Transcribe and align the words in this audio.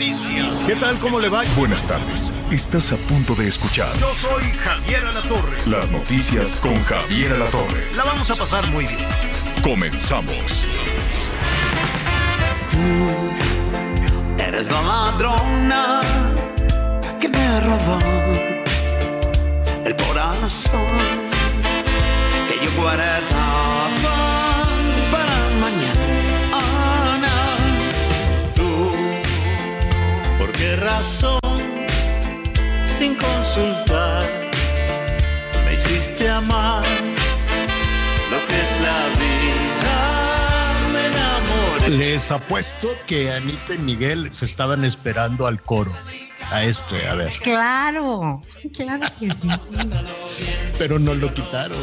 Noticias. 0.00 0.64
¿Qué 0.66 0.76
tal? 0.76 0.96
¿Cómo 0.98 1.20
le 1.20 1.28
va? 1.28 1.42
Buenas 1.56 1.82
tardes. 1.86 2.32
Estás 2.50 2.90
a 2.90 2.96
punto 2.96 3.34
de 3.34 3.48
escuchar 3.48 3.94
Yo 3.98 4.14
soy 4.14 4.44
Javier 4.64 5.04
Alatorre. 5.04 5.58
las 5.66 5.90
noticias 5.90 6.58
con 6.58 6.82
Javier 6.84 7.34
Alatorre. 7.34 7.94
La 7.94 8.04
vamos 8.04 8.30
a 8.30 8.34
pasar 8.34 8.66
muy 8.70 8.86
bien. 8.86 9.06
Comenzamos. 9.62 10.66
Eres 14.38 14.70
la 14.70 14.82
ladrona 14.82 16.00
que 17.20 17.28
me 17.28 17.60
robó 17.60 17.98
el 19.84 19.96
corazón 19.96 20.96
que 22.48 22.64
yo 22.64 22.70
guardaba 22.80 23.79
razón? 30.80 31.40
Sin 32.86 33.14
consultar, 33.14 34.24
me 35.64 35.74
hiciste 35.74 36.28
amar 36.28 36.84
lo 38.30 38.38
que 38.46 38.54
es 38.54 38.80
la 38.82 39.06
vida. 39.20 40.92
Me 40.92 41.06
enamoré. 41.06 41.88
Les 41.90 42.30
apuesto 42.30 42.88
que 43.06 43.32
Anita 43.32 43.74
y 43.74 43.78
Miguel 43.78 44.32
se 44.32 44.44
estaban 44.44 44.84
esperando 44.84 45.46
al 45.46 45.62
coro. 45.62 45.92
A 46.50 46.64
esto, 46.64 46.96
a 47.08 47.14
ver. 47.14 47.32
Claro, 47.42 48.42
claro 48.74 49.06
que 49.20 49.30
sí. 49.30 49.48
Pero 50.78 50.98
no 50.98 51.14
lo 51.14 51.32
quitaron. 51.32 51.78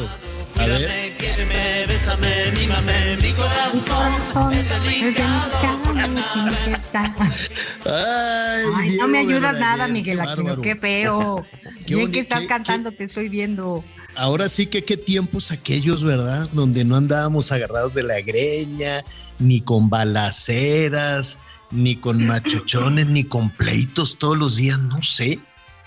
Con 7.84 7.94
Ay, 7.94 8.90
Diego 8.90 9.04
no 9.04 9.08
me 9.08 9.20
ayudas 9.20 9.60
nada, 9.60 9.88
Miguel 9.88 10.20
qué 10.20 10.30
Aquino, 10.30 10.62
qué 10.62 10.76
feo. 10.76 11.46
Qué 11.86 11.96
Bien 11.96 12.12
que 12.12 12.20
estás 12.20 12.42
qué- 12.42 12.48
cantando, 12.48 12.92
qué- 12.92 12.98
te 12.98 13.04
estoy 13.06 13.30
viendo. 13.30 13.82
Ahora 14.16 14.50
sí 14.50 14.66
que 14.66 14.84
qué 14.84 14.98
tiempos 14.98 15.52
aquellos, 15.52 16.04
¿verdad? 16.04 16.50
Donde 16.52 16.84
no 16.84 16.98
andábamos 16.98 17.52
agarrados 17.54 17.94
de 17.94 18.04
la 18.04 18.20
greña, 18.20 19.06
ni 19.40 19.62
con 19.62 19.90
balaceras, 19.90 21.40
ni 21.72 21.96
con 21.96 22.26
machuchones, 22.26 23.08
ni 23.08 23.24
con 23.24 23.52
pleitos 23.52 24.18
todos 24.20 24.38
los 24.38 24.58
días, 24.58 24.80
no 24.80 25.02
sé. 25.02 25.40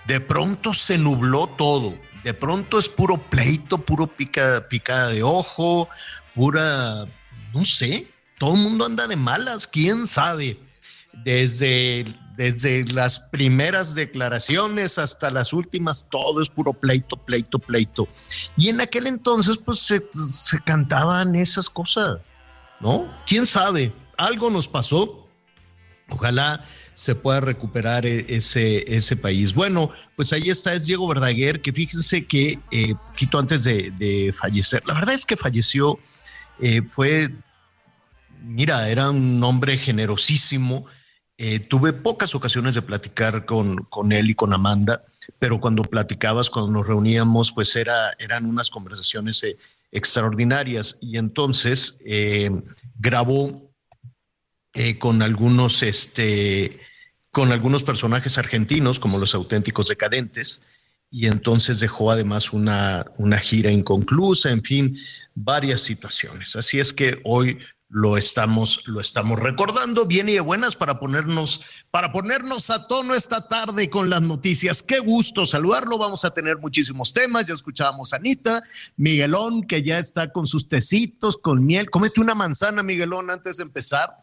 De 0.06 0.20
pronto 0.20 0.72
se 0.72 0.96
nubló 0.96 1.48
todo. 1.48 1.94
De 2.24 2.34
pronto 2.34 2.78
es 2.78 2.88
puro 2.88 3.16
pleito, 3.16 3.78
puro 3.78 4.06
pica, 4.06 4.66
picada 4.68 5.08
de 5.08 5.22
ojo, 5.22 5.88
pura, 6.34 7.06
no 7.54 7.64
sé. 7.64 8.12
Todo 8.38 8.54
el 8.54 8.60
mundo 8.60 8.84
anda 8.84 9.06
de 9.06 9.16
malas, 9.16 9.66
quién 9.66 10.06
sabe. 10.06 10.58
Desde, 11.24 12.06
desde 12.36 12.84
las 12.84 13.18
primeras 13.18 13.94
declaraciones 13.94 14.96
hasta 14.98 15.30
las 15.30 15.52
últimas, 15.52 16.06
todo 16.08 16.40
es 16.40 16.48
puro 16.48 16.72
pleito, 16.72 17.16
pleito, 17.16 17.58
pleito. 17.58 18.08
Y 18.56 18.68
en 18.68 18.80
aquel 18.80 19.06
entonces, 19.06 19.58
pues 19.58 19.80
se, 19.80 20.08
se 20.30 20.60
cantaban 20.60 21.34
esas 21.34 21.68
cosas, 21.68 22.18
¿no? 22.80 23.12
¿Quién 23.26 23.44
sabe? 23.44 23.92
Algo 24.16 24.50
nos 24.50 24.68
pasó. 24.68 25.26
Ojalá 26.08 26.64
se 27.00 27.14
pueda 27.14 27.40
recuperar 27.40 28.04
e- 28.04 28.36
ese, 28.36 28.84
ese 28.94 29.16
país. 29.16 29.54
Bueno, 29.54 29.90
pues 30.16 30.34
ahí 30.34 30.50
está, 30.50 30.74
es 30.74 30.84
Diego 30.84 31.08
Verdaguer, 31.08 31.62
que 31.62 31.72
fíjense 31.72 32.26
que 32.26 32.58
eh, 32.70 32.94
poquito 32.94 33.38
antes 33.38 33.64
de, 33.64 33.90
de 33.92 34.34
fallecer, 34.38 34.82
la 34.86 34.92
verdad 34.92 35.14
es 35.14 35.24
que 35.24 35.34
falleció, 35.34 35.98
eh, 36.60 36.82
fue, 36.86 37.30
mira, 38.42 38.86
era 38.90 39.08
un 39.08 39.42
hombre 39.42 39.78
generosísimo. 39.78 40.84
Eh, 41.38 41.60
tuve 41.60 41.94
pocas 41.94 42.34
ocasiones 42.34 42.74
de 42.74 42.82
platicar 42.82 43.46
con, 43.46 43.76
con 43.84 44.12
él 44.12 44.28
y 44.28 44.34
con 44.34 44.52
Amanda, 44.52 45.02
pero 45.38 45.58
cuando 45.58 45.84
platicabas, 45.84 46.50
cuando 46.50 46.70
nos 46.70 46.86
reuníamos, 46.86 47.50
pues 47.50 47.74
era, 47.76 48.12
eran 48.18 48.44
unas 48.44 48.68
conversaciones 48.68 49.42
eh, 49.42 49.56
extraordinarias. 49.90 50.98
Y 51.00 51.16
entonces 51.16 51.98
grabó 52.98 53.72
con 54.98 55.22
algunos, 55.22 55.82
este, 55.82 56.78
con 57.30 57.52
algunos 57.52 57.84
personajes 57.84 58.38
argentinos, 58.38 58.98
como 58.98 59.18
los 59.18 59.34
auténticos 59.34 59.88
decadentes, 59.88 60.62
y 61.10 61.26
entonces 61.26 61.80
dejó 61.80 62.10
además 62.10 62.52
una, 62.52 63.06
una 63.16 63.38
gira 63.38 63.70
inconclusa, 63.70 64.50
en 64.50 64.62
fin, 64.62 64.98
varias 65.34 65.80
situaciones. 65.80 66.54
Así 66.56 66.78
es 66.78 66.92
que 66.92 67.20
hoy 67.24 67.58
lo 67.90 68.16
estamos, 68.16 68.86
lo 68.86 69.00
estamos 69.00 69.36
recordando 69.36 70.06
bien 70.06 70.28
y 70.28 70.34
de 70.34 70.40
buenas 70.40 70.76
para 70.76 71.00
ponernos, 71.00 71.62
para 71.90 72.12
ponernos 72.12 72.70
a 72.70 72.86
tono 72.86 73.16
esta 73.16 73.48
tarde 73.48 73.90
con 73.90 74.08
las 74.08 74.22
noticias. 74.22 74.80
Qué 74.80 75.00
gusto 75.00 75.44
saludarlo. 75.44 75.98
Vamos 75.98 76.24
a 76.24 76.30
tener 76.30 76.58
muchísimos 76.58 77.12
temas. 77.12 77.46
Ya 77.46 77.54
escuchábamos 77.54 78.12
a 78.12 78.16
Anita, 78.16 78.62
Miguelón, 78.96 79.64
que 79.64 79.82
ya 79.82 79.98
está 79.98 80.30
con 80.30 80.46
sus 80.46 80.68
tecitos, 80.68 81.36
con 81.36 81.66
miel. 81.66 81.90
Cómete 81.90 82.20
una 82.20 82.36
manzana, 82.36 82.84
Miguelón, 82.84 83.28
antes 83.28 83.56
de 83.56 83.64
empezar. 83.64 84.18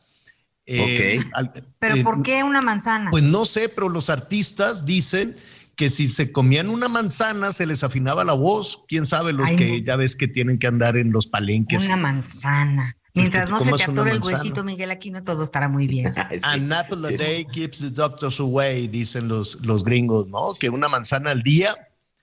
Eh, 0.67 1.19
al- 1.33 1.51
¿Pero 1.79 1.95
eh, 1.95 2.03
por 2.03 2.21
qué 2.23 2.43
una 2.43 2.61
manzana? 2.61 3.09
Pues 3.09 3.23
no 3.23 3.45
sé, 3.45 3.69
pero 3.69 3.87
los 3.89 4.09
artistas 4.09 4.85
dicen 4.85 5.35
que 5.77 5.89
si 5.89 6.07
se 6.07 6.31
comían 6.31 6.69
una 6.69 6.87
manzana 6.89 7.53
se 7.53 7.65
les 7.65 7.83
afinaba 7.83 8.25
la 8.25 8.33
voz. 8.33 8.83
Quién 8.87 9.05
sabe 9.05 9.31
los 9.31 9.47
Ay, 9.49 9.55
que 9.55 9.79
no. 9.79 9.85
ya 9.85 9.95
ves 9.95 10.15
que 10.15 10.27
tienen 10.27 10.59
que 10.59 10.67
andar 10.67 10.97
en 10.97 11.11
los 11.11 11.27
palenques. 11.27 11.85
Una 11.85 11.95
manzana. 11.97 12.97
Mientras 13.13 13.49
no 13.49 13.59
se 13.63 13.71
te 13.71 13.83
atore 13.83 14.11
el 14.11 14.19
huesito, 14.21 14.63
Miguel 14.63 14.91
Aquino, 14.91 15.23
todo 15.23 15.43
estará 15.43 15.67
muy 15.69 15.87
bien. 15.87 16.13
An 16.43 16.71
apple 16.71 17.07
a 17.07 17.17
day 17.17 17.45
keeps 17.45 17.79
the 17.79 17.89
doctors 17.89 18.39
away, 18.39 18.87
dicen 18.87 19.27
los, 19.27 19.55
los 19.65 19.83
gringos, 19.83 20.27
¿no? 20.27 20.53
Que 20.59 20.69
una 20.69 20.87
manzana 20.87 21.31
al 21.31 21.41
día 21.41 21.75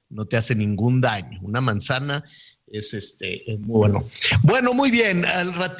no 0.08 0.24
te 0.26 0.36
hace 0.36 0.54
ningún 0.54 1.00
daño. 1.00 1.40
Una 1.42 1.60
manzana 1.60 2.22
es 2.76 2.92
este 2.94 3.50
es 3.52 3.58
muy 3.60 3.76
bueno. 3.78 4.04
Bueno, 4.42 4.74
muy 4.74 4.90
bien. 4.90 5.24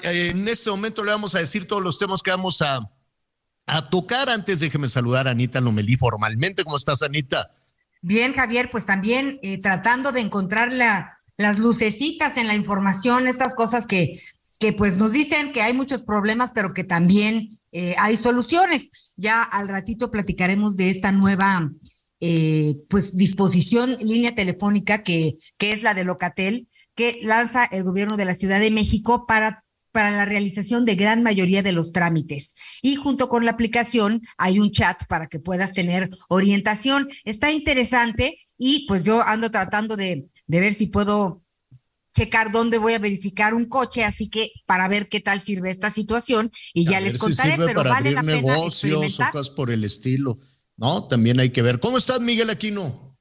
En 0.05 0.47
este 0.49 0.71
momento 0.71 1.03
le 1.05 1.11
vamos 1.11 1.35
a 1.35 1.39
decir 1.41 1.67
todos 1.67 1.83
los 1.83 1.99
temas 1.99 2.23
que 2.23 2.31
vamos 2.31 2.63
a, 2.63 2.89
a 3.67 3.89
tocar. 3.91 4.29
Antes 4.31 4.61
déjeme 4.61 4.89
saludar 4.89 5.27
a 5.29 5.33
Anita 5.33 5.61
Lomelí 5.61 5.97
formalmente. 5.97 6.65
¿Cómo 6.65 6.77
estás, 6.77 7.03
Anita? 7.03 7.51
Bien, 8.01 8.33
Javier, 8.35 8.71
pues 8.71 8.87
también 8.87 9.39
eh, 9.43 9.59
tratando 9.61 10.13
de 10.13 10.21
encontrar 10.21 10.73
la- 10.73 11.19
las 11.37 11.59
lucecitas 11.59 12.37
en 12.37 12.47
la 12.47 12.55
información, 12.55 13.27
estas 13.27 13.55
cosas 13.55 13.89
que, 13.89 14.21
que 14.61 14.73
pues 14.73 14.97
nos 14.97 15.11
dicen 15.13 15.53
que 15.53 15.63
hay 15.63 15.75
muchos 15.75 16.03
problemas, 16.03 16.53
pero 16.55 16.73
que 16.73 16.85
también 16.85 17.49
eh, 17.73 17.97
hay 17.99 18.17
soluciones. 18.17 19.13
Ya 19.17 19.43
al 19.43 19.67
ratito 19.69 20.13
platicaremos 20.13 20.77
de 20.77 20.91
esta 20.91 21.11
nueva 21.11 21.69
eh, 22.21 22.77
pues 22.89 23.17
disposición 23.17 23.97
línea 24.01 24.35
telefónica 24.35 25.03
que, 25.03 25.37
que 25.59 25.73
es 25.73 25.83
la 25.83 25.95
de 25.95 26.05
Locatel, 26.05 26.69
que 26.95 27.21
lanza 27.23 27.65
el 27.65 27.85
gobierno 27.85 28.17
de 28.17 28.25
la 28.25 28.35
Ciudad 28.35 28.61
de 28.61 28.71
México 28.71 29.27
para 29.27 29.65
para 29.95 30.11
la 30.11 30.25
realización 30.25 30.85
de 30.85 30.97
gran 30.97 31.23
mayoría 31.23 31.63
de 31.63 31.71
los 31.71 31.93
trámites. 31.93 32.57
Y 32.83 32.97
junto 32.97 33.29
con 33.29 33.45
la 33.45 33.53
aplicación 33.53 34.23
hay 34.37 34.59
un 34.59 34.73
chat 34.73 35.07
para 35.07 35.29
que 35.29 35.39
puedas 35.39 35.73
tener 35.73 36.11
orientación. 36.29 37.09
Está 37.25 37.53
interesante 37.53 38.37
y 38.59 38.87
pues 38.89 39.05
yo 39.05 39.23
ando 39.23 39.53
tratando 39.53 39.97
de, 39.97 40.27
de 40.49 40.61
ver 40.61 40.75
si 40.75 40.89
puedo 40.89 41.45
checar 42.13 42.51
dónde 42.51 42.79
voy 42.79 42.95
a 42.95 42.99
verificar 42.99 43.55
un 43.55 43.67
coche, 43.67 44.05
así 44.05 44.29
que 44.29 44.51
para 44.67 44.89
ver 44.89 45.09
qué 45.09 45.21
tal 45.21 45.41
sirve 45.41 45.71
esta 45.71 45.93
situación 45.93 46.51
y 46.73 46.87
ya 46.87 47.01
les 47.01 47.13
si 47.13 47.19
contaré, 47.19 47.53
sirve 47.53 47.67
pero 47.67 47.81
para 47.83 47.91
vale 47.91 48.09
abrir 48.09 48.15
la 48.15 48.21
pena 48.23 48.53
negocios 48.53 49.21
o 49.21 49.31
cosas 49.31 49.51
por 49.51 49.71
el 49.71 49.85
estilo. 49.85 50.41
No, 50.77 51.07
también 51.07 51.41
hay 51.41 51.51
que 51.51 51.63
ver. 51.63 51.81
¿Cómo 51.81 51.99
estás, 51.99 52.21
Miguel 52.21 52.51
Aquino? 52.51 53.17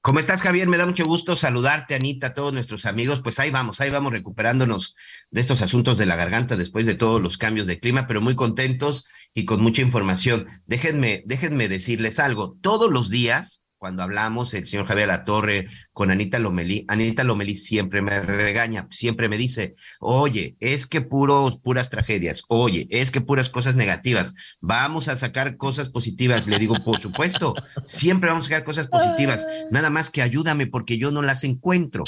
¿Cómo 0.00 0.20
estás, 0.20 0.42
Javier? 0.42 0.68
Me 0.68 0.76
da 0.76 0.86
mucho 0.86 1.04
gusto 1.04 1.34
saludarte, 1.34 1.94
Anita, 1.94 2.28
a 2.28 2.34
todos 2.34 2.52
nuestros 2.52 2.86
amigos. 2.86 3.20
Pues 3.20 3.38
ahí 3.40 3.50
vamos, 3.50 3.80
ahí 3.80 3.90
vamos 3.90 4.12
recuperándonos 4.12 4.94
de 5.30 5.40
estos 5.40 5.60
asuntos 5.60 5.98
de 5.98 6.06
la 6.06 6.16
garganta 6.16 6.56
después 6.56 6.86
de 6.86 6.94
todos 6.94 7.20
los 7.20 7.36
cambios 7.36 7.66
de 7.66 7.80
clima, 7.80 8.06
pero 8.06 8.20
muy 8.20 8.36
contentos 8.36 9.08
y 9.34 9.44
con 9.44 9.60
mucha 9.60 9.82
información. 9.82 10.46
Déjenme, 10.66 11.24
déjenme 11.26 11.68
decirles 11.68 12.20
algo. 12.20 12.56
Todos 12.62 12.90
los 12.90 13.10
días 13.10 13.67
cuando 13.78 14.02
hablamos, 14.02 14.52
el 14.54 14.66
señor 14.66 14.86
Javier 14.86 15.08
Latorre 15.08 15.68
con 15.92 16.10
Anita 16.10 16.38
Lomelí, 16.38 16.84
Anita 16.88 17.24
Lomelí 17.24 17.54
siempre 17.54 18.02
me 18.02 18.20
regaña, 18.20 18.88
siempre 18.90 19.28
me 19.28 19.38
dice, 19.38 19.74
oye, 20.00 20.56
es 20.60 20.86
que 20.86 21.00
puros, 21.00 21.58
puras 21.58 21.88
tragedias, 21.88 22.42
oye, 22.48 22.86
es 22.90 23.10
que 23.10 23.20
puras 23.20 23.50
cosas 23.50 23.76
negativas, 23.76 24.34
vamos 24.60 25.08
a 25.08 25.16
sacar 25.16 25.56
cosas 25.56 25.88
positivas. 25.88 26.46
Le 26.46 26.58
digo, 26.58 26.74
por 26.84 26.98
supuesto, 26.98 27.54
siempre 27.86 28.30
vamos 28.30 28.46
a 28.46 28.48
sacar 28.48 28.64
cosas 28.64 28.88
positivas, 28.88 29.46
nada 29.70 29.90
más 29.90 30.10
que 30.10 30.22
ayúdame 30.22 30.66
porque 30.66 30.98
yo 30.98 31.12
no 31.12 31.22
las 31.22 31.44
encuentro. 31.44 32.04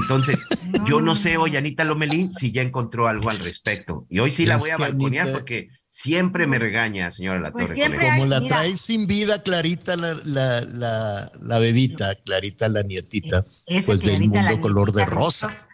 Entonces, 0.00 0.46
yo 0.86 1.00
no 1.00 1.14
sé 1.14 1.36
hoy, 1.36 1.56
Anita 1.56 1.84
Lomelí, 1.84 2.28
si 2.32 2.52
ya 2.52 2.62
encontró 2.62 3.08
algo 3.08 3.30
al 3.30 3.38
respecto. 3.38 4.06
Y 4.08 4.20
hoy 4.20 4.30
sí 4.30 4.46
la 4.46 4.56
voy 4.56 4.70
a 4.70 4.76
balconear 4.76 5.32
porque 5.32 5.68
Siempre 5.90 6.46
me 6.46 6.58
regaña, 6.58 7.10
señora 7.10 7.40
La 7.40 7.50
Pues 7.50 7.68
Torre. 7.68 7.98
Como 7.98 8.26
la 8.26 8.40
mira. 8.40 8.56
trae 8.56 8.76
sin 8.76 9.06
vida 9.06 9.42
Clarita, 9.42 9.96
la, 9.96 10.14
la, 10.24 10.60
la, 10.60 11.32
la 11.40 11.58
bebita, 11.58 12.14
Clarita, 12.16 12.68
la 12.68 12.82
nietita, 12.82 13.46
Ese 13.66 13.82
pues 13.84 14.00
del 14.00 14.10
Clarita, 14.18 14.42
mundo 14.42 14.60
color 14.60 14.92
de 14.92 15.06
rosa. 15.06 15.48
benditos- 15.48 15.64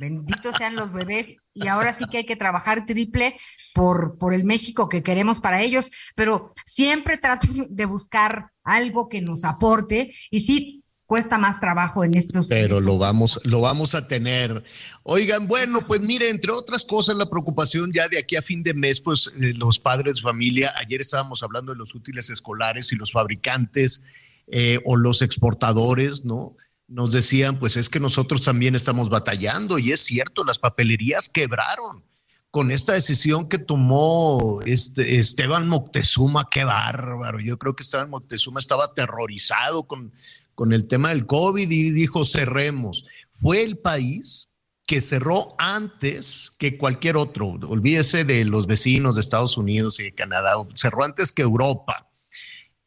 Benditos 0.00 0.54
sean 0.56 0.74
los 0.76 0.90
bebés 0.94 1.34
y 1.52 1.66
ahora 1.66 1.92
sí 1.92 2.06
que 2.10 2.16
hay 2.18 2.24
que 2.24 2.36
trabajar 2.36 2.86
triple 2.86 3.36
por, 3.74 4.16
por 4.16 4.32
el 4.32 4.44
México 4.44 4.88
que 4.88 5.02
queremos 5.02 5.40
para 5.40 5.60
ellos, 5.60 5.90
pero 6.14 6.54
siempre 6.64 7.18
trato 7.18 7.48
de 7.68 7.84
buscar 7.84 8.50
algo 8.64 9.10
que 9.10 9.20
nos 9.20 9.44
aporte 9.44 10.10
y 10.30 10.40
sí 10.40 10.77
cuesta 11.08 11.38
más 11.38 11.58
trabajo 11.58 12.04
en 12.04 12.14
estos. 12.14 12.46
Pero 12.48 12.80
lo 12.80 12.98
vamos, 12.98 13.40
lo 13.44 13.62
vamos 13.62 13.94
a 13.94 14.06
tener. 14.06 14.62
Oigan, 15.04 15.48
bueno, 15.48 15.80
pues 15.80 16.02
mire, 16.02 16.28
entre 16.28 16.52
otras 16.52 16.84
cosas, 16.84 17.16
la 17.16 17.30
preocupación 17.30 17.90
ya 17.94 18.08
de 18.08 18.18
aquí 18.18 18.36
a 18.36 18.42
fin 18.42 18.62
de 18.62 18.74
mes, 18.74 19.00
pues 19.00 19.32
eh, 19.40 19.54
los 19.54 19.78
padres 19.78 20.16
de 20.16 20.20
familia, 20.20 20.70
ayer 20.76 21.00
estábamos 21.00 21.42
hablando 21.42 21.72
de 21.72 21.78
los 21.78 21.94
útiles 21.94 22.28
escolares 22.28 22.92
y 22.92 22.96
los 22.96 23.10
fabricantes 23.10 24.02
eh, 24.48 24.80
o 24.84 24.96
los 24.96 25.22
exportadores, 25.22 26.26
¿no? 26.26 26.54
Nos 26.88 27.10
decían, 27.10 27.58
pues 27.58 27.78
es 27.78 27.88
que 27.88 28.00
nosotros 28.00 28.42
también 28.44 28.74
estamos 28.74 29.08
batallando 29.08 29.78
y 29.78 29.92
es 29.92 30.00
cierto, 30.00 30.44
las 30.44 30.58
papelerías 30.58 31.30
quebraron 31.30 32.04
con 32.50 32.70
esta 32.70 32.92
decisión 32.92 33.48
que 33.48 33.58
tomó 33.58 34.60
este 34.66 35.18
Esteban 35.18 35.68
Moctezuma, 35.68 36.48
qué 36.50 36.64
bárbaro. 36.64 37.40
Yo 37.40 37.58
creo 37.58 37.74
que 37.74 37.82
Esteban 37.82 38.10
Moctezuma 38.10 38.60
estaba 38.60 38.84
aterrorizado 38.84 39.86
con, 39.86 40.12
con 40.58 40.72
el 40.72 40.88
tema 40.88 41.10
del 41.10 41.24
COVID 41.24 41.70
y 41.70 41.92
dijo 41.92 42.24
cerremos. 42.24 43.04
Fue 43.32 43.62
el 43.62 43.78
país 43.78 44.48
que 44.88 45.00
cerró 45.00 45.54
antes 45.56 46.50
que 46.58 46.76
cualquier 46.76 47.16
otro. 47.16 47.46
Olvídese 47.46 48.24
de 48.24 48.44
los 48.44 48.66
vecinos 48.66 49.14
de 49.14 49.20
Estados 49.20 49.56
Unidos 49.56 50.00
y 50.00 50.02
de 50.02 50.12
Canadá. 50.12 50.54
Cerró 50.74 51.04
antes 51.04 51.30
que 51.30 51.42
Europa. 51.42 52.10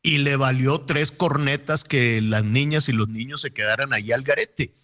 Y 0.03 0.17
le 0.17 0.35
valió 0.35 0.81
tres 0.81 1.13
cornetas 1.13 1.85
que 1.85 2.19
las 2.19 2.43
niñas 2.43 2.89
y 2.89 2.91
los 2.91 3.07
niños 3.07 3.39
se 3.39 3.53
quedaran 3.53 3.93
ahí 3.93 4.11
al 4.11 4.23
garete. 4.23 4.75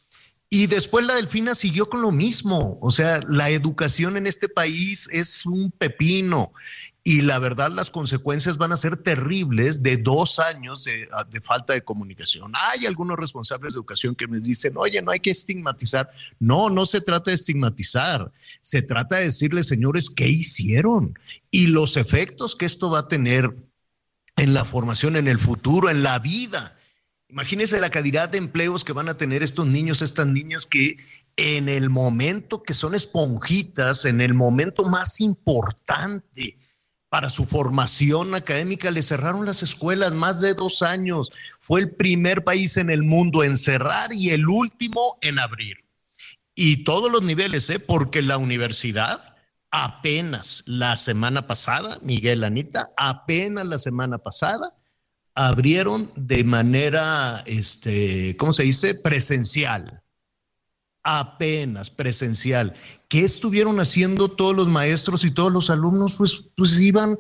Y 0.49 0.67
después 0.67 1.05
la 1.05 1.15
Delfina 1.15 1.55
siguió 1.55 1.89
con 1.89 2.01
lo 2.01 2.13
mismo. 2.13 2.79
O 2.81 2.89
sea, 2.89 3.19
la 3.27 3.49
educación 3.49 4.15
en 4.15 4.27
este 4.27 4.47
país 4.47 5.09
es 5.11 5.45
un 5.45 5.71
pepino. 5.71 6.53
Y 7.07 7.21
la 7.21 7.39
verdad, 7.39 7.71
las 7.71 7.89
consecuencias 7.89 8.57
van 8.57 8.73
a 8.73 8.75
ser 8.75 8.97
terribles 8.97 9.81
de 9.81 9.95
dos 9.95 10.39
años 10.39 10.83
de, 10.83 11.07
de, 11.29 11.39
falta 11.39 11.71
de 11.71 11.81
comunicación. 11.81 12.51
Hay 12.53 12.85
algunos 12.85 13.17
responsables 13.17 13.71
de 13.71 13.77
educación 13.77 14.13
que 14.13 14.27
me 14.27 14.41
dicen, 14.41 14.73
oye, 14.75 15.01
no 15.01 15.11
hay 15.11 15.21
que 15.21 15.31
estigmatizar. 15.31 16.11
No, 16.37 16.69
no 16.69 16.85
se 16.85 16.99
trata 16.99 17.31
de 17.31 17.35
estigmatizar. 17.35 18.29
Se 18.59 18.81
trata 18.81 19.15
de 19.15 19.23
decirles, 19.23 19.67
señores, 19.67 20.09
¿qué 20.09 20.27
hicieron? 20.27 21.17
Y 21.49 21.67
los 21.67 21.95
efectos 21.95 22.57
que 22.57 22.65
esto 22.65 22.89
va 22.89 22.99
a 22.99 23.07
tener 23.07 23.55
en 24.35 24.53
la 24.53 24.65
formación, 24.65 25.15
en 25.15 25.29
el 25.29 25.39
futuro, 25.39 25.89
en 25.89 26.03
la 26.03 26.19
vida. 26.19 26.77
Imagínense 27.29 27.79
la 27.79 27.89
cantidad 27.89 28.27
de 28.27 28.37
empleos 28.37 28.83
que 28.83 28.91
van 28.91 29.07
a 29.07 29.15
tener 29.15 29.43
estos 29.43 29.65
niños, 29.65 30.01
estas 30.01 30.27
niñas 30.27 30.65
que 30.65 30.97
en 31.37 31.69
el 31.69 31.89
momento 31.89 32.63
que 32.63 32.73
son 32.73 32.95
esponjitas, 32.95 34.03
en 34.03 34.19
el 34.19 34.33
momento 34.33 34.83
más 34.83 35.21
importante 35.21 36.57
para 37.09 37.29
su 37.29 37.45
formación 37.45 38.35
académica, 38.35 38.91
le 38.91 39.01
cerraron 39.01 39.45
las 39.45 39.63
escuelas 39.63 40.13
más 40.13 40.41
de 40.41 40.53
dos 40.53 40.81
años. 40.81 41.31
Fue 41.59 41.79
el 41.79 41.91
primer 41.91 42.43
país 42.43 42.77
en 42.77 42.89
el 42.89 43.03
mundo 43.03 43.43
en 43.43 43.57
cerrar 43.57 44.13
y 44.13 44.29
el 44.31 44.47
último 44.47 45.17
en 45.21 45.39
abrir. 45.39 45.77
Y 46.53 46.83
todos 46.83 47.11
los 47.11 47.21
niveles, 47.21 47.69
¿eh? 47.69 47.79
porque 47.79 48.21
la 48.21 48.37
universidad 48.37 49.35
apenas 49.71 50.63
la 50.65 50.95
semana 50.97 51.47
pasada, 51.47 51.99
Miguel 52.01 52.43
Anita, 52.43 52.91
apenas 52.97 53.67
la 53.67 53.77
semana 53.77 54.17
pasada, 54.17 54.73
abrieron 55.35 56.11
de 56.15 56.43
manera, 56.43 57.43
este, 57.45 58.35
¿cómo 58.37 58.53
se 58.53 58.63
dice? 58.63 58.95
Presencial. 58.95 60.01
Apenas 61.09 61.89
presencial. 61.89 62.73
¿Qué 63.07 63.21
estuvieron 63.21 63.79
haciendo 63.79 64.29
todos 64.29 64.53
los 64.53 64.67
maestros 64.67 65.23
y 65.23 65.31
todos 65.31 65.53
los 65.53 65.69
alumnos? 65.69 66.15
Pues, 66.15 66.49
pues 66.53 66.77
iban 66.81 67.17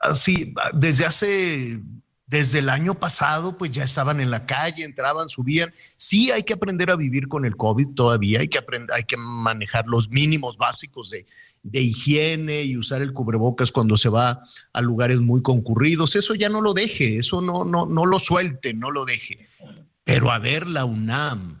así, 0.00 0.52
desde 0.74 1.06
hace, 1.06 1.80
desde 2.26 2.58
el 2.58 2.68
año 2.68 2.98
pasado, 2.98 3.56
pues 3.56 3.70
ya 3.70 3.84
estaban 3.84 4.20
en 4.20 4.30
la 4.30 4.44
calle, 4.44 4.84
entraban, 4.84 5.30
subían. 5.30 5.72
Sí 5.96 6.30
hay 6.30 6.42
que 6.42 6.52
aprender 6.52 6.90
a 6.90 6.96
vivir 6.96 7.28
con 7.28 7.46
el 7.46 7.56
COVID 7.56 7.94
todavía, 7.94 8.40
hay 8.40 8.48
que 8.48 8.58
aprender, 8.58 8.94
hay 8.94 9.04
que 9.04 9.16
manejar 9.16 9.86
los 9.86 10.10
mínimos 10.10 10.58
básicos 10.58 11.08
de, 11.08 11.24
de 11.62 11.80
higiene 11.80 12.62
y 12.64 12.76
usar 12.76 13.00
el 13.00 13.14
cubrebocas 13.14 13.72
cuando 13.72 13.96
se 13.96 14.08
va 14.08 14.42
a 14.72 14.82
lugares 14.82 15.20
muy 15.20 15.40
concurridos. 15.40 16.14
Eso 16.14 16.34
ya 16.34 16.48
no 16.48 16.60
lo 16.60 16.74
deje, 16.74 17.16
eso 17.16 17.40
no, 17.40 17.64
no, 17.64 17.86
no 17.86 18.04
lo 18.04 18.18
suelte, 18.18 18.74
no 18.74 18.90
lo 18.90 19.04
deje. 19.04 19.48
Pero 20.04 20.30
a 20.30 20.38
ver, 20.38 20.68
la 20.68 20.84
UNAM, 20.84 21.57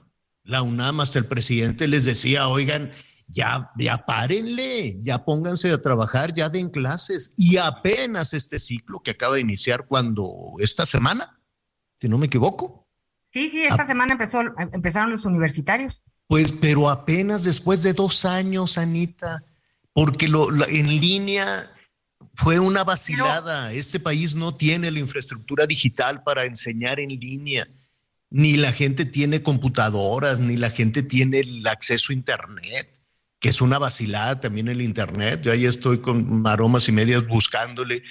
la 0.48 0.62
UNAM, 0.62 1.00
hasta 1.00 1.18
el 1.18 1.26
presidente 1.26 1.86
les 1.86 2.06
decía, 2.06 2.48
oigan, 2.48 2.90
ya, 3.26 3.70
ya 3.76 4.06
párenle, 4.06 4.98
ya 5.02 5.22
pónganse 5.22 5.70
a 5.70 5.82
trabajar, 5.82 6.34
ya 6.34 6.48
den 6.48 6.70
clases. 6.70 7.34
Y 7.36 7.58
apenas 7.58 8.32
este 8.32 8.58
ciclo 8.58 9.00
que 9.00 9.10
acaba 9.10 9.34
de 9.34 9.42
iniciar 9.42 9.86
cuando 9.86 10.54
esta 10.58 10.86
semana, 10.86 11.38
si 11.96 12.08
no 12.08 12.16
me 12.16 12.26
equivoco. 12.26 12.88
Sí, 13.30 13.50
sí, 13.50 13.62
esta 13.62 13.86
semana 13.86 14.12
empezó, 14.12 14.40
empezaron 14.72 15.10
los 15.10 15.26
universitarios. 15.26 16.00
Pues, 16.26 16.50
pero 16.50 16.88
apenas 16.88 17.44
después 17.44 17.82
de 17.82 17.92
dos 17.92 18.24
años, 18.24 18.78
Anita, 18.78 19.44
porque 19.92 20.28
lo, 20.28 20.48
en 20.66 20.86
línea 20.86 21.68
fue 22.32 22.58
una 22.58 22.84
vacilada. 22.84 23.66
Pero, 23.66 23.78
este 23.78 24.00
país 24.00 24.34
no 24.34 24.56
tiene 24.56 24.90
la 24.90 24.98
infraestructura 24.98 25.66
digital 25.66 26.22
para 26.22 26.46
enseñar 26.46 27.00
en 27.00 27.10
línea. 27.10 27.68
Ni 28.30 28.56
la 28.56 28.72
gente 28.72 29.04
tiene 29.04 29.42
computadoras, 29.42 30.38
ni 30.38 30.56
la 30.56 30.70
gente 30.70 31.02
tiene 31.02 31.40
el 31.40 31.66
acceso 31.66 32.12
a 32.12 32.14
Internet, 32.14 32.90
que 33.40 33.48
es 33.48 33.60
una 33.60 33.78
vacilada 33.78 34.40
también 34.40 34.68
el 34.68 34.82
Internet. 34.82 35.42
Yo 35.42 35.52
ahí 35.52 35.64
estoy 35.64 36.00
con 36.00 36.42
maromas 36.42 36.88
y 36.88 36.92
medias 36.92 37.26
buscándole. 37.26 38.02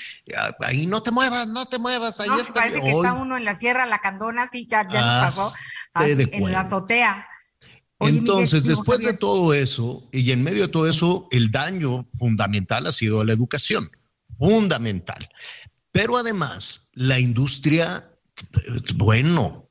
Ahí 0.62 0.88
no 0.88 1.04
te 1.04 1.12
muevas, 1.12 1.48
no 1.48 1.66
te 1.66 1.78
muevas. 1.78 2.20
Ahí 2.20 2.30
no, 2.30 2.40
está. 2.40 2.54
Parece 2.54 2.82
que 2.82 2.94
Hoy... 2.94 3.06
está 3.06 3.14
uno 3.14 3.38
en 3.38 3.46
la 3.46 3.56
Sierra 3.56 3.86
La 3.86 4.00
Candona, 4.00 4.50
sí, 4.52 4.68
ya, 4.70 4.88
ya 4.88 5.02
nos 5.02 5.36
pasó. 5.36 5.54
Así, 5.94 6.16
en 6.32 6.52
la 6.52 6.62
azotea. 6.62 7.28
Oye, 8.00 8.18
Entonces, 8.18 8.62
Miguel, 8.62 8.76
después 8.76 9.04
de 9.04 9.14
todo 9.14 9.54
eso, 9.54 10.08
y 10.12 10.32
en 10.32 10.44
medio 10.44 10.64
de 10.64 10.68
todo 10.68 10.88
eso, 10.88 11.28
el 11.32 11.52
daño 11.52 12.08
fundamental 12.18 12.86
ha 12.86 12.92
sido 12.92 13.24
la 13.24 13.34
educación, 13.34 13.90
fundamental. 14.38 15.30
Pero 15.92 16.18
además, 16.18 16.90
la 16.94 17.20
industria, 17.20 18.04
bueno, 18.96 19.67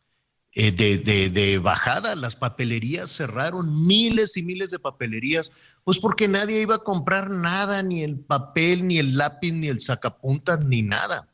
eh, 0.59 0.73
de, 0.73 1.59
bajada, 1.59 2.15
las 2.15 2.35
papelerías 2.35 3.11
cerraron, 3.11 3.87
miles 3.87 4.39
y 4.39 4.43
miles 4.43 4.71
de 4.71 4.79
papelerías, 4.79 5.53
pues 5.85 5.99
porque 5.99 6.29
nadie 6.29 6.63
iba 6.63 6.77
a 6.77 6.83
comprar 6.83 7.29
nada, 7.29 7.83
ni 7.83 8.03
el 8.03 8.19
papel, 8.19 8.89
ni 8.89 8.97
el 8.97 9.19
lápiz, 9.19 9.53
ni 9.53 9.69
el 9.69 9.81
sacapuntas, 9.81 10.65
ni 10.65 10.81
nada. 10.81 11.29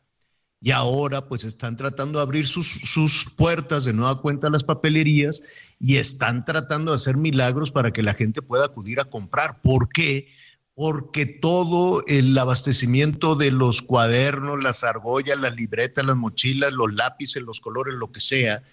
Y 0.60 0.72
ahora 0.72 1.28
pues 1.28 1.44
están 1.44 1.76
tratando 1.76 2.18
de 2.18 2.24
abrir 2.24 2.48
sus, 2.48 2.66
sus, 2.66 3.26
puertas 3.36 3.84
de 3.84 3.92
nueva 3.92 4.20
cuenta 4.20 4.50
las 4.50 4.64
papelerías 4.64 5.40
y 5.78 5.98
están 5.98 6.44
tratando 6.44 6.90
de 6.90 6.96
hacer 6.96 7.16
milagros 7.16 7.70
para 7.70 7.92
que 7.92 8.02
la 8.02 8.14
gente 8.14 8.42
pueda 8.42 8.64
acudir 8.64 8.98
a 8.98 9.04
comprar. 9.04 9.62
¿Por 9.62 9.88
qué? 9.88 10.32
Porque 10.74 11.26
todo 11.26 12.02
el 12.08 12.36
abastecimiento 12.36 13.36
de 13.36 13.52
los 13.52 13.82
cuadernos, 13.82 14.60
las 14.60 14.82
argollas, 14.82 15.38
las 15.38 15.54
libretas, 15.54 16.04
las 16.04 16.16
mochilas, 16.16 16.72
los 16.72 16.92
lápices, 16.92 17.40
los 17.44 17.60
colores, 17.60 17.94
lo 17.94 18.10
que 18.10 18.20
sea, 18.20 18.64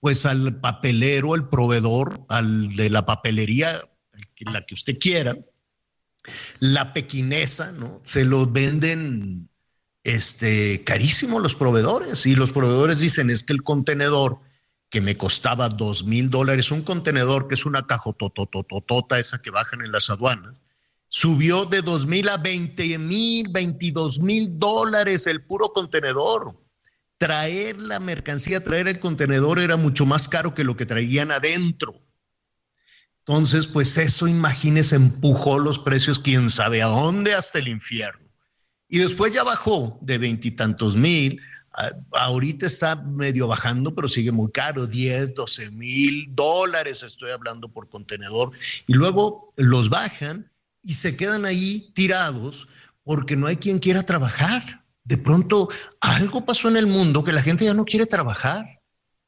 pues 0.00 0.26
al 0.26 0.60
papelero, 0.60 1.34
al 1.34 1.48
proveedor, 1.48 2.24
al 2.28 2.74
de 2.74 2.90
la 2.90 3.06
papelería, 3.06 3.80
la 4.40 4.64
que 4.64 4.74
usted 4.74 4.98
quiera, 4.98 5.36
la 6.58 6.92
pequinesa, 6.92 7.72
¿no? 7.72 8.00
Se 8.04 8.24
los 8.24 8.50
venden 8.52 9.50
este, 10.02 10.82
carísimo 10.84 11.40
los 11.40 11.54
proveedores 11.54 12.24
y 12.24 12.34
los 12.34 12.52
proveedores 12.52 13.00
dicen 13.00 13.28
es 13.30 13.42
que 13.42 13.52
el 13.52 13.62
contenedor 13.62 14.38
que 14.88 15.00
me 15.00 15.16
costaba 15.16 15.68
dos 15.68 16.04
mil 16.04 16.30
dólares, 16.30 16.70
un 16.70 16.82
contenedor 16.82 17.46
que 17.46 17.54
es 17.54 17.64
una 17.64 17.86
cajototototota, 17.86 19.18
esa 19.18 19.40
que 19.40 19.50
bajan 19.50 19.82
en 19.82 19.92
las 19.92 20.10
aduanas, 20.10 20.56
subió 21.08 21.64
de 21.64 21.82
dos 21.82 22.06
mil 22.06 22.28
a 22.28 22.38
veinte 22.38 22.98
mil, 22.98 23.48
veintidós 23.50 24.20
mil 24.20 24.58
dólares 24.58 25.26
el 25.26 25.44
puro 25.44 25.72
contenedor. 25.72 26.56
Traer 27.20 27.78
la 27.78 28.00
mercancía, 28.00 28.62
traer 28.62 28.88
el 28.88 28.98
contenedor 28.98 29.60
era 29.60 29.76
mucho 29.76 30.06
más 30.06 30.26
caro 30.26 30.54
que 30.54 30.64
lo 30.64 30.74
que 30.74 30.86
traían 30.86 31.30
adentro. 31.30 32.00
Entonces, 33.18 33.66
pues 33.66 33.98
eso, 33.98 34.26
imagínese, 34.26 34.96
empujó 34.96 35.58
los 35.58 35.78
precios, 35.78 36.18
quién 36.18 36.48
sabe 36.48 36.80
a 36.80 36.86
dónde, 36.86 37.34
hasta 37.34 37.58
el 37.58 37.68
infierno. 37.68 38.26
Y 38.88 39.00
después 39.00 39.34
ya 39.34 39.42
bajó 39.42 39.98
de 40.00 40.16
veintitantos 40.16 40.96
mil. 40.96 41.38
Ahorita 42.12 42.64
está 42.64 42.96
medio 42.96 43.46
bajando, 43.46 43.94
pero 43.94 44.08
sigue 44.08 44.32
muy 44.32 44.50
caro, 44.50 44.86
10, 44.86 45.34
12 45.34 45.72
mil 45.72 46.34
dólares 46.34 47.02
estoy 47.02 47.32
hablando 47.32 47.70
por 47.70 47.90
contenedor. 47.90 48.52
Y 48.86 48.94
luego 48.94 49.52
los 49.56 49.90
bajan 49.90 50.50
y 50.82 50.94
se 50.94 51.18
quedan 51.18 51.44
ahí 51.44 51.92
tirados 51.94 52.66
porque 53.04 53.36
no 53.36 53.46
hay 53.46 53.56
quien 53.56 53.78
quiera 53.78 54.04
trabajar. 54.04 54.79
De 55.04 55.16
pronto 55.16 55.68
algo 56.00 56.44
pasó 56.44 56.68
en 56.68 56.76
el 56.76 56.86
mundo 56.86 57.24
que 57.24 57.32
la 57.32 57.42
gente 57.42 57.64
ya 57.64 57.74
no 57.74 57.84
quiere 57.84 58.06
trabajar. 58.06 58.80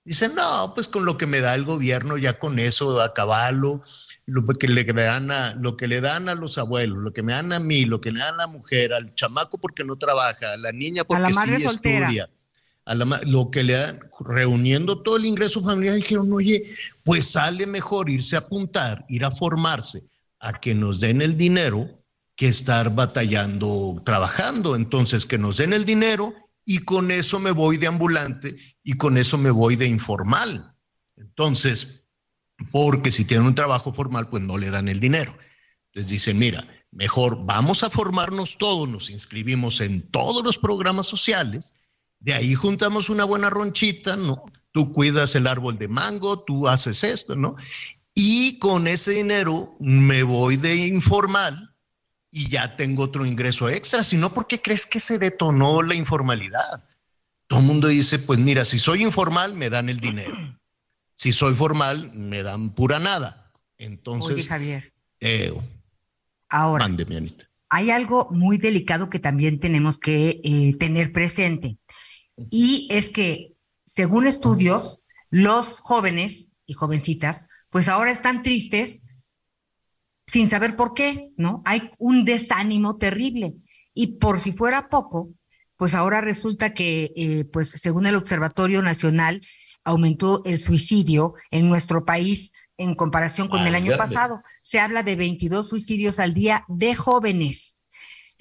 Dicen, 0.05 0.35
no, 0.35 0.73
pues 0.75 0.89
con 0.89 1.05
lo 1.05 1.17
que 1.17 1.27
me 1.27 1.41
da 1.41 1.55
el 1.55 1.65
gobierno, 1.65 2.19
ya 2.19 2.39
con 2.39 2.59
eso, 2.59 3.01
a 3.01 3.15
caballo, 3.15 3.83
lo 4.27 4.47
que, 4.47 4.69
le 4.69 4.85
dan 4.85 5.31
a, 5.31 5.55
lo 5.55 5.77
que 5.77 5.87
le 5.87 6.01
dan 6.01 6.29
a 6.29 6.35
los 6.35 6.59
abuelos, 6.59 6.99
lo 6.99 7.13
que 7.13 7.23
me 7.23 7.33
dan 7.33 7.53
a 7.53 7.61
mí, 7.61 7.85
lo 7.85 8.01
que 8.01 8.13
le 8.13 8.21
dan 8.21 8.35
a 8.35 8.39
la 8.39 8.47
mujer, 8.47 8.93
al 8.93 9.15
chamaco 9.15 9.59
porque 9.59 9.85
no 9.85 9.97
trabaja, 9.97 10.53
a 10.53 10.57
la 10.57 10.73
niña 10.73 11.05
porque 11.05 11.33
sí 11.33 11.65
estudia, 11.65 12.31
a 12.85 12.95
la, 12.95 13.21
lo 13.27 13.51
que 13.51 13.63
le 13.63 13.75
dan, 13.75 14.01
reuniendo 14.21 15.03
todo 15.03 15.17
el 15.17 15.27
ingreso 15.27 15.63
familiar, 15.63 15.97
dijeron, 15.97 16.33
oye, 16.33 16.75
pues 17.05 17.31
sale 17.31 17.67
mejor 17.67 18.11
irse 18.11 18.37
a 18.37 18.41
apuntar, 18.41 19.05
ir 19.09 19.25
a 19.25 19.31
formarse, 19.31 20.05
a 20.39 20.61
que 20.61 20.75
nos 20.75 20.99
den 20.99 21.23
el 21.23 21.37
dinero 21.37 22.02
que 22.43 22.49
estar 22.49 22.93
batallando, 22.93 24.03
trabajando. 24.05 24.75
Entonces, 24.75 25.27
que 25.27 25.39
nos 25.39 25.59
den 25.59 25.73
el 25.73 25.85
dinero 25.85 26.35
y 26.65 26.79
con 26.79 27.13
eso 27.13 27.39
me 27.39 27.53
voy 27.53 27.77
de 27.77 27.87
ambulante 27.87 28.57
y 28.83 28.95
con 28.95 29.17
eso 29.17 29.39
me 29.39 29.53
voy 29.53 29.77
de 29.77 29.87
informal. 29.87 30.75
Entonces, 31.15 32.05
porque 32.73 33.13
si 33.13 33.25
tienen 33.25 33.47
un 33.47 33.55
trabajo 33.55 33.93
formal, 33.93 34.29
pues 34.29 34.43
no 34.43 34.59
le 34.59 34.71
dan 34.71 34.89
el 34.89 34.99
dinero. 34.99 35.39
Entonces 35.87 36.11
dicen, 36.11 36.37
mira, 36.37 36.67
mejor 36.91 37.47
vamos 37.47 37.85
a 37.85 37.91
formarnos 37.91 38.59
todos, 38.59 38.89
nos 38.89 39.09
inscribimos 39.09 39.81
en 39.81 40.11
todos 40.11 40.43
los 40.43 40.59
programas 40.59 41.07
sociales, 41.07 41.73
de 42.19 42.35
ahí 42.35 42.57
juntamos 42.57 43.09
una 43.09 43.23
buena 43.23 43.51
ronchita, 43.51 44.17
¿no? 44.17 44.43
Tú 44.73 44.93
cuidas 44.93 45.37
el 45.37 45.47
árbol 45.47 45.79
de 45.79 45.87
mango, 45.87 46.43
tú 46.43 46.67
haces 46.67 47.05
esto, 47.05 47.37
¿no? 47.37 47.55
Y 48.15 48.59
con 48.59 48.89
ese 48.89 49.13
dinero 49.13 49.77
me 49.79 50.25
voy 50.25 50.57
de 50.57 50.75
informal 50.75 51.72
y 52.35 52.49
ya 52.49 52.75
tengo 52.77 53.05
otro 53.05 53.27
ingreso 53.27 53.69
extra, 53.69 54.03
sino 54.03 54.33
porque 54.33 54.63
crees 54.63 54.87
que 54.87 54.99
se 54.99 55.19
detonó 55.19 55.83
la 55.83 55.95
informalidad. 55.95 56.83
Todo 57.47 57.61
el 57.61 57.67
mundo 57.67 57.89
dice, 57.89 58.19
pues 58.19 58.39
mira, 58.39 58.65
si 58.65 58.79
soy 58.79 59.03
informal, 59.03 59.55
me 59.55 59.69
dan 59.69 59.89
el 59.89 60.01
dinero. 60.01 60.37
Si 61.15 61.31
soy 61.31 61.55
formal, 61.55 62.11
me 62.15 62.43
dan 62.43 62.71
pura 62.71 62.99
nada. 62.99 63.53
Entonces, 63.79 64.33
Oye, 64.33 64.43
Javier. 64.43 64.93
Eh, 65.21 65.53
ahora, 66.49 66.91
hay 67.69 67.91
algo 67.91 68.29
muy 68.33 68.57
delicado 68.57 69.09
que 69.09 69.21
también 69.21 69.61
tenemos 69.61 69.99
que 69.99 70.41
eh, 70.43 70.75
tener 70.81 71.13
presente. 71.13 71.79
Y 72.51 72.89
es 72.91 73.11
que, 73.11 73.55
según 73.85 74.27
estudios, 74.27 75.01
los 75.31 75.79
jóvenes 75.79 76.51
y 76.67 76.73
jovencitas, 76.73 77.47
pues 77.71 77.89
ahora 77.89 78.11
están 78.11 78.43
tristes 78.43 79.05
sin 80.27 80.49
saber 80.49 80.77
por 80.77 80.95
qué, 80.95 81.31
¿no? 81.37 81.63
Hay 81.65 81.91
un 81.99 82.25
desánimo 82.25 82.97
terrible. 82.97 83.55
Y 83.95 84.19
por 84.19 84.41
si 84.41 84.53
fuera 84.53 84.89
poco, 84.89 85.31
pues 85.77 85.95
ahora 85.95 86.21
resulta 86.21 86.75
que, 86.75 87.13
eh, 87.17 87.45
pues 87.53 87.71
según 87.71 88.07
el 88.07 88.17
Observatorio 88.17 88.83
Nacional, 88.83 89.41
aumentó 89.85 90.43
el 90.45 90.59
suicidio 90.59 91.35
en 91.51 91.69
nuestro 91.69 92.05
país 92.05 92.53
en 92.77 92.95
comparación 92.95 93.49
con 93.49 93.67
el 93.67 93.75
año 93.75 93.97
pasado. 93.97 94.43
Se 94.63 94.79
habla 94.79 95.03
de 95.03 95.17
22 95.17 95.69
suicidios 95.69 96.19
al 96.19 96.35
día 96.35 96.65
de 96.69 96.95
jóvenes. 96.95 97.82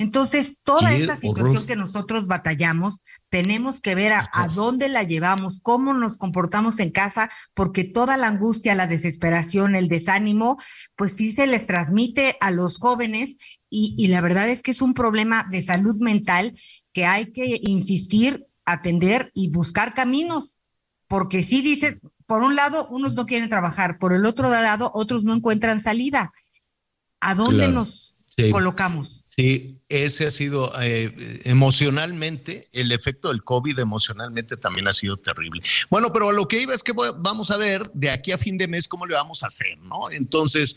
Entonces, 0.02 0.58
toda 0.64 0.96
esta 0.96 1.16
situación 1.16 1.68
que 1.68 1.76
nosotros 1.76 2.26
batallamos, 2.26 3.02
tenemos 3.30 3.82
que 3.82 3.94
ver 3.94 4.14
a, 4.14 4.48
dónde 4.56 4.90
la 4.90 5.04
llevamos, 5.04 5.60
cómo 5.62 5.94
nos 5.94 6.18
comportamos 6.18 6.80
en 6.80 6.90
casa, 6.90 7.30
porque 7.54 7.84
toda 7.84 8.18
la 8.18 8.28
angustia, 8.28 8.74
la 8.74 8.88
desesperación, 8.88 9.76
el 9.76 9.90
desánimo, 9.90 10.58
pues 10.96 11.16
sí 11.16 11.30
se 11.30 11.46
les 11.46 11.68
transmite 11.68 12.36
a 12.42 12.50
los 12.50 12.80
jóvenes 12.80 13.36
y, 13.70 13.94
y 13.96 14.08
la 14.08 14.22
verdad 14.22 14.50
es 14.50 14.64
que 14.64 14.72
es 14.72 14.82
un 14.82 14.96
problema 14.96 15.46
de 15.52 15.62
salud 15.62 15.98
mental 15.98 16.58
que 16.94 17.06
hay 17.06 17.32
que 17.32 17.60
insistir, 17.62 18.48
atender 18.66 19.30
y 19.36 19.52
buscar 19.52 19.94
caminos, 19.94 20.58
porque 21.08 21.44
sí 21.44 21.62
dice, 21.62 22.00
por 22.26 22.42
un 22.42 22.56
lado, 22.56 22.88
unos 22.88 23.14
no 23.14 23.28
quieren 23.28 23.50
trabajar, 23.50 24.00
por 24.00 24.14
el 24.14 24.26
otro 24.26 24.50
lado, 24.50 24.90
otros 24.96 25.24
no 25.24 25.36
encuentran 25.36 25.80
salida. 25.80 26.34
¿A 27.20 27.36
dónde 27.36 27.68
nos 27.68 28.11
colocamos. 28.52 29.22
Sí, 29.26 29.82
ese 29.90 30.26
ha 30.26 30.32
sido 30.32 30.72
eh, 30.82 31.42
emocionalmente, 31.44 32.70
el 32.72 32.92
efecto 32.92 33.30
del 33.30 33.44
COVID 33.44 33.80
emocionalmente 33.80 34.58
también 34.58 34.88
ha 34.88 34.94
sido 34.94 35.18
terrible. 35.18 35.62
Bueno, 35.90 36.14
pero 36.14 36.32
lo 36.32 36.48
que 36.48 36.62
iba 36.62 36.74
es 36.74 36.84
que 36.84 36.94
vamos 36.94 37.52
a 37.52 37.58
ver 37.58 37.92
de 37.94 38.10
aquí 38.10 38.32
a 38.32 38.38
fin 38.38 38.58
de 38.58 38.68
mes 38.68 38.88
cómo 38.88 39.06
le 39.06 39.16
vamos 39.16 39.44
a 39.44 39.48
hacer, 39.48 39.78
¿no? 39.80 40.10
Entonces, 40.12 40.76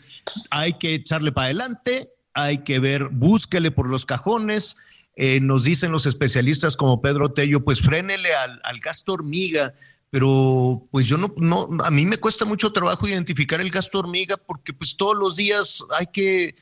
hay 0.49 0.73
que 0.73 0.95
echarle 0.95 1.31
para 1.31 1.45
adelante, 1.45 2.09
hay 2.33 2.59
que 2.59 2.79
ver, 2.79 3.09
búsquele 3.11 3.71
por 3.71 3.87
los 3.87 4.05
cajones. 4.05 4.77
Eh, 5.15 5.39
nos 5.39 5.63
dicen 5.63 5.91
los 5.91 6.05
especialistas 6.05 6.75
como 6.75 7.01
Pedro 7.01 7.31
Tello, 7.31 7.63
pues 7.63 7.81
frénele 7.81 8.33
al, 8.35 8.59
al 8.63 8.79
gasto 8.79 9.13
hormiga 9.13 9.73
pero 10.11 10.87
pues 10.91 11.07
yo 11.07 11.17
no, 11.17 11.33
no, 11.35 11.67
a 11.83 11.91
mí 11.91 12.05
me 12.05 12.15
cuesta 12.15 12.45
mucho 12.45 12.71
trabajo 12.71 13.05
identificar 13.05 13.59
el 13.59 13.69
gasto 13.69 13.99
hormiga 13.99 14.37
porque 14.37 14.71
pues 14.71 14.95
todos 14.95 15.13
los 15.17 15.35
días 15.35 15.83
hay 15.97 16.05
que 16.07 16.55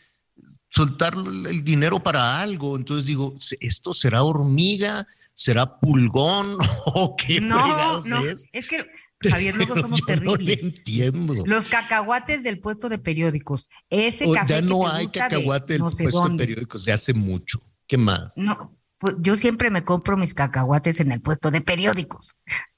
soltar 0.73 1.13
el 1.15 1.63
dinero 1.63 2.01
para 2.01 2.41
algo. 2.41 2.75
Entonces 2.75 3.05
digo, 3.05 3.35
¿esto 3.59 3.93
será 3.93 4.23
hormiga? 4.23 5.07
¿Será 5.33 5.79
pulgón? 5.79 6.57
¿O 6.85 7.15
qué 7.15 7.39
no, 7.39 8.01
no, 8.01 8.25
es? 8.25 8.45
Es 8.51 8.67
que, 8.67 8.85
Javier, 9.29 9.55
luego 9.55 9.77
somos 9.77 10.01
terribles. 10.05 10.63
No 10.63 10.69
entiendo. 10.69 11.33
Los 11.45 11.67
cacahuates 11.67 12.43
del 12.43 12.59
puesto 12.59 12.89
de 12.89 12.97
periódicos. 12.97 13.69
Ese 13.89 14.25
ya 14.47 14.61
no 14.61 14.87
hay 14.89 15.07
cacahuate 15.07 15.73
del 15.73 15.81
puesto 15.81 16.29
de 16.29 16.37
periódicos 16.37 16.85
de 16.85 16.93
hace 16.93 17.13
mucho. 17.13 17.61
¿Qué 17.87 17.97
más? 17.97 18.33
No, 18.35 18.75
pues 18.97 19.15
yo 19.19 19.35
siempre 19.37 19.69
me 19.69 19.83
compro 19.83 20.17
mis 20.17 20.33
cacahuates 20.33 20.99
en 20.99 21.11
el 21.11 21.21
puesto 21.21 21.51
de 21.51 21.61
periódicos 21.61 22.35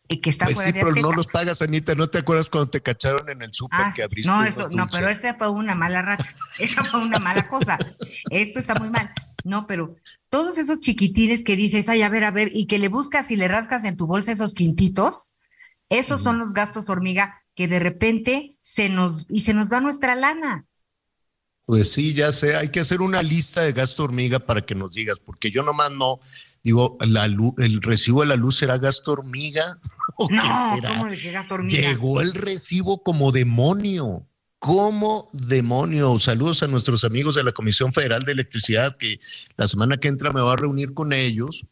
y 0.07 0.17
que 0.17 0.29
está 0.29 0.45
pues 0.45 0.59
sí, 0.59 0.71
pero 0.73 0.91
no 0.93 1.11
los 1.11 1.27
pagas, 1.27 1.61
Anita. 1.61 1.95
¿No 1.95 2.07
te 2.07 2.19
acuerdas 2.19 2.49
cuando 2.49 2.69
te 2.69 2.81
cacharon 2.81 3.29
en 3.29 3.41
el 3.41 3.53
súper 3.53 3.79
ah, 3.81 3.93
que 3.95 4.03
abriste? 4.03 4.31
No, 4.31 4.43
eso, 4.43 4.69
no, 4.69 4.87
pero 4.91 5.09
esa 5.09 5.33
fue 5.33 5.49
una 5.49 5.73
mala 5.75 6.01
racha. 6.01 6.29
Esa 6.59 6.83
fue 6.83 7.01
una 7.01 7.19
mala 7.19 7.47
cosa. 7.47 7.77
Esto 8.29 8.59
está 8.59 8.75
muy 8.75 8.89
mal. 8.89 9.11
No, 9.43 9.67
pero 9.67 9.95
todos 10.29 10.57
esos 10.57 10.79
chiquitines 10.79 11.43
que 11.43 11.55
dices, 11.55 11.89
ay, 11.89 12.01
a 12.01 12.09
ver, 12.09 12.23
a 12.23 12.31
ver, 12.31 12.51
y 12.53 12.65
que 12.65 12.79
le 12.79 12.89
buscas 12.89 13.29
y 13.31 13.35
le 13.35 13.47
rascas 13.47 13.83
en 13.83 13.97
tu 13.97 14.07
bolsa 14.07 14.31
esos 14.31 14.53
quintitos, 14.53 15.33
esos 15.89 16.23
son 16.23 16.39
los 16.39 16.53
gastos 16.53 16.85
hormiga 16.87 17.41
que 17.53 17.67
de 17.67 17.79
repente 17.79 18.57
se 18.61 18.89
nos, 18.89 19.25
y 19.29 19.41
se 19.41 19.53
nos 19.53 19.67
va 19.71 19.81
nuestra 19.81 20.15
lana. 20.15 20.65
Pues 21.65 21.91
sí, 21.91 22.13
ya 22.13 22.31
sé, 22.31 22.55
hay 22.55 22.69
que 22.69 22.79
hacer 22.79 23.01
una 23.01 23.23
lista 23.23 23.61
de 23.61 23.73
gasto 23.73 24.03
hormiga 24.03 24.39
para 24.39 24.65
que 24.65 24.75
nos 24.75 24.91
digas, 24.91 25.17
porque 25.23 25.49
yo 25.49 25.63
nomás 25.63 25.91
no, 25.91 26.19
Digo, 26.65 26.97
la 26.99 27.25
el 27.25 27.81
recibo 27.83 28.21
de 28.21 28.27
la 28.27 28.35
luz 28.35 28.57
será 28.57 28.79
gasto 28.79 29.11
hormiga. 29.11 29.79
¿O 30.17 30.27
no, 30.31 30.41
qué 30.41 30.75
será? 30.75 30.89
¿cómo 30.89 31.05
de 31.05 31.17
qué 31.17 31.31
gasto 31.31 31.53
hormiga? 31.53 31.79
Llegó 31.79 32.21
el 32.21 32.33
recibo 32.33 33.03
como 33.03 33.31
demonio. 33.31 34.27
Como 34.57 35.29
demonio. 35.31 36.19
Saludos 36.19 36.63
a 36.63 36.67
nuestros 36.67 37.03
amigos 37.03 37.35
de 37.35 37.43
la 37.43 37.51
Comisión 37.51 37.93
Federal 37.93 38.23
de 38.23 38.31
Electricidad, 38.31 38.97
que 38.97 39.19
la 39.57 39.67
semana 39.67 39.97
que 39.97 40.07
entra 40.07 40.33
me 40.33 40.41
va 40.41 40.53
a 40.53 40.55
reunir 40.55 40.95
con 40.95 41.13
ellos 41.13 41.67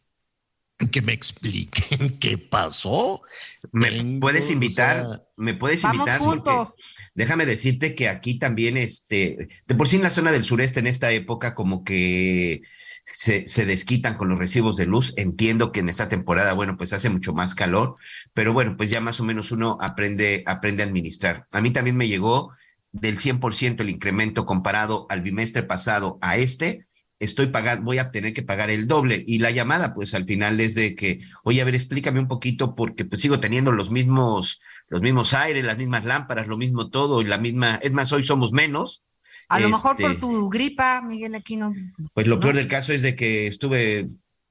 que 0.91 1.01
me 1.01 1.13
expliquen 1.13 2.17
qué 2.19 2.37
pasó. 2.37 3.23
Me 3.71 4.19
puedes 4.19 4.51
invitar, 4.51 5.25
me 5.37 5.55
puedes 5.55 5.83
invitar. 5.83 6.19
Juntos. 6.19 6.75
Déjame 7.15 7.47
decirte 7.47 7.95
que 7.95 8.09
aquí 8.09 8.37
también, 8.37 8.77
este, 8.77 9.47
de 9.65 9.75
por 9.75 9.87
sí 9.87 9.95
en 9.95 10.03
la 10.03 10.11
zona 10.11 10.31
del 10.31 10.45
sureste 10.45 10.79
en 10.79 10.87
esta 10.87 11.11
época, 11.11 11.55
como 11.55 11.83
que 11.83 12.61
se, 13.03 13.65
desquitan 13.65 14.15
con 14.15 14.29
los 14.29 14.39
recibos 14.39 14.77
de 14.77 14.85
luz. 14.85 15.13
Entiendo 15.17 15.71
que 15.71 15.81
en 15.81 15.89
esta 15.89 16.09
temporada, 16.09 16.53
bueno, 16.53 16.77
pues 16.77 16.93
hace 16.93 17.09
mucho 17.09 17.33
más 17.33 17.55
calor, 17.55 17.95
pero 18.33 18.53
bueno, 18.53 18.75
pues 18.77 18.89
ya 18.89 19.01
más 19.01 19.19
o 19.19 19.23
menos 19.23 19.51
uno 19.51 19.77
aprende, 19.81 20.43
aprende 20.45 20.83
a 20.83 20.85
administrar. 20.85 21.47
A 21.51 21.61
mí 21.61 21.71
también 21.71 21.97
me 21.97 22.07
llegó 22.07 22.53
del 22.91 23.17
100% 23.17 23.81
el 23.81 23.89
incremento 23.89 24.45
comparado 24.45 25.07
al 25.09 25.21
bimestre 25.21 25.63
pasado 25.63 26.17
a 26.21 26.37
este, 26.37 26.87
estoy 27.19 27.47
pagando, 27.47 27.85
voy 27.85 27.97
a 27.97 28.11
tener 28.11 28.33
que 28.33 28.43
pagar 28.43 28.69
el 28.69 28.87
doble. 28.87 29.23
Y 29.25 29.39
la 29.39 29.51
llamada, 29.51 29.93
pues 29.93 30.13
al 30.13 30.25
final 30.25 30.59
es 30.59 30.75
de 30.75 30.95
que, 30.95 31.19
oye, 31.43 31.61
a 31.61 31.65
ver, 31.65 31.75
explícame 31.75 32.19
un 32.19 32.27
poquito, 32.27 32.75
porque 32.75 33.05
pues 33.05 33.21
sigo 33.21 33.39
teniendo 33.39 33.71
los 33.71 33.91
mismos, 33.91 34.61
los 34.87 35.01
mismos 35.01 35.33
aires, 35.33 35.65
las 35.65 35.77
mismas 35.77 36.05
lámparas, 36.05 36.47
lo 36.47 36.57
mismo 36.57 36.89
todo, 36.89 37.21
y 37.21 37.25
la 37.25 37.37
misma, 37.37 37.75
es 37.81 37.91
más, 37.91 38.11
hoy 38.11 38.23
somos 38.23 38.51
menos, 38.51 39.03
a 39.49 39.59
lo 39.59 39.69
mejor 39.69 39.95
por 39.97 40.11
este, 40.11 40.21
tu 40.21 40.49
gripa, 40.49 41.01
Miguel 41.01 41.35
Aquino. 41.35 41.73
Pues 42.13 42.27
lo 42.27 42.39
peor 42.39 42.55
del 42.55 42.67
caso 42.67 42.93
es 42.93 43.01
de 43.01 43.15
que 43.15 43.47
estuve 43.47 44.07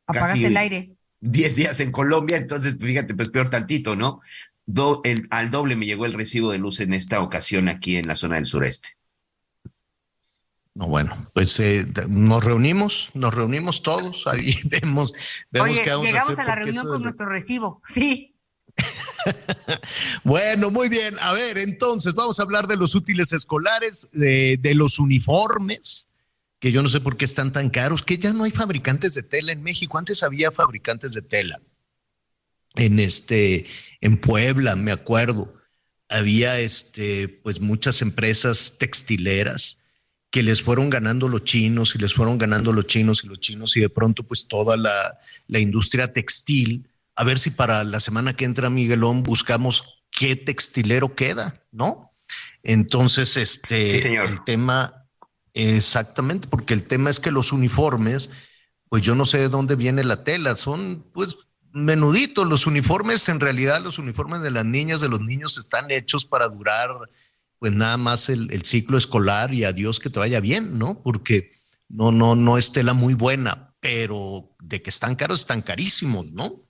Apagaste 0.07 0.47
el 0.47 0.57
aire. 0.57 0.93
10 1.21 1.57
días 1.57 1.81
en 1.81 1.93
Colombia, 1.93 2.37
entonces 2.37 2.77
fíjate, 2.79 3.15
pues 3.15 3.29
peor 3.29 3.49
tantito, 3.49 3.95
¿no? 3.97 4.21
el, 5.05 5.27
al 5.31 5.51
doble 5.51 5.77
me 5.77 5.87
llegó 5.87 6.07
el 6.07 6.13
recibo 6.15 6.51
de 6.53 6.59
luz 6.59 6.81
en 6.81 6.93
esta 6.95 7.21
ocasión 7.21 7.69
aquí 7.69 7.97
en 7.97 8.07
la 8.07 8.17
zona 8.17 8.37
del 8.37 8.47
sureste. 8.47 8.91
No, 10.75 10.87
bueno, 10.89 11.31
pues 11.35 11.61
eh, 11.61 11.87
nos 12.09 12.43
reunimos, 12.43 13.11
nos 13.15 13.35
reunimos 13.35 13.83
todos, 13.83 14.27
ahí 14.27 14.55
vemos, 14.65 15.13
vemos 15.51 15.71
Oye, 15.71 15.83
qué 15.83 15.91
vamos 15.91 16.07
llegamos 16.07 16.29
a 16.31 16.33
hacer. 16.33 16.45
a 16.45 16.49
la 16.49 16.55
reunión 16.55 16.87
con 16.87 16.99
de- 16.99 17.05
nuestro 17.05 17.27
recibo, 17.27 17.83
sí. 17.89 18.32
Bueno, 20.25 20.71
muy 20.71 20.89
bien. 20.89 21.17
A 21.21 21.33
ver, 21.33 21.59
entonces 21.59 22.15
vamos 22.15 22.39
a 22.39 22.43
hablar 22.43 22.67
de 22.67 22.77
los 22.77 22.95
útiles 22.95 23.33
escolares, 23.33 24.09
de, 24.13 24.59
los 24.75 24.99
uniformes, 24.99 26.09
que 26.59 26.73
yo 26.73 26.83
no 26.83 26.89
sé 26.89 27.01
por 27.01 27.17
qué 27.17 27.25
están 27.25 27.53
tan 27.53 27.71
caros, 27.71 28.03
que 28.03 28.19
ya 28.19 28.33
no 28.33 28.45
hay 28.45 28.51
fabricantes 28.51 29.15
de 29.15 29.23
tela 29.23 29.53
en 29.53 29.63
México. 29.63 29.99
Antes 29.99 30.23
había 30.23 30.51
fabricantes 30.51 31.13
de 31.15 31.23
tela. 31.23 31.61
En 32.75 33.01
este, 33.01 33.67
en 34.01 34.17
Puebla, 34.17 34.77
me 34.77 34.93
acuerdo, 34.93 35.55
había 36.09 36.59
este, 36.61 37.29
pues 37.29 37.61
muchas 37.61 38.01
empresas 38.01 38.77
textileras 38.79 39.79
que 40.31 40.43
les 40.43 40.63
fueron 40.63 40.89
ganando 40.89 41.29
los 41.29 41.45
chinos 41.45 41.95
y 41.95 41.99
les 41.99 42.15
fueron 42.15 42.39
ganando 42.39 42.73
los 42.73 42.87
chinos 42.87 43.23
y 43.23 43.27
los 43.27 43.41
chinos 43.41 43.77
y 43.77 43.81
de 43.81 43.91
pronto 43.91 44.23
pues 44.23 44.47
toda 44.47 44.79
la 44.79 45.59
industria 45.59 46.11
textil 46.11 46.87
a 47.15 47.25
ver 47.25 47.39
si 47.39 47.51
para 47.51 47.85
la 47.85 48.01
semana 48.01 48.35
que 48.35 48.45
entra 48.45 48.71
Miguelón 48.71 49.23
buscamos 49.23 50.05
qué 50.11 50.37
textilero 50.37 51.15
queda, 51.15 51.65
¿no? 51.71 52.13
Entonces, 52.63 53.37
este, 53.37 53.95
Sí, 53.95 54.01
señor. 54.01 54.29
el 54.29 54.45
tema, 54.45 55.07
exactamente, 55.53 56.49
porque 56.49 56.75
el 56.75 56.85
tema 56.85 57.11
es 57.11 57.21
que 57.21 57.31
los 57.31 57.53
uniformes, 57.53 58.31
pues 58.89 59.03
yo 59.03 59.15
no 59.15 59.27
sé 59.27 59.39
de 59.39 59.49
dónde 59.49 59.77
viene 59.77 60.05
la 60.05 60.25
tela, 60.25 60.55
son 60.57 61.07
pues 61.13 61.37
menuditos 61.73 62.47
los 62.47 62.67
uniformes, 62.67 63.29
en 63.29 63.41
realidad 63.41 63.83
los 63.83 63.99
uniformes 63.99 64.43
de 64.43 64.51
las 64.51 64.65
niñas, 64.65 65.01
de 65.01 65.09
los 65.09 65.21
niños 65.21 65.57
están 65.57 65.91
hechos 65.91 66.25
para 66.25 66.49
durar 66.49 66.91
pues 67.59 67.73
nada 67.73 67.97
más 67.97 68.29
el, 68.29 68.53
el 68.53 68.65
ciclo 68.65 68.99
escolar 68.99 69.55
y 69.55 69.65
a 69.65 69.73
Dios 69.73 70.01
que 70.01 70.11
te 70.11 70.19
vaya 70.19 70.41
bien, 70.41 70.79
¿no? 70.79 71.01
Porque 71.01 71.53
no, 71.89 72.11
no, 72.11 72.35
no 72.35 72.59
es 72.59 72.73
tela 72.73 72.93
muy 72.93 73.15
buena, 73.15 73.75
pero 73.79 74.51
de 74.61 74.83
que 74.83 74.91
están 74.91 75.15
caros, 75.15 75.41
están 75.41 75.63
carísimos, 75.63 76.33
¿no? 76.33 76.65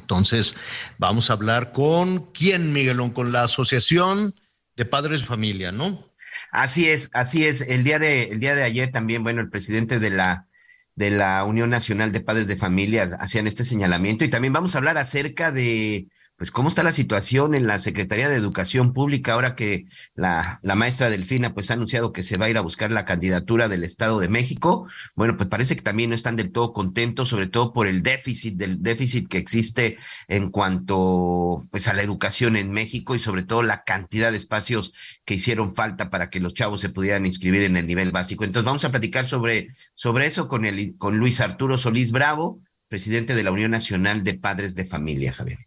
Entonces, 0.00 0.54
vamos 0.98 1.30
a 1.30 1.34
hablar 1.34 1.72
con 1.72 2.30
quién, 2.32 2.72
Miguelón, 2.72 3.10
con 3.10 3.32
la 3.32 3.44
Asociación 3.44 4.34
de 4.76 4.84
Padres 4.84 5.20
de 5.20 5.26
Familia, 5.26 5.72
¿no? 5.72 6.12
Así 6.50 6.88
es, 6.88 7.10
así 7.12 7.46
es. 7.46 7.62
El 7.62 7.84
día 7.84 7.98
de, 7.98 8.24
el 8.24 8.40
día 8.40 8.54
de 8.54 8.62
ayer 8.62 8.90
también, 8.90 9.22
bueno, 9.22 9.40
el 9.40 9.50
presidente 9.50 9.98
de 9.98 10.10
la, 10.10 10.46
de 10.94 11.10
la 11.10 11.44
Unión 11.44 11.70
Nacional 11.70 12.12
de 12.12 12.20
Padres 12.20 12.46
de 12.46 12.56
Familias 12.56 13.14
hacían 13.18 13.46
este 13.46 13.64
señalamiento 13.64 14.24
y 14.24 14.28
también 14.28 14.52
vamos 14.52 14.74
a 14.74 14.78
hablar 14.78 14.98
acerca 14.98 15.50
de, 15.50 16.08
pues, 16.36 16.50
cómo 16.50 16.68
está 16.68 16.82
la 16.82 16.92
situación 16.92 17.54
en 17.54 17.66
la 17.66 17.78
Secretaría 17.78 18.28
de 18.28 18.36
Educación 18.36 18.92
Pública 18.92 19.32
ahora 19.32 19.54
que 19.54 19.86
la, 20.14 20.58
la 20.62 20.74
maestra 20.74 21.08
Delfina, 21.08 21.54
pues, 21.54 21.70
ha 21.70 21.74
anunciado 21.74 22.12
que 22.12 22.22
se 22.22 22.36
va 22.36 22.46
a 22.46 22.50
ir 22.50 22.58
a 22.58 22.62
buscar 22.62 22.92
la 22.92 23.06
candidatura 23.06 23.68
del 23.68 23.84
Estado 23.84 24.20
de 24.20 24.28
México. 24.28 24.86
Bueno, 25.14 25.36
pues 25.36 25.48
parece 25.48 25.76
que 25.76 25.82
también 25.82 26.10
no 26.10 26.16
están 26.16 26.36
del 26.36 26.52
todo 26.52 26.74
contentos, 26.74 27.30
sobre 27.30 27.46
todo 27.46 27.72
por 27.72 27.86
el 27.86 28.02
déficit, 28.02 28.56
del 28.56 28.82
déficit 28.82 29.28
que 29.28 29.38
existe 29.38 29.96
en 30.28 30.50
cuanto, 30.50 31.66
pues, 31.70 31.88
a 31.88 31.94
la 31.94 32.02
educación 32.02 32.56
en 32.56 32.70
México 32.70 33.14
y 33.14 33.20
sobre 33.20 33.42
todo 33.42 33.62
la 33.62 33.84
cantidad 33.84 34.30
de 34.30 34.38
espacios 34.38 34.92
que 35.24 35.34
hicieron 35.34 35.74
falta 35.74 36.10
para 36.10 36.28
que 36.28 36.40
los 36.40 36.52
chavos 36.52 36.80
se 36.80 36.90
pudieran 36.90 37.24
inscribir 37.24 37.62
en 37.62 37.76
el 37.76 37.86
nivel 37.86 38.12
básico. 38.12 38.44
Entonces 38.44 38.66
vamos 38.66 38.84
a 38.84 38.90
platicar 38.90 39.26
sobre, 39.26 39.68
sobre 39.94 40.26
eso 40.26 40.48
con, 40.48 40.66
el, 40.66 40.96
con 40.98 41.16
Luis 41.16 41.40
Arturo 41.40 41.78
Solís 41.78 42.12
Bravo, 42.12 42.60
presidente 42.88 43.34
de 43.34 43.42
la 43.42 43.52
Unión 43.52 43.70
Nacional 43.70 44.22
de 44.22 44.34
Padres 44.34 44.74
de 44.74 44.84
Familia, 44.84 45.32
Javier. 45.32 45.65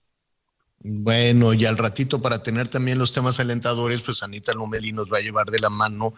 Bueno, 0.82 1.54
y 1.54 1.66
al 1.66 1.78
ratito 1.78 2.22
para 2.22 2.42
tener 2.42 2.70
también 2.70 2.98
los 3.00 3.14
temas 3.14 3.40
alentadores, 3.40 4.02
pues 4.02 4.24
Anita 4.24 4.54
Lomelí 4.54 4.94
nos 4.94 5.12
va 5.12 5.18
a 5.18 5.22
llevar 5.22 5.48
de 5.52 5.60
la 5.60 5.70
mano 5.70 6.14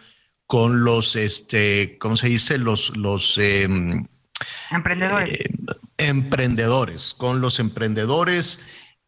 con 0.46 0.84
los, 0.84 1.16
este, 1.16 1.96
¿cómo 1.98 2.16
se 2.16 2.28
dice? 2.28 2.58
Los, 2.58 2.96
los 2.96 3.38
eh, 3.38 3.68
Emprendedores. 4.70 5.32
eh, 5.32 5.50
emprendedores, 5.98 7.14
con 7.14 7.40
los 7.40 7.58
emprendedores. 7.58 8.60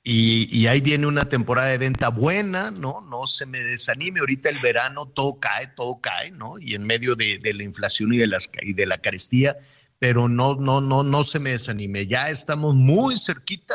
Y, 0.03 0.55
y 0.55 0.67
ahí 0.67 0.81
viene 0.83 1.07
una 1.07 1.29
temporada 1.29 1.69
de 1.69 1.79
venta 1.79 2.09
buena, 2.11 2.71
¿no? 2.71 3.01
No 3.01 3.27
se 3.27 3.47
me 3.47 3.63
desanime. 3.63 4.21
Ahorita 4.21 4.51
el 4.51 4.59
verano 4.59 5.07
todo 5.07 5.39
cae, 5.41 5.69
todo 5.69 6.01
cae, 6.01 6.31
¿no? 6.31 6.59
Y 6.59 6.75
en 6.75 6.85
medio 6.85 7.15
de, 7.17 7.39
de 7.39 7.55
la 7.55 7.63
inflación 7.63 8.13
y 8.13 8.19
de, 8.19 8.27
las, 8.27 8.51
y 8.61 8.75
de 8.75 8.87
la 8.87 8.99
carestía, 8.99 9.57
pero 9.99 10.29
no, 10.29 10.57
no, 10.57 10.81
no, 10.83 11.03
no 11.05 11.25
se 11.25 11.39
me 11.39 11.51
desanime. 11.51 12.07
Ya 12.07 12.29
estamos 12.29 12.75
muy 12.75 13.17
cerquita 13.19 13.75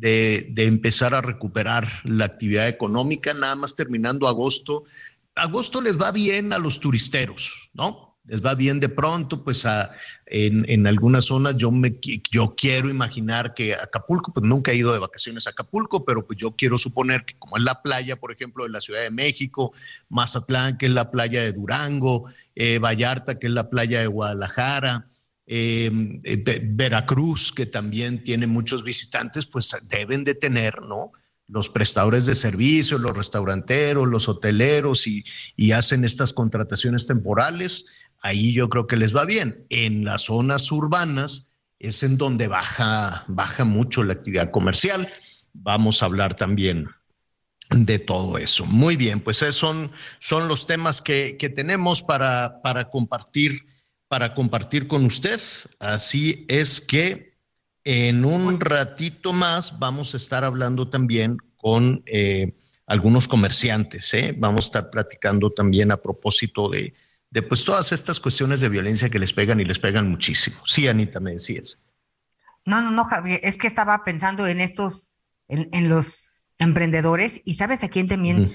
de, 0.00 0.52
empezar 0.56 1.14
a 1.14 1.20
recuperar 1.20 1.88
la 2.04 2.24
actividad 2.24 2.68
económica, 2.68 3.34
nada 3.34 3.56
más 3.56 3.74
terminando 3.74 4.28
agosto. 4.28 4.84
Agosto 5.34 5.80
les 5.80 6.00
va 6.00 6.10
bien 6.10 6.52
a 6.52 6.58
los 6.58 6.80
turisteros, 6.80 7.70
¿no? 7.72 8.16
Les 8.24 8.44
va 8.44 8.54
bien 8.54 8.78
de 8.78 8.90
pronto, 8.90 9.42
pues 9.42 9.64
a, 9.64 9.90
en, 10.26 10.64
en 10.68 10.86
algunas 10.86 11.24
zonas 11.24 11.56
yo, 11.56 11.70
me, 11.70 11.98
yo 12.30 12.54
quiero 12.54 12.90
imaginar 12.90 13.54
que 13.54 13.74
Acapulco, 13.74 14.34
pues 14.34 14.44
nunca 14.44 14.70
he 14.70 14.76
ido 14.76 14.92
de 14.92 14.98
vacaciones 14.98 15.46
a 15.46 15.50
Acapulco, 15.50 16.04
pero 16.04 16.26
pues 16.26 16.38
yo 16.38 16.54
quiero 16.54 16.76
suponer 16.76 17.24
que 17.24 17.38
como 17.38 17.56
es 17.56 17.64
la 17.64 17.80
playa, 17.80 18.16
por 18.16 18.30
ejemplo, 18.30 18.64
de 18.64 18.70
la 18.70 18.82
Ciudad 18.82 19.00
de 19.00 19.10
México, 19.10 19.72
Mazatlán, 20.10 20.76
que 20.76 20.86
es 20.86 20.92
la 20.92 21.10
playa 21.10 21.42
de 21.42 21.52
Durango, 21.52 22.26
eh, 22.54 22.78
Vallarta, 22.78 23.38
que 23.38 23.46
es 23.46 23.52
la 23.52 23.70
playa 23.70 24.00
de 24.00 24.08
Guadalajara, 24.08 25.08
eh, 25.48 25.90
eh, 26.22 26.36
Ve- 26.36 26.62
Veracruz, 26.62 27.50
que 27.52 27.66
también 27.66 28.22
tiene 28.22 28.46
muchos 28.46 28.84
visitantes, 28.84 29.46
pues 29.46 29.74
deben 29.88 30.22
de 30.22 30.34
tener, 30.34 30.82
¿no? 30.82 31.12
Los 31.46 31.70
prestadores 31.70 32.26
de 32.26 32.34
servicios, 32.34 33.00
los 33.00 33.16
restauranteros, 33.16 34.06
los 34.06 34.28
hoteleros 34.28 35.06
y, 35.06 35.24
y 35.56 35.72
hacen 35.72 36.04
estas 36.04 36.34
contrataciones 36.34 37.06
temporales, 37.06 37.86
ahí 38.20 38.52
yo 38.52 38.68
creo 38.68 38.86
que 38.86 38.96
les 38.96 39.16
va 39.16 39.24
bien. 39.24 39.64
En 39.70 40.04
las 40.04 40.24
zonas 40.24 40.70
urbanas 40.70 41.48
es 41.78 42.02
en 42.02 42.18
donde 42.18 42.48
baja, 42.48 43.24
baja 43.28 43.64
mucho 43.64 44.04
la 44.04 44.12
actividad 44.12 44.50
comercial. 44.50 45.08
Vamos 45.54 46.02
a 46.02 46.06
hablar 46.06 46.34
también 46.34 46.88
de 47.70 47.98
todo 47.98 48.36
eso. 48.36 48.66
Muy 48.66 48.96
bien, 48.96 49.20
pues 49.20 49.40
esos 49.40 49.56
son, 49.56 49.90
son 50.18 50.48
los 50.48 50.66
temas 50.66 51.00
que, 51.00 51.36
que 51.38 51.48
tenemos 51.48 52.02
para, 52.02 52.60
para 52.62 52.90
compartir 52.90 53.64
para 54.08 54.34
compartir 54.34 54.88
con 54.88 55.04
usted. 55.04 55.40
Así 55.78 56.44
es 56.48 56.80
que 56.80 57.38
en 57.84 58.24
un 58.24 58.60
ratito 58.60 59.32
más 59.32 59.78
vamos 59.78 60.14
a 60.14 60.16
estar 60.16 60.44
hablando 60.44 60.88
también 60.88 61.38
con 61.56 62.02
eh, 62.06 62.56
algunos 62.86 63.28
comerciantes. 63.28 64.12
¿eh? 64.14 64.34
Vamos 64.36 64.64
a 64.64 64.68
estar 64.68 64.90
platicando 64.90 65.50
también 65.50 65.92
a 65.92 65.98
propósito 65.98 66.68
de, 66.68 66.94
de 67.30 67.42
pues 67.42 67.64
todas 67.64 67.92
estas 67.92 68.20
cuestiones 68.20 68.60
de 68.60 68.68
violencia 68.68 69.10
que 69.10 69.18
les 69.18 69.32
pegan 69.32 69.60
y 69.60 69.64
les 69.64 69.78
pegan 69.78 70.10
muchísimo. 70.10 70.58
Sí, 70.64 70.88
Anita, 70.88 71.20
me 71.20 71.32
decías. 71.32 71.80
No, 72.64 72.80
no, 72.80 72.90
no, 72.90 73.04
Javier, 73.04 73.40
es 73.42 73.56
que 73.56 73.66
estaba 73.66 74.04
pensando 74.04 74.46
en 74.46 74.60
estos, 74.60 75.08
en, 75.48 75.68
en 75.72 75.88
los 75.88 76.06
emprendedores 76.58 77.40
y 77.44 77.54
sabes 77.54 77.82
a 77.82 77.88
quién 77.88 78.08
también 78.08 78.54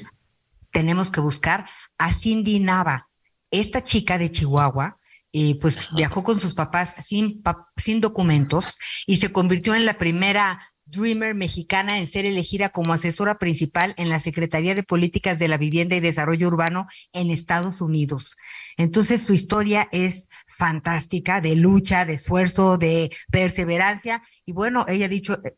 tenemos 0.72 1.10
que 1.10 1.22
buscar 1.22 1.66
a 1.98 2.14
Cindy 2.14 2.60
Nava, 2.60 3.10
esta 3.52 3.84
chica 3.84 4.18
de 4.18 4.32
Chihuahua. 4.32 5.00
Eh, 5.34 5.58
pues 5.60 5.90
viajó 5.96 6.24
con 6.24 6.40
sus 6.40 6.54
papás 6.54 6.96
sin, 7.06 7.42
pa- 7.42 7.68
sin 7.76 8.00
documentos 8.00 8.78
y 9.06 9.18
se 9.18 9.32
convirtió 9.32 9.76
en 9.76 9.86
la 9.86 9.98
primera 9.98 10.60
Dreamer 10.86 11.34
mexicana 11.34 11.98
en 11.98 12.08
ser 12.08 12.26
elegida 12.26 12.70
como 12.70 12.94
asesora 12.94 13.40
principal 13.40 13.94
en 13.98 14.10
la 14.10 14.20
Secretaría 14.20 14.76
de 14.76 14.84
Políticas 14.84 15.40
de 15.40 15.48
la 15.48 15.58
Vivienda 15.58 15.96
y 15.96 16.02
Desarrollo 16.02 16.50
Urbano 16.50 16.88
en 17.14 17.32
Estados 17.32 17.82
Unidos. 17.82 18.36
Entonces 18.78 19.24
su 19.24 19.34
historia 19.34 19.88
es 19.92 20.28
fantástica, 20.46 21.42
de 21.42 21.56
lucha, 21.56 22.06
de 22.06 22.14
esfuerzo, 22.14 22.78
de 22.78 23.10
perseverancia. 23.32 24.22
Y 24.46 24.52
bueno, 24.52 24.86
ella 24.88 25.06
ha 25.06 25.10
dicho, 25.10 25.40
eh, 25.46 25.56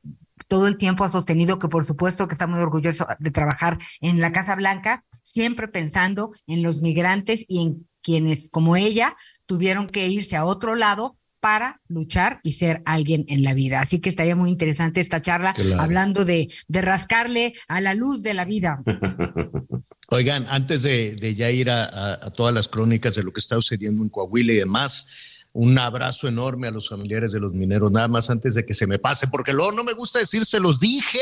todo 0.47 0.67
el 0.67 0.77
tiempo 0.77 1.03
ha 1.03 1.11
sostenido 1.11 1.57
que 1.57 1.67
por 1.69 1.85
supuesto 1.87 2.27
que 2.27 2.35
está 2.35 2.45
muy 2.47 2.59
orgulloso 2.61 3.07
de 3.19 3.31
trabajar 3.31 3.77
en 4.01 4.21
la 4.21 4.31
Casa 4.31 4.55
Blanca, 4.55 5.03
siempre 5.23 5.67
pensando 5.67 6.31
en 6.45 6.61
los 6.61 6.81
migrantes 6.81 7.43
y 7.47 7.63
en 7.63 7.87
quienes 8.05 8.49
como 8.49 8.75
ella 8.77 9.15
tuvieron 9.47 9.87
que 9.87 10.07
irse 10.07 10.35
a 10.35 10.45
otro 10.45 10.75
lado 10.75 11.17
para 11.39 11.81
luchar 11.87 12.39
y 12.43 12.53
ser 12.53 12.81
alguien 12.85 13.25
en 13.27 13.43
la 13.43 13.53
vida. 13.53 13.81
Así 13.81 13.99
que 13.99 14.09
estaría 14.09 14.35
muy 14.35 14.49
interesante 14.49 15.01
esta 15.01 15.21
charla 15.21 15.53
Claro. 15.53 15.81
hablando 15.81 16.23
de, 16.25 16.51
de 16.67 16.81
rascarle 16.81 17.53
a 17.67 17.81
la 17.81 17.93
luz 17.93 18.23
de 18.23 18.33
la 18.33 18.45
vida. 18.45 18.81
Oigan, 20.09 20.45
antes 20.49 20.83
de, 20.83 21.15
de 21.15 21.35
ya 21.35 21.49
ir 21.51 21.69
a, 21.69 21.83
a- 21.83 22.13
a 22.27 22.31
todas 22.31 22.53
las 22.53 22.67
crónicas 22.67 23.15
de 23.15 23.23
lo 23.23 23.31
que 23.33 23.39
está 23.39 23.55
sucediendo 23.55 24.03
en 24.03 24.09
Coahuila 24.09 24.53
y 24.53 24.57
demás, 24.57 25.07
un 25.51 25.77
abrazo 25.79 26.27
enorme 26.27 26.67
a 26.67 26.71
los 26.71 26.89
familiares 26.89 27.31
de 27.31 27.39
los 27.39 27.53
mineros, 27.53 27.91
nada 27.91 28.07
más 28.07 28.29
antes 28.29 28.55
de 28.55 28.65
que 28.65 28.73
se 28.73 28.87
me 28.87 28.99
pase, 28.99 29.27
porque 29.27 29.53
luego 29.53 29.71
no 29.71 29.83
me 29.83 29.93
gusta 29.93 30.19
decir 30.19 30.45
se 30.45 30.59
los 30.59 30.79
dije, 30.79 31.19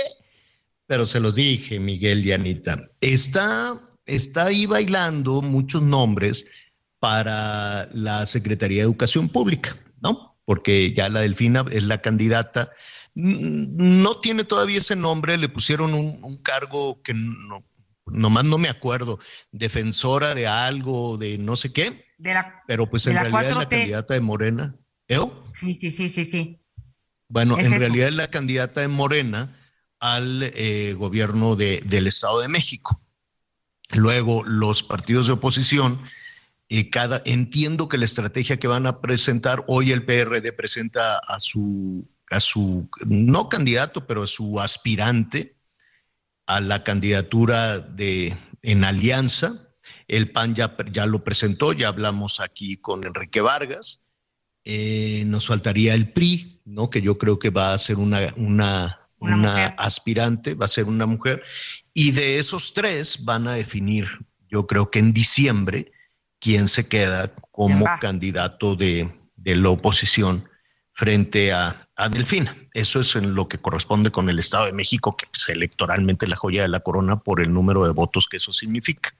pero 0.87 1.05
se 1.05 1.19
los 1.19 1.35
dije, 1.35 1.79
Miguel 1.79 2.25
y 2.25 2.31
Anita. 2.33 2.89
Está, 2.99 3.79
está 4.05 4.45
ahí 4.45 4.65
bailando 4.65 5.41
muchos 5.41 5.81
nombres 5.81 6.45
para 7.03 7.89
la 7.91 8.25
Secretaría 8.25 8.77
de 8.77 8.83
Educación 8.85 9.27
Pública, 9.27 9.75
¿no? 9.99 10.37
porque 10.45 10.93
ya 10.93 11.09
la 11.09 11.19
Delfina 11.19 11.65
es 11.69 11.83
la 11.83 12.01
candidata. 12.01 12.71
No 13.13 14.21
tiene 14.21 14.45
todavía 14.45 14.77
ese 14.77 14.95
nombre, 14.95 15.37
le 15.37 15.49
pusieron 15.49 15.93
un, 15.93 16.37
cargo 16.37 17.01
que 17.01 17.13
no, 17.13 17.65
nomás 18.05 18.45
no 18.45 18.57
me 18.57 18.69
acuerdo, 18.69 19.19
defensora 19.51 20.33
de 20.33 20.47
algo, 20.47 21.17
de 21.17 21.37
no 21.37 21.57
sé 21.57 21.73
qué, 21.73 22.05
pero 22.67 22.89
pues 22.89 23.05
en 23.07 23.15
realidad 23.15 23.49
es 23.49 23.55
la 23.57 23.67
candidata 23.67 24.13
de 24.13 24.21
Morena. 24.21 24.77
¿Eo? 25.09 25.51
Sí, 25.55 25.77
sí, 25.81 25.91
sí, 25.91 26.09
sí, 26.09 26.25
sí. 26.25 26.61
Bueno, 27.27 27.59
en 27.59 27.77
realidad 27.77 28.07
es 28.07 28.15
la 28.15 28.31
candidata 28.31 28.79
de 28.79 28.87
Morena 28.87 29.57
al 29.99 30.41
eh, 30.41 30.93
gobierno 30.93 31.57
de, 31.57 31.81
del 31.81 32.07
Estado 32.07 32.39
de 32.39 32.47
México. 32.47 33.01
Luego, 33.91 34.45
los 34.45 34.83
partidos 34.83 35.27
de 35.27 35.33
oposición, 35.33 36.01
eh, 36.69 36.89
cada, 36.89 37.21
entiendo 37.25 37.87
que 37.87 37.97
la 37.97 38.05
estrategia 38.05 38.57
que 38.57 38.67
van 38.67 38.87
a 38.87 39.01
presentar, 39.01 39.63
hoy 39.67 39.91
el 39.91 40.05
PRD 40.05 40.53
presenta 40.53 41.17
a 41.19 41.39
su, 41.39 42.09
a 42.29 42.39
su, 42.39 42.89
no 43.05 43.49
candidato, 43.49 44.07
pero 44.07 44.23
a 44.23 44.27
su 44.27 44.59
aspirante 44.59 45.57
a 46.45 46.59
la 46.59 46.83
candidatura 46.83 47.79
de, 47.79 48.37
en 48.61 48.83
alianza. 48.83 49.69
El 50.07 50.31
PAN 50.31 50.55
ya, 50.55 50.75
ya 50.91 51.05
lo 51.05 51.23
presentó, 51.23 51.73
ya 51.73 51.87
hablamos 51.87 52.39
aquí 52.39 52.77
con 52.77 53.05
Enrique 53.05 53.41
Vargas. 53.41 54.03
Eh, 54.65 55.23
nos 55.25 55.47
faltaría 55.47 55.93
el 55.93 56.11
PRI, 56.11 56.61
¿no? 56.65 56.89
que 56.89 57.01
yo 57.01 57.17
creo 57.17 57.39
que 57.39 57.49
va 57.49 57.73
a 57.73 57.77
ser 57.77 57.97
una, 57.97 58.33
una, 58.37 59.09
una, 59.19 59.65
aspirante, 59.67 60.55
va 60.55 60.65
a 60.65 60.69
ser 60.69 60.85
una 60.85 61.05
mujer. 61.05 61.43
Y 61.93 62.11
de 62.11 62.37
esos 62.37 62.73
tres 62.73 63.23
van 63.23 63.47
a 63.47 63.53
definir, 63.53 64.07
yo 64.49 64.67
creo 64.67 64.89
que 64.89 64.99
en 64.99 65.13
diciembre, 65.13 65.91
quién 66.43 66.67
se 66.67 66.89
queda 66.89 67.33
como 67.51 67.85
candidato 68.01 68.75
de, 68.75 69.09
de, 69.37 69.55
la 69.55 69.69
oposición 69.69 70.49
frente 70.91 71.53
a, 71.53 71.87
a, 71.95 72.09
Delfina. 72.09 72.57
Eso 72.73 72.99
es 72.99 73.15
en 73.15 73.33
lo 73.33 73.47
que 73.47 73.59
corresponde 73.59 74.11
con 74.11 74.29
el 74.29 74.39
Estado 74.39 74.65
de 74.65 74.73
México, 74.73 75.15
que 75.15 75.25
es 75.33 75.47
electoralmente 75.47 76.27
la 76.27 76.35
joya 76.35 76.63
de 76.63 76.67
la 76.67 76.81
corona 76.81 77.21
por 77.21 77.41
el 77.41 77.53
número 77.53 77.85
de 77.85 77.93
votos 77.93 78.27
que 78.27 78.37
eso 78.37 78.51
significa. 78.51 79.15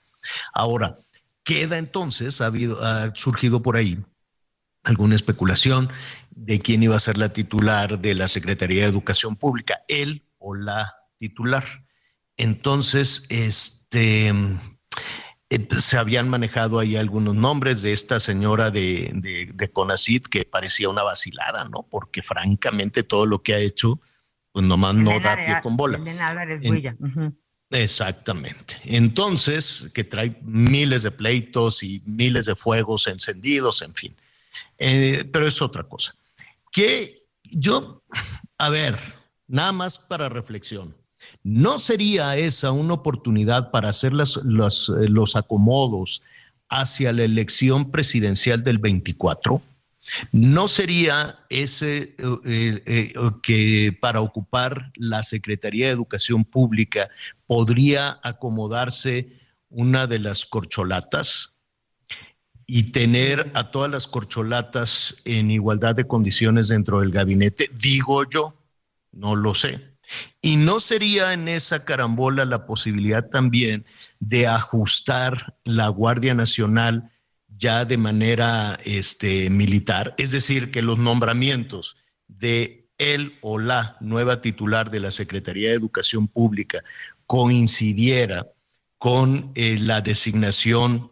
Ahora, 0.53 0.97
queda 1.45 1.77
entonces, 1.77 2.41
ha, 2.41 2.47
habido, 2.47 2.83
ha 2.85 3.15
surgido 3.15 3.61
por 3.61 3.77
ahí 3.77 4.03
alguna 4.83 5.15
especulación 5.15 5.89
de 6.31 6.59
quién 6.59 6.83
iba 6.83 6.97
a 6.97 6.99
ser 6.99 7.17
la 7.17 7.29
titular 7.29 7.99
de 7.99 8.15
la 8.15 8.27
Secretaría 8.27 8.83
de 8.83 8.89
Educación 8.89 9.37
Pública, 9.37 9.81
él 9.87 10.23
o 10.39 10.55
la 10.55 10.93
titular. 11.19 11.63
Entonces, 12.35 13.23
este, 13.29 14.33
se 15.77 15.97
habían 15.97 16.29
manejado 16.29 16.79
ahí 16.79 16.95
algunos 16.95 17.35
nombres 17.35 17.81
de 17.81 17.91
esta 17.91 18.19
señora 18.19 18.71
de, 18.71 19.11
de, 19.15 19.49
de 19.53 20.21
que 20.29 20.45
parecía 20.45 20.89
una 20.89 21.03
vacilada, 21.03 21.67
¿no? 21.69 21.85
Porque 21.89 22.21
francamente 22.21 23.03
todo 23.03 23.25
lo 23.25 23.41
que 23.41 23.53
ha 23.53 23.59
hecho, 23.59 23.99
pues 24.51 24.65
nomás 24.65 24.95
no 24.95 25.19
da 25.19 25.35
pie 25.35 25.59
con 25.61 25.77
bola. 25.77 25.97
Álvarez 25.97 26.61
Exactamente. 27.69 28.79
Entonces, 28.83 29.89
que 29.93 30.03
trae 30.03 30.37
miles 30.43 31.01
de 31.01 31.11
pleitos 31.11 31.81
y 31.81 32.03
miles 32.05 32.45
de 32.45 32.55
fuegos 32.55 33.07
encendidos, 33.07 33.81
en 33.81 33.95
fin. 33.95 34.15
Eh, 34.77 35.27
pero 35.31 35.47
es 35.47 35.61
otra 35.61 35.83
cosa. 35.83 36.15
Que 36.71 37.25
yo, 37.43 38.03
a 38.57 38.69
ver, 38.69 38.97
nada 39.47 39.71
más 39.71 39.97
para 39.97 40.29
reflexión. 40.29 40.95
¿No 41.43 41.79
sería 41.79 42.37
esa 42.37 42.71
una 42.71 42.93
oportunidad 42.93 43.69
para 43.71 43.89
hacer 43.89 44.13
los, 44.13 44.37
eh, 44.37 45.09
los 45.09 45.35
acomodos 45.35 46.21
hacia 46.69 47.11
la 47.11 47.23
elección 47.23 47.91
presidencial 47.91 48.63
del 48.63 48.77
24? 48.77 49.61
¿No 50.31 50.67
sería 50.67 51.39
ese 51.49 52.15
eh, 52.45 53.13
que 53.41 53.97
para 53.99 54.21
ocupar 54.21 54.91
la 54.95 55.23
Secretaría 55.23 55.87
de 55.87 55.93
Educación 55.93 56.45
Pública 56.45 57.09
podría 57.45 58.19
acomodarse 58.23 59.39
una 59.69 60.07
de 60.07 60.19
las 60.19 60.45
corcholatas? 60.45 61.53
y 62.65 62.91
tener 62.91 63.51
a 63.53 63.71
todas 63.71 63.91
las 63.91 64.07
corcholatas 64.07 65.17
en 65.25 65.51
igualdad 65.51 65.95
de 65.95 66.07
condiciones 66.07 66.69
dentro 66.69 67.01
del 67.01 67.11
gabinete, 67.11 67.69
digo 67.77 68.27
yo, 68.29 68.55
no 69.11 69.35
lo 69.35 69.53
sé. 69.53 69.92
Y 70.41 70.57
no 70.57 70.79
sería 70.79 71.33
en 71.33 71.47
esa 71.47 71.85
carambola 71.85 72.45
la 72.45 72.65
posibilidad 72.65 73.29
también 73.29 73.85
de 74.19 74.47
ajustar 74.47 75.55
la 75.63 75.87
Guardia 75.87 76.33
Nacional 76.33 77.11
ya 77.55 77.85
de 77.85 77.97
manera 77.97 78.77
este, 78.83 79.49
militar, 79.49 80.15
es 80.17 80.31
decir, 80.31 80.71
que 80.71 80.81
los 80.81 80.97
nombramientos 80.97 81.97
de 82.27 82.89
él 82.97 83.37
o 83.41 83.59
la 83.59 83.97
nueva 84.01 84.41
titular 84.41 84.91
de 84.91 84.99
la 84.99 85.11
Secretaría 85.11 85.69
de 85.69 85.75
Educación 85.75 86.27
Pública 86.27 86.83
coincidiera 87.25 88.47
con 88.97 89.51
eh, 89.55 89.77
la 89.79 90.01
designación 90.01 91.11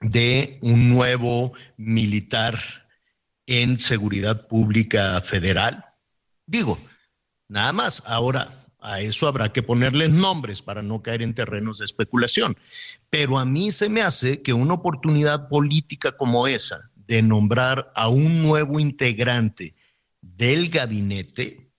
de 0.00 0.58
un 0.62 0.88
nuevo 0.90 1.52
militar 1.76 2.58
en 3.46 3.78
seguridad 3.78 4.46
pública 4.46 5.20
federal. 5.20 5.84
Digo, 6.46 6.78
nada 7.48 7.72
más. 7.72 8.02
Ahora, 8.06 8.66
a 8.80 9.00
eso 9.00 9.26
habrá 9.26 9.52
que 9.52 9.62
ponerles 9.62 10.10
nombres 10.10 10.62
para 10.62 10.82
no 10.82 11.02
caer 11.02 11.22
en 11.22 11.34
terrenos 11.34 11.78
de 11.78 11.84
especulación. 11.84 12.56
Pero 13.10 13.38
a 13.38 13.44
mí 13.44 13.72
se 13.72 13.88
me 13.88 14.02
hace 14.02 14.42
que 14.42 14.52
una 14.52 14.74
oportunidad 14.74 15.48
política 15.48 16.16
como 16.16 16.46
esa 16.46 16.90
de 16.94 17.22
nombrar 17.22 17.92
a 17.94 18.08
un 18.08 18.42
nuevo 18.42 18.80
integrante 18.80 19.74
del 20.20 20.68
gabinete, 20.68 21.70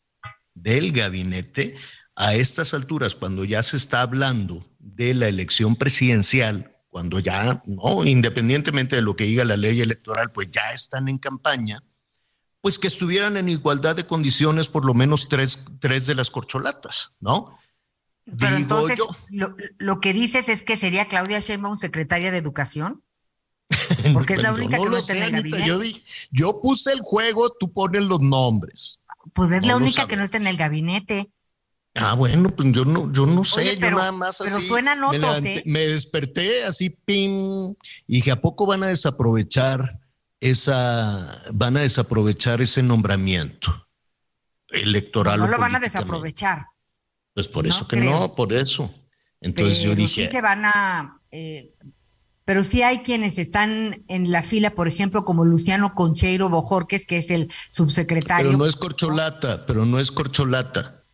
del 0.54 0.92
gabinete, 0.92 1.76
a 2.16 2.36
estas 2.36 2.74
alturas, 2.74 3.14
cuando 3.14 3.44
ya 3.44 3.62
se 3.62 3.76
está 3.76 4.02
hablando 4.02 4.66
de 4.80 5.14
la 5.14 5.28
elección 5.28 5.76
presidencial 5.76 6.76
cuando 6.96 7.20
ya, 7.20 7.62
no, 7.66 8.06
independientemente 8.06 8.96
de 8.96 9.02
lo 9.02 9.18
que 9.18 9.26
diga 9.26 9.44
la 9.44 9.58
ley 9.58 9.82
electoral, 9.82 10.32
pues 10.32 10.50
ya 10.50 10.72
están 10.74 11.10
en 11.10 11.18
campaña, 11.18 11.84
pues 12.66 12.80
que 12.80 12.88
estuvieran 12.88 13.38
en 13.38 13.48
igualdad 13.48 13.96
de 13.96 14.08
condiciones 14.08 14.70
por 14.70 14.86
lo 14.86 14.96
menos 14.96 15.30
tres, 15.30 15.60
tres 15.80 16.08
de 16.08 16.16
las 16.16 16.32
corcholatas, 16.32 17.14
¿no? 17.20 17.60
Pero 18.40 18.56
entonces, 18.56 19.00
lo, 19.78 20.02
que 20.02 20.14
dices 20.14 20.50
es 20.50 20.64
que 20.64 20.76
sería 20.76 21.08
Claudia 21.08 21.40
Sheinbaum 21.42 21.78
secretaria 21.78 22.32
de 22.32 22.40
Educación. 22.40 23.04
Porque 24.14 24.34
es 24.34 24.42
la 24.42 24.52
única 24.52 24.80
que 24.80 24.86
no 24.90 24.98
está 24.98 25.16
en 25.16 25.22
el 25.22 25.32
gabinete. 25.34 25.68
Yo, 25.68 25.80
yo, 26.32 26.60
puse 26.60 26.92
el 26.92 27.02
juego, 27.02 27.52
tú 27.52 27.72
pones 27.72 28.02
los 28.02 28.20
nombres. 28.20 29.00
Pues 29.36 29.52
es 29.52 29.64
la 29.64 29.78
única 29.78 30.08
que 30.08 30.16
no 30.16 30.24
está 30.24 30.38
en 30.38 30.48
el 30.48 30.58
gabinete. 30.58 31.30
Ah, 31.94 32.16
bueno, 32.16 32.50
pues 32.50 32.72
yo 32.72 32.84
no, 32.84 33.14
yo 33.14 33.28
no 33.28 33.44
sé, 33.44 33.78
yo 33.78 33.92
nada 33.92 34.12
más 34.12 34.42
así. 34.42 34.50
Pero 34.56 34.62
suenan 34.62 35.04
otros, 35.04 35.44
me, 35.44 35.58
¿eh? 35.58 35.64
me 35.68 35.82
desperté 35.82 36.64
así, 36.64 36.90
pim, 36.90 37.76
y 38.08 38.16
dije, 38.16 38.32
¿a 38.32 38.42
poco 38.42 38.66
van 38.66 38.82
a 38.82 38.88
desaprovechar 38.88 40.00
esa, 40.50 41.42
van 41.54 41.78
a 41.78 41.82
desaprovechar 41.82 42.62
ese 42.62 42.84
nombramiento 42.84 43.88
electoral? 44.70 45.40
No 45.40 45.48
lo 45.48 45.58
van 45.58 45.76
a 45.76 45.80
desaprovechar. 45.80 46.68
Pues 47.34 47.48
por 47.48 47.68
eso 47.68 47.88
que 47.88 47.98
no, 47.98 48.36
por 48.36 48.54
eso. 48.54 48.94
Entonces 49.42 49.82
yo 49.82 49.96
dije. 49.96 50.26
Sí 50.26 50.32
se 50.32 50.42
van 50.42 50.66
a. 50.66 51.20
Eh, 51.32 51.74
pero 52.46 52.64
sí 52.64 52.84
hay 52.84 53.00
quienes 53.00 53.38
están 53.38 54.06
en 54.08 54.32
la 54.32 54.44
fila, 54.44 54.72
por 54.72 54.88
ejemplo, 54.88 55.26
como 55.26 55.46
Luciano 55.46 55.96
Concheiro 55.96 56.50
Bojorques, 56.50 57.06
que 57.06 57.18
es 57.18 57.32
el 57.32 57.52
subsecretario. 57.72 58.48
Pero 58.48 58.58
no 58.58 58.66
es 58.66 58.76
corcholata, 58.76 59.66
pero 59.66 59.86
no 59.86 60.00
es 60.00 60.12
corcholata 60.12 61.06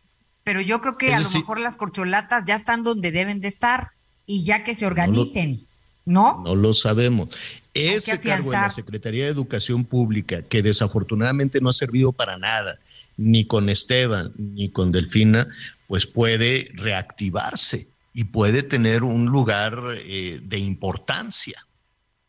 pero 0.44 0.60
yo 0.60 0.80
creo 0.80 0.98
que 0.98 1.14
a 1.14 1.20
lo 1.20 1.30
mejor 1.30 1.60
las 1.60 1.76
corcholatas 1.76 2.44
ya 2.46 2.56
están 2.56 2.82
donde 2.82 3.10
deben 3.12 3.40
de 3.40 3.48
estar 3.48 3.90
y 4.26 4.44
ya 4.44 4.64
que 4.64 4.74
se 4.74 4.86
organicen, 4.86 5.68
¿no? 6.04 6.42
No, 6.44 6.54
lo 6.54 6.74
sabemos. 6.74 7.28
Ese 7.74 8.20
cargo 8.20 8.52
en 8.52 8.60
la 8.60 8.70
Secretaría 8.70 9.24
de 9.24 9.30
Educación 9.30 9.84
Pública, 9.84 10.42
que 10.42 10.62
desafortunadamente 10.62 11.60
no 11.60 11.70
ha 11.70 11.72
servido 11.72 12.12
para 12.12 12.36
nada, 12.36 12.78
ni 13.16 13.46
con 13.46 13.68
Esteban 13.68 14.32
ni 14.36 14.70
con 14.70 14.90
Delfina, 14.90 15.48
pues 15.86 16.06
puede 16.06 16.70
reactivarse 16.74 17.88
y 18.14 18.24
puede 18.24 18.62
tener 18.62 19.04
un 19.04 19.26
lugar 19.26 19.80
eh, 19.96 20.40
de 20.42 20.58
importancia 20.58 21.66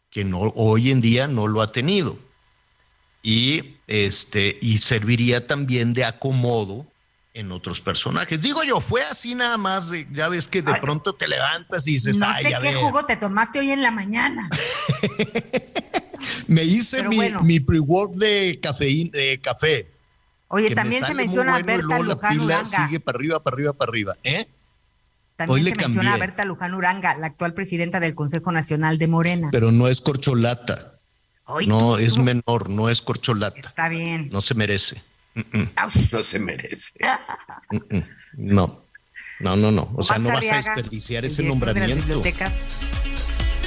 que 0.10 0.24
no, 0.24 0.40
hoy 0.56 0.92
en 0.92 1.02
día 1.02 1.28
no 1.28 1.48
lo 1.48 1.62
ha 1.62 1.72
tenido. 1.72 2.20
Y, 3.24 3.78
este, 3.88 4.60
y 4.62 4.78
serviría 4.78 5.48
también 5.48 5.94
de 5.94 6.06
acomodo 6.06 6.86
en 7.34 7.52
otros 7.52 7.82
personajes. 7.82 8.40
Digo 8.42 8.64
yo, 8.64 8.80
fue 8.80 9.02
así 9.04 9.36
nada 9.36 9.58
más, 9.58 9.92
ya 10.12 10.30
ves 10.30 10.48
que 10.48 10.62
de 10.62 10.74
pronto 10.76 11.14
te 11.14 11.28
levantas 11.28 11.88
y 11.88 11.94
dices, 11.94 12.20
no 12.20 12.28
ay, 12.28 12.46
sé 12.46 12.56
qué 12.62 12.76
jugo 12.76 13.06
te 13.06 13.18
tomaste 13.18 13.60
hoy 13.60 13.72
en 13.72 13.82
la 13.82 13.92
mañana. 13.92 14.50
Me 16.48 16.64
hice 16.64 17.04
mi, 17.42 17.60
pre-work 17.60 18.14
de, 18.14 18.60
cafeína, 18.62 19.12
de 19.12 19.40
café. 19.42 19.92
Oye, 20.48 20.76
también 20.76 21.06
se 21.06 21.14
menciona 21.14 21.56
a 21.56 21.64
Berta 21.64 22.00
Luján 22.00 22.40
Uranga. 22.40 22.88
Sigue 22.88 23.00
para 23.00 23.18
arriba, 23.18 23.42
para 23.42 23.56
arriba, 23.56 23.74
para 23.74 23.90
arriba. 23.90 24.16
¿Eh? 24.24 24.48
También 25.36 25.66
se 25.66 25.76
menciona 25.76 26.14
a 26.14 26.18
Berta 26.18 26.46
Luján 26.46 26.76
Uranga, 26.76 27.18
la 27.18 27.28
actual 27.28 27.54
presidenta 27.54 28.00
del 28.00 28.14
Consejo 28.14 28.52
Nacional 28.52 29.00
de 29.00 29.08
Morena. 29.08 29.50
Pero 29.52 29.72
no 29.72 29.88
es 29.88 30.00
corcholata. 30.00 31.00
no, 31.68 31.98
es 31.98 32.18
menor, 32.18 32.70
no 32.70 32.90
es 32.90 33.02
corcholata. 33.02 33.60
Está 33.60 33.90
bien. 33.90 34.30
No 34.32 34.42
se 34.42 34.54
merece. 34.54 35.02
No 36.12 36.24
se 36.24 36.40
merece. 36.40 36.92
no, 38.34 38.86
no, 39.40 39.56
no, 39.56 39.72
no. 39.72 39.92
O 39.96 40.04
sea, 40.04 40.20
no 40.20 40.30
vas 40.30 40.52
a 40.52 40.58
desperdiciar 40.58 41.26
ese 41.26 41.44
nombramiento. 41.44 42.22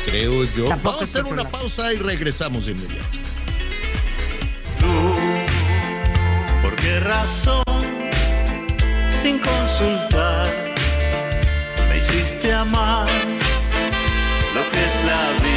Creo 0.07 0.45
yo. 0.57 0.69
Vamos 0.69 1.01
a 1.01 1.05
hacer 1.05 1.25
una 1.25 1.49
pausa 1.49 1.93
y 1.93 1.97
regresamos 1.97 2.67
de 2.67 2.73
inmediato. 2.73 3.19
¿Por 6.63 6.77
qué 6.77 7.01
razón? 7.01 7.65
Sin 9.23 9.39
consultar, 9.41 10.75
me 11.89 11.99
hiciste 11.99 12.53
amar 12.53 13.09
lo 14.55 14.71
que 14.71 14.79
es 14.79 15.05
la 15.05 15.45
vida. 15.45 15.56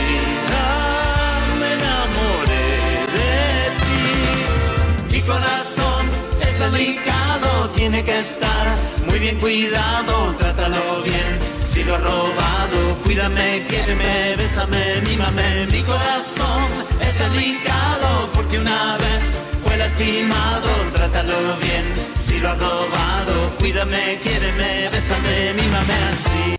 Delicado, 6.71 7.69
tiene 7.75 8.03
que 8.03 8.19
estar 8.19 8.75
muy 9.07 9.19
bien 9.19 9.37
cuidado. 9.39 10.35
Trátalo 10.37 11.03
bien, 11.03 11.39
si 11.65 11.83
lo 11.83 11.95
he 11.95 11.99
robado, 11.99 12.95
cuídame, 13.03 13.63
quiéreme, 13.67 14.35
bésame, 14.37 15.01
mímame. 15.07 15.67
Mi 15.71 15.81
corazón 15.83 16.67
está 17.01 17.29
delicado 17.29 18.29
porque 18.33 18.59
una 18.59 18.97
vez 18.97 19.37
fue 19.63 19.77
lastimado, 19.77 20.69
trátalo 20.93 21.57
bien, 21.61 21.85
si 22.21 22.39
lo 22.39 22.49
ha 22.49 22.55
robado, 22.55 23.49
cuídame, 23.59 24.19
quiéreme, 24.23 24.89
bésame, 24.89 25.53
mímame 25.53 25.93
así. 26.13 26.58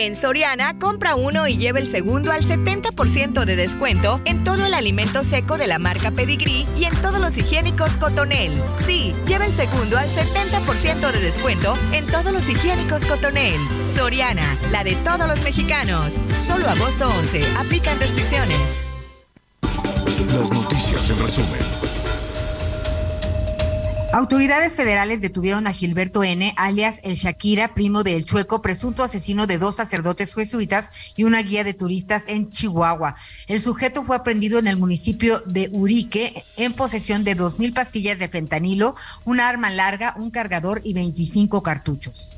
En 0.00 0.14
Soriana, 0.14 0.78
compra 0.78 1.16
uno 1.16 1.48
y 1.48 1.56
lleva 1.56 1.80
el 1.80 1.88
segundo 1.88 2.30
al 2.30 2.44
70% 2.44 3.44
de 3.44 3.56
descuento 3.56 4.20
en 4.26 4.44
todo 4.44 4.64
el 4.64 4.72
alimento 4.72 5.24
seco 5.24 5.58
de 5.58 5.66
la 5.66 5.80
marca 5.80 6.12
Pedigree 6.12 6.68
y 6.78 6.84
en 6.84 6.94
todos 7.02 7.20
los 7.20 7.36
higiénicos 7.36 7.96
Cotonel. 7.96 8.52
Sí, 8.86 9.12
lleva 9.26 9.44
el 9.44 9.52
segundo 9.52 9.98
al 9.98 10.08
70% 10.08 11.10
de 11.10 11.18
descuento 11.18 11.74
en 11.90 12.06
todos 12.06 12.32
los 12.32 12.48
higiénicos 12.48 13.06
Cotonel. 13.06 13.60
Soriana, 13.96 14.56
la 14.70 14.84
de 14.84 14.94
todos 15.02 15.26
los 15.26 15.42
mexicanos. 15.42 16.14
Solo 16.46 16.68
agosto 16.68 17.08
11. 17.18 17.40
Aplican 17.58 17.98
restricciones. 17.98 18.80
Las 20.32 20.52
noticias 20.52 21.10
en 21.10 21.18
resumen. 21.18 21.87
Autoridades 24.18 24.72
federales 24.72 25.20
detuvieron 25.20 25.68
a 25.68 25.72
Gilberto 25.72 26.24
N., 26.24 26.52
alias 26.56 26.96
El 27.04 27.14
Shakira, 27.14 27.72
primo 27.72 28.02
de 28.02 28.16
El 28.16 28.24
Chueco, 28.24 28.60
presunto 28.60 29.04
asesino 29.04 29.46
de 29.46 29.58
dos 29.58 29.76
sacerdotes 29.76 30.34
jesuitas 30.34 30.90
y 31.14 31.22
una 31.22 31.40
guía 31.40 31.62
de 31.62 31.72
turistas 31.72 32.24
en 32.26 32.50
Chihuahua. 32.50 33.14
El 33.46 33.60
sujeto 33.60 34.02
fue 34.02 34.16
aprendido 34.16 34.58
en 34.58 34.66
el 34.66 34.76
municipio 34.76 35.38
de 35.46 35.68
Urique 35.70 36.42
en 36.56 36.72
posesión 36.72 37.22
de 37.22 37.36
dos 37.36 37.60
mil 37.60 37.72
pastillas 37.72 38.18
de 38.18 38.28
fentanilo, 38.28 38.96
una 39.24 39.48
arma 39.48 39.70
larga, 39.70 40.14
un 40.16 40.32
cargador 40.32 40.80
y 40.82 40.94
25 40.94 41.62
cartuchos. 41.62 42.32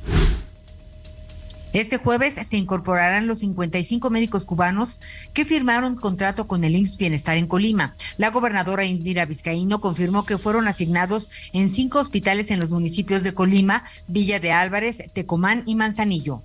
Este 1.72 1.98
jueves 1.98 2.34
se 2.34 2.56
incorporarán 2.56 3.28
los 3.28 3.40
55 3.40 4.10
médicos 4.10 4.44
cubanos 4.44 5.00
que 5.32 5.44
firmaron 5.44 5.94
contrato 5.94 6.48
con 6.48 6.64
el 6.64 6.74
IMSS 6.74 6.96
Bienestar 6.96 7.36
en 7.36 7.46
Colima. 7.46 7.94
La 8.16 8.30
gobernadora 8.30 8.84
Indira 8.84 9.24
Vizcaíno 9.24 9.80
confirmó 9.80 10.26
que 10.26 10.38
fueron 10.38 10.66
asignados 10.66 11.30
en 11.52 11.70
cinco 11.70 12.00
hospitales 12.00 12.50
en 12.50 12.58
los 12.58 12.70
municipios 12.70 13.22
de 13.22 13.34
Colima, 13.34 13.84
Villa 14.08 14.40
de 14.40 14.50
Álvarez, 14.50 14.98
Tecomán 15.12 15.62
y 15.64 15.76
Manzanillo. 15.76 16.42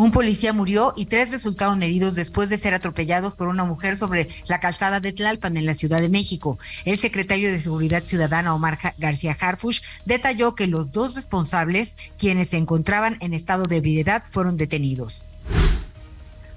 Un 0.00 0.12
policía 0.12 0.54
murió 0.54 0.94
y 0.96 1.04
tres 1.04 1.30
resultaron 1.30 1.82
heridos 1.82 2.14
después 2.14 2.48
de 2.48 2.56
ser 2.56 2.72
atropellados 2.72 3.34
por 3.34 3.48
una 3.48 3.66
mujer 3.66 3.98
sobre 3.98 4.28
la 4.48 4.58
calzada 4.58 4.98
de 4.98 5.12
Tlalpan 5.12 5.58
en 5.58 5.66
la 5.66 5.74
Ciudad 5.74 6.00
de 6.00 6.08
México. 6.08 6.58
El 6.86 6.98
secretario 6.98 7.52
de 7.52 7.60
Seguridad 7.60 8.02
Ciudadana, 8.02 8.54
Omar 8.54 8.78
García 8.96 9.36
Harfush, 9.38 9.82
detalló 10.06 10.54
que 10.54 10.66
los 10.66 10.90
dos 10.90 11.16
responsables, 11.16 11.98
quienes 12.16 12.48
se 12.48 12.56
encontraban 12.56 13.18
en 13.20 13.34
estado 13.34 13.66
de 13.66 13.76
ebriedad, 13.76 14.24
fueron 14.30 14.56
detenidos. 14.56 15.22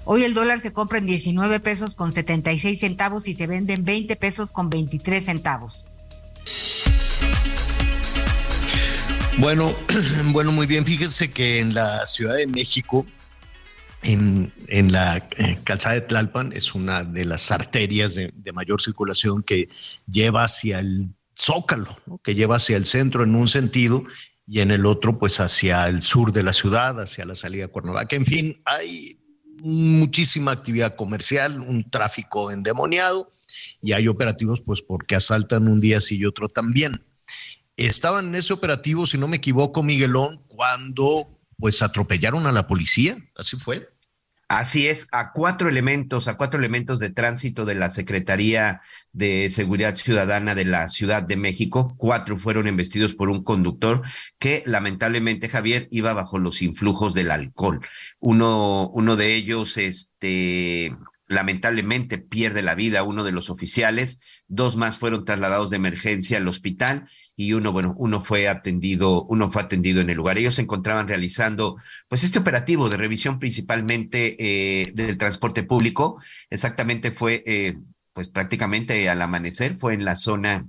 Hoy 0.06 0.24
el 0.24 0.32
dólar 0.32 0.60
se 0.60 0.72
compra 0.72 0.96
en 0.96 1.04
19 1.04 1.60
pesos 1.60 1.94
con 1.94 2.12
76 2.12 2.80
centavos 2.80 3.28
y 3.28 3.34
se 3.34 3.46
vende 3.46 3.74
en 3.74 3.84
20 3.84 4.16
pesos 4.16 4.52
con 4.52 4.70
23 4.70 5.22
centavos. 5.22 5.84
Bueno, 9.36 9.76
bueno, 10.32 10.50
muy 10.50 10.66
bien. 10.66 10.86
Fíjense 10.86 11.30
que 11.30 11.58
en 11.58 11.74
la 11.74 12.06
Ciudad 12.06 12.36
de 12.36 12.46
México 12.46 13.04
en, 14.04 14.92
la 14.92 15.16
eh, 15.16 15.58
calzada 15.64 15.94
de 15.94 16.02
Tlalpan 16.02 16.52
es 16.52 16.74
una 16.74 17.04
de 17.04 17.24
las 17.24 17.50
arterias 17.50 18.14
de, 18.14 18.32
mayor 18.52 18.80
circulación 18.80 19.42
que 19.42 19.68
lleva 20.10 20.44
hacia 20.44 20.78
el 20.78 21.08
zócalo, 21.36 21.96
que 22.22 22.34
lleva 22.34 22.56
hacia 22.56 22.76
el 22.76 22.86
centro 22.86 23.24
en 23.24 23.34
un 23.34 23.48
sentido 23.48 24.04
y 24.46 24.60
en 24.60 24.70
el 24.70 24.86
otro 24.86 25.18
pues 25.18 25.40
hacia 25.40 25.88
el 25.88 26.02
sur 26.02 26.32
de 26.32 26.42
la 26.42 26.52
ciudad, 26.52 27.00
hacia 27.00 27.24
la 27.24 27.34
salida 27.34 27.64
de 27.64 27.72
Cuernavaca. 27.72 28.14
En 28.14 28.26
fin, 28.26 28.62
hay 28.64 29.18
muchísima 29.58 30.52
actividad 30.52 30.94
comercial, 30.94 31.58
un 31.58 31.88
tráfico 31.90 32.50
endemoniado 32.50 33.32
y 33.80 33.92
hay 33.92 34.08
operativos 34.08 34.62
pues 34.62 34.82
porque 34.82 35.16
asaltan 35.16 35.68
un 35.68 35.80
día 35.80 36.00
sí 36.00 36.18
y 36.18 36.26
otro 36.26 36.48
también. 36.48 37.04
Estaban 37.76 38.28
en 38.28 38.34
ese 38.36 38.52
operativo, 38.52 39.06
si 39.06 39.18
no 39.18 39.26
me 39.26 39.38
equivoco, 39.38 39.82
Miguelón, 39.82 40.42
cuando 40.46 41.40
pues 41.58 41.82
atropellaron 41.82 42.46
a 42.46 42.52
la 42.52 42.66
policía, 42.66 43.16
así 43.36 43.56
fue. 43.56 43.93
Así 44.48 44.88
es, 44.88 45.08
a 45.10 45.32
cuatro 45.32 45.68
elementos, 45.68 46.28
a 46.28 46.36
cuatro 46.36 46.58
elementos 46.58 46.98
de 46.98 47.10
tránsito 47.10 47.64
de 47.64 47.74
la 47.74 47.88
Secretaría 47.88 48.80
de 49.12 49.48
Seguridad 49.48 49.96
Ciudadana 49.96 50.54
de 50.54 50.66
la 50.66 50.88
Ciudad 50.90 51.22
de 51.22 51.36
México, 51.36 51.94
cuatro 51.96 52.36
fueron 52.38 52.66
embestidos 52.66 53.14
por 53.14 53.30
un 53.30 53.42
conductor 53.42 54.02
que 54.38 54.62
lamentablemente 54.66 55.48
Javier 55.48 55.88
iba 55.90 56.12
bajo 56.12 56.38
los 56.38 56.60
influjos 56.60 57.14
del 57.14 57.30
alcohol. 57.30 57.80
Uno, 58.20 58.90
uno 58.90 59.16
de 59.16 59.34
ellos, 59.34 59.78
este, 59.78 60.94
lamentablemente 61.26 62.18
pierde 62.18 62.62
la 62.62 62.74
vida 62.74 63.02
uno 63.02 63.24
de 63.24 63.32
los 63.32 63.50
oficiales, 63.50 64.20
dos 64.46 64.76
más 64.76 64.98
fueron 64.98 65.24
trasladados 65.24 65.70
de 65.70 65.76
emergencia 65.76 66.36
al 66.36 66.48
hospital 66.48 67.08
y 67.36 67.52
uno, 67.54 67.72
bueno, 67.72 67.94
uno 67.96 68.20
fue 68.20 68.48
atendido, 68.48 69.24
uno 69.24 69.50
fue 69.50 69.62
atendido 69.62 70.00
en 70.00 70.10
el 70.10 70.16
lugar. 70.16 70.38
Ellos 70.38 70.56
se 70.56 70.62
encontraban 70.62 71.08
realizando, 71.08 71.76
pues, 72.08 72.24
este 72.24 72.38
operativo 72.38 72.88
de 72.88 72.96
revisión 72.96 73.38
principalmente 73.38 74.36
eh, 74.38 74.92
del 74.94 75.18
transporte 75.18 75.62
público. 75.62 76.20
Exactamente 76.50 77.10
fue, 77.10 77.42
eh, 77.46 77.78
pues, 78.12 78.28
prácticamente 78.28 79.08
al 79.08 79.22
amanecer, 79.22 79.76
fue 79.76 79.94
en 79.94 80.04
la 80.04 80.16
zona 80.16 80.68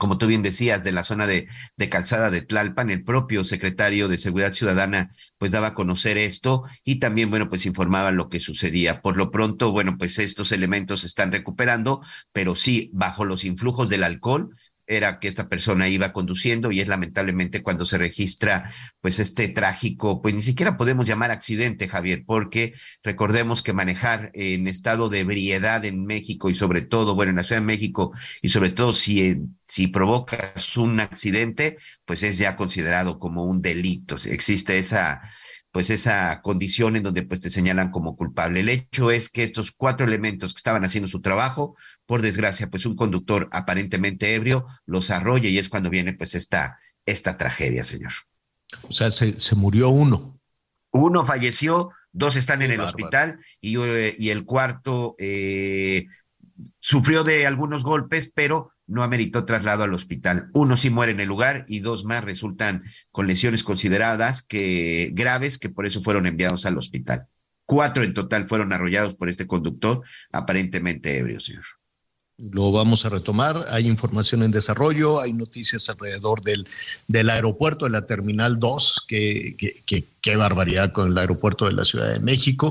como 0.00 0.16
tú 0.16 0.26
bien 0.26 0.42
decías, 0.42 0.82
de 0.82 0.92
la 0.92 1.02
zona 1.02 1.26
de, 1.26 1.46
de, 1.76 1.88
Calzada 1.90 2.30
de 2.30 2.40
Tlalpan, 2.40 2.88
el 2.88 3.04
propio 3.04 3.44
secretario 3.44 4.08
de 4.08 4.16
Seguridad 4.16 4.52
Ciudadana 4.52 5.10
pues 5.36 5.50
daba 5.52 5.68
a 5.68 5.74
conocer 5.74 6.16
esto 6.16 6.64
y 6.84 7.00
también, 7.00 7.28
bueno, 7.28 7.50
pues 7.50 7.66
informaba 7.66 8.10
lo 8.10 8.30
que 8.30 8.40
sucedía. 8.40 9.02
Por 9.02 9.18
lo 9.18 9.30
pronto, 9.30 9.72
bueno, 9.72 9.98
pues 9.98 10.18
estos 10.18 10.52
elementos 10.52 11.02
se 11.02 11.06
están 11.06 11.30
recuperando, 11.30 12.00
pero 12.32 12.54
sí 12.54 12.90
bajo 12.94 13.26
los 13.26 13.44
influjos 13.44 13.90
del 13.90 14.04
alcohol, 14.04 14.56
era 14.90 15.20
que 15.20 15.28
esta 15.28 15.48
persona 15.48 15.88
iba 15.88 16.12
conduciendo 16.12 16.72
y 16.72 16.80
es 16.80 16.88
lamentablemente 16.88 17.62
cuando 17.62 17.84
se 17.84 17.96
registra 17.96 18.70
pues 19.00 19.18
este 19.20 19.48
trágico, 19.48 20.20
pues 20.20 20.34
ni 20.34 20.42
siquiera 20.42 20.76
podemos 20.76 21.06
llamar 21.06 21.30
accidente, 21.30 21.88
Javier, 21.88 22.24
porque 22.26 22.74
recordemos 23.02 23.62
que 23.62 23.72
manejar 23.72 24.30
en 24.34 24.66
estado 24.66 25.08
de 25.08 25.20
ebriedad 25.20 25.84
en 25.84 26.04
México 26.04 26.50
y 26.50 26.54
sobre 26.54 26.82
todo, 26.82 27.14
bueno, 27.14 27.30
en 27.30 27.36
la 27.36 27.44
Ciudad 27.44 27.60
de 27.62 27.66
México 27.66 28.12
y 28.42 28.48
sobre 28.48 28.70
todo 28.70 28.92
si, 28.92 29.36
si 29.66 29.86
provocas 29.86 30.76
un 30.76 30.98
accidente, 31.00 31.76
pues 32.04 32.22
es 32.24 32.38
ya 32.38 32.56
considerado 32.56 33.18
como 33.18 33.44
un 33.44 33.62
delito. 33.62 34.16
Existe 34.26 34.78
esa 34.78 35.22
pues 35.72 35.90
esa 35.90 36.40
condición 36.42 36.96
en 36.96 37.04
donde 37.04 37.22
pues 37.22 37.40
te 37.40 37.50
señalan 37.50 37.90
como 37.90 38.16
culpable. 38.16 38.60
El 38.60 38.68
hecho 38.68 39.10
es 39.10 39.30
que 39.30 39.44
estos 39.44 39.70
cuatro 39.70 40.06
elementos 40.06 40.52
que 40.52 40.58
estaban 40.58 40.84
haciendo 40.84 41.08
su 41.08 41.20
trabajo, 41.20 41.76
por 42.10 42.22
desgracia, 42.22 42.68
pues 42.68 42.86
un 42.86 42.96
conductor 42.96 43.48
aparentemente 43.52 44.34
ebrio 44.34 44.66
los 44.84 45.12
arrolla 45.12 45.48
y 45.48 45.58
es 45.58 45.68
cuando 45.68 45.90
viene 45.90 46.12
pues 46.12 46.34
esta, 46.34 46.76
esta 47.06 47.36
tragedia, 47.36 47.84
señor. 47.84 48.10
O 48.88 48.92
sea, 48.92 49.12
se, 49.12 49.38
se 49.38 49.54
murió 49.54 49.90
uno. 49.90 50.40
Uno 50.90 51.24
falleció, 51.24 51.90
dos 52.10 52.34
están 52.34 52.62
en 52.62 52.72
el 52.72 52.80
hospital 52.80 53.38
y, 53.60 53.78
eh, 53.78 54.16
y, 54.18 54.30
el 54.30 54.44
cuarto, 54.44 55.14
eh, 55.20 56.06
sufrió 56.80 57.22
de 57.22 57.46
algunos 57.46 57.84
golpes, 57.84 58.32
pero 58.34 58.72
no 58.88 59.04
ameritó 59.04 59.44
traslado 59.44 59.84
al 59.84 59.94
hospital. 59.94 60.50
Uno 60.52 60.76
sí 60.76 60.90
muere 60.90 61.12
en 61.12 61.20
el 61.20 61.28
lugar 61.28 61.64
y 61.68 61.78
dos 61.78 62.04
más 62.04 62.24
resultan 62.24 62.82
con 63.12 63.28
lesiones 63.28 63.62
consideradas 63.62 64.42
que 64.42 65.10
graves 65.12 65.58
que 65.58 65.68
por 65.68 65.86
eso 65.86 66.02
fueron 66.02 66.26
enviados 66.26 66.66
al 66.66 66.76
hospital. 66.76 67.28
Cuatro 67.66 68.02
en 68.02 68.14
total 68.14 68.46
fueron 68.46 68.72
arrollados 68.72 69.14
por 69.14 69.28
este 69.28 69.46
conductor 69.46 70.02
aparentemente 70.32 71.16
ebrio, 71.16 71.38
señor. 71.38 71.66
Lo 72.52 72.72
vamos 72.72 73.04
a 73.04 73.10
retomar. 73.10 73.56
Hay 73.70 73.86
información 73.86 74.42
en 74.42 74.50
desarrollo, 74.50 75.20
hay 75.20 75.32
noticias 75.32 75.88
alrededor 75.88 76.42
del, 76.42 76.66
del 77.06 77.30
aeropuerto, 77.30 77.84
de 77.84 77.90
la 77.90 78.06
Terminal 78.06 78.58
2, 78.58 79.04
que, 79.06 79.56
qué 80.20 80.36
barbaridad 80.36 80.92
con 80.92 81.12
el 81.12 81.18
aeropuerto 81.18 81.66
de 81.66 81.72
la 81.72 81.84
Ciudad 81.84 82.12
de 82.12 82.20
México. 82.20 82.70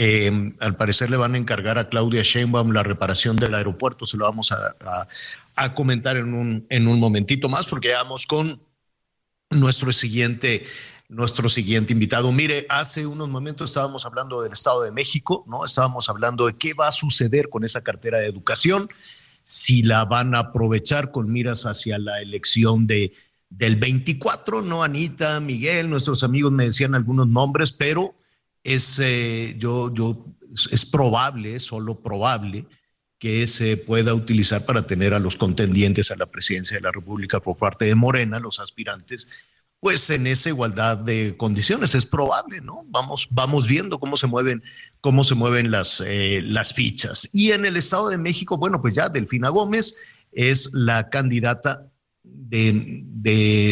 Eh, 0.00 0.52
al 0.60 0.76
parecer 0.76 1.10
le 1.10 1.16
van 1.16 1.34
a 1.34 1.38
encargar 1.38 1.76
a 1.76 1.88
Claudia 1.88 2.22
Sheinbaum 2.22 2.70
la 2.70 2.84
reparación 2.84 3.36
del 3.36 3.54
aeropuerto. 3.54 4.06
Se 4.06 4.16
lo 4.16 4.26
vamos 4.26 4.52
a, 4.52 5.08
comentar 5.74 6.16
en 6.16 6.34
un, 6.34 6.66
en 6.68 6.86
un 6.86 7.00
momentito 7.00 7.48
más, 7.48 7.66
porque 7.66 7.92
vamos 7.92 8.24
con 8.24 8.60
nuestro 9.50 9.92
siguiente 9.92 10.66
nuestro 11.08 11.48
siguiente 11.48 11.92
invitado. 11.92 12.30
Mire, 12.32 12.66
hace 12.68 13.06
unos 13.06 13.28
momentos 13.28 13.70
estábamos 13.70 14.04
hablando 14.04 14.42
del 14.42 14.52
Estado 14.52 14.82
de 14.82 14.92
México, 14.92 15.44
¿no? 15.48 15.64
Estábamos 15.64 16.08
hablando 16.08 16.46
de 16.46 16.56
qué 16.56 16.74
va 16.74 16.88
a 16.88 16.92
suceder 16.92 17.48
con 17.48 17.64
esa 17.64 17.82
cartera 17.82 18.18
de 18.18 18.26
educación, 18.26 18.88
si 19.42 19.82
la 19.82 20.04
van 20.04 20.34
a 20.34 20.40
aprovechar 20.40 21.10
con 21.10 21.32
miras 21.32 21.64
hacia 21.64 21.98
la 21.98 22.20
elección 22.20 22.86
de, 22.86 23.14
del 23.48 23.76
24, 23.76 24.60
¿no? 24.60 24.82
Anita, 24.82 25.40
Miguel, 25.40 25.88
nuestros 25.88 26.22
amigos 26.22 26.52
me 26.52 26.66
decían 26.66 26.94
algunos 26.94 27.26
nombres, 27.26 27.72
pero 27.72 28.14
es, 28.62 28.98
eh, 28.98 29.56
yo, 29.58 29.92
yo, 29.94 30.26
es 30.70 30.84
probable, 30.84 31.58
solo 31.58 32.00
probable, 32.02 32.66
que 33.18 33.46
se 33.46 33.78
pueda 33.78 34.14
utilizar 34.14 34.66
para 34.66 34.86
tener 34.86 35.14
a 35.14 35.18
los 35.18 35.36
contendientes 35.36 36.10
a 36.10 36.16
la 36.16 36.26
presidencia 36.26 36.76
de 36.76 36.82
la 36.82 36.92
República 36.92 37.40
por 37.40 37.56
parte 37.56 37.86
de 37.86 37.94
Morena, 37.94 38.38
los 38.38 38.60
aspirantes, 38.60 39.28
pues 39.80 40.10
en 40.10 40.26
esa 40.26 40.48
igualdad 40.48 40.98
de 40.98 41.36
condiciones. 41.36 41.94
Es 41.94 42.06
probable, 42.06 42.60
¿no? 42.60 42.84
Vamos, 42.88 43.28
vamos 43.30 43.66
viendo 43.66 43.98
cómo 43.98 44.16
se 44.16 44.26
mueven, 44.26 44.62
cómo 45.00 45.22
se 45.22 45.34
mueven 45.34 45.70
las, 45.70 46.02
eh, 46.04 46.40
las 46.42 46.72
fichas. 46.72 47.28
Y 47.32 47.52
en 47.52 47.64
el 47.64 47.76
Estado 47.76 48.08
de 48.08 48.18
México, 48.18 48.58
bueno, 48.58 48.80
pues 48.80 48.94
ya 48.94 49.08
Delfina 49.08 49.50
Gómez 49.50 49.94
es 50.32 50.70
la 50.72 51.08
candidata 51.08 51.86
de, 52.24 53.04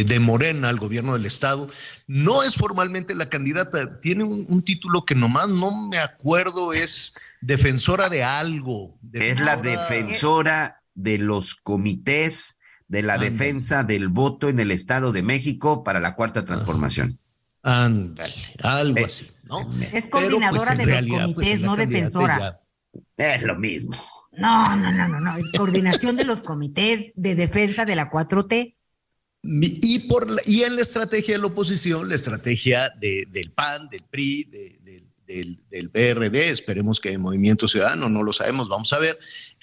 de, 0.04 0.20
Morena 0.20 0.68
al 0.68 0.78
gobierno 0.78 1.14
del 1.14 1.26
Estado. 1.26 1.68
No 2.06 2.42
es 2.42 2.54
formalmente 2.54 3.14
la 3.14 3.28
candidata, 3.28 4.00
tiene 4.00 4.24
un, 4.24 4.62
título 4.62 5.04
que 5.04 5.14
nomás 5.14 5.48
no 5.48 5.88
me 5.88 5.98
acuerdo, 5.98 6.72
es 6.72 7.14
defensora 7.40 8.08
de 8.08 8.22
algo. 8.22 8.98
es 9.12 9.40
la 9.40 9.56
defensora 9.56 10.82
de 10.94 11.18
los 11.18 11.54
comités 11.54 12.55
de 12.88 13.03
la 13.03 13.18
defensa 13.18 13.83
del 13.83 14.09
voto 14.09 14.49
en 14.49 14.61
el 14.61 14.70
Estado 14.70 15.12
de 15.12 15.22
México 15.22 15.83
para 15.83 16.01
la 16.01 16.14
cuarta 16.14 16.44
transformación. 16.44 17.18
Ándale, 17.62 18.35
algo 18.62 19.05
así, 19.05 19.49
¿no? 19.49 19.68
Es 19.92 20.07
coordinadora 20.07 20.77
pues, 20.77 20.87
de 20.87 21.03
los 21.03 21.33
pues, 21.33 21.35
comités, 21.35 21.61
no 21.61 21.77
defensora. 21.77 22.61
Es 23.16 23.42
lo 23.42 23.57
mismo. 23.57 23.96
No, 24.37 24.77
no, 24.77 24.92
no, 24.92 25.09
no, 25.09 25.20
no. 25.20 25.33
Coordinación 25.57 26.14
de 26.14 26.25
los 26.25 26.42
comités 26.42 27.12
de 27.16 27.35
defensa 27.35 27.85
de 27.85 27.96
la 27.96 28.11
4T. 28.11 28.77
Y, 29.42 29.99
por 30.01 30.27
y 30.46 30.62
en 30.62 30.77
la 30.77 30.83
estrategia 30.83 31.35
de 31.35 31.40
la 31.40 31.46
oposición, 31.46 32.09
la 32.09 32.14
estrategia 32.14 32.92
del 32.99 33.53
PAN, 33.53 33.88
del 33.88 34.03
PRI, 34.03 34.44
del, 35.27 35.59
del, 35.68 35.90
PRD, 35.90 36.51
esperemos 36.51 37.01
que 37.01 37.12
el 37.12 37.18
Movimiento 37.18 37.68
Ciudadano, 37.68 38.09
no 38.09 38.22
lo 38.22 38.33
sabemos, 38.33 38.68
vamos 38.68 38.92
a 38.92 38.99
ver, 38.99 39.18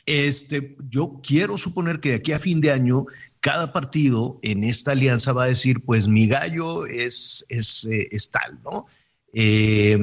este, 0.05 0.75
yo 0.89 1.21
quiero 1.23 1.57
suponer 1.57 1.99
que 1.99 2.09
de 2.09 2.15
aquí 2.15 2.33
a 2.33 2.39
fin 2.39 2.61
de 2.61 2.71
año, 2.71 3.05
cada 3.39 3.73
partido 3.73 4.39
en 4.41 4.63
esta 4.63 4.91
alianza 4.91 5.33
va 5.33 5.43
a 5.43 5.47
decir, 5.47 5.81
pues 5.85 6.07
mi 6.07 6.27
gallo 6.27 6.85
es, 6.85 7.45
es, 7.49 7.87
eh, 7.89 8.09
tal, 8.31 8.59
¿no? 8.63 8.85
Eh, 9.33 9.99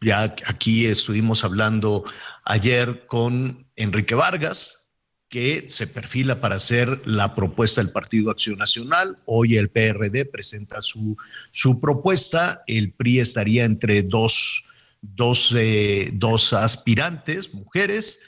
ya 0.00 0.34
aquí 0.46 0.86
estuvimos 0.86 1.44
hablando 1.44 2.04
ayer 2.44 3.06
con 3.06 3.66
Enrique 3.76 4.14
Vargas, 4.14 4.88
que 5.28 5.70
se 5.70 5.86
perfila 5.86 6.40
para 6.40 6.56
hacer 6.56 7.02
la 7.04 7.34
propuesta 7.34 7.80
del 7.80 7.92
Partido 7.92 8.30
Acción 8.30 8.58
Nacional. 8.58 9.18
Hoy 9.26 9.56
el 9.56 9.70
PRD 9.70 10.24
presenta 10.24 10.80
su, 10.80 11.16
su 11.52 11.80
propuesta. 11.80 12.64
El 12.66 12.92
PRI 12.92 13.20
estaría 13.20 13.64
entre 13.64 14.02
dos, 14.02 14.64
dos, 15.00 15.54
eh, 15.56 16.10
dos 16.14 16.52
aspirantes, 16.52 17.54
mujeres 17.54 18.18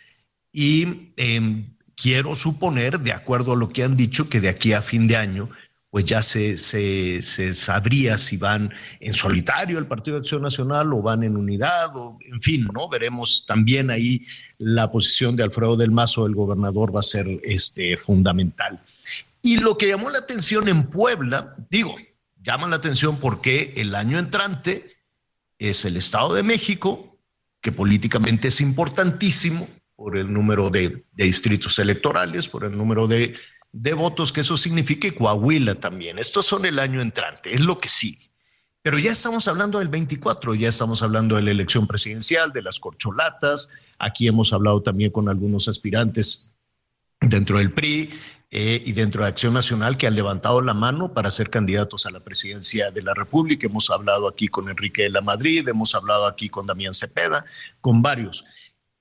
y 0.53 1.13
em, 1.17 1.75
quiero 1.97 2.35
suponer, 2.35 3.01
de 3.01 3.13
acuerdo 3.13 3.53
a 3.53 3.57
lo 3.57 3.71
que 3.71 3.85
han 3.85 3.97
dicho, 3.97 4.29
que 4.29 4.41
de 4.41 4.49
aquí 4.49 4.73
a 4.73 4.83
fin 4.83 5.07
de 5.07 5.17
año, 5.17 5.49
pues 5.93 6.07
ya 6.07 6.23
se, 6.23 6.57
se, 6.57 7.55
sabría 7.55 8.17
si 8.17 8.39
van 8.39 8.73
en 9.01 9.13
solitario 9.13 9.79
el 9.79 9.87
Partido 9.87 10.17
de 10.17 10.21
Acción 10.21 10.41
Nacional 10.41 10.91
o 10.95 11.03
van 11.03 11.23
en 11.23 11.37
unidad, 11.37 11.95
o 11.95 12.19
en 12.25 12.41
fin, 12.41 12.67
¿no? 12.73 12.89
Veremos 12.89 13.45
también 13.47 13.91
ahí 13.91 14.27
la 14.57 14.91
posición 14.91 15.37
de 15.37 15.43
Alfredo 15.43 15.77
del 15.77 15.91
Mazo, 15.91 16.27
el 16.27 16.35
gobernador, 16.35 16.97
va 16.97 17.01
a 17.01 17.03
ser 17.03 17.27
este, 17.43 17.99
fundamental. 17.99 18.81
Y 19.43 19.59
lo 19.59 19.77
que 19.77 19.89
llamó 19.89 20.09
la 20.09 20.21
atención 20.21 20.67
en 20.69 20.85
Puebla, 20.85 21.57
digo, 21.69 21.95
llama 22.43 22.69
la 22.69 22.77
atención 22.77 23.19
porque 23.19 23.75
el 23.77 23.95
año 23.95 24.19
entrante 24.19 24.97
es 25.59 25.85
el 25.85 25.99
Estado 25.99 26.33
de 26.33 26.43
México, 26.43 27.19
que 27.61 27.71
políticamente 27.71 28.49
es 28.49 28.63
importantísimo, 28.63 29.69
por 29.97 30.17
el 30.17 30.33
número 30.33 30.71
de, 30.71 31.05
distritos 31.13 31.79
electorales, 31.79 32.49
por 32.49 32.65
el 32.65 32.77
número 32.77 33.07
de, 33.07 33.35
votos 33.97 34.33
que 34.33 34.41
eso 34.41 34.57
signifique, 34.57 35.15
Coahuila 35.15 35.77
también. 35.77 36.19
Estos 36.19 36.47
son 36.47 36.65
el 36.65 36.79
año 36.79 37.01
entrante, 37.01 37.55
es 37.55 37.61
lo 37.61 37.79
que 37.79 37.89
sigue. 37.89 38.31
Pero 38.83 38.99
ya 38.99 39.13
estamos 39.13 39.47
hablando 39.47 39.79
del 39.79 39.89
24, 39.89 40.55
ya 40.57 40.69
estamos 40.69 41.03
hablando 41.03 41.37
de 41.37 41.43
la 41.43 41.53
elección 41.53 41.87
presidencial, 41.87 42.53
de 42.53 42.63
las 42.63 42.81
corcholatas. 42.81 43.71
Aquí 43.99 44.27
hemos 44.27 44.53
hablado 44.53 44.83
también 44.83 45.13
con 45.13 45.29
algunos 45.29 45.69
aspirantes 45.69 46.51
dentro 47.21 47.59
del 47.59 47.73
PRI 47.73 48.11
eh, 48.51 48.83
y 48.85 48.93
dentro 48.93 49.23
de 49.23 49.29
Acción 49.29 49.55
Nacional 49.55 49.97
que 49.97 50.07
han 50.07 50.15
levantado 50.15 50.61
la 50.61 50.75
mano 50.75 51.15
para 51.15 51.31
ser 51.31 51.49
candidatos 51.49 52.05
a 52.05 52.11
la 52.11 52.21
presidencia 52.21 52.91
de 52.91 53.03
la 53.03 53.15
República. 53.15 53.67
Hemos 53.67 53.89
hablado 53.89 54.29
aquí 54.29 54.49
con 54.49 54.69
Enrique 54.69 55.05
de 55.05 55.11
la 55.11 55.23
Madrid, 55.23 55.67
hemos 55.69 55.95
hablado 55.95 56.27
aquí 56.27 56.51
con 56.51 56.67
Damián 56.67 56.93
Cepeda, 56.93 57.47
con 57.81 58.03
varios. 58.03 58.45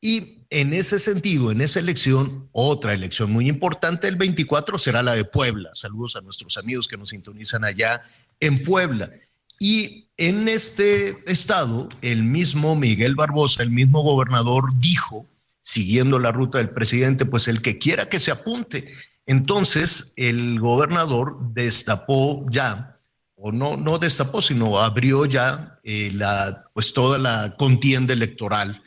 Y 0.02 0.46
en 0.50 0.74
ese 0.74 0.98
sentido, 0.98 1.52
en 1.52 1.62
esa 1.62 1.80
elección, 1.80 2.50
otra 2.52 2.94
elección 2.94 3.32
muy 3.32 3.48
importante, 3.48 4.08
el 4.08 4.16
24 4.16 4.80
será 4.80 5.04
la 5.04 5.14
de 5.14 5.24
Puebla. 5.24 5.70
Saludos 5.74 6.16
a 6.16 6.22
nuestros 6.22 6.58
amigos 6.58 6.88
que 6.88 6.98
nos 6.98 7.10
sintonizan 7.10 7.64
allá 7.64 8.02
en 8.40 8.64
Puebla. 8.64 9.12
Y 9.60 10.08
en 10.18 10.50
este 10.50 11.16
estado, 11.32 11.88
el 12.02 12.24
mismo 12.24 12.76
Miguel 12.76 13.14
Barbosa, 13.14 13.62
el 13.62 13.70
mismo 13.70 14.02
gobernador, 14.02 14.72
dijo, 14.80 15.28
siguiendo 15.62 16.18
la 16.18 16.32
ruta 16.32 16.58
del 16.58 16.72
presidente, 16.72 17.26
pues 17.26 17.48
el 17.48 17.62
que 17.62 17.78
quiera 17.78 18.10
que 18.10 18.20
se 18.20 18.32
apunte. 18.32 18.92
Entonces, 19.28 20.14
el 20.16 20.60
gobernador 20.60 21.38
destapó 21.54 22.48
ya, 22.50 23.00
o 23.36 23.52
no, 23.52 23.78
no 23.78 24.00
destapó, 24.00 24.42
sino 24.42 24.80
abrió 24.80 25.26
ya 25.26 25.78
eh, 25.84 26.10
la, 26.12 26.66
pues 26.74 26.92
toda 26.92 27.20
la 27.20 27.56
contienda 27.56 28.14
electoral 28.14 28.82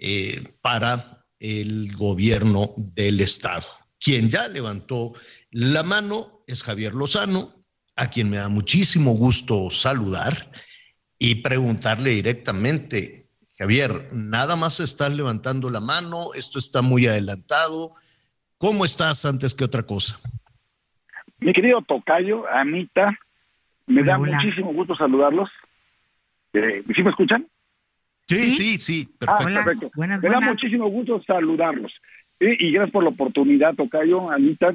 eh, 0.00 0.54
para 0.60 1.24
el 1.38 1.94
gobierno 1.96 2.74
del 2.76 3.20
Estado. 3.20 3.66
Quien 4.00 4.28
ya 4.28 4.48
levantó 4.48 5.14
la 5.50 5.82
mano 5.82 6.42
es 6.46 6.62
Javier 6.62 6.94
Lozano, 6.94 7.64
a 7.96 8.08
quien 8.08 8.28
me 8.28 8.38
da 8.38 8.48
muchísimo 8.48 9.12
gusto 9.12 9.70
saludar 9.70 10.50
y 11.18 11.36
preguntarle 11.36 12.10
directamente, 12.10 13.28
Javier, 13.56 14.08
nada 14.12 14.56
más 14.56 14.80
estás 14.80 15.14
levantando 15.14 15.70
la 15.70 15.80
mano, 15.80 16.34
esto 16.34 16.58
está 16.58 16.82
muy 16.82 17.06
adelantado. 17.06 17.94
¿Cómo 18.58 18.84
estás 18.84 19.24
antes 19.24 19.54
que 19.54 19.64
otra 19.64 19.84
cosa? 19.84 20.18
Mi 21.38 21.52
querido 21.52 21.82
Tocayo, 21.82 22.48
Anita, 22.48 23.16
me 23.86 24.02
da 24.02 24.18
muchísimo 24.18 24.72
gusto 24.72 24.96
saludarlos. 24.96 25.50
Eh, 26.52 26.82
¿Sí 26.94 27.02
me 27.02 27.10
escuchan? 27.10 27.46
Sí, 28.26 28.38
sí, 28.38 28.78
sí, 28.78 29.08
ah, 29.26 29.38
perfecto. 29.44 29.90
Me 29.96 30.06
da 30.06 30.40
muchísimo 30.40 30.88
gusto 30.88 31.22
saludarlos. 31.22 31.92
y 32.40 32.72
gracias 32.72 32.90
por 32.90 33.02
la 33.02 33.10
oportunidad, 33.10 33.74
Tocayo, 33.74 34.30
Anita. 34.30 34.74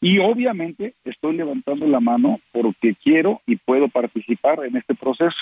Y 0.00 0.18
obviamente 0.20 0.94
estoy 1.04 1.36
levantando 1.36 1.86
la 1.86 1.98
mano 1.98 2.38
porque 2.52 2.94
quiero 2.94 3.40
y 3.46 3.56
puedo 3.56 3.88
participar 3.88 4.64
en 4.64 4.76
este 4.76 4.94
proceso. 4.94 5.36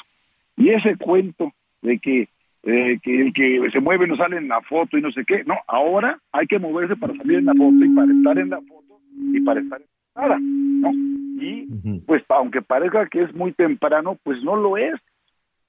Y 0.57 0.71
ese 0.71 0.97
cuento 0.97 1.53
de 1.83 1.99
que, 1.99 2.29
eh, 2.63 2.99
que 3.03 3.21
el 3.21 3.33
que 3.35 3.69
se 3.71 3.81
mueve 3.81 4.07
no 4.07 4.17
sale 4.17 4.39
en 4.39 4.49
la 4.49 4.63
foto 4.63 4.97
y 4.97 5.03
no 5.03 5.13
sé 5.13 5.25
qué, 5.27 5.45
no, 5.45 5.57
ahora 5.67 6.19
hay 6.33 6.47
que 6.47 6.59
moverse 6.59 6.97
para 6.97 7.15
salir 7.17 7.39
en 7.39 7.45
la 7.45 7.53
foto 7.53 7.85
y 7.85 7.89
para 7.91 8.13
estar 8.13 8.39
en 8.39 8.51
la 8.51 8.61
foto 8.63 9.01
y 9.33 9.41
para 9.41 9.61
estar 9.61 9.81
en 9.81 9.87
nada, 10.15 10.39
¿no? 10.41 10.93
Y 11.39 12.01
pues 12.07 12.25
aunque 12.31 12.63
parezca 12.63 13.07
que 13.09 13.23
es 13.23 13.35
muy 13.35 13.53
temprano, 13.53 14.17
pues 14.23 14.43
no 14.43 14.57
lo 14.57 14.79
es 14.79 14.95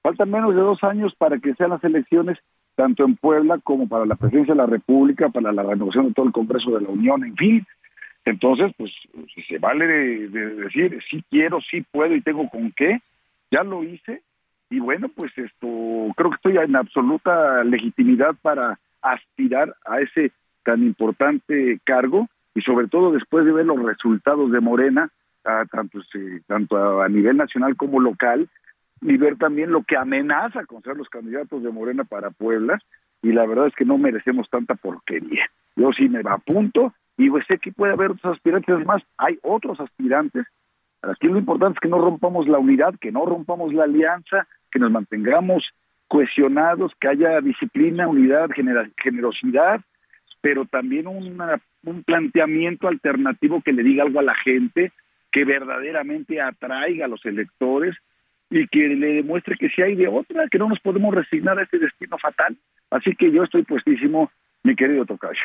faltan 0.08 0.30
menos 0.30 0.54
de 0.54 0.60
dos 0.62 0.82
años 0.84 1.14
para 1.18 1.38
que 1.38 1.54
sean 1.54 1.70
las 1.70 1.84
elecciones 1.84 2.38
tanto 2.76 3.04
en 3.04 3.16
Puebla 3.16 3.58
como 3.62 3.88
para 3.88 4.06
la 4.06 4.14
presidencia 4.14 4.54
de 4.54 4.58
la 4.58 4.66
República, 4.66 5.28
para 5.28 5.52
la 5.52 5.62
renovación 5.62 6.08
de 6.08 6.14
todo 6.14 6.26
el 6.26 6.32
Congreso 6.32 6.70
de 6.70 6.80
la 6.80 6.88
Unión, 6.88 7.24
en 7.24 7.36
fin. 7.36 7.66
Entonces, 8.24 8.72
pues 8.78 8.90
se 9.46 9.58
vale 9.58 9.86
de, 9.86 10.28
decir, 10.28 10.98
sí 11.10 11.22
quiero, 11.28 11.58
sí 11.60 11.84
puedo 11.90 12.14
y 12.14 12.22
tengo 12.22 12.48
con 12.48 12.72
qué, 12.72 13.00
ya 13.50 13.62
lo 13.64 13.82
hice, 13.82 14.22
y 14.70 14.78
bueno, 14.78 15.08
pues 15.08 15.36
esto, 15.36 15.66
creo 16.16 16.30
que 16.30 16.36
estoy 16.36 16.56
en 16.56 16.76
absoluta 16.76 17.64
legitimidad 17.64 18.34
para 18.40 18.78
aspirar 19.02 19.74
a 19.84 20.00
ese 20.00 20.32
tan 20.62 20.82
importante 20.82 21.80
cargo 21.84 22.28
y 22.54 22.62
sobre 22.62 22.88
todo 22.88 23.12
después 23.12 23.44
de 23.44 23.52
ver 23.52 23.66
los 23.66 23.82
resultados 23.82 24.50
de 24.52 24.60
Morena, 24.60 25.10
tanto, 25.42 26.00
tanto 26.46 27.02
a 27.02 27.08
nivel 27.08 27.36
nacional 27.36 27.76
como 27.76 28.00
local, 28.00 28.48
y 29.00 29.16
ver 29.16 29.36
también 29.36 29.70
lo 29.70 29.82
que 29.82 29.96
amenaza 29.96 30.64
con 30.66 30.82
ser 30.82 30.96
los 30.96 31.08
candidatos 31.08 31.62
de 31.62 31.70
Morena 31.70 32.04
para 32.04 32.30
Puebla, 32.30 32.78
y 33.22 33.32
la 33.32 33.46
verdad 33.46 33.66
es 33.66 33.74
que 33.74 33.84
no 33.84 33.98
merecemos 33.98 34.48
tanta 34.48 34.74
porquería. 34.74 35.46
Yo 35.76 35.92
sí 35.92 36.08
me 36.08 36.20
apunto 36.24 36.92
y 37.16 37.30
pues 37.30 37.44
sé 37.46 37.58
que 37.58 37.72
puede 37.72 37.92
haber 37.92 38.12
otros 38.12 38.34
aspirantes, 38.34 38.74
además 38.74 39.02
hay 39.16 39.38
otros 39.42 39.80
aspirantes. 39.80 40.46
Aquí 41.02 41.28
lo 41.28 41.38
importante 41.38 41.76
es 41.76 41.80
que 41.80 41.88
no 41.88 41.98
rompamos 41.98 42.48
la 42.48 42.58
unidad, 42.58 42.94
que 43.00 43.12
no 43.12 43.24
rompamos 43.24 43.72
la 43.72 43.84
alianza, 43.84 44.46
que 44.70 44.78
nos 44.78 44.90
mantengamos 44.90 45.68
cohesionados, 46.08 46.92
que 47.00 47.08
haya 47.08 47.40
disciplina, 47.40 48.08
unidad, 48.08 48.50
generosidad, 48.96 49.80
pero 50.40 50.64
también 50.64 51.06
un 51.06 52.02
planteamiento 52.04 52.88
alternativo 52.88 53.60
que 53.62 53.72
le 53.72 53.82
diga 53.82 54.04
algo 54.04 54.20
a 54.20 54.22
la 54.22 54.34
gente, 54.34 54.92
que 55.30 55.44
verdaderamente 55.44 56.40
atraiga 56.40 57.04
a 57.04 57.08
los 57.08 57.24
electores 57.26 57.96
y 58.50 58.66
que 58.68 58.88
le 58.88 59.14
demuestre 59.14 59.56
que 59.56 59.68
si 59.68 59.82
hay 59.82 59.94
de 59.94 60.08
otra, 60.08 60.48
que 60.50 60.58
no 60.58 60.68
nos 60.68 60.80
podemos 60.80 61.14
resignar 61.14 61.58
a 61.58 61.62
este 61.62 61.78
destino 61.78 62.16
fatal. 62.18 62.56
Así 62.90 63.14
que 63.14 63.30
yo 63.30 63.44
estoy 63.44 63.62
puestísimo, 63.64 64.30
mi 64.62 64.74
querido 64.74 65.04
Tocayo. 65.04 65.40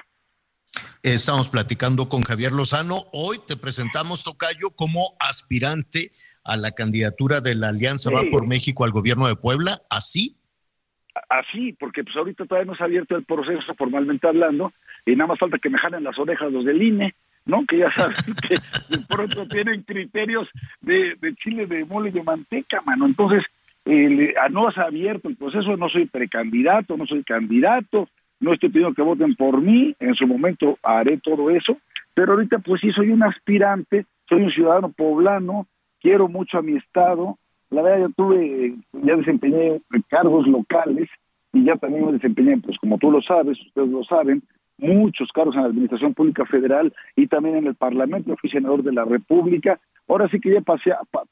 Estamos 1.03 1.49
platicando 1.49 2.07
con 2.07 2.23
Javier 2.23 2.53
Lozano. 2.53 2.97
Hoy 3.11 3.37
te 3.45 3.57
presentamos, 3.57 4.23
Tocayo, 4.23 4.69
como 4.75 5.01
aspirante 5.19 6.11
a 6.45 6.57
la 6.57 6.71
candidatura 6.71 7.41
de 7.41 7.55
la 7.55 7.69
Alianza 7.69 8.09
Va 8.09 8.21
por 8.31 8.47
México 8.47 8.85
al 8.85 8.91
gobierno 8.91 9.27
de 9.27 9.35
Puebla. 9.35 9.77
¿Así? 9.89 10.37
Así, 11.29 11.73
porque 11.73 12.03
pues 12.03 12.15
ahorita 12.15 12.45
todavía 12.45 12.71
no 12.71 12.75
se 12.75 12.83
ha 12.83 12.87
abierto 12.87 13.15
el 13.15 13.25
proceso 13.25 13.75
formalmente 13.77 14.27
hablando 14.27 14.73
y 15.05 15.15
nada 15.15 15.27
más 15.27 15.39
falta 15.39 15.59
que 15.59 15.69
me 15.69 15.77
jalen 15.77 16.03
las 16.03 16.17
orejas 16.17 16.51
los 16.51 16.65
del 16.65 16.81
INE. 16.81 17.15
¿No? 17.45 17.65
Que 17.65 17.79
ya 17.79 17.91
saben 17.93 18.15
que 18.47 18.55
de 18.95 19.03
pronto 19.07 19.47
tienen 19.47 19.83
criterios 19.83 20.49
de, 20.81 21.17
chile 21.35 21.65
de 21.67 21.85
mole 21.85 22.11
de 22.11 22.23
manteca, 22.23 22.81
mano. 22.85 23.05
Entonces, 23.05 23.43
eh, 23.85 24.33
no 24.51 24.71
se 24.71 24.79
ha 24.79 24.85
abierto 24.85 25.27
el 25.27 25.35
proceso, 25.35 25.75
no 25.77 25.89
soy 25.89 26.05
precandidato, 26.05 26.95
no 26.97 27.05
soy 27.05 27.23
candidato, 27.23 28.07
no 28.39 28.53
estoy 28.53 28.69
pidiendo 28.69 28.93
que 28.93 29.01
voten 29.01 29.35
por 29.35 29.61
mí, 29.61 29.95
en 29.99 30.15
su 30.15 30.27
momento 30.27 30.77
haré 30.83 31.17
todo 31.17 31.49
eso, 31.49 31.77
pero 32.13 32.33
ahorita 32.33 32.59
pues 32.59 32.81
sí 32.81 32.91
soy 32.91 33.09
un 33.09 33.23
aspirante, 33.23 34.05
soy 34.27 34.43
un 34.43 34.51
ciudadano 34.51 34.89
poblano, 34.89 35.67
quiero 36.01 36.27
mucho 36.27 36.57
a 36.57 36.61
mi 36.61 36.77
estado, 36.77 37.37
la 37.69 37.81
verdad 37.81 38.07
yo 38.07 38.09
tuve, 38.09 38.75
ya 38.93 39.15
desempeñé 39.15 39.81
cargos 40.09 40.47
locales 40.47 41.09
y 41.53 41.63
ya 41.63 41.75
también 41.75 42.05
me 42.05 42.13
desempeñé, 42.13 42.57
pues 42.57 42.77
como 42.77 42.97
tú 42.97 43.11
lo 43.11 43.21
sabes, 43.21 43.59
ustedes 43.59 43.89
lo 43.89 44.03
saben, 44.03 44.43
muchos 44.83 45.31
cargos 45.31 45.55
en 45.55 45.61
la 45.61 45.67
Administración 45.69 46.13
Pública 46.13 46.45
Federal 46.45 46.93
y 47.15 47.27
también 47.27 47.55
en 47.55 47.67
el 47.67 47.75
Parlamento, 47.75 48.35
fui 48.37 48.49
senador 48.49 48.83
de 48.83 48.91
la 48.91 49.05
República. 49.05 49.79
Ahora 50.07 50.27
sí 50.29 50.39
que 50.39 50.51
ya 50.51 50.59
he 50.59 50.61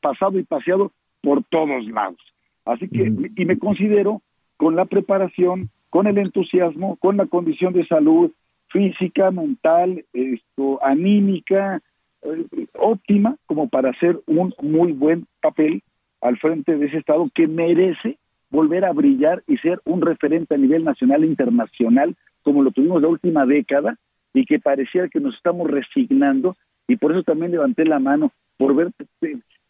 pasado 0.02 0.40
y 0.40 0.44
paseado 0.44 0.92
por 1.22 1.44
todos 1.44 1.86
lados. 1.88 2.20
Así 2.66 2.88
que, 2.88 3.12
y 3.36 3.46
me 3.46 3.60
considero 3.60 4.22
con 4.58 4.76
la 4.76 4.86
preparación, 4.86 5.70
con 5.90 6.08
el 6.08 6.18
entusiasmo, 6.18 6.96
con 6.98 7.18
la 7.18 7.26
condición 7.26 7.74
de 7.74 7.86
salud 7.86 8.32
física, 8.70 9.32
mental, 9.32 10.06
esto, 10.14 10.84
anímica, 10.84 11.82
eh, 12.24 12.68
óptima, 12.80 13.36
como 13.46 13.68
para 13.68 13.90
hacer 13.90 14.20
un 14.28 14.54
muy 14.62 14.94
buen 14.94 15.26
papel 15.42 15.84
al 16.22 16.38
frente 16.38 16.78
de 16.78 16.86
ese 16.86 16.98
Estado 16.98 17.30
que 17.34 17.48
merece 17.48 18.18
volver 18.50 18.86
a 18.86 18.94
brillar 18.94 19.44
y 19.48 19.58
ser 19.58 19.82
un 19.86 20.02
referente 20.02 20.56
a 20.56 20.58
nivel 20.58 20.84
nacional 20.84 21.24
e 21.24 21.28
internacional 21.28 22.16
como 22.44 22.64
lo 22.64 22.72
tuvimos 22.72 23.02
la 23.02 23.08
última 23.08 23.46
década 23.46 23.98
y 24.34 24.46
que 24.46 24.60
parecía 24.60 25.08
que 25.08 25.20
nos 25.20 25.36
estamos 25.36 25.70
resignando 25.70 26.56
y 26.88 26.96
por 26.98 27.12
eso 27.12 27.24
también 27.24 27.52
levanté 27.52 27.86
la 27.86 28.00
mano 28.00 28.32
por 28.58 28.76
ver 28.76 28.92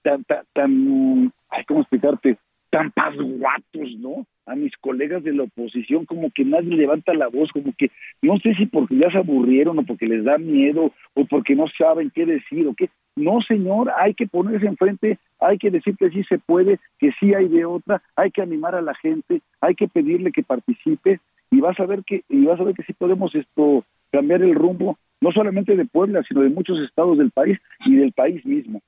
tan, 0.01 0.23
tan, 0.23 0.43
tan 0.53 1.31
ay, 1.49 1.63
¿cómo 1.65 1.81
explicarte? 1.81 2.37
Tan 2.69 2.91
pasguatos, 2.91 3.95
¿no? 3.99 4.25
A 4.45 4.55
mis 4.55 4.75
colegas 4.77 5.23
de 5.23 5.33
la 5.33 5.43
oposición, 5.43 6.05
como 6.05 6.31
que 6.31 6.45
nadie 6.45 6.75
levanta 6.75 7.13
la 7.13 7.27
voz, 7.27 7.51
como 7.51 7.73
que 7.77 7.91
no 8.21 8.39
sé 8.39 8.55
si 8.55 8.65
porque 8.65 8.97
ya 8.97 9.11
se 9.11 9.17
aburrieron 9.17 9.77
o 9.79 9.83
porque 9.83 10.07
les 10.07 10.23
da 10.23 10.37
miedo 10.37 10.91
o 11.13 11.25
porque 11.25 11.55
no 11.55 11.65
saben 11.77 12.11
qué 12.11 12.25
decir 12.25 12.67
o 12.67 12.73
qué. 12.73 12.89
No, 13.15 13.41
señor, 13.41 13.91
hay 13.97 14.13
que 14.13 14.25
ponerse 14.25 14.65
enfrente, 14.65 15.19
hay 15.39 15.57
que 15.57 15.69
decir 15.69 15.95
que 15.97 16.09
sí 16.09 16.23
se 16.23 16.39
puede, 16.39 16.79
que 16.97 17.11
sí 17.19 17.33
hay 17.33 17.49
de 17.49 17.65
otra, 17.65 18.01
hay 18.15 18.31
que 18.31 18.41
animar 18.41 18.73
a 18.73 18.81
la 18.81 18.95
gente, 18.95 19.41
hay 19.59 19.75
que 19.75 19.89
pedirle 19.89 20.31
que 20.31 20.43
participe 20.43 21.19
y 21.51 21.59
vas 21.59 21.79
a 21.79 21.85
ver 21.85 22.03
que 22.05 22.23
y 22.29 22.45
vas 22.45 22.59
a 22.59 22.63
ver 22.63 22.73
que 22.73 22.83
sí 22.83 22.93
podemos 22.93 23.35
esto 23.35 23.85
cambiar 24.11 24.41
el 24.41 24.55
rumbo 24.55 24.97
no 25.19 25.31
solamente 25.31 25.75
de 25.75 25.85
Puebla 25.85 26.23
sino 26.27 26.41
de 26.41 26.49
muchos 26.49 26.79
estados 26.79 27.17
del 27.17 27.31
país 27.31 27.59
y 27.85 27.95
del 27.95 28.13
país 28.13 28.43
mismo. 28.45 28.81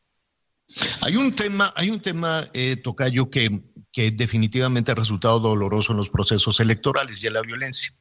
Hay 1.02 1.18
un 1.18 1.32
tema 1.32 1.72
hay 1.76 1.90
un 1.90 2.00
tema 2.00 2.42
eh, 2.54 2.78
tocayo 2.78 3.30
que 3.30 3.62
que 3.92 4.10
definitivamente 4.10 4.92
ha 4.92 4.96
resultado 4.96 5.40
doloroso 5.40 5.92
en 5.92 5.98
los 5.98 6.10
procesos 6.10 6.60
electorales 6.60 7.24
y 7.24 7.28
en 7.28 7.34
la 7.34 7.42
violencia. 7.42 7.94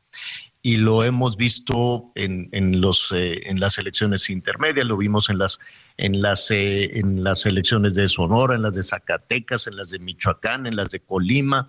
Y 0.63 0.79
lo 0.79 1.05
hemos 1.05 1.37
visto 1.37 2.13
en, 2.15 2.49
en 2.53 2.81
los 2.81 3.13
eh, 3.13 3.43
en 3.51 3.61
las 3.61 3.79
elecciones 3.79 4.31
intermedias 4.31 4.87
lo 4.87 4.97
vimos 4.97 5.29
en 5.29 5.39
las 5.39 5.59
en 5.97 6.23
las 6.23 6.51
eh, 6.51 6.99
en 6.99 7.25
las 7.25 7.45
elecciones 7.47 7.95
de 7.95 8.09
Sonora 8.09 8.55
en 8.55 8.63
las 8.63 8.75
de 8.75 8.83
Zacatecas 8.85 9.67
en 9.67 9.77
las 9.77 9.91
de 9.91 9.99
Michoacán 9.99 10.67
en 10.67 10.77
las 10.77 10.89
de 10.91 11.01
Colima. 11.01 11.69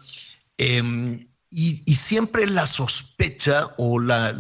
Eh, 0.58 1.26
y, 1.54 1.94
siempre 1.94 2.48
la 2.48 2.66
sospecha 2.68 3.74
o 3.78 4.00
la, 4.00 4.32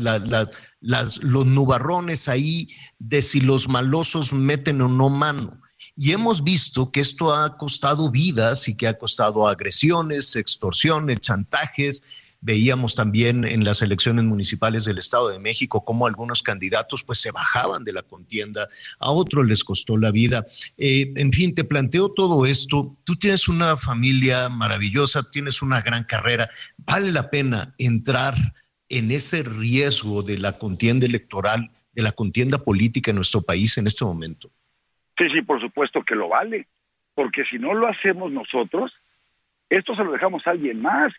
los 0.81 1.19
nubarrones 1.21 2.27
ahí 2.27 2.67
de 2.99 3.21
si 3.21 3.39
los 3.39 3.67
malosos 3.67 4.33
meten 4.33 4.81
o 4.81 4.87
no 4.87 5.09
mano. 5.09 5.61
Y 5.95 6.11
hemos 6.11 6.43
visto 6.43 6.91
que 6.91 7.01
esto 7.01 7.33
ha 7.33 7.55
costado 7.55 8.09
vidas 8.09 8.67
y 8.67 8.75
que 8.75 8.87
ha 8.87 8.97
costado 8.97 9.47
agresiones, 9.47 10.35
extorsiones, 10.35 11.19
chantajes 11.19 12.03
Veíamos 12.45 12.93
también 12.93 13.45
en 13.45 13.63
las 13.63 13.81
elecciones 13.81 14.25
municipales 14.25 14.83
del 14.83 14.97
Estado 14.97 15.29
de 15.29 15.39
México 15.39 15.85
cómo 15.85 16.07
algunos 16.07 16.43
candidatos 16.43 17.05
pues 17.05 17.21
se 17.21 17.31
bajaban 17.31 17.85
de 17.85 17.93
la 17.93 18.03
contienda, 18.03 18.67
a 18.99 19.11
otros 19.11 19.45
les 19.45 19.63
costó 19.63 19.97
la 19.97 20.11
vida. 20.11 20.45
Eh, 20.77 21.13
en 21.15 21.31
fin, 21.31 21.55
te 21.55 21.63
planteo 21.63 22.11
todo 22.11 22.45
esto. 22.45 22.97
Tú 23.05 23.15
tienes 23.15 23.47
una 23.47 23.77
familia 23.77 24.49
maravillosa, 24.49 25.29
tienes 25.31 25.61
una 25.61 25.79
gran 25.79 26.03
carrera. 26.03 26.49
¿Vale 26.77 27.13
la 27.13 27.29
pena 27.29 27.73
entrar 27.77 28.35
en 28.89 29.11
ese 29.11 29.43
riesgo 29.43 30.21
de 30.21 30.37
la 30.37 30.57
contienda 30.57 31.05
electoral, 31.05 31.71
de 31.93 32.01
la 32.01 32.11
contienda 32.11 32.57
política 32.57 33.11
en 33.11 33.15
nuestro 33.15 33.41
país 33.41 33.77
en 33.77 33.87
este 33.87 34.03
momento? 34.03 34.51
Sí, 35.17 35.29
sí, 35.33 35.41
por 35.43 35.61
supuesto 35.61 36.03
que 36.03 36.15
lo 36.15 36.27
vale, 36.27 36.67
porque 37.15 37.45
si 37.45 37.57
no 37.57 37.73
lo 37.73 37.87
hacemos 37.87 38.33
nosotros, 38.33 38.91
esto 39.69 39.95
se 39.95 40.03
lo 40.03 40.11
dejamos 40.11 40.45
a 40.45 40.51
alguien 40.51 40.81
más 40.81 41.13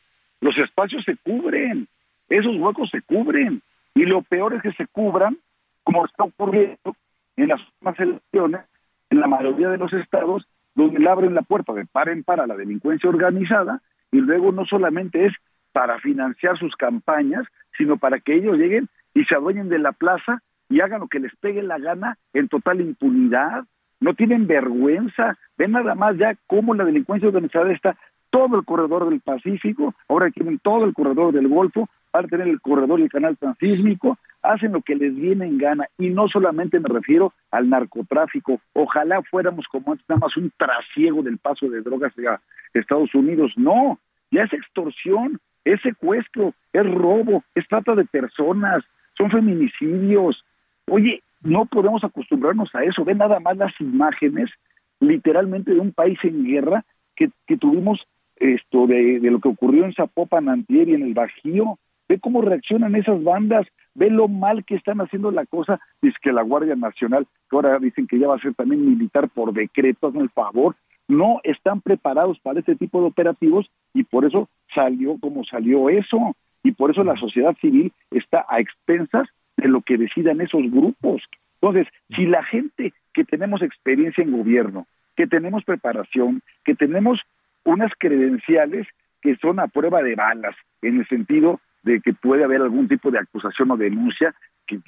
los 0.44 0.58
espacios 0.58 1.02
se 1.06 1.16
cubren, 1.16 1.88
esos 2.28 2.54
huecos 2.56 2.90
se 2.90 3.00
cubren, 3.00 3.62
y 3.94 4.04
lo 4.04 4.20
peor 4.20 4.52
es 4.52 4.60
que 4.60 4.72
se 4.72 4.86
cubran, 4.88 5.38
como 5.84 6.04
está 6.04 6.24
ocurriendo 6.24 6.94
en 7.36 7.48
las 7.48 7.60
últimas 7.62 7.98
elecciones, 7.98 8.60
en 9.08 9.20
la 9.20 9.26
mayoría 9.26 9.70
de 9.70 9.78
los 9.78 9.90
estados, 9.94 10.46
donde 10.74 10.98
le 10.98 11.08
abren 11.08 11.34
la 11.34 11.40
puerta 11.40 11.72
de 11.72 11.86
par 11.86 12.10
en 12.10 12.24
par 12.24 12.40
a 12.40 12.46
la 12.46 12.56
delincuencia 12.56 13.08
organizada, 13.08 13.80
y 14.12 14.18
luego 14.18 14.52
no 14.52 14.66
solamente 14.66 15.24
es 15.24 15.32
para 15.72 15.98
financiar 16.00 16.58
sus 16.58 16.76
campañas, 16.76 17.46
sino 17.78 17.96
para 17.96 18.20
que 18.20 18.34
ellos 18.34 18.58
lleguen 18.58 18.90
y 19.14 19.24
se 19.24 19.36
adueñen 19.36 19.70
de 19.70 19.78
la 19.78 19.92
plaza 19.92 20.42
y 20.68 20.80
hagan 20.80 21.00
lo 21.00 21.08
que 21.08 21.20
les 21.20 21.34
pegue 21.36 21.62
la 21.62 21.78
gana 21.78 22.18
en 22.34 22.48
total 22.48 22.82
impunidad. 22.82 23.64
No 23.98 24.12
tienen 24.12 24.46
vergüenza. 24.46 25.38
Ven 25.56 25.72
nada 25.72 25.94
más 25.94 26.18
ya 26.18 26.36
cómo 26.46 26.74
la 26.74 26.84
delincuencia 26.84 27.28
organizada 27.28 27.72
está 27.72 27.96
todo 28.34 28.56
el 28.56 28.64
corredor 28.64 29.08
del 29.08 29.20
Pacífico, 29.20 29.94
ahora 30.08 30.28
tienen 30.28 30.58
todo 30.58 30.84
el 30.86 30.92
corredor 30.92 31.32
del 31.32 31.46
Golfo, 31.46 31.88
van 32.12 32.24
a 32.24 32.28
tener 32.28 32.48
el 32.48 32.60
corredor 32.60 32.98
y 32.98 33.04
el 33.04 33.08
canal 33.08 33.36
transísmico, 33.36 34.18
hacen 34.42 34.72
lo 34.72 34.82
que 34.82 34.96
les 34.96 35.14
viene 35.14 35.46
en 35.46 35.56
gana. 35.56 35.86
Y 35.98 36.08
no 36.08 36.26
solamente 36.26 36.80
me 36.80 36.88
refiero 36.88 37.32
al 37.52 37.70
narcotráfico, 37.70 38.60
ojalá 38.72 39.22
fuéramos 39.22 39.66
como 39.68 39.92
antes 39.92 40.04
nada 40.08 40.18
más 40.18 40.36
un 40.36 40.52
trasiego 40.56 41.22
del 41.22 41.38
paso 41.38 41.68
de 41.68 41.80
drogas 41.80 42.12
a 42.28 42.40
Estados 42.76 43.14
Unidos, 43.14 43.52
no, 43.56 44.00
ya 44.32 44.42
es 44.42 44.52
extorsión, 44.52 45.38
es 45.64 45.80
secuestro, 45.82 46.54
es 46.72 46.92
robo, 46.92 47.44
es 47.54 47.68
trata 47.68 47.94
de 47.94 48.04
personas, 48.04 48.82
son 49.16 49.30
feminicidios. 49.30 50.44
Oye, 50.90 51.22
no 51.40 51.66
podemos 51.66 52.02
acostumbrarnos 52.02 52.74
a 52.74 52.82
eso, 52.82 53.04
ven 53.04 53.18
nada 53.18 53.38
más 53.38 53.56
las 53.56 53.80
imágenes 53.80 54.50
literalmente 54.98 55.72
de 55.72 55.78
un 55.78 55.92
país 55.92 56.18
en 56.24 56.44
guerra 56.44 56.84
que, 57.14 57.30
que 57.46 57.56
tuvimos 57.56 58.04
esto 58.36 58.86
de, 58.86 59.18
lo 59.22 59.40
que 59.40 59.48
ocurrió 59.48 59.84
en 59.84 59.94
Zapopan 59.94 60.48
antier 60.48 60.88
y 60.88 60.94
en 60.94 61.02
el 61.02 61.14
Bajío, 61.14 61.78
ve 62.08 62.18
cómo 62.18 62.42
reaccionan 62.42 62.96
esas 62.96 63.22
bandas, 63.22 63.66
ve 63.94 64.10
lo 64.10 64.28
mal 64.28 64.64
que 64.64 64.74
están 64.74 65.00
haciendo 65.00 65.30
la 65.30 65.46
cosa, 65.46 65.80
es 66.02 66.14
que 66.22 66.32
la 66.32 66.42
Guardia 66.42 66.76
Nacional, 66.76 67.26
que 67.48 67.56
ahora 67.56 67.78
dicen 67.78 68.06
que 68.06 68.18
ya 68.18 68.28
va 68.28 68.36
a 68.36 68.40
ser 68.40 68.54
también 68.54 68.84
militar 68.84 69.28
por 69.28 69.52
decreto, 69.52 70.08
hazme 70.08 70.22
el 70.22 70.30
favor, 70.30 70.76
no 71.08 71.40
están 71.44 71.80
preparados 71.80 72.38
para 72.40 72.60
este 72.60 72.76
tipo 72.76 73.00
de 73.00 73.08
operativos 73.08 73.70
y 73.92 74.04
por 74.04 74.24
eso 74.24 74.48
salió 74.74 75.18
como 75.20 75.44
salió 75.44 75.88
eso, 75.88 76.34
y 76.64 76.72
por 76.72 76.90
eso 76.90 77.04
la 77.04 77.16
sociedad 77.16 77.54
civil 77.60 77.92
está 78.10 78.44
a 78.48 78.58
expensas 78.58 79.28
de 79.56 79.68
lo 79.68 79.82
que 79.82 79.98
decidan 79.98 80.40
esos 80.40 80.62
grupos. 80.70 81.22
Entonces, 81.60 81.86
si 82.16 82.26
la 82.26 82.42
gente 82.42 82.92
que 83.12 83.24
tenemos 83.24 83.62
experiencia 83.62 84.24
en 84.24 84.36
gobierno, 84.36 84.86
que 85.14 85.26
tenemos 85.26 85.62
preparación, 85.64 86.42
que 86.64 86.74
tenemos 86.74 87.20
unas 87.64 87.92
credenciales 87.98 88.86
que 89.22 89.36
son 89.36 89.58
a 89.58 89.68
prueba 89.68 90.02
de 90.02 90.14
balas, 90.14 90.54
en 90.82 91.00
el 91.00 91.08
sentido 91.08 91.60
de 91.82 92.00
que 92.00 92.12
puede 92.12 92.44
haber 92.44 92.62
algún 92.62 92.88
tipo 92.88 93.10
de 93.10 93.18
acusación 93.18 93.70
o 93.70 93.76
denuncia, 93.76 94.34
que, 94.66 94.80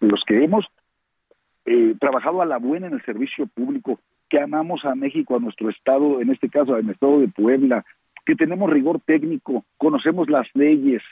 los 0.00 0.24
que 0.26 0.44
hemos 0.44 0.66
eh, 1.66 1.94
trabajado 2.00 2.40
a 2.40 2.46
la 2.46 2.58
buena 2.58 2.86
en 2.86 2.94
el 2.94 3.04
servicio 3.04 3.46
público, 3.46 4.00
que 4.28 4.40
amamos 4.40 4.84
a 4.84 4.94
México, 4.94 5.36
a 5.36 5.40
nuestro 5.40 5.70
estado, 5.70 6.20
en 6.20 6.30
este 6.30 6.48
caso 6.48 6.74
al 6.74 6.88
estado 6.88 7.20
de 7.20 7.28
Puebla, 7.28 7.84
que 8.24 8.34
tenemos 8.34 8.70
rigor 8.70 9.00
técnico, 9.00 9.64
conocemos 9.78 10.28
las 10.28 10.46
leyes, 10.54 11.02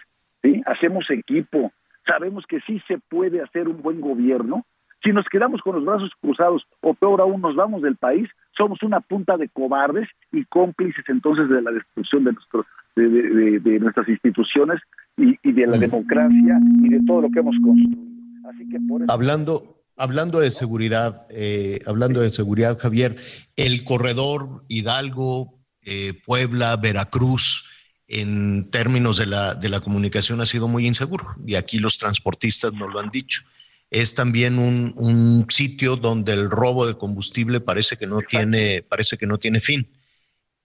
hacemos 0.66 1.11
equipo, 1.11 1.72
sabemos 2.07 2.47
que 2.47 2.61
sí 2.61 2.81
se 2.87 2.99
puede 2.99 3.43
hacer 3.43 3.68
un 3.68 3.83
buen 3.83 4.01
gobierno. 4.01 4.64
Si 5.03 5.12
nos 5.12 5.27
quedamos 5.27 5.61
con 5.62 5.77
los 5.77 5.85
brazos 5.85 6.11
cruzados 6.20 6.66
o 6.81 6.95
peor 6.95 7.20
aún 7.20 7.41
nos 7.41 7.57
vamos 7.57 7.83
del 7.83 7.97
país, 7.97 8.29
somos 8.57 8.82
una 8.82 9.00
punta 9.00 9.36
de 9.36 9.48
cobardes 9.48 10.09
y 10.32 10.44
cómplices 10.44 11.04
entonces 11.09 11.48
de 11.48 11.62
la 11.62 11.70
destrucción 11.70 12.24
de, 12.24 12.32
nuestro, 12.32 12.66
de, 12.96 13.78
nuestras 13.80 14.09
instituciones 14.09 14.80
y, 15.16 15.52
de 15.52 15.66
la 15.66 15.78
democracia 15.78 16.59
y 16.82 16.88
de 16.88 17.00
todo 17.07 17.22
lo 17.22 17.30
que 17.30 17.40
hemos 17.40 17.57
construido. 17.62 18.02
Así 18.48 18.68
que 18.68 18.78
por 18.88 19.02
Hablando, 19.09 19.76
Hablando 19.98 20.40
de 20.40 20.50
seguridad, 20.50 21.24
eh, 21.30 21.78
hablando 21.86 22.20
de 22.20 22.28
seguridad, 22.28 22.78
Javier, 22.78 23.16
el 23.57 23.82
corredor 23.82 24.62
Hidalgo, 24.68 25.54
eh, 25.80 26.12
Puebla, 26.26 26.76
Veracruz, 26.76 27.64
en 28.07 28.70
términos 28.70 29.16
de 29.16 29.24
la, 29.24 29.54
de 29.54 29.70
la 29.70 29.80
comunicación 29.80 30.42
ha 30.42 30.46
sido 30.46 30.68
muy 30.68 30.86
inseguro 30.86 31.24
y 31.46 31.54
aquí 31.54 31.78
los 31.78 31.96
transportistas 31.96 32.74
nos 32.74 32.92
lo 32.92 33.00
han 33.00 33.09
dicho. 33.11 33.42
Es 33.91 34.14
también 34.14 34.59
un, 34.59 35.47
sitio 35.49 35.97
donde 35.97 36.32
el 36.32 36.51
robo 36.51 36.87
de 36.87 36.99
combustible 36.99 37.61
parece 37.61 37.97
que 37.97 38.07
no 38.07 38.20
tiene, 38.20 38.82
parece 38.82 39.16
que 39.16 39.26
no 39.26 39.39
tiene 39.39 39.61
fin. 39.61 39.89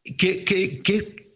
¿Qué, 0.04 0.44
qué, 0.44 0.82
qué, 0.82 1.32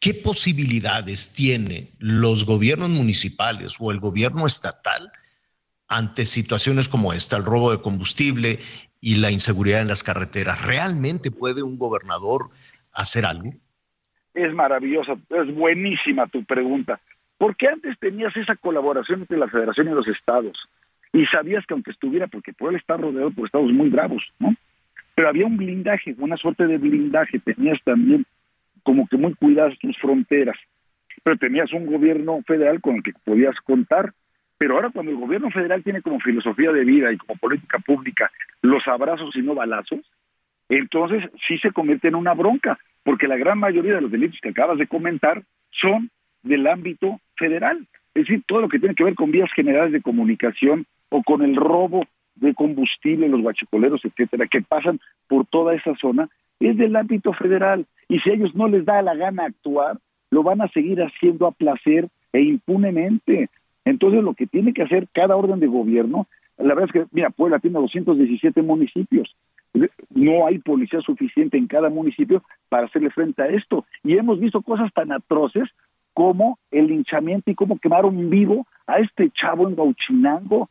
qué 0.00 0.14
posibilidades 0.14 1.32
tiene 1.34 1.92
los 1.98 2.44
gobiernos 2.44 2.88
municipales 2.88 3.76
o 3.78 3.90
el 3.90 4.00
gobierno 4.00 4.46
estatal 4.46 5.12
ante 5.86 6.24
situaciones 6.24 6.88
como 6.88 7.12
esta, 7.12 7.36
el 7.36 7.44
robo 7.44 7.70
de 7.70 7.82
combustible 7.82 8.58
y 9.00 9.16
la 9.16 9.30
inseguridad 9.30 9.82
en 9.82 9.88
las 9.88 10.02
carreteras? 10.02 10.64
¿Realmente 10.64 11.30
puede 11.30 11.62
un 11.62 11.78
gobernador 11.78 12.50
hacer 12.92 13.26
algo? 13.26 13.52
Es 14.34 14.52
maravillosa, 14.54 15.12
es 15.30 15.54
buenísima 15.54 16.26
tu 16.28 16.44
pregunta. 16.44 17.00
Porque 17.38 17.68
antes 17.68 17.96
tenías 17.98 18.36
esa 18.36 18.56
colaboración 18.56 19.20
entre 19.20 19.38
la 19.38 19.48
federación 19.48 19.88
y 19.88 19.92
los 19.92 20.08
estados. 20.08 20.56
Y 21.12 21.26
sabías 21.26 21.64
que 21.66 21.74
aunque 21.74 21.90
estuviera, 21.90 22.26
porque 22.26 22.52
Puebla 22.52 22.78
está 22.78 22.96
rodeado 22.96 23.30
por 23.30 23.46
estados 23.46 23.72
muy 23.72 23.88
bravos, 23.88 24.22
¿no? 24.38 24.54
Pero 25.14 25.28
había 25.28 25.46
un 25.46 25.56
blindaje, 25.56 26.14
una 26.18 26.36
suerte 26.36 26.66
de 26.66 26.78
blindaje. 26.78 27.38
Tenías 27.40 27.78
también 27.82 28.24
como 28.82 29.08
que 29.08 29.16
muy 29.16 29.34
cuidadas 29.34 29.78
tus 29.78 29.96
fronteras. 29.98 30.56
Pero 31.24 31.36
tenías 31.36 31.72
un 31.72 31.86
gobierno 31.86 32.40
federal 32.46 32.80
con 32.80 32.96
el 32.96 33.02
que 33.02 33.12
podías 33.24 33.56
contar 33.64 34.12
pero 34.58 34.74
ahora 34.74 34.90
cuando 34.90 35.12
el 35.12 35.18
gobierno 35.18 35.50
federal 35.50 35.84
tiene 35.84 36.02
como 36.02 36.18
filosofía 36.18 36.72
de 36.72 36.84
vida 36.84 37.12
y 37.12 37.16
como 37.16 37.38
política 37.38 37.78
pública 37.78 38.30
los 38.60 38.86
abrazos 38.88 39.34
y 39.36 39.40
no 39.40 39.54
balazos, 39.54 40.00
entonces 40.68 41.24
sí 41.46 41.58
se 41.58 41.70
convierte 41.70 42.08
en 42.08 42.16
una 42.16 42.34
bronca, 42.34 42.76
porque 43.04 43.28
la 43.28 43.36
gran 43.36 43.58
mayoría 43.58 43.94
de 43.94 44.00
los 44.00 44.10
delitos 44.10 44.40
que 44.42 44.50
acabas 44.50 44.76
de 44.78 44.88
comentar 44.88 45.42
son 45.70 46.10
del 46.42 46.66
ámbito 46.66 47.20
federal. 47.36 47.86
Es 48.14 48.26
decir, 48.26 48.42
todo 48.46 48.60
lo 48.60 48.68
que 48.68 48.80
tiene 48.80 48.96
que 48.96 49.04
ver 49.04 49.14
con 49.14 49.30
vías 49.30 49.50
generales 49.54 49.92
de 49.92 50.02
comunicación 50.02 50.86
o 51.10 51.22
con 51.22 51.42
el 51.42 51.56
robo 51.56 52.04
de 52.36 52.54
combustible, 52.54 53.28
los 53.28 53.42
guachicoleros, 53.42 54.04
etcétera, 54.04 54.46
que 54.46 54.62
pasan 54.62 55.00
por 55.26 55.46
toda 55.46 55.74
esa 55.74 55.94
zona, 55.96 56.28
es 56.60 56.76
del 56.76 56.96
ámbito 56.96 57.32
federal. 57.32 57.86
Y 58.08 58.20
si 58.20 58.30
a 58.30 58.34
ellos 58.34 58.54
no 58.54 58.68
les 58.68 58.84
da 58.84 59.02
la 59.02 59.14
gana 59.14 59.46
actuar, 59.46 59.98
lo 60.30 60.42
van 60.42 60.60
a 60.60 60.68
seguir 60.68 61.00
haciendo 61.02 61.46
a 61.46 61.52
placer 61.52 62.08
e 62.32 62.42
impunemente. 62.42 63.48
Entonces, 63.84 64.22
lo 64.22 64.34
que 64.34 64.46
tiene 64.46 64.72
que 64.72 64.82
hacer 64.82 65.08
cada 65.12 65.36
orden 65.36 65.60
de 65.60 65.66
gobierno, 65.66 66.26
la 66.58 66.74
verdad 66.74 66.84
es 66.86 66.92
que, 66.92 67.06
mira, 67.12 67.30
Puebla 67.30 67.58
tiene 67.58 67.78
217 67.78 68.62
municipios. 68.62 69.34
No 70.10 70.46
hay 70.46 70.58
policía 70.58 71.00
suficiente 71.00 71.56
en 71.56 71.66
cada 71.66 71.88
municipio 71.88 72.42
para 72.68 72.86
hacerle 72.86 73.10
frente 73.10 73.42
a 73.42 73.48
esto. 73.48 73.84
Y 74.02 74.16
hemos 74.16 74.40
visto 74.40 74.62
cosas 74.62 74.92
tan 74.92 75.12
atroces 75.12 75.68
como 76.12 76.58
el 76.70 76.88
linchamiento 76.88 77.50
y 77.50 77.54
cómo 77.54 77.78
quemaron 77.78 78.28
vivo 78.28 78.66
a 78.86 78.98
este 78.98 79.30
chavo 79.30 79.68
en 79.68 79.76
Gauchinango. 79.76 80.68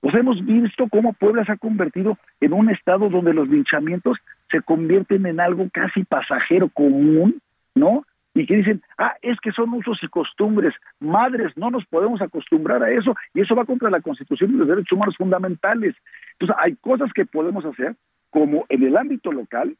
Pues 0.00 0.14
hemos 0.14 0.44
visto 0.44 0.88
cómo 0.90 1.12
Puebla 1.14 1.44
se 1.44 1.52
ha 1.52 1.56
convertido 1.56 2.18
en 2.40 2.52
un 2.52 2.70
estado 2.70 3.08
donde 3.08 3.34
los 3.34 3.48
linchamientos 3.48 4.18
se 4.50 4.60
convierten 4.62 5.26
en 5.26 5.40
algo 5.40 5.68
casi 5.72 6.04
pasajero 6.04 6.68
común, 6.68 7.40
¿no? 7.74 8.04
y 8.36 8.46
que 8.46 8.56
dicen, 8.56 8.82
ah, 8.98 9.14
es 9.22 9.40
que 9.40 9.50
son 9.52 9.72
usos 9.72 9.98
y 10.02 10.08
costumbres. 10.08 10.74
Madres, 11.00 11.56
no 11.56 11.70
nos 11.70 11.86
podemos 11.86 12.20
acostumbrar 12.20 12.82
a 12.82 12.90
eso 12.90 13.14
y 13.32 13.40
eso 13.40 13.54
va 13.54 13.64
contra 13.64 13.88
la 13.88 14.02
Constitución 14.02 14.50
y 14.50 14.58
los 14.58 14.68
derechos 14.68 14.92
humanos 14.92 15.16
fundamentales. 15.16 15.96
Entonces, 16.32 16.56
hay 16.60 16.76
cosas 16.76 17.10
que 17.14 17.24
podemos 17.24 17.64
hacer, 17.64 17.96
como 18.30 18.66
en 18.68 18.82
el 18.82 18.96
ámbito 18.96 19.32
local, 19.32 19.74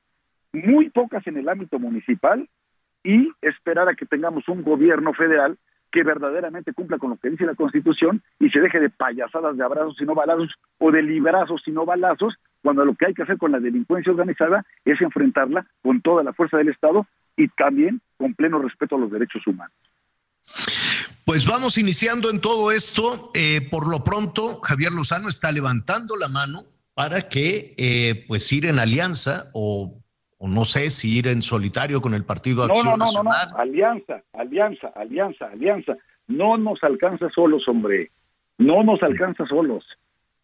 muy 0.54 0.88
pocas 0.88 1.26
en 1.26 1.36
el 1.36 1.48
ámbito 1.48 1.78
municipal 1.78 2.48
y 3.04 3.30
esperar 3.42 3.90
a 3.90 3.94
que 3.94 4.06
tengamos 4.06 4.48
un 4.48 4.62
gobierno 4.62 5.12
federal 5.12 5.58
que 5.90 6.02
verdaderamente 6.02 6.72
cumpla 6.72 6.98
con 6.98 7.10
lo 7.10 7.16
que 7.16 7.30
dice 7.30 7.46
la 7.46 7.54
Constitución 7.54 8.22
y 8.38 8.50
se 8.50 8.60
deje 8.60 8.80
de 8.80 8.90
payasadas 8.90 9.56
de 9.56 9.64
abrazos 9.64 9.96
y 10.00 10.04
no 10.04 10.14
balazos 10.14 10.52
o 10.78 10.90
de 10.90 11.02
librazos 11.02 11.62
y 11.66 11.70
no 11.70 11.84
balazos, 11.84 12.34
cuando 12.62 12.84
lo 12.84 12.94
que 12.94 13.06
hay 13.06 13.14
que 13.14 13.22
hacer 13.22 13.38
con 13.38 13.52
la 13.52 13.60
delincuencia 13.60 14.12
organizada 14.12 14.64
es 14.84 15.00
enfrentarla 15.00 15.66
con 15.82 16.00
toda 16.02 16.22
la 16.22 16.32
fuerza 16.32 16.58
del 16.58 16.68
Estado 16.68 17.06
y 17.36 17.48
también 17.48 18.00
con 18.16 18.34
pleno 18.34 18.60
respeto 18.60 18.96
a 18.96 18.98
los 18.98 19.10
derechos 19.10 19.46
humanos. 19.46 19.74
Pues 21.24 21.46
vamos 21.46 21.76
iniciando 21.76 22.30
en 22.30 22.40
todo 22.40 22.70
esto. 22.70 23.30
Eh, 23.34 23.66
por 23.70 23.90
lo 23.90 24.04
pronto, 24.04 24.60
Javier 24.62 24.92
Lozano 24.92 25.28
está 25.28 25.50
levantando 25.50 26.16
la 26.16 26.28
mano 26.28 26.64
para 26.94 27.28
que 27.28 27.74
eh, 27.76 28.24
pues 28.28 28.50
ir 28.52 28.64
en 28.64 28.78
alianza 28.78 29.50
o, 29.52 30.02
no 30.40 30.64
sé 30.64 30.90
si 30.90 31.18
ir 31.18 31.28
en 31.28 31.42
solitario 31.42 32.00
con 32.00 32.14
el 32.14 32.24
Partido 32.24 32.64
Acción 32.64 32.84
no, 32.84 32.96
no, 32.96 33.04
No, 33.12 33.22
no, 33.22 33.30
alianza, 33.56 34.22
alianza, 34.32 34.88
alianza, 34.88 35.46
alianza. 35.46 35.96
No 36.28 36.58
nos 36.58 36.82
alcanza 36.82 37.30
solos, 37.30 37.66
hombre. 37.68 38.10
No 38.58 38.82
nos 38.82 39.02
alcanza 39.02 39.46
solos. 39.46 39.84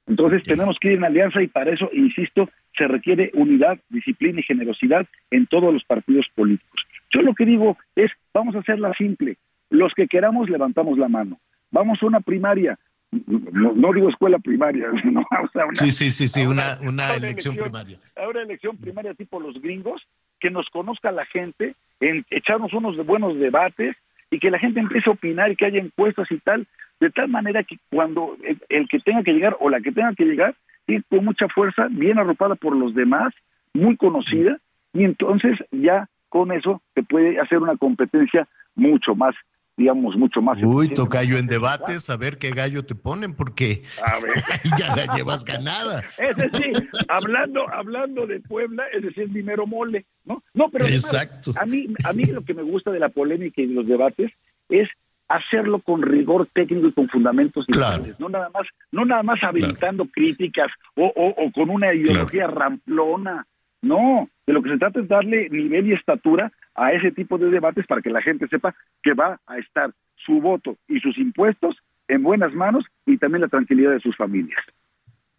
Entonces 0.07 0.43
tenemos 0.43 0.76
que 0.80 0.88
ir 0.88 0.95
en 0.95 1.05
alianza 1.05 1.43
y 1.43 1.47
para 1.47 1.72
eso, 1.72 1.88
insisto, 1.93 2.49
se 2.76 2.88
requiere 2.88 3.30
unidad, 3.34 3.78
disciplina 3.88 4.40
y 4.40 4.45
generosidad 4.45 5.07
en 5.30 5.47
todos 5.47 5.72
los 5.72 5.84
partidos 5.84 6.26
políticos. 6.34 6.82
Yo 7.11 7.22
lo 7.22 7.34
que 7.34 7.45
digo 7.45 7.76
es, 7.95 8.11
vamos 8.32 8.55
a 8.55 8.61
hacerla 8.61 8.93
simple. 8.95 9.36
Los 9.70 9.93
que 9.95 10.09
queramos 10.09 10.49
levantamos 10.49 10.99
la 10.99 11.09
mano. 11.09 11.38
Vamos 11.70 12.03
a 12.03 12.07
una 12.07 12.20
primaria, 12.20 12.78
no, 13.13 13.93
digo 13.93 14.09
escuela 14.09 14.39
primaria, 14.39 14.89
no, 15.05 15.21
una, 15.31 15.75
sí, 15.75 15.93
sí, 15.93 16.11
sí, 16.11 16.29
sí, 16.29 16.47
una, 16.47 16.79
una, 16.83 17.15
elección, 17.15 17.57
primaria. 17.57 17.99
Ahora 18.17 18.43
elección 18.43 18.77
primaria 18.79 19.15
tipo 19.15 19.39
los 19.39 19.61
gringos, 19.61 20.03
que 20.41 20.51
nos 20.51 20.69
conozca 20.71 21.13
la 21.13 21.27
gente, 21.27 21.75
en, 22.01 22.25
echarnos 22.31 22.73
unos 22.73 22.97
buenos 23.05 23.39
debates 23.39 23.97
y 24.31 24.39
que 24.39 24.51
la 24.51 24.59
gente 24.59 24.81
empiece 24.81 25.11
a 25.11 25.13
opinar 25.13 25.53
y 25.53 25.57
que 25.57 25.67
haya 25.67 25.79
encuestas 25.79 26.31
y 26.31 26.39
tal, 26.39 26.67
de 27.01 27.11
tal 27.11 27.29
manera 27.29 27.63
que 27.65 27.77
cuando 27.91 28.37
el, 28.69 28.89
que 28.89 28.99
tenga 29.01 29.23
que 29.23 29.33
llegar 29.33 29.57
o 29.61 29.69
la 29.69 29.81
que 29.81 29.93
tenga 29.93 30.15
que 30.15 30.25
llegar, 30.25 30.55
ir 30.87 31.05
con 31.11 31.25
mucha 31.25 31.49
fuerza, 31.49 31.89
bien 31.91 32.19
arropada 32.19 32.55
por 32.55 32.75
los 32.75 32.95
demás, 32.95 33.35
muy 33.75 33.97
conocida, 33.97 34.59
y 34.95 35.05
entonces 35.05 35.59
ya 35.71 36.09
con 36.31 36.51
eso 36.51 36.81
se 36.95 37.03
puede 37.03 37.39
hacer 37.39 37.59
una 37.59 37.77
competencia 37.77 38.49
mucho 38.75 39.15
más 39.15 39.35
digamos, 39.77 40.16
mucho 40.16 40.41
más. 40.43 40.59
Uy, 40.62 40.89
tocayo 40.89 41.39
en 41.39 41.47
debates, 41.47 42.11
a 42.11 42.16
ver 42.16 42.39
qué 42.39 42.51
gallo 42.51 42.85
te 42.85 42.95
ponen, 42.95 43.35
porque 43.35 43.83
ya 44.79 44.95
la 44.95 45.14
llevas 45.16 45.45
ganada. 45.45 46.03
Es 46.18 46.37
decir, 46.37 46.73
hablando, 47.09 47.68
hablando 47.73 48.27
de 48.27 48.41
Puebla, 48.41 48.85
es 48.93 49.03
decir, 49.03 49.31
dinero 49.31 49.66
mole, 49.66 50.05
¿no? 50.25 50.43
No, 50.55 50.68
pero 50.70 50.87
Exacto. 50.87 51.53
a 51.57 51.64
mí, 51.64 51.89
a 52.05 52.12
mí 52.12 52.25
lo 52.25 52.45
que 52.45 52.55
me 52.55 52.62
gusta 52.62 52.91
de 52.91 53.01
la 53.01 53.09
polémica 53.09 53.62
y 53.62 53.66
de 53.66 53.75
los 53.75 53.87
debates 53.87 54.31
es 54.68 54.89
hacerlo 55.29 55.81
con 55.81 56.03
rigor 56.03 56.49
técnico 56.53 56.89
y 56.89 56.93
con 56.93 57.09
fundamentos 57.09 57.64
claro. 57.66 58.05
no 58.18 58.29
nada 58.29 58.51
más, 58.53 58.66
no 58.91 59.07
nada 59.07 59.23
más 59.23 59.43
habilitando 59.43 60.05
críticas 60.07 60.70
o, 60.95 61.07
o, 61.07 61.53
con 61.53 61.70
una 61.70 61.95
ideología 61.95 62.47
ramplona, 62.49 63.47
no, 63.81 64.29
de 64.47 64.53
lo 64.53 64.62
que 64.62 64.70
se 64.70 64.79
trata 64.79 65.01
es 65.01 65.09
darle 65.09 65.49
nivel 65.49 65.89
y 65.89 65.95
estatura 65.95 66.53
a 66.75 66.93
ese 66.93 67.12
tipo 67.12 67.39
de 67.39 67.51
debates 67.51 67.87
para 67.87 68.03
que 68.03 68.11
la 68.11 68.23
gente 68.23 68.49
sepa 68.49 68.75
que 69.03 69.14
va 69.14 69.41
a 69.47 69.59
estar 69.59 69.93
su 70.16 70.41
voto 70.41 70.77
y 70.89 71.01
sus 71.01 71.18
impuestos 71.18 71.77
en 72.09 72.23
buenas 72.23 72.53
manos 72.53 72.85
y 73.07 73.18
también 73.18 73.43
la 73.43 73.49
tranquilidad 73.49 73.93
de 73.93 74.01
sus 74.01 74.16
familias. 74.16 74.61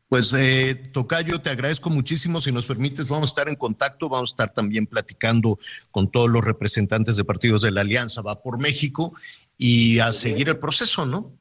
Pues 0.09 0.31
eh, 0.37 0.75
Tocayo, 0.93 1.41
te 1.41 1.49
agradezco 1.49 1.89
muchísimo. 1.89 2.39
Si 2.39 2.51
nos 2.51 2.67
permites, 2.67 3.07
vamos 3.07 3.29
a 3.29 3.31
estar 3.31 3.49
en 3.49 3.55
contacto, 3.55 4.09
vamos 4.09 4.31
a 4.31 4.33
estar 4.33 4.53
también 4.53 4.85
platicando 4.85 5.57
con 5.89 6.11
todos 6.11 6.29
los 6.29 6.45
representantes 6.45 7.15
de 7.17 7.23
partidos 7.23 7.63
de 7.63 7.71
la 7.71 7.81
Alianza 7.81 8.21
Va 8.21 8.41
por 8.41 8.59
México 8.59 9.13
y 9.57 9.99
a 9.99 10.13
seguir 10.13 10.49
el 10.49 10.59
proceso, 10.59 11.05
¿no? 11.05 11.31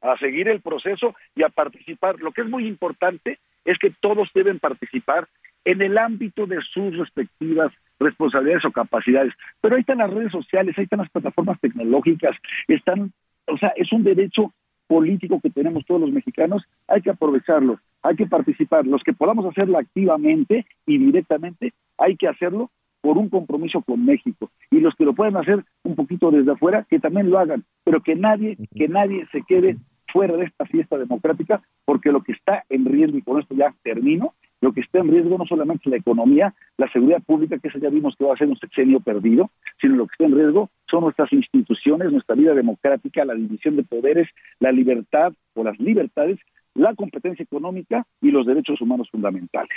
A 0.00 0.16
seguir 0.18 0.48
el 0.48 0.62
proceso 0.62 1.14
y 1.34 1.42
a 1.42 1.50
participar. 1.50 2.18
Lo 2.20 2.32
que 2.32 2.40
es 2.40 2.48
muy 2.48 2.66
importante 2.66 3.40
es 3.66 3.78
que 3.78 3.90
todos 4.00 4.30
deben 4.34 4.58
participar 4.58 5.28
en 5.64 5.82
el 5.82 5.98
ámbito 5.98 6.46
de 6.46 6.60
sus 6.72 6.96
respectivas 6.96 7.72
responsabilidades 7.98 8.64
o 8.64 8.72
capacidades. 8.72 9.32
Pero 9.60 9.76
ahí 9.76 9.80
están 9.80 9.98
las 9.98 10.12
redes 10.12 10.32
sociales, 10.32 10.74
ahí 10.76 10.84
están 10.84 11.00
las 11.00 11.10
plataformas 11.10 11.60
tecnológicas, 11.60 12.36
están, 12.68 13.12
o 13.46 13.56
sea, 13.58 13.72
es 13.76 13.92
un 13.92 14.04
derecho 14.04 14.52
político 14.86 15.40
que 15.40 15.50
tenemos 15.50 15.84
todos 15.86 16.00
los 16.00 16.12
mexicanos, 16.12 16.62
hay 16.88 17.00
que 17.00 17.10
aprovecharlo, 17.10 17.78
hay 18.02 18.16
que 18.16 18.26
participar. 18.26 18.86
Los 18.86 19.02
que 19.02 19.12
podamos 19.12 19.46
hacerlo 19.46 19.78
activamente 19.78 20.66
y 20.86 20.98
directamente, 20.98 21.72
hay 21.98 22.16
que 22.16 22.28
hacerlo 22.28 22.70
por 23.00 23.18
un 23.18 23.28
compromiso 23.28 23.82
con 23.82 24.04
México. 24.04 24.50
Y 24.70 24.80
los 24.80 24.94
que 24.94 25.04
lo 25.04 25.14
pueden 25.14 25.36
hacer 25.36 25.64
un 25.82 25.94
poquito 25.94 26.30
desde 26.30 26.52
afuera, 26.52 26.86
que 26.88 26.98
también 26.98 27.30
lo 27.30 27.38
hagan, 27.38 27.64
pero 27.84 28.00
que 28.00 28.14
nadie, 28.14 28.56
que 28.74 28.88
nadie 28.88 29.26
se 29.30 29.42
quede 29.42 29.76
fuera 30.12 30.36
de 30.36 30.44
esta 30.44 30.64
fiesta 30.64 30.96
democrática, 30.96 31.60
porque 31.84 32.12
lo 32.12 32.22
que 32.22 32.32
está 32.32 32.64
en 32.68 32.84
riesgo, 32.84 33.18
y 33.18 33.22
con 33.22 33.40
esto 33.40 33.54
ya 33.54 33.74
termino, 33.82 34.34
lo 34.64 34.72
que 34.72 34.80
está 34.80 35.00
en 35.00 35.08
riesgo 35.08 35.36
no 35.36 35.44
solamente 35.44 35.82
es 35.84 35.90
la 35.90 35.98
economía, 35.98 36.54
la 36.78 36.90
seguridad 36.90 37.22
pública, 37.22 37.58
que 37.58 37.68
eso 37.68 37.78
ya 37.78 37.90
vimos 37.90 38.14
que 38.16 38.24
va 38.24 38.32
a 38.32 38.38
ser 38.38 38.48
un 38.48 38.58
sexenio 38.58 38.98
perdido, 38.98 39.50
sino 39.78 39.96
lo 39.96 40.06
que 40.06 40.12
está 40.12 40.24
en 40.24 40.34
riesgo 40.34 40.70
son 40.90 41.02
nuestras 41.02 41.30
instituciones, 41.34 42.10
nuestra 42.10 42.34
vida 42.34 42.54
democrática, 42.54 43.26
la 43.26 43.34
división 43.34 43.76
de 43.76 43.82
poderes, 43.82 44.26
la 44.60 44.72
libertad 44.72 45.34
o 45.52 45.64
las 45.64 45.78
libertades, 45.78 46.38
la 46.72 46.94
competencia 46.94 47.42
económica 47.42 48.06
y 48.22 48.30
los 48.30 48.46
derechos 48.46 48.80
humanos 48.80 49.06
fundamentales. 49.10 49.76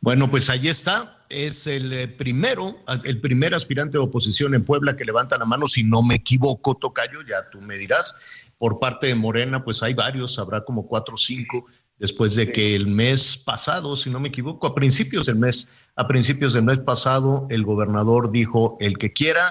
Bueno, 0.00 0.30
pues 0.30 0.48
ahí 0.48 0.68
está. 0.68 1.26
Es 1.28 1.66
el 1.66 1.92
eh, 1.92 2.08
primero, 2.08 2.78
el 3.04 3.20
primer 3.20 3.54
aspirante 3.54 3.98
de 3.98 4.04
oposición 4.04 4.54
en 4.54 4.64
Puebla 4.64 4.96
que 4.96 5.04
levanta 5.04 5.36
la 5.36 5.44
mano, 5.44 5.66
si 5.66 5.84
no 5.84 6.02
me 6.02 6.14
equivoco, 6.14 6.76
Tocayo, 6.76 7.20
ya 7.28 7.50
tú 7.50 7.60
me 7.60 7.76
dirás. 7.76 8.46
Por 8.56 8.78
parte 8.78 9.08
de 9.08 9.14
Morena, 9.16 9.62
pues 9.62 9.82
hay 9.82 9.92
varios, 9.92 10.38
habrá 10.38 10.64
como 10.64 10.86
cuatro 10.86 11.14
o 11.14 11.18
cinco 11.18 11.66
después 11.98 12.34
de 12.36 12.52
que 12.52 12.74
el 12.74 12.86
mes 12.86 13.42
pasado, 13.44 13.96
si 13.96 14.10
no 14.10 14.20
me 14.20 14.28
equivoco, 14.28 14.66
a 14.66 14.74
principios 14.74 15.26
del 15.26 15.36
mes, 15.36 15.76
a 15.96 16.06
principios 16.06 16.52
del 16.52 16.64
mes 16.64 16.78
pasado, 16.78 17.46
el 17.50 17.62
gobernador 17.64 18.30
dijo, 18.30 18.76
el 18.80 18.98
que 18.98 19.12
quiera, 19.12 19.42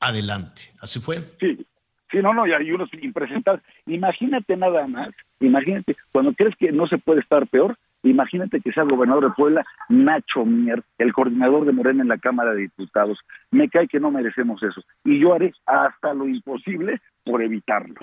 adelante. 0.00 0.62
¿Así 0.80 1.00
fue? 1.00 1.16
Sí, 1.40 1.66
sí, 2.10 2.18
no, 2.22 2.34
no, 2.34 2.46
y 2.46 2.52
hay 2.52 2.70
unos 2.70 2.90
impresentables. 3.00 3.64
Imagínate 3.86 4.56
nada 4.56 4.86
más, 4.86 5.10
imagínate, 5.40 5.96
cuando 6.12 6.34
crees 6.34 6.54
que 6.56 6.72
no 6.72 6.86
se 6.86 6.98
puede 6.98 7.20
estar 7.20 7.46
peor, 7.48 7.78
imagínate 8.02 8.60
que 8.60 8.72
sea 8.72 8.82
el 8.82 8.90
gobernador 8.90 9.24
de 9.24 9.34
Puebla, 9.34 9.64
Nacho 9.88 10.44
Mier, 10.44 10.82
el 10.98 11.12
coordinador 11.12 11.64
de 11.64 11.72
Morena 11.72 12.02
en 12.02 12.08
la 12.08 12.18
Cámara 12.18 12.52
de 12.52 12.62
Diputados. 12.62 13.18
Me 13.50 13.68
cae 13.68 13.88
que 13.88 14.00
no 14.00 14.10
merecemos 14.10 14.62
eso. 14.62 14.82
Y 15.04 15.20
yo 15.20 15.32
haré 15.32 15.52
hasta 15.64 16.12
lo 16.12 16.28
imposible 16.28 17.00
por 17.24 17.42
evitarlo. 17.42 18.00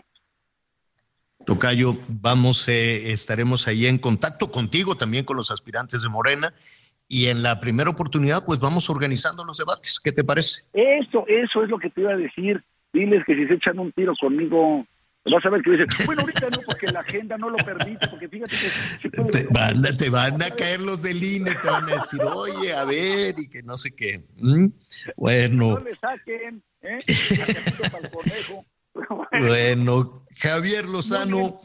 Tocayo, 1.46 1.98
vamos, 2.08 2.68
eh, 2.68 3.12
estaremos 3.12 3.68
ahí 3.68 3.88
en 3.88 3.98
contacto 3.98 4.52
contigo, 4.52 4.96
también 4.96 5.26
con 5.26 5.38
los 5.38 5.52
aspirantes 5.52 6.02
de 6.02 6.10
Morena, 6.10 6.54
y 7.08 7.28
en 7.28 7.44
la 7.44 7.60
primera 7.60 7.90
oportunidad, 7.90 8.46
pues 8.46 8.60
vamos 8.60 8.90
organizando 8.90 9.44
los 9.44 9.58
debates. 9.58 10.00
¿Qué 10.00 10.12
te 10.12 10.24
parece? 10.24 10.64
Eso, 10.74 11.26
eso 11.28 11.64
es 11.64 11.70
lo 11.70 11.78
que 11.78 11.90
te 11.90 12.02
iba 12.02 12.12
a 12.12 12.18
decir. 12.18 12.64
Diles 12.94 13.24
que 13.26 13.36
si 13.36 13.48
se 13.48 13.56
echan 13.56 13.80
un 13.80 13.92
tiro 13.92 14.14
conmigo, 14.20 14.86
vas 15.26 15.46
a 15.46 15.50
ver 15.50 15.62
que 15.62 15.72
dicen, 15.72 15.88
bueno, 16.06 16.22
ahorita 16.22 16.50
no, 16.50 16.60
porque 16.66 16.88
la 16.88 17.02
agenda 17.02 17.38
no 17.38 17.50
lo 17.50 17.58
permite, 17.58 18.08
porque 18.08 18.30
fíjate 18.30 18.56
que... 19.02 19.10
te, 19.10 19.48
van, 19.52 19.98
te, 19.98 20.10
van, 20.10 20.42
a 20.42 20.50
caer 20.52 20.82
los 20.82 21.02
del 21.02 21.24
INE, 21.24 21.52
te 21.62 21.68
van 21.68 21.84
a 21.90 21.96
decir, 21.96 22.22
oye, 22.22 22.74
a 22.74 22.86
ver, 22.86 23.36
y 23.38 23.50
que 23.50 23.62
no 23.64 23.78
sé 23.78 23.92
qué. 23.94 24.24
¿Mm? 24.38 24.68
Bueno. 25.18 25.72
No 25.72 25.80
le 25.80 25.96
saquen, 25.98 26.64
¿eh? 26.82 27.00
Bueno, 29.32 30.26
Javier 30.38 30.86
Lozano. 30.86 31.62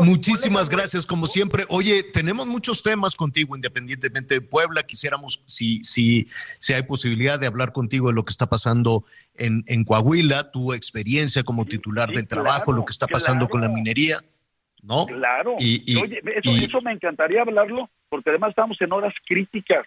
Muchísimas 0.00 0.70
gracias, 0.70 1.04
como 1.04 1.26
siempre. 1.26 1.64
Oye, 1.68 2.02
tenemos 2.02 2.46
muchos 2.46 2.82
temas 2.82 3.14
contigo, 3.14 3.54
independientemente 3.54 4.34
de 4.34 4.40
Puebla. 4.40 4.82
Quisiéramos, 4.82 5.42
si, 5.46 5.84
si, 5.84 6.28
si 6.58 6.72
hay 6.72 6.82
posibilidad 6.84 7.38
de 7.38 7.46
hablar 7.46 7.72
contigo 7.72 8.08
de 8.08 8.14
lo 8.14 8.24
que 8.24 8.30
está 8.30 8.46
pasando 8.46 9.04
en, 9.34 9.64
en 9.66 9.84
Coahuila, 9.84 10.50
tu 10.50 10.72
experiencia 10.72 11.42
como 11.42 11.66
titular 11.66 12.08
del 12.10 12.26
trabajo, 12.26 12.72
lo 12.72 12.84
que 12.84 12.92
está 12.92 13.06
pasando 13.06 13.46
con 13.48 13.60
la 13.60 13.68
minería, 13.68 14.18
¿no? 14.82 15.04
Claro. 15.06 15.56
Y, 15.58 15.96
Oye, 15.96 16.22
eso, 16.36 16.50
eso 16.50 16.80
me 16.80 16.92
encantaría 16.92 17.42
hablarlo, 17.42 17.90
porque 18.08 18.30
además 18.30 18.50
estamos 18.50 18.80
en 18.80 18.92
horas 18.92 19.12
críticas. 19.26 19.86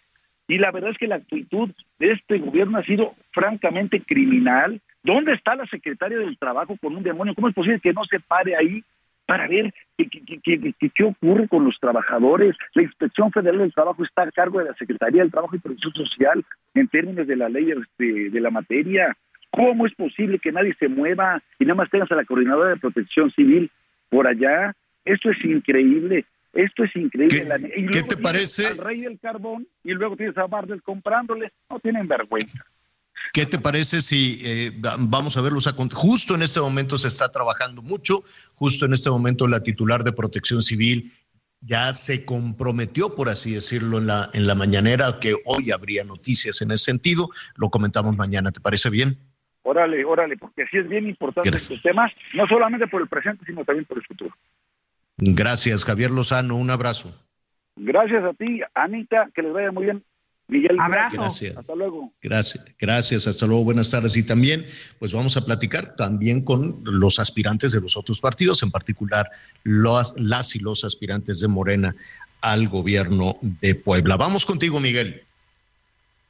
Y 0.51 0.57
la 0.57 0.71
verdad 0.71 0.91
es 0.91 0.97
que 0.97 1.07
la 1.07 1.15
actitud 1.15 1.69
de 1.99 2.11
este 2.11 2.39
gobierno 2.39 2.77
ha 2.77 2.83
sido 2.83 3.15
francamente 3.31 4.01
criminal 4.01 4.81
¿Dónde 5.03 5.33
está 5.33 5.55
la 5.55 5.65
secretaria 5.65 6.19
del 6.19 6.37
Trabajo 6.37 6.77
con 6.79 6.95
un 6.95 7.03
demonio? 7.03 7.33
¿Cómo 7.33 7.49
es 7.49 7.55
posible 7.55 7.79
que 7.79 7.93
no 7.93 8.05
se 8.05 8.19
pare 8.19 8.55
ahí 8.55 8.83
para 9.25 9.47
ver 9.47 9.73
qué, 9.97 10.77
qué, 10.93 11.03
ocurre 11.03 11.47
con 11.47 11.65
los 11.65 11.79
trabajadores? 11.79 12.55
La 12.75 12.83
Inspección 12.83 13.31
Federal 13.31 13.59
del 13.59 13.73
Trabajo 13.73 14.03
está 14.03 14.23
a 14.23 14.31
cargo 14.31 14.59
de 14.59 14.65
la 14.65 14.75
Secretaría 14.75 15.21
del 15.21 15.31
Trabajo 15.31 15.55
y 15.55 15.59
Protección 15.59 15.93
Social 15.93 16.45
en 16.75 16.87
términos 16.87 17.25
de 17.25 17.35
la 17.35 17.49
ley 17.49 17.65
de, 17.65 17.81
este, 17.81 18.29
de 18.29 18.39
la 18.41 18.51
materia. 18.51 19.15
¿Cómo 19.49 19.87
es 19.87 19.95
posible 19.95 20.39
que 20.39 20.51
nadie 20.51 20.75
se 20.75 20.87
mueva 20.87 21.41
y 21.59 21.65
nada 21.65 21.75
más 21.75 21.89
tengas 21.89 22.11
a 22.11 22.15
la 22.15 22.25
Coordinadora 22.25 22.69
de 22.69 22.77
Protección 22.77 23.31
Civil 23.31 23.71
por 24.09 24.27
allá? 24.27 24.73
Esto 25.03 25.31
es 25.31 25.43
increíble. 25.43 26.25
Esto 26.53 26.83
es 26.83 26.95
increíble. 26.95 27.71
¿Qué, 27.91 28.03
te 28.03 28.17
parece? 28.17 28.67
Al 28.67 28.77
rey 28.77 29.01
del 29.01 29.19
carbón 29.19 29.67
y 29.83 29.91
luego 29.91 30.17
tienes 30.17 30.37
a 30.37 30.47
Bardel 30.47 30.81
comprándole. 30.81 31.51
No 31.69 31.79
tienen 31.79 32.07
vergüenza. 32.07 32.65
¿Qué 33.33 33.45
te 33.45 33.59
parece 33.59 34.01
si 34.01 34.41
eh, 34.43 34.71
vamos 34.99 35.37
a 35.37 35.41
verlos? 35.41 35.73
Justo 35.93 36.35
en 36.35 36.41
este 36.41 36.59
momento 36.59 36.97
se 36.97 37.07
está 37.07 37.31
trabajando 37.31 37.81
mucho, 37.81 38.23
justo 38.55 38.85
en 38.85 38.93
este 38.93 39.09
momento 39.09 39.47
la 39.47 39.63
titular 39.63 40.03
de 40.03 40.11
protección 40.11 40.61
civil 40.61 41.13
ya 41.61 41.93
se 41.93 42.25
comprometió, 42.25 43.15
por 43.15 43.29
así 43.29 43.53
decirlo, 43.53 43.99
en 43.99 44.07
la, 44.07 44.29
en 44.33 44.47
la 44.47 44.55
mañanera, 44.55 45.19
que 45.21 45.35
hoy 45.45 45.71
habría 45.71 46.03
noticias 46.03 46.61
en 46.61 46.71
ese 46.71 46.85
sentido. 46.85 47.29
Lo 47.55 47.69
comentamos 47.69 48.17
mañana, 48.17 48.51
¿te 48.51 48.59
parece 48.59 48.89
bien? 48.89 49.19
Órale, 49.63 50.03
órale, 50.03 50.37
porque 50.37 50.65
sí 50.71 50.77
es 50.77 50.89
bien 50.89 51.07
importante 51.07 51.55
este 51.55 51.77
tema, 51.77 52.11
no 52.33 52.47
solamente 52.47 52.87
por 52.87 53.01
el 53.01 53.07
presente, 53.07 53.45
sino 53.45 53.63
también 53.63 53.85
por 53.85 53.99
el 53.99 54.03
futuro. 54.03 54.35
Gracias, 55.24 55.86
Javier 55.86 56.09
Lozano, 56.09 56.55
un 56.55 56.72
abrazo. 56.72 57.13
Gracias 57.76 58.24
a 58.24 58.34
ti, 58.34 58.61
Anita, 58.74 59.30
que 59.36 59.43
les 59.43 59.53
vaya 59.53 59.72
muy 59.72 59.86
bien. 59.86 60.03
Miguel, 60.47 60.76
Abrazo. 60.80 61.17
Gracias. 61.17 61.57
Hasta 61.57 61.76
luego. 61.76 62.11
Gracias, 62.22 62.76
gracias, 62.78 63.28
hasta 63.28 63.45
luego, 63.45 63.63
buenas 63.63 63.91
tardes. 63.91 64.17
Y 64.17 64.26
también, 64.26 64.65
pues 64.97 65.13
vamos 65.13 65.38
a 65.38 65.45
platicar 65.45 65.95
también 65.95 66.41
con 66.41 66.82
los 66.84 67.19
aspirantes 67.19 67.72
de 67.72 67.80
los 67.80 67.95
otros 67.95 68.19
partidos, 68.19 68.63
en 68.63 68.72
particular 68.72 69.30
los, 69.63 70.13
las 70.17 70.55
y 70.55 70.59
los 70.59 70.84
aspirantes 70.84 71.39
de 71.39 71.47
Morena 71.47 71.95
al 72.41 72.67
gobierno 72.67 73.38
de 73.41 73.76
Puebla. 73.76 74.17
Vamos 74.17 74.45
contigo, 74.45 74.80
Miguel. 74.80 75.24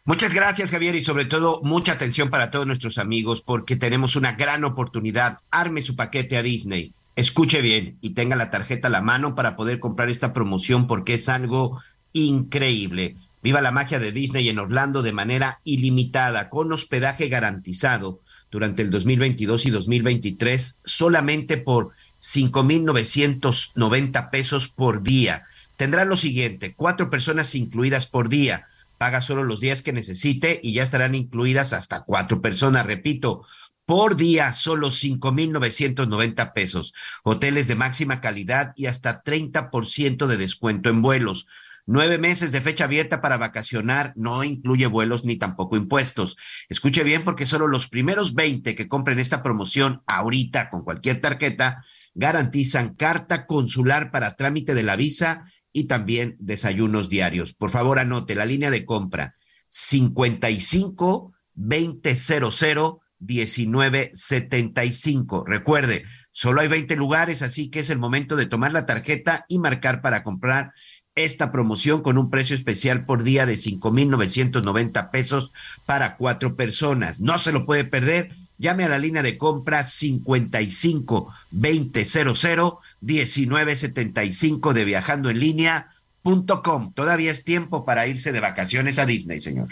Muchas 0.04 0.34
gracias, 0.34 0.70
Javier, 0.70 0.96
y 0.96 1.04
sobre 1.04 1.26
todo 1.26 1.62
mucha 1.64 1.94
atención 1.94 2.30
para 2.30 2.52
todos 2.52 2.68
nuestros 2.68 2.98
amigos, 2.98 3.42
porque 3.42 3.78
tenemos 3.78 4.18
una 4.18 4.34
gran 4.34 4.66
oportunidad. 4.66 5.38
Arme 5.50 5.82
su 5.82 5.96
paquete 5.96 6.36
a 6.36 6.44
Disney. 6.44 6.94
Escuche 7.16 7.62
bien 7.62 7.98
y 8.02 8.12
tenga 8.12 8.36
la 8.36 8.50
tarjeta 8.50 8.88
a 8.88 8.92
la 8.92 9.02
mano 9.02 9.36
para 9.36 9.56
poder 9.56 9.80
comprar 9.80 10.10
esta 10.10 10.34
promoción 10.34 10.88
porque 10.88 11.16
es 11.16 11.30
algo 11.30 11.82
increíble. 12.14 13.16
Viva 13.44 13.62
la 13.62 13.72
magia 13.72 14.00
de 14.00 14.12
Disney 14.12 14.50
en 14.50 14.60
Orlando 14.60 15.02
de 15.02 15.14
manera 15.14 15.62
ilimitada, 15.64 16.50
con 16.50 16.72
hospedaje 16.72 17.28
garantizado 17.28 18.20
durante 18.52 18.84
el 18.84 18.92
2022 18.92 19.66
y 19.66 19.72
2023, 19.72 20.80
solamente 20.84 21.58
por 21.58 21.90
5.990 22.20 24.30
pesos 24.30 24.68
por 24.68 25.02
día. 25.02 25.46
Tendrá 25.76 26.06
lo 26.06 26.18
siguiente, 26.18 26.76
cuatro 26.76 27.10
personas 27.10 27.56
incluidas 27.56 28.06
por 28.06 28.30
día. 28.30 28.68
Paga 29.00 29.22
solo 29.22 29.44
los 29.44 29.60
días 29.60 29.82
que 29.82 29.94
necesite 29.94 30.60
y 30.62 30.74
ya 30.74 30.84
estarán 30.84 31.16
incluidas 31.16 31.74
hasta 31.74 32.02
cuatro 32.02 32.42
personas, 32.42 32.86
repito, 32.86 33.44
por 33.92 34.16
día, 34.16 34.54
solo 34.54 34.88
5.990 34.88 36.54
pesos. 36.54 36.94
Hoteles 37.26 37.68
de 37.68 37.76
máxima 37.76 38.22
calidad 38.22 38.72
y 38.78 38.86
hasta 38.86 39.22
30% 39.22 40.28
de 40.28 40.38
descuento 40.38 40.90
en 40.90 41.02
vuelos. 41.02 41.46
Nueve 41.86 42.18
meses 42.18 42.54
de 42.54 42.62
fecha 42.62 42.86
abierta 42.86 43.20
para 43.20 43.36
vacacionar 43.36 44.14
no 44.16 44.46
incluye 44.46 44.88
vuelos 44.88 45.26
ni 45.26 45.36
tampoco 45.36 45.76
impuestos. 45.76 46.38
Escuche 46.70 47.04
bien 47.04 47.26
porque 47.26 47.46
solo 47.46 47.68
los 47.68 47.90
primeros 47.90 48.34
20 48.34 48.76
que 48.76 48.88
compren 48.88 49.20
esta 49.20 49.44
promoción 49.44 50.04
ahorita 50.08 50.70
con 50.70 50.86
cualquier 50.86 51.20
tarjeta 51.20 51.84
garantizan 52.14 52.96
carta 52.96 53.46
consular 53.46 54.10
para 54.10 54.38
trámite 54.38 54.74
de 54.74 54.84
la 54.84 54.96
visa 54.96 55.44
y 55.74 55.88
también 55.88 56.38
desayunos 56.40 57.10
diarios. 57.10 57.52
Por 57.52 57.72
favor, 57.72 58.00
anote 58.00 58.36
la 58.36 58.46
línea 58.46 58.72
de 58.72 58.86
compra 58.86 59.36
55 59.68 61.34
2000 61.56 63.01
1975. 63.22 65.46
Recuerde, 65.46 66.04
solo 66.32 66.62
hay 66.62 66.68
20 66.68 66.96
lugares, 66.96 67.42
así 67.42 67.70
que 67.70 67.80
es 67.80 67.90
el 67.90 68.00
momento 68.00 68.36
de 68.36 68.46
tomar 68.46 68.74
la 68.74 68.86
tarjeta 68.86 69.46
y 69.48 69.60
marcar 69.60 70.02
para 70.02 70.24
comprar 70.24 70.74
esta 71.16 71.52
promoción 71.52 72.02
con 72.02 72.18
un 72.18 72.30
precio 72.30 72.56
especial 72.56 73.06
por 73.06 73.24
día 73.24 73.46
de 73.46 73.58
5,990 73.58 75.12
pesos 75.12 75.52
para 75.86 76.16
cuatro 76.16 76.56
personas. 76.56 77.20
No 77.20 77.38
se 77.38 77.52
lo 77.52 77.66
puede 77.66 77.84
perder. 77.84 78.30
Llame 78.58 78.84
a 78.84 78.90
la 78.90 79.00
línea 79.00 79.24
de 79.24 79.38
compra 79.38 79.84
55 79.84 81.34
2000 81.52 82.74
1975 83.02 84.74
de 84.74 84.86
viajando 84.86 85.30
en 85.30 85.40
línea.com. 85.40 86.94
Todavía 86.94 87.32
es 87.32 87.44
tiempo 87.44 87.86
para 87.86 88.08
irse 88.08 88.32
de 88.32 88.40
vacaciones 88.40 89.00
a 89.00 89.06
Disney, 89.06 89.42
señor. 89.42 89.70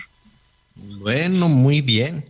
Bueno, 0.76 1.50
muy 1.50 1.82
bien. 1.82 2.26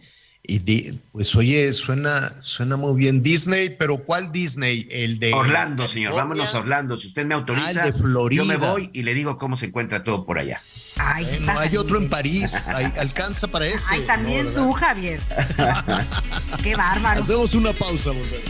Y 0.52 0.94
pues 1.12 1.36
oye, 1.36 1.72
suena, 1.74 2.34
suena 2.40 2.76
muy 2.76 2.96
bien 2.96 3.22
Disney, 3.22 3.70
pero 3.70 4.00
¿cuál 4.00 4.32
Disney? 4.32 4.88
El 4.90 5.20
de 5.20 5.32
Orlando, 5.32 5.88
señor. 5.88 6.16
Vámonos 6.16 6.56
a 6.56 6.60
Orlando. 6.60 6.98
Si 6.98 7.06
usted 7.06 7.24
me 7.28 7.36
autoriza, 7.36 7.84
ah, 7.84 8.30
yo 8.32 8.46
me 8.46 8.58
voy 8.58 8.90
y 8.92 9.04
le 9.04 9.14
digo 9.14 9.38
cómo 9.38 9.56
se 9.56 9.68
encuentra 9.68 10.04
todo 10.04 10.26
por 10.26 10.40
allá. 10.40 10.60
Ay, 10.98 11.28
hay 11.56 11.78
otro 11.78 12.00
en 12.00 12.10
París. 12.10 12.56
alcanza 12.98 13.48
para 13.48 13.68
ese. 13.68 13.86
Ay, 13.92 14.02
también 14.08 14.52
tú, 14.56 14.72
Javier. 14.72 15.20
Qué 16.64 16.76
bárbaro. 16.76 17.22
Hacemos 17.22 17.54
una 17.54 17.72
pausa, 17.72 18.10
volver. 18.10 18.42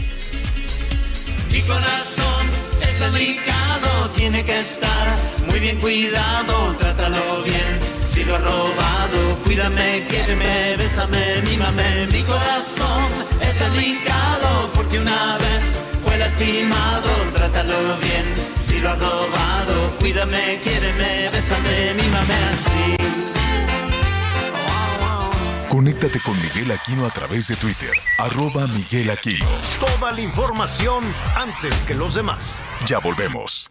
Mi 1.52 1.60
corazón 1.60 2.46
está 2.80 3.10
delicado, 3.10 4.08
tiene 4.16 4.42
que 4.42 4.60
estar 4.60 5.18
muy 5.46 5.60
bien 5.60 5.78
cuidado. 5.80 6.74
Trátalo 6.76 7.42
bien 7.42 7.89
si 8.10 8.24
lo 8.24 8.34
he 8.34 8.38
robado. 8.38 9.38
Cuídame, 9.44 10.04
quiéreme, 10.08 10.76
bésame, 10.76 11.42
mímame. 11.48 12.08
Mi 12.08 12.22
corazón 12.24 13.08
es 13.40 13.58
delicado 13.58 14.70
porque 14.74 14.98
una 14.98 15.38
vez 15.38 15.78
fue 16.04 16.18
lastimado. 16.18 17.10
Trátalo 17.34 17.96
bien 17.98 18.26
si 18.60 18.78
lo 18.80 18.90
ha 18.90 18.96
robado. 18.96 19.96
Cuídame, 20.00 20.60
quiéreme, 20.62 21.30
bésame, 21.30 21.94
mímame 21.94 22.34
así. 22.52 22.96
Conéctate 25.68 26.18
con 26.20 26.34
Miguel 26.42 26.72
Aquino 26.72 27.06
a 27.06 27.10
través 27.10 27.46
de 27.46 27.54
Twitter, 27.54 27.92
arroba 28.18 28.66
Miguel 28.66 29.08
Aquino. 29.10 29.46
Toda 29.78 30.10
la 30.10 30.20
información 30.20 31.04
antes 31.36 31.74
que 31.86 31.94
los 31.94 32.14
demás. 32.14 32.64
Ya 32.86 32.98
volvemos. 32.98 33.70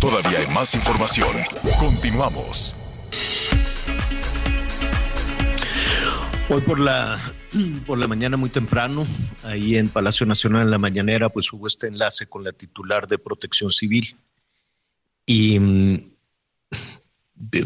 Todavía 0.00 0.38
hay 0.38 0.46
más 0.46 0.74
información. 0.74 1.28
Continuamos. 1.78 2.74
Hoy 6.48 6.62
por 6.62 6.80
la, 6.80 7.20
por 7.86 7.98
la 7.98 8.08
mañana 8.08 8.38
muy 8.38 8.48
temprano, 8.48 9.06
ahí 9.42 9.76
en 9.76 9.90
Palacio 9.90 10.24
Nacional 10.24 10.62
en 10.62 10.70
la 10.70 10.78
mañanera, 10.78 11.28
pues 11.28 11.52
hubo 11.52 11.66
este 11.66 11.88
enlace 11.88 12.26
con 12.26 12.42
la 12.42 12.52
titular 12.52 13.08
de 13.08 13.18
Protección 13.18 13.70
Civil. 13.70 14.16
Y 15.26 15.60
mm, 15.60 16.12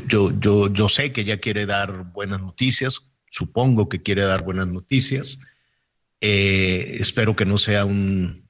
yo, 0.08 0.36
yo, 0.36 0.72
yo 0.72 0.88
sé 0.88 1.12
que 1.12 1.20
ella 1.20 1.38
quiere 1.38 1.66
dar 1.66 2.12
buenas 2.12 2.40
noticias, 2.40 3.12
supongo 3.30 3.88
que 3.88 4.02
quiere 4.02 4.24
dar 4.24 4.42
buenas 4.42 4.66
noticias. 4.66 5.40
Eh, 6.20 6.96
espero 6.98 7.36
que 7.36 7.46
no 7.46 7.58
sea 7.58 7.84
un, 7.84 8.43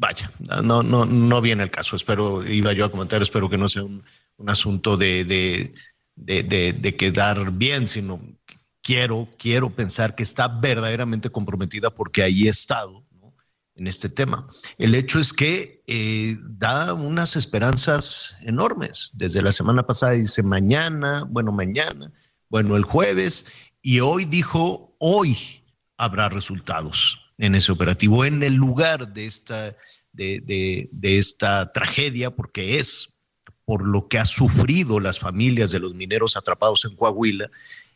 vaya, 0.00 0.32
no, 0.62 0.82
no, 0.82 1.04
no 1.04 1.40
viene 1.42 1.62
el 1.62 1.70
caso. 1.70 1.94
Espero, 1.94 2.44
iba 2.46 2.72
yo 2.72 2.86
a 2.86 2.90
comentar, 2.90 3.20
espero 3.20 3.50
que 3.50 3.58
no 3.58 3.68
sea 3.68 3.84
un, 3.84 4.02
asunto 4.46 4.96
de, 4.96 5.24
de, 6.16 6.42
de, 6.72 6.96
quedar 6.96 7.52
bien, 7.52 7.86
sino 7.86 8.18
quiero, 8.80 9.28
quiero 9.38 9.68
pensar 9.68 10.14
que 10.14 10.22
está 10.22 10.48
verdaderamente 10.48 11.28
comprometida 11.28 11.90
porque 11.90 12.22
ahí 12.22 12.46
he 12.46 12.50
estado 12.50 13.04
en 13.74 13.86
este 13.86 14.08
tema. 14.08 14.48
El 14.78 14.94
hecho 14.94 15.18
es 15.18 15.34
que 15.34 15.82
eh, 15.86 16.38
da 16.48 16.94
unas 16.94 17.36
esperanzas 17.36 18.38
enormes. 18.40 19.10
Desde 19.12 19.42
la 19.42 19.52
semana 19.52 19.86
pasada 19.86 20.12
dice 20.12 20.42
mañana, 20.42 21.26
bueno, 21.28 21.52
mañana, 21.52 22.10
bueno, 22.48 22.76
el 22.76 22.84
jueves, 22.84 23.44
y 23.82 24.00
hoy 24.00 24.24
dijo, 24.24 24.96
hoy 24.98 25.36
habrá 25.98 26.30
resultados 26.30 27.29
en 27.40 27.54
ese 27.54 27.72
operativo, 27.72 28.24
en 28.24 28.42
el 28.42 28.54
lugar 28.54 29.12
de 29.12 29.26
esta, 29.26 29.76
de, 30.12 30.88
esta 31.02 31.72
tragedia, 31.72 32.30
porque 32.30 32.78
es 32.78 33.16
por 33.64 33.86
lo 33.86 34.08
que 34.08 34.18
ha 34.18 34.26
sufrido 34.26 35.00
las 35.00 35.18
familias 35.18 35.70
de 35.70 35.80
los 35.80 35.94
mineros 35.94 36.36
atrapados 36.36 36.84
en 36.84 36.96
Coahuila. 36.96 37.50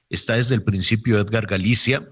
Está 0.09 0.37
desde 0.37 0.55
el 0.55 0.63
principio 0.63 1.19
Edgar 1.19 1.47
Galicia, 1.47 2.09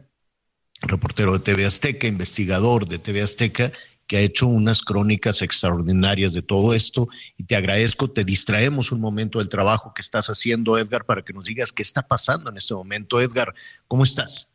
reportero 0.82 1.32
de 1.32 1.38
TV 1.38 1.64
Azteca, 1.64 2.06
investigador 2.06 2.86
de 2.86 2.98
TV 2.98 3.22
Azteca, 3.22 3.72
que 4.06 4.18
ha 4.18 4.20
hecho 4.20 4.46
unas 4.46 4.82
crónicas 4.82 5.40
extraordinarias 5.40 6.34
de 6.34 6.42
todo 6.42 6.74
esto. 6.74 7.08
Y 7.38 7.44
te 7.44 7.56
agradezco, 7.56 8.10
te 8.10 8.24
distraemos 8.24 8.92
un 8.92 9.00
momento 9.00 9.38
del 9.38 9.48
trabajo 9.48 9.94
que 9.94 10.02
estás 10.02 10.26
haciendo, 10.26 10.76
Edgar, 10.76 11.06
para 11.06 11.22
que 11.22 11.32
nos 11.32 11.46
digas 11.46 11.72
qué 11.72 11.82
está 11.82 12.02
pasando 12.06 12.50
en 12.50 12.58
este 12.58 12.74
momento. 12.74 13.20
Edgar, 13.20 13.54
¿cómo 13.86 14.02
estás? 14.02 14.51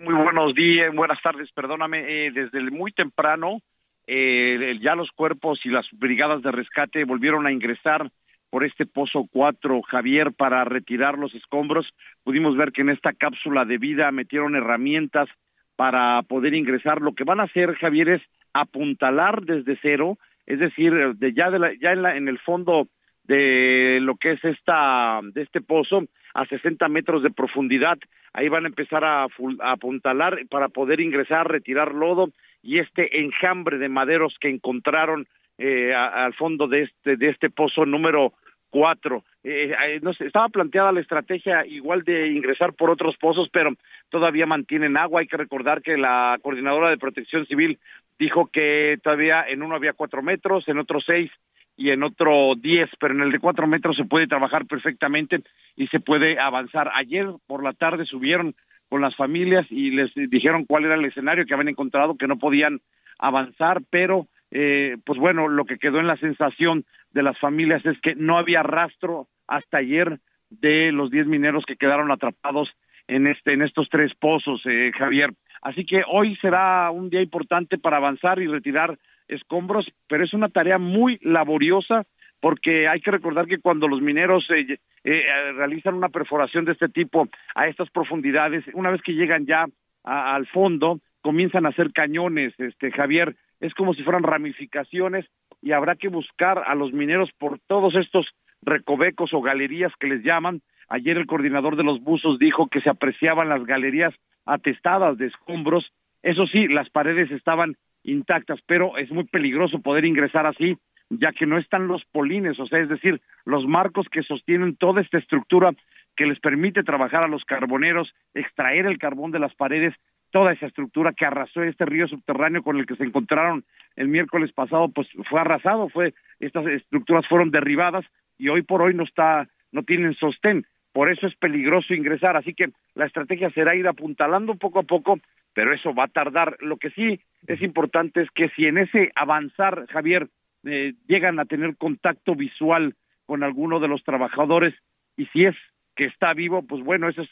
Muy 0.00 0.14
buenos 0.14 0.54
días, 0.54 0.94
buenas 0.94 1.20
tardes, 1.22 1.50
perdóname, 1.50 2.26
eh, 2.26 2.30
desde 2.30 2.60
muy 2.70 2.92
temprano 2.92 3.58
eh, 4.06 4.78
ya 4.80 4.94
los 4.94 5.10
cuerpos 5.10 5.58
y 5.64 5.70
las 5.70 5.86
brigadas 5.90 6.40
de 6.40 6.52
rescate 6.52 7.04
volvieron 7.04 7.48
a 7.48 7.52
ingresar 7.52 8.08
por 8.48 8.64
este 8.64 8.86
pozo 8.86 9.26
4, 9.32 9.82
Javier, 9.82 10.32
para 10.32 10.64
retirar 10.64 11.18
los 11.18 11.34
escombros. 11.34 11.84
Pudimos 12.22 12.56
ver 12.56 12.70
que 12.70 12.82
en 12.82 12.90
esta 12.90 13.12
cápsula 13.12 13.64
de 13.64 13.78
vida 13.78 14.12
metieron 14.12 14.54
herramientas 14.54 15.28
para 15.74 16.22
poder 16.22 16.54
ingresar. 16.54 17.02
Lo 17.02 17.14
que 17.14 17.24
van 17.24 17.40
a 17.40 17.44
hacer, 17.44 17.74
Javier, 17.74 18.08
es 18.08 18.22
apuntalar 18.52 19.42
desde 19.42 19.76
cero, 19.82 20.16
es 20.46 20.60
decir, 20.60 20.92
de 21.16 21.34
ya, 21.34 21.50
de 21.50 21.58
la, 21.58 21.74
ya 21.74 21.90
en, 21.90 22.02
la, 22.02 22.16
en 22.16 22.28
el 22.28 22.38
fondo 22.38 22.86
de 23.28 23.98
lo 24.00 24.16
que 24.16 24.32
es 24.32 24.44
esta 24.44 25.20
de 25.22 25.42
este 25.42 25.60
pozo 25.60 26.04
a 26.34 26.46
60 26.46 26.88
metros 26.88 27.22
de 27.22 27.30
profundidad. 27.30 27.98
Ahí 28.32 28.48
van 28.48 28.64
a 28.64 28.68
empezar 28.68 29.04
a, 29.04 29.26
apuntalar 29.60 30.38
para 30.50 30.68
poder 30.68 31.00
ingresar, 31.00 31.48
retirar 31.48 31.94
lodo 31.94 32.30
y 32.62 32.78
este 32.78 33.20
enjambre 33.20 33.78
de 33.78 33.88
maderos 33.88 34.36
que 34.40 34.48
encontraron 34.48 35.26
eh, 35.58 35.94
al 35.94 36.34
fondo 36.34 36.68
de 36.68 36.82
este 36.82 37.16
de 37.16 37.28
este 37.28 37.50
pozo 37.50 37.84
número 37.84 38.32
cuatro. 38.70 39.24
Eh, 39.44 39.74
eh 39.74 40.00
estaba 40.20 40.48
planteada 40.48 40.92
la 40.92 41.00
estrategia 41.00 41.66
igual 41.66 42.04
de 42.04 42.28
ingresar 42.28 42.72
por 42.72 42.90
otros 42.90 43.16
pozos, 43.18 43.48
pero 43.52 43.72
todavía 44.08 44.46
mantienen 44.46 44.96
agua. 44.96 45.20
Hay 45.20 45.26
que 45.26 45.36
recordar 45.36 45.82
que 45.82 45.96
la 45.98 46.38
coordinadora 46.42 46.90
de 46.90 46.98
Protección 46.98 47.46
Civil 47.46 47.78
dijo 48.18 48.48
que 48.52 48.98
todavía 49.02 49.44
en 49.46 49.62
uno 49.62 49.74
había 49.74 49.92
cuatro 49.92 50.22
metros, 50.22 50.66
en 50.68 50.78
otro 50.78 51.00
seis 51.00 51.30
y 51.78 51.90
en 51.90 52.02
otro 52.02 52.54
10, 52.56 52.90
pero 52.98 53.14
en 53.14 53.20
el 53.22 53.30
de 53.30 53.38
4 53.38 53.66
metros 53.68 53.96
se 53.96 54.04
puede 54.04 54.26
trabajar 54.26 54.66
perfectamente 54.66 55.42
y 55.76 55.86
se 55.86 56.00
puede 56.00 56.38
avanzar. 56.38 56.90
Ayer 56.94 57.28
por 57.46 57.62
la 57.62 57.72
tarde 57.72 58.04
subieron 58.04 58.56
con 58.88 59.00
las 59.00 59.14
familias 59.14 59.64
y 59.70 59.92
les 59.92 60.12
dijeron 60.14 60.64
cuál 60.64 60.84
era 60.84 60.96
el 60.96 61.04
escenario 61.04 61.46
que 61.46 61.54
habían 61.54 61.68
encontrado, 61.68 62.16
que 62.16 62.26
no 62.26 62.36
podían 62.36 62.80
avanzar, 63.20 63.80
pero 63.90 64.26
eh, 64.50 64.96
pues 65.06 65.20
bueno, 65.20 65.46
lo 65.46 65.66
que 65.66 65.78
quedó 65.78 66.00
en 66.00 66.08
la 66.08 66.16
sensación 66.16 66.84
de 67.12 67.22
las 67.22 67.38
familias 67.38 67.86
es 67.86 67.98
que 68.00 68.16
no 68.16 68.38
había 68.38 68.64
rastro 68.64 69.28
hasta 69.46 69.78
ayer 69.78 70.18
de 70.50 70.90
los 70.90 71.12
10 71.12 71.28
mineros 71.28 71.64
que 71.64 71.76
quedaron 71.76 72.10
atrapados 72.10 72.68
en 73.06 73.28
este 73.28 73.52
en 73.52 73.62
estos 73.62 73.88
tres 73.88 74.12
pozos, 74.14 74.60
eh, 74.66 74.90
Javier. 74.98 75.30
Así 75.62 75.86
que 75.86 76.02
hoy 76.10 76.36
será 76.36 76.90
un 76.90 77.08
día 77.08 77.22
importante 77.22 77.78
para 77.78 77.98
avanzar 77.98 78.40
y 78.40 78.48
retirar 78.48 78.98
escombros, 79.28 79.86
pero 80.08 80.24
es 80.24 80.34
una 80.34 80.48
tarea 80.48 80.78
muy 80.78 81.18
laboriosa 81.22 82.04
porque 82.40 82.88
hay 82.88 83.00
que 83.00 83.10
recordar 83.10 83.46
que 83.46 83.58
cuando 83.58 83.88
los 83.88 84.00
mineros 84.00 84.48
eh, 84.50 84.78
eh, 85.04 85.22
realizan 85.56 85.94
una 85.94 86.08
perforación 86.08 86.64
de 86.64 86.72
este 86.72 86.88
tipo 86.88 87.28
a 87.54 87.66
estas 87.66 87.90
profundidades, 87.90 88.64
una 88.74 88.90
vez 88.90 89.02
que 89.02 89.14
llegan 89.14 89.46
ya 89.46 89.66
al 90.04 90.46
fondo, 90.46 91.00
comienzan 91.20 91.66
a 91.66 91.70
hacer 91.70 91.92
cañones, 91.92 92.54
este 92.58 92.90
Javier, 92.92 93.36
es 93.60 93.74
como 93.74 93.94
si 93.94 94.02
fueran 94.02 94.22
ramificaciones 94.22 95.26
y 95.60 95.72
habrá 95.72 95.96
que 95.96 96.08
buscar 96.08 96.62
a 96.66 96.74
los 96.74 96.92
mineros 96.92 97.30
por 97.38 97.58
todos 97.66 97.94
estos 97.96 98.26
recovecos 98.62 99.34
o 99.34 99.42
galerías 99.42 99.92
que 99.98 100.06
les 100.06 100.22
llaman. 100.22 100.62
Ayer 100.88 101.18
el 101.18 101.26
coordinador 101.26 101.76
de 101.76 101.84
los 101.84 102.00
buzos 102.00 102.38
dijo 102.38 102.68
que 102.68 102.80
se 102.80 102.88
apreciaban 102.88 103.48
las 103.48 103.64
galerías 103.64 104.14
atestadas 104.46 105.18
de 105.18 105.26
escombros. 105.26 105.92
Eso 106.22 106.46
sí, 106.46 106.68
las 106.68 106.88
paredes 106.90 107.30
estaban 107.30 107.76
intactas, 108.12 108.60
pero 108.66 108.96
es 108.96 109.10
muy 109.10 109.24
peligroso 109.24 109.80
poder 109.80 110.04
ingresar 110.04 110.46
así, 110.46 110.78
ya 111.10 111.32
que 111.32 111.46
no 111.46 111.58
están 111.58 111.88
los 111.88 112.04
polines, 112.06 112.58
o 112.60 112.66
sea, 112.66 112.80
es 112.80 112.88
decir, 112.88 113.20
los 113.44 113.66
marcos 113.66 114.08
que 114.10 114.22
sostienen 114.22 114.76
toda 114.76 115.00
esta 115.00 115.18
estructura 115.18 115.72
que 116.16 116.26
les 116.26 116.40
permite 116.40 116.82
trabajar 116.82 117.22
a 117.22 117.28
los 117.28 117.44
carboneros, 117.44 118.12
extraer 118.34 118.86
el 118.86 118.98
carbón 118.98 119.30
de 119.30 119.38
las 119.38 119.54
paredes, 119.54 119.94
toda 120.30 120.52
esa 120.52 120.66
estructura 120.66 121.12
que 121.12 121.24
arrasó 121.24 121.62
este 121.62 121.86
río 121.86 122.06
subterráneo 122.08 122.62
con 122.62 122.76
el 122.76 122.86
que 122.86 122.96
se 122.96 123.04
encontraron 123.04 123.64
el 123.96 124.08
miércoles 124.08 124.52
pasado, 124.52 124.88
pues 124.88 125.08
fue 125.28 125.40
arrasado, 125.40 125.88
fue 125.88 126.14
estas 126.40 126.66
estructuras 126.66 127.26
fueron 127.26 127.50
derribadas 127.50 128.04
y 128.36 128.48
hoy 128.48 128.62
por 128.62 128.82
hoy 128.82 128.94
no 128.94 129.04
está 129.04 129.48
no 129.70 129.82
tienen 129.82 130.14
sostén, 130.14 130.66
por 130.92 131.10
eso 131.10 131.26
es 131.26 131.36
peligroso 131.36 131.94
ingresar, 131.94 132.36
así 132.36 132.54
que 132.54 132.70
la 132.94 133.06
estrategia 133.06 133.50
será 133.50 133.74
ir 133.74 133.86
apuntalando 133.86 134.54
poco 134.54 134.80
a 134.80 134.82
poco, 134.82 135.20
pero 135.54 135.74
eso 135.74 135.94
va 135.94 136.04
a 136.04 136.08
tardar. 136.08 136.56
Lo 136.60 136.76
que 136.76 136.90
sí 136.90 137.20
es 137.46 137.62
importante 137.62 138.22
es 138.22 138.30
que 138.30 138.48
si 138.50 138.66
en 138.66 138.78
ese 138.78 139.10
avanzar, 139.14 139.86
Javier, 139.88 140.28
eh, 140.64 140.94
llegan 141.06 141.38
a 141.38 141.44
tener 141.44 141.76
contacto 141.76 142.34
visual 142.34 142.94
con 143.26 143.42
alguno 143.42 143.80
de 143.80 143.88
los 143.88 144.02
trabajadores 144.04 144.74
y 145.16 145.26
si 145.26 145.44
es 145.44 145.54
que 145.94 146.06
está 146.06 146.32
vivo, 146.32 146.62
pues 146.62 146.82
bueno, 146.82 147.08
eso 147.08 147.22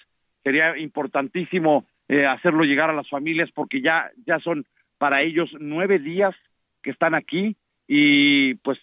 sería 0.42 0.76
importantísimo 0.76 1.86
eh, 2.08 2.26
hacerlo 2.26 2.64
llegar 2.64 2.90
a 2.90 2.94
las 2.94 3.08
familias 3.08 3.50
porque 3.52 3.80
ya 3.80 4.10
ya 4.26 4.38
son 4.38 4.64
para 4.98 5.22
ellos 5.22 5.50
nueve 5.58 5.98
días 5.98 6.34
que 6.82 6.90
están 6.90 7.14
aquí 7.14 7.56
y 7.88 8.54
pues 8.56 8.78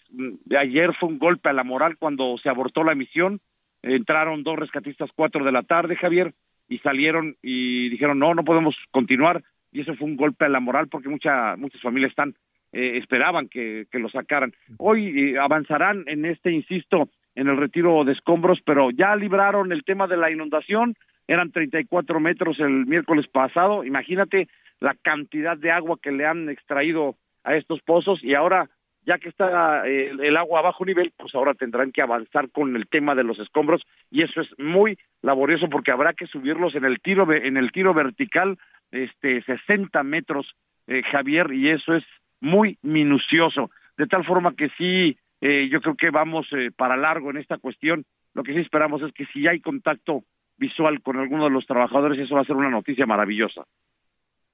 ayer 0.58 0.94
fue 1.00 1.08
un 1.08 1.18
golpe 1.18 1.48
a 1.48 1.54
la 1.54 1.64
moral 1.64 1.96
cuando 1.96 2.36
se 2.38 2.50
abortó 2.50 2.84
la 2.84 2.94
misión 2.94 3.40
entraron 3.82 4.42
dos 4.42 4.58
rescatistas 4.58 5.10
cuatro 5.14 5.42
de 5.42 5.52
la 5.52 5.62
tarde 5.62 5.96
Javier 5.96 6.34
y 6.68 6.78
salieron 6.78 7.36
y 7.42 7.88
dijeron 7.88 8.18
no 8.18 8.34
no 8.34 8.44
podemos 8.44 8.74
continuar 8.90 9.42
y 9.72 9.80
eso 9.80 9.94
fue 9.96 10.06
un 10.06 10.16
golpe 10.16 10.44
a 10.44 10.48
la 10.48 10.60
moral 10.60 10.88
porque 10.88 11.08
mucha, 11.08 11.56
muchas 11.56 11.82
familias 11.82 12.10
están 12.10 12.34
eh, 12.72 12.98
esperaban 12.98 13.48
que, 13.48 13.86
que 13.90 14.00
lo 14.00 14.08
sacaran. 14.08 14.52
Hoy 14.78 15.32
eh, 15.34 15.38
avanzarán 15.38 16.04
en 16.06 16.24
este 16.24 16.50
insisto 16.50 17.08
en 17.36 17.48
el 17.48 17.56
retiro 17.56 18.04
de 18.04 18.12
escombros, 18.12 18.60
pero 18.64 18.90
ya 18.90 19.14
libraron 19.16 19.72
el 19.72 19.84
tema 19.84 20.06
de 20.06 20.16
la 20.16 20.30
inundación, 20.30 20.94
eran 21.26 21.52
34 21.52 22.20
metros 22.20 22.58
el 22.60 22.86
miércoles 22.86 23.26
pasado, 23.28 23.84
imagínate 23.84 24.48
la 24.80 24.94
cantidad 25.02 25.56
de 25.56 25.70
agua 25.70 25.98
que 26.02 26.12
le 26.12 26.26
han 26.26 26.48
extraído 26.48 27.16
a 27.42 27.56
estos 27.56 27.80
pozos 27.82 28.22
y 28.22 28.34
ahora 28.34 28.68
ya 29.06 29.18
que 29.18 29.28
está 29.28 29.86
eh, 29.86 30.10
el 30.10 30.36
agua 30.36 30.60
a 30.60 30.62
bajo 30.62 30.84
nivel, 30.84 31.12
pues 31.16 31.34
ahora 31.34 31.54
tendrán 31.54 31.92
que 31.92 32.02
avanzar 32.02 32.50
con 32.50 32.74
el 32.76 32.86
tema 32.88 33.14
de 33.14 33.24
los 33.24 33.38
escombros 33.38 33.82
y 34.10 34.22
eso 34.22 34.40
es 34.40 34.48
muy 34.58 34.98
laborioso 35.22 35.68
porque 35.68 35.90
habrá 35.90 36.14
que 36.14 36.26
subirlos 36.26 36.74
en 36.74 36.84
el 36.84 37.00
tiro 37.00 37.30
en 37.32 37.56
el 37.56 37.72
tiro 37.72 37.94
vertical 37.94 38.58
este 38.90 39.42
60 39.42 40.02
metros 40.02 40.54
eh, 40.86 41.02
Javier 41.10 41.52
y 41.52 41.70
eso 41.70 41.94
es 41.94 42.04
muy 42.40 42.78
minucioso 42.82 43.70
de 43.96 44.06
tal 44.06 44.24
forma 44.24 44.54
que 44.54 44.68
sí 44.76 45.16
eh, 45.46 45.68
yo 45.70 45.82
creo 45.82 45.94
que 45.94 46.08
vamos 46.08 46.46
eh, 46.52 46.70
para 46.74 46.96
largo 46.96 47.30
en 47.30 47.36
esta 47.36 47.58
cuestión. 47.58 48.06
Lo 48.32 48.42
que 48.42 48.54
sí 48.54 48.60
esperamos 48.60 49.02
es 49.02 49.12
que 49.12 49.26
si 49.26 49.46
hay 49.46 49.60
contacto 49.60 50.24
visual 50.56 51.02
con 51.02 51.18
alguno 51.18 51.44
de 51.44 51.50
los 51.50 51.66
trabajadores, 51.66 52.18
eso 52.18 52.34
va 52.34 52.40
a 52.40 52.46
ser 52.46 52.56
una 52.56 52.70
noticia 52.70 53.04
maravillosa. 53.04 53.64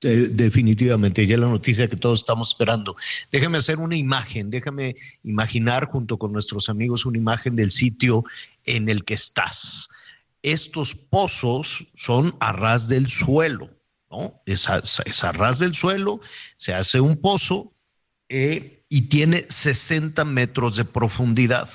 Definitivamente, 0.00 1.26
ya 1.26 1.36
la 1.36 1.48
noticia 1.48 1.88
que 1.88 1.96
todos 1.96 2.20
estamos 2.20 2.50
esperando. 2.50 2.96
Déjame 3.30 3.58
hacer 3.58 3.78
una 3.78 3.96
imagen, 3.96 4.50
déjame 4.50 4.96
imaginar 5.22 5.86
junto 5.86 6.18
con 6.18 6.32
nuestros 6.32 6.68
amigos 6.68 7.06
una 7.06 7.18
imagen 7.18 7.54
del 7.56 7.70
sitio 7.70 8.24
en 8.64 8.88
el 8.88 9.04
que 9.04 9.14
estás. 9.14 9.88
Estos 10.42 10.94
pozos 10.94 11.86
son 11.94 12.34
a 12.40 12.52
ras 12.52 12.88
del 12.88 13.08
suelo, 13.08 13.70
¿no? 14.10 14.40
Es 14.46 14.68
a, 14.68 14.78
es 14.78 15.24
a 15.24 15.32
ras 15.32 15.58
del 15.58 15.74
suelo, 15.74 16.20
se 16.56 16.72
hace 16.72 17.00
un 17.00 17.16
pozo, 17.18 17.74
eh, 18.30 18.84
y 18.88 19.02
tiene 19.02 19.44
60 19.48 20.24
metros 20.24 20.76
de 20.76 20.84
profundidad. 20.84 21.68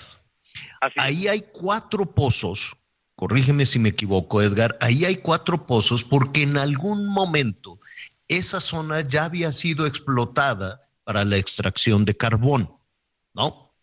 Ahí 0.97 1.27
hay 1.27 1.45
cuatro 1.51 2.05
pozos, 2.05 2.77
corrígeme 3.15 3.65
si 3.65 3.79
me 3.79 3.89
equivoco, 3.89 4.41
Edgar, 4.41 4.77
ahí 4.81 5.05
hay 5.05 5.17
cuatro 5.17 5.65
pozos 5.65 6.03
porque 6.03 6.43
en 6.43 6.57
algún 6.57 7.07
momento 7.07 7.79
esa 8.27 8.59
zona 8.59 9.01
ya 9.01 9.25
había 9.25 9.51
sido 9.51 9.85
explotada 9.85 10.89
para 11.03 11.23
la 11.23 11.37
extracción 11.37 12.05
de 12.05 12.17
carbón, 12.17 12.71
¿no? 13.33 13.75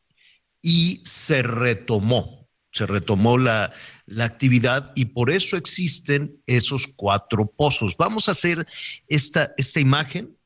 Y 0.60 1.00
se 1.04 1.42
retomó, 1.42 2.48
se 2.72 2.86
retomó 2.86 3.38
la, 3.38 3.72
la 4.06 4.24
actividad 4.24 4.92
y 4.94 5.06
por 5.06 5.30
eso 5.30 5.56
existen 5.56 6.42
esos 6.46 6.86
cuatro 6.86 7.46
pozos. 7.46 7.96
Vamos 7.96 8.28
a 8.28 8.32
hacer 8.32 8.66
esta, 9.08 9.52
esta 9.56 9.80
imagen 9.80 10.36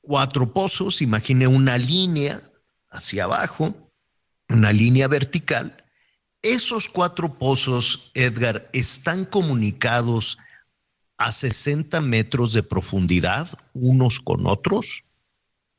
cuatro 0.00 0.52
pozos, 0.52 1.00
imagine 1.00 1.46
una 1.46 1.78
línea 1.78 2.42
hacia 2.90 3.24
abajo, 3.24 3.90
una 4.48 4.72
línea 4.72 5.08
vertical. 5.08 5.84
Esos 6.42 6.88
cuatro 6.88 7.38
pozos, 7.38 8.10
Edgar, 8.14 8.68
están 8.72 9.24
comunicados 9.24 10.38
a 11.22 11.32
60 11.32 12.00
metros 12.00 12.52
de 12.52 12.62
profundidad 12.62 13.46
unos 13.74 14.20
con 14.20 14.46
otros. 14.46 15.04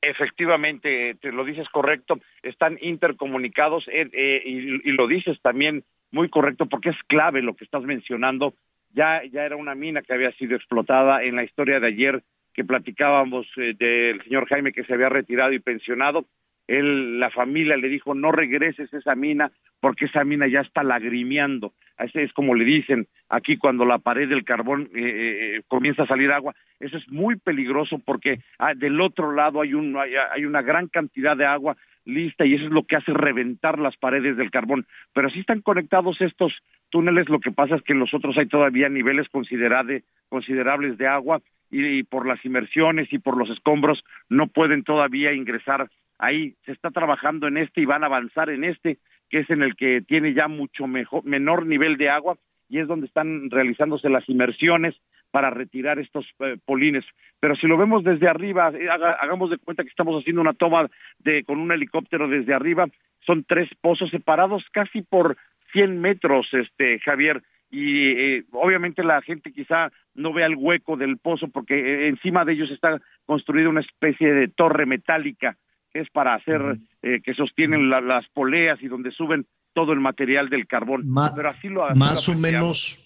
Efectivamente, 0.02 1.16
te 1.22 1.32
lo 1.32 1.46
dices 1.46 1.68
correcto, 1.70 2.20
están 2.41 2.78
intercomunicados 2.82 3.86
eh, 3.88 4.10
eh, 4.12 4.41
y, 4.46 4.91
lo 4.91 5.08
dices 5.08 5.39
también 5.41 5.84
muy 6.12 6.30
correcto 6.30 6.66
porque 6.66 6.89
es 6.89 6.98
clave 7.08 7.41
lo 7.41 7.56
que 7.56 7.64
estás 7.64 7.84
mencionando. 7.84 8.54
Ya, 8.94 9.22
ya 9.32 9.44
era 9.46 9.56
una 9.56 9.76
mina 9.76 10.02
que 10.02 10.14
había 10.14 10.32
sido 10.34 10.56
explotada 10.56 11.24
en 11.24 11.36
la 11.36 11.44
historia 11.44 11.80
de 11.80 11.88
ayer 11.88 12.24
que 12.54 12.64
platicábamos 12.64 13.48
eh, 13.58 13.74
del 13.78 14.22
señor 14.24 14.48
Jaime 14.48 14.74
que 14.74 14.84
se 14.84 14.94
había 14.94 15.10
retirado 15.10 15.54
y 15.54 15.60
pensionado, 15.60 16.26
él, 16.68 17.20
la 17.20 17.30
familia 17.32 17.76
le 17.78 17.89
dijo, 17.89 18.14
no 18.14 18.32
regreses 18.32 18.94
a 18.94 18.98
esa 18.98 19.16
mina 19.16 19.52
porque 19.80 20.06
esa 20.06 20.24
mina 20.24 20.48
ya 20.48 20.62
está 20.62 20.84
lagrimeando. 20.84 21.74
Ese 21.98 22.24
es 22.24 22.34
como 22.34 22.56
le 22.56 22.66
dicen 22.66 23.08
aquí 23.30 23.58
cuando 23.58 23.86
la 23.86 24.00
pared 24.00 24.28
del 24.28 24.44
carbón 24.44 24.89
eh, 24.96 25.58
eh, 25.58 25.62
comienza 25.68 26.04
a 26.04 26.08
salir 26.08 26.32
agua. 26.32 26.56
Eso 26.80 26.98
es 26.98 27.10
muy 27.10 27.36
peligroso 27.38 28.00
porque 28.04 28.39
ah, 28.60 28.74
del 28.76 29.00
otro 29.02 29.32
lado 29.32 29.62
hay, 29.62 29.74
un, 29.74 29.96
hay, 29.98 30.14
hay, 30.32 30.46
una 30.46 30.62
gran 30.62 30.88
cantidad 30.88 31.38
de 31.38 31.46
agua 31.46 31.78
lista 32.06 32.46
y 32.46 32.56
eso 32.56 32.66
es 32.66 32.72
lo 32.72 32.84
que 32.84 32.96
hace 32.96 33.14
reventar 33.14 33.80
las 33.80 33.96
paredes 33.98 34.38
del 34.38 34.52
carbón. 34.52 34.86
Pero 35.14 35.30
si 35.30 35.39
están 35.39 35.62
conectados 35.62 36.20
estos 36.20 36.54
túneles, 36.89 37.30
lo 37.30 37.39
que 37.39 37.52
pasa 37.52 37.76
es 37.76 37.82
que 37.84 37.94
en 37.94 38.00
los 38.00 38.14
otros 38.14 38.38
hay 38.38 38.48
todavía 38.48 38.89
niveles 38.89 39.28
considerables 39.30 40.98
de 40.98 41.08
agua 41.08 41.41
y, 41.74 42.04
por 42.04 42.28
las 42.28 42.44
inmersiones 42.46 43.12
y 43.12 43.20
por 43.20 43.38
los 43.38 43.50
escombros 43.50 44.04
no 44.30 44.48
pueden 44.48 44.84
todavía 44.84 45.34
ingresar 45.34 45.89
ahí. 46.20 46.56
Se 46.66 46.72
está 46.72 46.91
trabajando 46.91 47.48
en 47.48 47.58
este 47.58 47.82
y 47.82 47.86
van 47.86 48.04
a 48.04 48.08
avanzar 48.08 48.50
en 48.50 48.64
este, 48.64 48.98
que 49.34 49.40
es 49.40 49.50
en 49.50 49.64
el 49.64 49.76
que 49.76 50.02
tiene 50.02 50.36
ya 50.36 50.48
mucho 50.48 50.86
mejor, 50.86 51.26
menor 51.26 51.66
nivel 51.66 51.98
de 51.98 52.08
agua 52.08 52.38
y 52.70 52.78
es 52.78 52.88
donde 52.88 53.08
están 53.08 53.50
realizándose 53.50 54.08
las 54.08 54.30
inmersiones 54.30 54.94
para 55.32 55.50
retirar 55.50 55.98
estos 55.98 56.24
eh, 56.38 56.58
polines. 56.64 57.04
Pero 57.40 57.56
si 57.56 57.66
lo 57.66 57.76
vemos 57.76 58.04
desde 58.04 58.30
arriba, 58.30 58.70
eh, 58.70 58.88
hagamos 58.88 59.50
de 59.50 59.58
cuenta 59.58 59.82
que 59.82 59.90
estamos 59.90 60.22
haciendo 60.22 60.40
una 60.40 60.54
toma 60.54 60.88
de 61.18 61.44
con 61.46 61.58
un 61.58 61.72
helicóptero 61.72 62.28
desde 62.28 62.54
arriba, 62.54 62.86
son 63.26 63.44
tres 63.44 63.68
pozos 63.82 64.12
separados 64.12 64.64
casi 64.72 65.02
por 65.02 65.36
100 65.72 66.00
metros, 66.00 66.48
este 66.54 67.00
Javier, 67.00 67.42
y 67.72 68.12
eh, 68.12 68.44
obviamente 68.52 69.04
la 69.04 69.20
gente 69.24 69.52
quizá 69.52 69.92
no 70.14 70.32
vea 70.32 70.46
el 70.46 70.58
hueco 70.58 70.96
del 70.96 71.18
pozo 71.18 71.48
porque 71.48 71.74
eh, 71.74 72.08
encima 72.08 72.46
de 72.46 72.54
ellos 72.54 72.70
está 72.70 73.02
construida 73.26 73.68
una 73.68 73.82
especie 73.82 74.32
de 74.32 74.48
torre 74.48 74.86
metálica 74.86 75.58
que 75.94 76.02
es 76.02 76.10
para 76.10 76.36
hacer 76.36 76.78
eh, 77.02 77.22
que 77.24 77.34
sostienen 77.34 77.89
las 77.89 78.28
poleas 78.30 78.82
y 78.82 78.88
donde 78.88 79.12
suben 79.12 79.46
todo 79.74 79.94
el 79.94 80.00
material 80.00 80.50
del 80.50 80.68
carbón. 80.68 81.04
Pero 81.36 81.50
así 81.50 81.70
lo 81.70 81.88
más 81.96 82.28
o 82.28 82.36
menos 82.36 83.00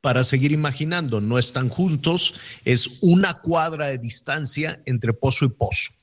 para 0.00 0.22
seguir 0.22 0.52
imaginando, 0.52 1.22
no 1.22 1.38
están 1.38 1.70
juntos, 1.70 2.60
es 2.66 3.02
una 3.02 3.40
cuadra 3.42 3.86
de 3.86 3.96
distancia 3.96 4.76
entre 4.84 5.14
pozo 5.14 5.46
y 5.46 5.48
pozo. 5.48 5.94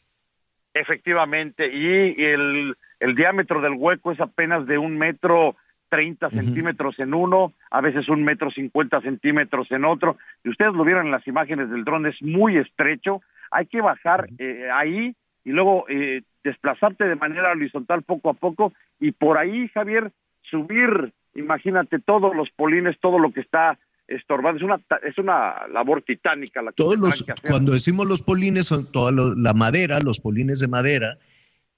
Efectivamente, 0.74 1.70
y 1.72 2.24
el, 2.24 2.76
el 3.00 3.16
diámetro 3.16 3.62
del 3.62 3.74
hueco 3.74 4.12
es 4.12 4.20
apenas 4.20 4.66
de 4.66 4.80
un 4.80 4.98
metro 4.98 5.56
30 5.90 6.32
centímetros 6.32 6.98
en 6.98 7.14
uno, 7.14 7.54
a 7.70 7.82
veces 7.82 8.10
un 8.10 8.24
metro 8.24 8.50
50 8.50 9.02
centímetros 9.02 9.70
en 9.72 9.86
otro, 9.86 10.18
y 10.44 10.50
ustedes 10.50 10.74
lo 10.74 10.84
vieron 10.84 11.06
en 11.06 11.12
las 11.12 11.28
imágenes 11.28 11.70
del 11.70 11.84
dron, 11.84 12.08
es 12.08 12.16
muy 12.22 12.58
estrecho, 12.58 13.22
hay 13.52 13.68
que 13.68 13.82
bajar 13.82 14.30
eh, 14.40 14.70
ahí 14.74 15.14
y 15.44 15.52
luego 15.52 15.86
eh, 15.90 16.24
desplazarte 16.44 17.06
de 17.06 17.16
manera 17.16 17.52
horizontal 17.52 18.04
poco 18.04 18.30
a 18.30 18.34
poco, 18.34 18.74
y 19.00 19.12
por 19.12 19.38
ahí, 19.38 19.68
Javier, 19.70 20.12
subir, 20.50 21.14
imagínate 21.36 22.00
todos 22.00 22.36
los 22.36 22.50
polines, 22.52 22.98
todo 23.00 23.20
lo 23.20 23.32
que 23.32 23.42
está 23.42 23.80
estorbando, 24.08 24.58
es 24.58 24.64
una, 24.64 24.82
es 25.04 25.18
una 25.18 25.68
labor 25.68 26.04
titánica. 26.04 26.62
La 26.62 26.72
Todos 26.72 26.98
los, 26.98 27.26
cuando 27.48 27.72
decimos 27.72 28.08
los 28.08 28.22
polines, 28.22 28.68
son 28.68 28.92
toda 28.92 29.12
la 29.12 29.54
madera, 29.54 30.00
los 30.00 30.20
polines 30.20 30.60
de 30.60 30.68
madera, 30.68 31.18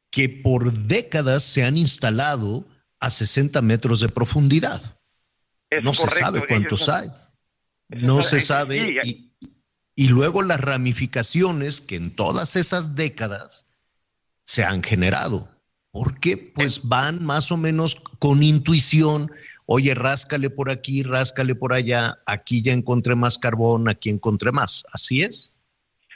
que 0.10 0.30
por 0.30 0.72
décadas 0.72 1.44
se 1.44 1.64
han 1.64 1.78
instalado 1.78 2.66
a 3.00 3.10
60 3.10 3.62
metros 3.62 4.00
de 4.00 4.10
profundidad. 4.10 4.82
no 5.84 5.94
se 5.94 6.08
sabe 6.10 6.46
cuántos 6.48 6.90
hay. 6.90 7.10
No 7.90 8.22
se 8.22 8.40
sabe. 8.40 9.02
Y, 9.04 9.32
y 9.96 10.08
luego 10.08 10.42
las 10.42 10.60
ramificaciones 10.60 11.82
que 11.82 11.96
en 11.96 12.16
todas 12.16 12.56
esas 12.56 12.96
décadas 12.96 13.70
se 14.44 14.64
han 14.64 14.84
generado. 14.84 15.48
Porque 15.92 16.38
pues 16.38 16.88
van 16.90 17.24
más 17.24 17.52
o 17.52 17.58
menos 17.58 17.96
con 18.18 18.42
intuición, 18.42 19.32
oye, 19.68 19.94
ráscale 19.94 20.50
por 20.50 20.72
aquí, 20.72 21.04
ráscale 21.04 21.54
por 21.54 21.74
allá, 21.74 22.18
aquí 22.26 22.64
ya 22.64 22.74
encontré 22.74 23.16
más 23.16 23.38
carbón, 23.38 23.88
aquí 23.88 24.10
encontré 24.10 24.52
más. 24.52 24.86
¿Así 24.92 25.22
es? 25.22 25.54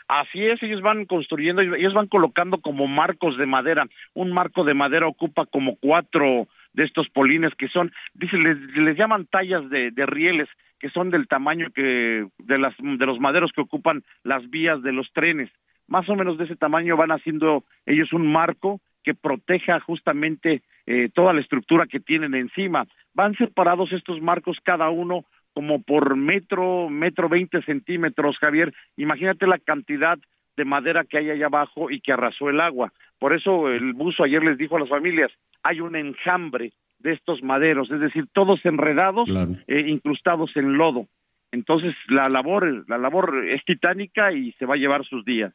Así 0.07 0.45
es, 0.45 0.63
ellos 0.63 0.82
van 0.82 1.05
construyendo, 1.05 1.61
ellos 1.61 1.93
van 1.93 2.07
colocando 2.07 2.59
como 2.59 2.88
marcos 2.88 3.38
de 3.38 3.45
madera. 3.45 3.88
Un 4.13 4.32
marco 4.32 4.63
de 4.63 4.73
madera 4.73 5.07
ocupa 5.07 5.45
como 5.45 5.75
cuatro 5.75 6.47
de 6.73 6.86
estos 6.86 7.09
polines 7.09 7.53
que 7.55 7.67
son, 7.67 7.91
dice, 8.13 8.38
les, 8.38 8.57
les 8.78 8.97
llaman 8.97 9.25
tallas 9.25 9.69
de, 9.69 9.91
de, 9.91 10.05
rieles 10.05 10.47
que 10.80 10.89
son 10.89 11.09
del 11.09 11.28
tamaño 11.28 11.69
que 11.73 12.28
de 12.38 12.57
las 12.57 12.75
de 12.78 13.05
los 13.05 13.19
maderos 13.19 13.51
que 13.53 13.61
ocupan 13.61 14.03
las 14.23 14.49
vías 14.49 14.82
de 14.82 14.93
los 14.93 15.11
trenes. 15.13 15.49
Más 15.88 16.07
o 16.09 16.15
menos 16.15 16.38
de 16.38 16.45
ese 16.45 16.55
tamaño 16.55 16.97
van 16.97 17.11
haciendo 17.11 17.63
ellos 17.86 18.11
un 18.13 18.32
marco 18.32 18.82
que 19.03 19.13
proteja 19.13 19.80
justamente 19.80 20.61
eh, 20.86 21.09
toda 21.13 21.34
la 21.34 21.41
estructura 21.41 21.88
que 21.88 21.99
tienen 21.99 22.36
encima. 22.36 22.86
Van 23.13 23.36
separados 23.36 23.91
estos 23.93 24.21
marcos 24.21 24.57
cada 24.63 24.89
uno 24.89 25.23
como 25.53 25.82
por 25.82 26.15
metro, 26.15 26.89
metro 26.89 27.30
veinte 27.30 27.61
centímetros, 27.63 28.38
Javier. 28.38 28.73
Imagínate 28.97 29.47
la 29.47 29.57
cantidad 29.57 30.19
de 30.55 30.65
madera 30.65 31.05
que 31.05 31.17
hay 31.17 31.30
allá 31.30 31.45
abajo 31.45 31.89
y 31.89 32.01
que 32.01 32.11
arrasó 32.11 32.49
el 32.49 32.59
agua. 32.59 32.91
Por 33.17 33.34
eso 33.34 33.69
el 33.69 33.93
buzo 33.93 34.23
ayer 34.23 34.43
les 34.43 34.57
dijo 34.57 34.75
a 34.75 34.80
las 34.80 34.89
familias, 34.89 35.32
hay 35.63 35.80
un 35.80 35.95
enjambre 35.95 36.73
de 36.99 37.13
estos 37.13 37.43
maderos, 37.43 37.89
es 37.91 37.99
decir, 37.99 38.25
todos 38.33 38.59
enredados, 38.63 39.29
e 39.67 39.79
incrustados 39.89 40.51
en 40.55 40.77
lodo. 40.77 41.07
Entonces 41.51 41.95
la 42.09 42.29
labor, 42.29 42.85
la 42.89 42.97
labor 42.97 43.47
es 43.49 43.63
titánica 43.65 44.33
y 44.33 44.51
se 44.53 44.65
va 44.65 44.75
a 44.75 44.77
llevar 44.77 45.05
sus 45.05 45.23
días. 45.23 45.53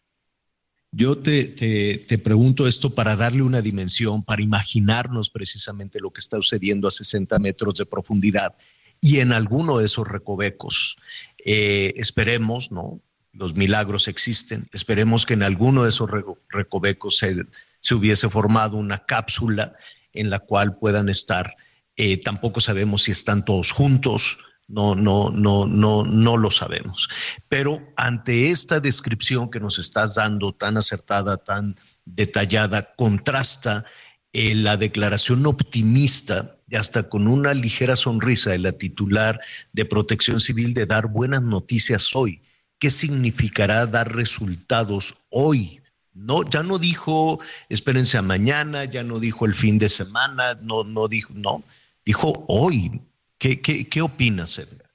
Yo 0.91 1.17
te, 1.17 1.45
te, 1.45 1.99
te, 1.99 2.19
pregunto 2.19 2.67
esto 2.67 2.95
para 2.95 3.17
darle 3.17 3.43
una 3.43 3.63
dimensión, 3.63 4.23
para 4.23 4.43
imaginarnos 4.43 5.31
precisamente 5.31 5.99
lo 6.01 6.11
que 6.11 6.21
está 6.21 6.37
sucediendo 6.37 6.87
a 6.87 6.91
60 6.91 7.39
metros 7.39 7.75
de 7.75 7.87
profundidad 7.87 8.55
y 9.01 9.21
en 9.21 9.33
alguno 9.33 9.79
de 9.79 9.87
esos 9.87 10.09
recovecos. 10.09 10.97
Eh, 11.45 11.95
esperemos, 11.97 12.71
¿no? 12.71 13.01
Los 13.33 13.57
milagros 13.57 14.07
existen. 14.07 14.69
Esperemos 14.73 15.27
que 15.27 15.35
en 15.35 15.43
alguno 15.43 15.83
de 15.83 15.89
esos 15.89 16.09
recovecos 16.51 17.17
se, 17.17 17.37
se 17.81 17.95
hubiese 17.95 18.29
formado 18.29 18.77
una 18.77 18.99
cápsula 19.05 19.75
en 20.15 20.31
la 20.31 20.41
cual 20.41 20.77
puedan 20.77 21.09
estar. 21.09 21.57
Eh, 21.97 22.23
tampoco 22.23 22.61
sabemos 22.61 23.05
si 23.05 23.13
están 23.13 23.45
todos 23.45 23.73
juntos. 23.73 24.39
No, 24.69 24.95
no, 24.95 25.31
no, 25.31 25.67
no, 25.67 26.05
no 26.05 26.37
lo 26.37 26.51
sabemos. 26.51 27.09
Pero 27.49 27.83
ante 27.97 28.51
esta 28.51 28.81
descripción 28.81 29.51
que 29.51 29.61
nos 29.61 29.79
estás 29.79 30.15
dando 30.15 30.53
tan 30.53 30.77
acertada, 30.77 31.37
tan 31.37 31.77
detallada, 32.05 32.95
contrasta 32.97 33.85
eh, 34.33 34.55
la 34.55 34.79
declaración 34.79 35.45
optimista 35.45 36.57
y 36.67 36.77
hasta 36.77 37.11
con 37.11 37.29
una 37.29 37.53
ligera 37.53 37.97
sonrisa 37.97 38.51
de 38.51 38.59
la 38.59 38.73
titular 38.73 39.41
de 39.75 39.85
Protección 39.85 40.41
Civil 40.41 40.73
de 40.73 40.87
dar 40.87 41.09
buenas 41.09 41.43
noticias 41.43 42.17
hoy. 42.17 42.41
¿Qué 42.79 42.91
significará 42.91 43.85
dar 43.87 44.15
resultados 44.17 45.17
hoy? 45.29 45.82
No, 46.15 46.43
ya 46.49 46.63
no 46.63 46.79
dijo 46.79 47.41
espérense 47.69 48.19
a 48.19 48.23
mañana, 48.23 48.85
ya 48.85 49.03
no 49.03 49.19
dijo 49.19 49.47
el 49.47 49.55
fin 49.55 49.79
de 49.79 49.89
semana, 49.89 50.55
no, 50.65 50.85
no 50.85 51.09
dijo, 51.09 51.33
no, 51.35 51.63
dijo 52.05 52.45
hoy. 52.49 53.01
¿Qué, 53.39 53.61
qué, 53.61 53.89
qué 53.89 54.03
opinas, 54.03 54.59
Edgar? 54.59 54.93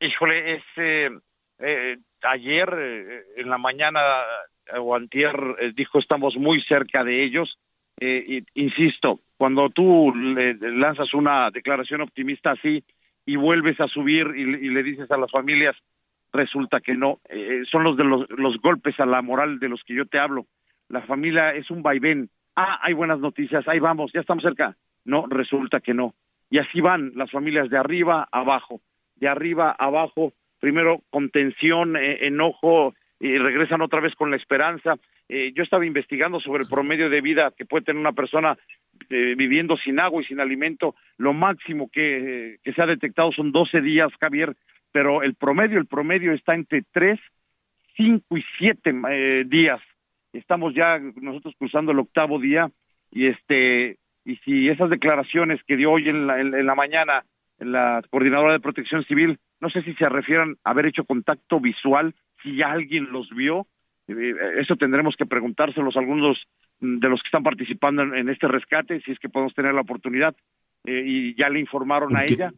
Híjole, 0.00 0.54
es, 0.54 0.62
eh, 0.76 1.10
eh, 1.58 1.96
ayer 2.22 2.68
eh, 2.74 3.22
en 3.36 3.50
la 3.50 3.58
mañana 3.58 4.00
o 4.78 4.94
antier 4.94 5.34
dijo 5.74 5.98
estamos 5.98 6.36
muy 6.36 6.62
cerca 6.62 7.04
de 7.04 7.24
ellos. 7.24 7.58
insisto, 8.54 9.20
cuando 9.36 9.68
tú 9.68 10.14
le 10.14 10.54
lanzas 10.54 11.12
una 11.12 11.50
declaración 11.50 12.00
optimista 12.00 12.52
así 12.52 12.82
y 13.26 13.36
vuelves 13.36 13.78
a 13.80 13.88
subir 13.88 14.26
y, 14.36 14.70
le 14.70 14.82
dices 14.82 15.10
a 15.10 15.18
las 15.18 15.30
familias, 15.30 15.76
resulta 16.32 16.80
que 16.80 16.94
no, 16.94 17.18
eh, 17.28 17.62
son 17.70 17.84
los 17.84 17.96
de 17.96 18.04
los, 18.04 18.28
los, 18.30 18.56
golpes 18.58 18.98
a 19.00 19.06
la 19.06 19.22
moral 19.22 19.58
de 19.58 19.68
los 19.68 19.82
que 19.84 19.94
yo 19.94 20.06
te 20.06 20.18
hablo. 20.18 20.46
La 20.88 21.02
familia 21.02 21.54
es 21.54 21.70
un 21.70 21.82
vaivén. 21.82 22.30
Ah, 22.56 22.78
hay 22.82 22.92
buenas 22.94 23.20
noticias, 23.20 23.66
ahí 23.68 23.78
vamos, 23.78 24.12
ya 24.12 24.20
estamos 24.20 24.42
cerca. 24.42 24.76
No, 25.04 25.26
resulta 25.26 25.80
que 25.80 25.94
no. 25.94 26.14
Y 26.50 26.58
así 26.58 26.80
van 26.80 27.12
las 27.14 27.30
familias 27.30 27.70
de 27.70 27.78
arriba 27.78 28.28
a 28.30 28.40
abajo, 28.40 28.80
de 29.16 29.28
arriba 29.28 29.74
a 29.78 29.86
abajo, 29.86 30.32
primero 30.60 31.02
con 31.10 31.30
tensión, 31.30 31.96
eh, 31.96 32.26
enojo, 32.26 32.94
y 33.20 33.36
regresan 33.38 33.82
otra 33.82 34.00
vez 34.00 34.14
con 34.14 34.30
la 34.30 34.36
esperanza. 34.36 34.94
Eh, 35.28 35.52
yo 35.54 35.62
estaba 35.62 35.86
investigando 35.86 36.40
sobre 36.40 36.62
el 36.62 36.68
promedio 36.68 37.08
de 37.08 37.20
vida 37.20 37.52
que 37.56 37.66
puede 37.66 37.84
tener 37.84 38.00
una 38.00 38.12
persona 38.12 38.58
eh, 39.08 39.34
viviendo 39.36 39.76
sin 39.76 40.00
agua 40.00 40.22
y 40.22 40.26
sin 40.26 40.40
alimento, 40.40 40.94
lo 41.18 41.32
máximo 41.32 41.88
que, 41.92 42.56
que 42.62 42.72
se 42.72 42.82
ha 42.82 42.86
detectado 42.86 43.30
son 43.32 43.52
12 43.52 43.80
días, 43.80 44.10
Javier, 44.20 44.56
pero 44.92 45.22
el 45.22 45.34
promedio, 45.34 45.78
el 45.78 45.86
promedio 45.86 46.32
está 46.32 46.54
entre 46.54 46.82
3, 46.92 47.18
5 47.96 48.36
y 48.36 48.44
7 48.58 48.94
eh, 49.10 49.44
días. 49.46 49.80
Estamos 50.32 50.74
ya 50.74 50.98
nosotros 50.98 51.54
cruzando 51.58 51.92
el 51.92 51.98
octavo 51.98 52.38
día 52.38 52.70
y 53.10 53.26
este 53.26 53.98
y 54.24 54.36
si 54.36 54.68
esas 54.68 54.90
declaraciones 54.90 55.60
que 55.66 55.76
dio 55.76 55.92
hoy 55.92 56.08
en 56.08 56.26
la, 56.26 56.40
en, 56.40 56.66
la 56.66 56.74
mañana 56.74 57.24
en 57.58 57.72
la 57.72 58.02
coordinadora 58.10 58.52
de 58.52 58.60
protección 58.60 59.04
civil, 59.04 59.38
no 59.60 59.70
sé 59.70 59.82
si 59.82 59.94
se 59.94 60.08
refieren 60.08 60.56
a 60.64 60.70
haber 60.70 60.86
hecho 60.86 61.04
contacto 61.04 61.60
visual, 61.60 62.14
si 62.42 62.62
alguien 62.62 63.10
los 63.12 63.28
vio, 63.30 63.66
eh, 64.08 64.34
eso 64.58 64.76
tendremos 64.76 65.16
que 65.16 65.26
preguntárselos 65.26 65.96
a 65.96 66.00
algunos 66.00 66.38
de 66.80 67.08
los 67.08 67.20
que 67.22 67.26
están 67.26 67.42
participando 67.42 68.02
en, 68.02 68.28
este 68.28 68.48
rescate, 68.48 69.00
si 69.02 69.12
es 69.12 69.18
que 69.18 69.28
podemos 69.28 69.54
tener 69.54 69.74
la 69.74 69.82
oportunidad, 69.82 70.34
eh, 70.84 71.02
y 71.04 71.34
ya 71.34 71.48
le 71.50 71.60
informaron 71.60 72.16
a 72.16 72.24
ella. 72.24 72.52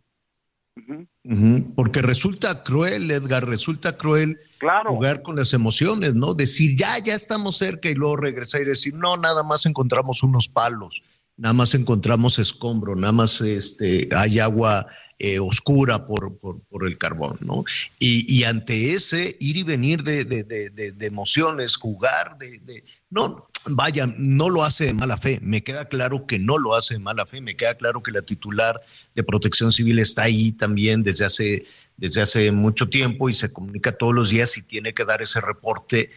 Porque 1.74 2.02
resulta 2.02 2.62
cruel, 2.64 3.10
Edgar, 3.10 3.46
resulta 3.46 3.96
cruel 3.96 4.38
jugar 4.86 5.22
con 5.22 5.36
las 5.36 5.52
emociones, 5.52 6.14
¿no? 6.14 6.34
Decir, 6.34 6.76
ya, 6.76 6.98
ya 6.98 7.14
estamos 7.14 7.58
cerca 7.58 7.88
y 7.88 7.94
luego 7.94 8.16
regresar 8.16 8.62
y 8.62 8.66
decir, 8.66 8.94
no, 8.94 9.16
nada 9.16 9.42
más 9.42 9.66
encontramos 9.66 10.22
unos 10.22 10.48
palos, 10.48 11.02
nada 11.36 11.52
más 11.52 11.74
encontramos 11.74 12.38
escombro, 12.38 12.96
nada 12.96 13.12
más 13.12 13.40
este, 13.40 14.08
hay 14.14 14.38
agua 14.38 14.86
eh, 15.18 15.38
oscura 15.38 16.06
por, 16.06 16.36
por, 16.38 16.88
el 16.88 16.98
carbón, 16.98 17.38
¿no? 17.42 17.64
Y, 18.00 18.42
ante 18.42 18.92
ese 18.92 19.36
ir 19.38 19.56
y 19.56 19.62
venir 19.62 20.02
de, 20.02 20.24
de, 20.24 20.42
de, 20.42 21.06
emociones, 21.06 21.76
jugar, 21.76 22.38
de, 22.38 22.82
no, 23.08 23.48
vaya, 23.66 24.06
no 24.16 24.48
lo 24.48 24.64
hace 24.64 24.86
de 24.86 24.94
mala 24.94 25.16
fe, 25.16 25.38
me 25.42 25.62
queda 25.62 25.86
claro 25.86 26.26
que 26.26 26.38
no 26.38 26.58
lo 26.58 26.74
hace 26.74 26.94
de 26.94 27.00
mala 27.00 27.26
fe, 27.26 27.40
me 27.40 27.56
queda 27.56 27.74
claro 27.74 28.02
que 28.02 28.10
la 28.10 28.22
titular 28.22 28.80
de 29.14 29.22
protección 29.22 29.72
civil 29.72 29.98
está 29.98 30.24
ahí 30.24 30.52
también 30.52 31.02
desde 31.02 31.24
hace, 31.24 31.64
desde 31.96 32.22
hace 32.22 32.52
mucho 32.52 32.88
tiempo 32.88 33.28
y 33.28 33.34
se 33.34 33.52
comunica 33.52 33.92
todos 33.92 34.14
los 34.14 34.30
días 34.30 34.56
y 34.56 34.62
tiene 34.62 34.94
que 34.94 35.04
dar 35.04 35.22
ese 35.22 35.40
reporte. 35.40 36.10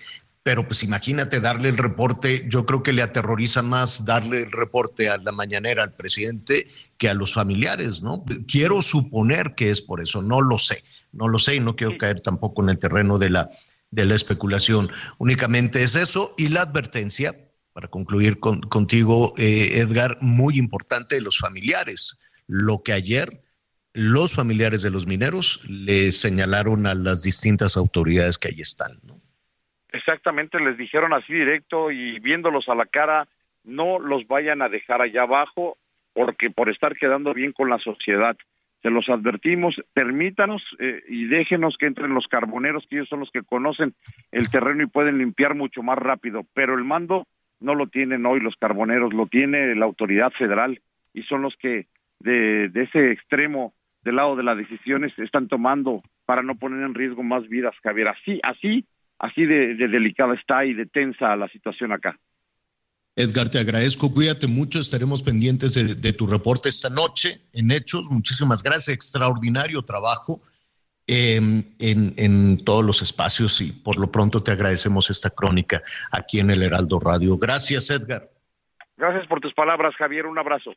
Pero 0.44 0.68
pues 0.68 0.84
imagínate 0.84 1.40
darle 1.40 1.70
el 1.70 1.78
reporte, 1.78 2.46
yo 2.48 2.66
creo 2.68 2.84
que 2.84 2.94
le 2.94 3.02
aterroriza 3.02 3.64
más 3.64 4.06
darle 4.06 4.44
el 4.44 4.52
reporte 4.52 5.10
a 5.10 5.18
la 5.18 5.32
mañanera 5.32 5.82
al 5.82 5.94
presidente 5.94 6.68
que 6.98 7.10
a 7.10 7.16
los 7.16 7.34
familiares, 7.34 8.04
¿no? 8.04 8.24
Quiero 8.48 8.84
suponer 8.84 9.56
que 9.56 9.72
es 9.72 9.82
por 9.82 10.02
eso, 10.02 10.22
no 10.22 10.42
lo 10.42 10.60
sé, 10.60 10.84
no 11.12 11.28
lo 11.30 11.40
sé 11.40 11.56
y 11.56 11.60
no 11.60 11.76
quiero 11.76 11.98
caer 11.98 12.22
tampoco 12.22 12.62
en 12.62 12.70
el 12.70 12.78
terreno 12.78 13.18
de 13.18 13.32
la, 13.32 13.50
de 13.96 14.06
la 14.06 14.16
especulación. 14.16 14.92
Únicamente 15.18 15.82
es 15.82 15.96
eso 15.96 16.36
y 16.38 16.50
la 16.50 16.62
advertencia, 16.62 17.34
para 17.74 17.88
concluir 17.88 18.40
contigo, 18.40 19.34
eh, 19.38 19.80
Edgar, 19.80 20.18
muy 20.22 20.58
importante 20.58 21.16
de 21.16 21.22
los 21.22 21.40
familiares. 21.40 22.20
Lo 22.48 22.84
que 22.84 22.94
ayer 22.94 23.42
los 23.96 24.36
familiares 24.36 24.82
de 24.82 24.92
los 24.92 25.08
mineros 25.08 25.64
le 25.70 26.12
señalaron 26.12 26.86
a 26.86 26.94
las 26.94 27.24
distintas 27.24 27.78
autoridades 27.78 28.38
que 28.38 28.50
ahí 28.50 28.60
están, 28.60 29.00
¿no? 29.04 29.16
Exactamente, 29.94 30.60
les 30.60 30.78
dijeron 30.78 31.14
así 31.14 31.34
directo 31.34 31.90
y 31.90 32.20
viéndolos 32.20 32.68
a 32.68 32.76
la 32.76 32.86
cara, 32.86 33.30
no 33.64 33.98
los 34.00 34.28
vayan 34.28 34.62
a 34.62 34.68
dejar 34.68 35.02
allá 35.02 35.22
abajo 35.22 35.78
porque 36.12 36.50
por 36.50 36.70
estar 36.70 36.98
quedando 36.98 37.34
bien 37.34 37.54
con 37.54 37.70
la 37.70 37.80
sociedad. 37.80 38.36
Se 38.86 38.92
los 38.92 39.10
advertimos, 39.10 39.74
permítanos 39.96 40.62
eh, 40.78 41.02
y 41.10 41.26
déjenos 41.26 41.76
que 41.80 41.88
entren 41.88 42.14
los 42.14 42.28
carboneros, 42.28 42.86
que 42.88 42.98
ellos 42.98 43.10
son 43.10 43.22
los 43.22 43.32
que 43.32 43.42
conocen 43.42 43.96
el 44.32 44.52
terreno 44.52 44.84
y 44.84 44.86
pueden 44.86 45.18
limpiar 45.18 45.56
mucho 45.56 45.82
más 45.82 45.98
rápido, 45.98 46.46
pero 46.54 46.78
el 46.78 46.84
mando 46.84 47.26
no 47.60 47.74
lo 47.74 47.88
tienen 47.88 48.28
hoy 48.28 48.40
los 48.42 48.56
carboneros, 48.58 49.12
lo 49.12 49.26
tiene 49.26 49.74
la 49.74 49.86
autoridad 49.86 50.32
federal 50.34 50.80
y 51.16 51.24
son 51.24 51.42
los 51.42 51.56
que 51.56 51.88
de, 52.20 52.70
de 52.70 52.84
ese 52.84 53.12
extremo 53.12 53.74
del 54.04 54.18
lado 54.18 54.36
de 54.36 54.44
las 54.44 54.56
decisiones 54.56 55.18
están 55.18 55.48
tomando 55.48 56.04
para 56.28 56.44
no 56.44 56.54
poner 56.54 56.84
en 56.84 56.94
riesgo 56.94 57.24
más 57.24 57.48
vidas, 57.50 57.74
Javier. 57.82 58.10
Así, 58.10 58.40
así 58.44 58.86
así 59.20 59.46
de, 59.46 59.76
delicada 59.76 60.36
está 60.36 60.66
y 60.66 60.74
de 60.74 60.86
tensa 60.86 61.36
la 61.36 61.48
situación 61.50 61.92
acá. 61.92 62.18
Edgar, 63.18 63.50
te 63.50 63.60
agradezco, 63.60 64.14
cuídate 64.14 64.46
mucho, 64.46 64.80
estaremos 64.80 65.24
pendientes 65.24 65.74
de, 65.74 66.14
tu 66.14 66.28
reporte 66.28 66.68
esta 66.68 66.90
noche 66.90 67.40
en 67.54 67.72
Hechos. 67.72 68.12
Muchísimas 68.12 68.62
gracias, 68.62 68.90
extraordinario 68.90 69.84
trabajo 69.84 70.42
em, 71.08 71.64
en, 71.80 72.14
en, 72.18 72.66
todos 72.66 72.84
los 72.84 73.02
espacios 73.02 73.62
y 73.62 73.72
por 73.72 73.98
lo 73.98 74.12
pronto 74.12 74.44
te 74.44 74.52
agradecemos 74.52 75.10
esta 75.10 75.30
crónica 75.30 75.82
aquí 76.12 76.42
en 76.42 76.52
el 76.52 76.62
Heraldo 76.62 77.00
Radio. 77.00 77.38
Gracias, 77.38 77.90
Edgar. 77.90 78.30
Gracias 78.98 79.26
por 79.28 79.40
tus 79.40 79.54
palabras, 79.54 79.96
Javier, 79.98 80.26
un 80.26 80.38
abrazo. 80.38 80.74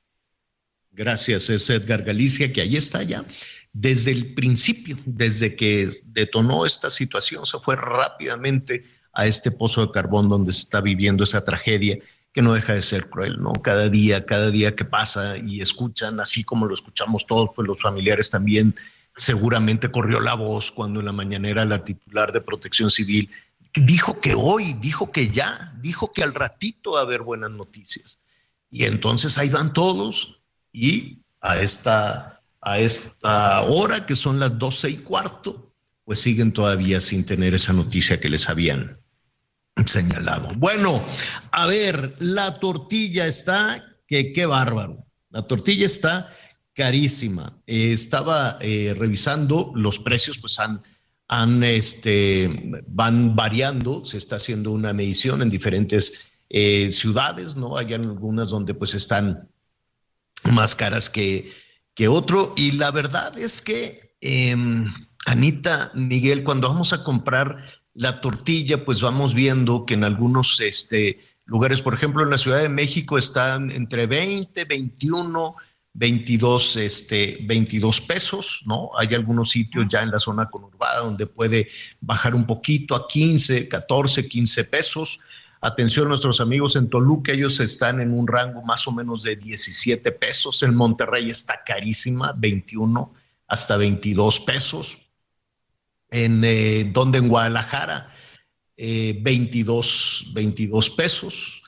Gracias, 0.93 1.51
es 1.51 1.69
Edgar 1.71 2.05
Galicia, 2.05 2.53
que 2.53 2.61
ahí 2.61 2.77
está 2.77 3.03
ya. 3.03 3.25
Desde 3.73 4.13
el 4.13 4.35
principio, 4.35 4.97
desde 5.05 5.57
que 5.57 5.91
detonó 6.05 6.67
esta 6.67 6.89
situación, 6.89 7.47
se 7.47 7.59
fue 7.59 7.75
rápidamente 7.75 8.85
a 9.13 9.27
este 9.27 9.51
pozo 9.51 9.85
de 9.85 9.93
carbón 9.93 10.29
donde 10.29 10.53
se 10.53 10.61
está 10.61 10.81
viviendo 10.81 11.25
esa 11.25 11.45
tragedia 11.45 11.99
que 12.33 12.43
no 12.43 12.55
deja 12.55 12.75
de 12.75 12.83
ser 12.83 13.09
cruel, 13.09 13.41
¿no? 13.41 13.53
Cada 13.55 13.89
día, 13.89 14.27
cada 14.27 14.51
día 14.51 14.77
que 14.77 14.85
pasa 14.85 15.37
y 15.37 15.61
escuchan, 15.61 16.21
así 16.21 16.45
como 16.45 16.67
lo 16.67 16.75
escuchamos 16.75 17.27
todos, 17.27 17.51
pues 17.55 17.67
los 17.67 17.81
familiares 17.81 18.31
también 18.31 18.75
seguramente 19.17 19.91
corrió 19.91 20.21
la 20.21 20.35
voz 20.35 20.71
cuando 20.71 21.01
en 21.01 21.07
la 21.07 21.13
mañanera 21.13 21.65
la 21.65 21.85
titular 21.85 22.33
de 22.33 22.41
Protección 22.41 22.91
Civil 22.91 23.31
dijo 23.75 24.21
que 24.21 24.35
hoy, 24.35 24.75
dijo 24.75 25.11
que 25.11 25.31
ya, 25.31 25.75
dijo 25.81 26.13
que 26.13 26.23
al 26.23 26.35
ratito 26.35 26.93
va 26.93 27.01
a 27.01 27.03
haber 27.03 27.23
buenas 27.23 27.51
noticias. 27.51 28.21
Y 28.71 28.85
entonces 28.85 29.39
ahí 29.39 29.49
van 29.49 29.73
todos 29.73 30.41
y 30.73 31.19
a 31.41 31.59
esta, 31.59 32.43
a 32.61 32.79
esta 32.79 33.63
hora, 33.63 34.07
que 34.07 34.17
son 34.17 34.39
las 34.39 34.59
doce 34.59 34.91
y 34.91 34.97
cuarto, 34.99 35.73
pues 36.05 36.21
siguen 36.21 36.53
todavía 36.53 37.01
sin 37.01 37.25
tener 37.25 37.55
esa 37.55 37.73
noticia 37.73 38.21
que 38.21 38.29
les 38.29 38.49
habían 38.49 38.99
señalado. 39.87 40.51
Bueno, 40.57 41.03
a 41.51 41.67
ver, 41.67 42.17
la 42.19 42.59
tortilla 42.59 43.27
está, 43.27 43.85
que 44.07 44.33
qué 44.33 44.47
bárbaro. 44.47 45.05
La 45.31 45.47
tortilla 45.47 45.87
está 45.87 46.31
carísima. 46.73 47.61
Eh, 47.67 47.93
estaba 47.93 48.59
eh, 48.61 48.95
revisando 48.97 49.73
los 49.75 49.99
precios, 49.99 50.39
pues 50.39 50.59
han, 50.59 50.83
han, 51.27 51.63
este, 51.65 52.51
van 52.87 53.35
variando. 53.37 54.05
Se 54.05 54.17
está 54.17 54.37
haciendo 54.37 54.71
una 54.71 54.93
medición 54.93 55.43
en 55.43 55.51
diferentes 55.51 56.31
eh, 56.49 56.91
ciudades, 56.93 57.57
¿no? 57.57 57.77
Hay 57.77 57.93
algunas 57.93 58.51
donde 58.51 58.75
pues 58.75 58.95
están 58.95 59.49
más 60.45 60.75
caras 60.75 61.11
que, 61.11 61.53
que 61.95 62.09
otro. 62.09 62.55
Y 62.57 62.73
la 62.73 62.91
verdad 62.91 63.37
es 63.39 63.61
que, 63.61 64.17
em, 64.21 64.87
Anita, 65.27 65.91
Miguel, 65.95 66.45
cuando 66.45 66.69
vamos 66.69 66.93
a 66.93 67.05
comprar 67.05 67.65
la 67.99 68.21
tortilla, 68.21 68.85
pues 68.85 69.01
vamos 69.01 69.35
viendo 69.35 69.85
que 69.85 69.95
en 69.95 70.05
algunos 70.05 70.61
este, 70.61 71.19
lugares, 71.45 71.83
por 71.83 71.95
ejemplo, 71.95 72.23
en 72.23 72.31
la 72.31 72.39
Ciudad 72.39 72.63
de 72.63 72.69
México 72.69 73.19
están 73.19 73.73
entre 73.73 74.07
20, 74.07 74.65
21, 74.67 75.57
22, 75.95 76.77
este, 76.77 77.39
22 77.43 78.01
pesos, 78.03 78.63
¿no? 78.67 78.91
Hay 78.97 79.17
algunos 79.17 79.51
sitios 79.51 79.89
ya 79.89 80.03
en 80.03 80.13
la 80.13 80.21
zona 80.21 80.49
conurbada 80.49 81.01
donde 81.01 81.27
puede 81.27 81.71
bajar 82.01 82.37
un 82.37 82.47
poquito 82.47 82.95
a 82.95 83.09
15, 83.09 83.67
14, 83.67 84.29
15 84.29 84.65
pesos. 84.67 85.19
Atención 85.61 86.07
a 86.07 86.11
nuestros 86.11 86.41
amigos 86.41 86.77
en 86.77 86.89
Toluca, 86.89 87.33
ellos 87.33 87.59
están 87.59 88.01
en 88.01 88.15
un 88.15 88.29
rango 88.29 88.63
más 88.63 88.87
o 88.87 88.93
menos 88.93 89.25
de 89.25 89.35
17 89.35 90.13
pesos. 90.13 90.63
En 90.63 90.77
Monterrey 90.77 91.31
está 91.31 91.65
carísima, 91.67 92.33
21 92.33 93.13
hasta 93.49 93.77
22 93.77 94.39
pesos 94.39 95.08
en 96.11 96.43
eh, 96.45 96.91
donde 96.93 97.19
en 97.19 97.29
Guadalajara, 97.29 98.15
22, 98.77 100.27
eh, 100.29 100.31
22 100.35 100.91
pesos. 100.91 101.63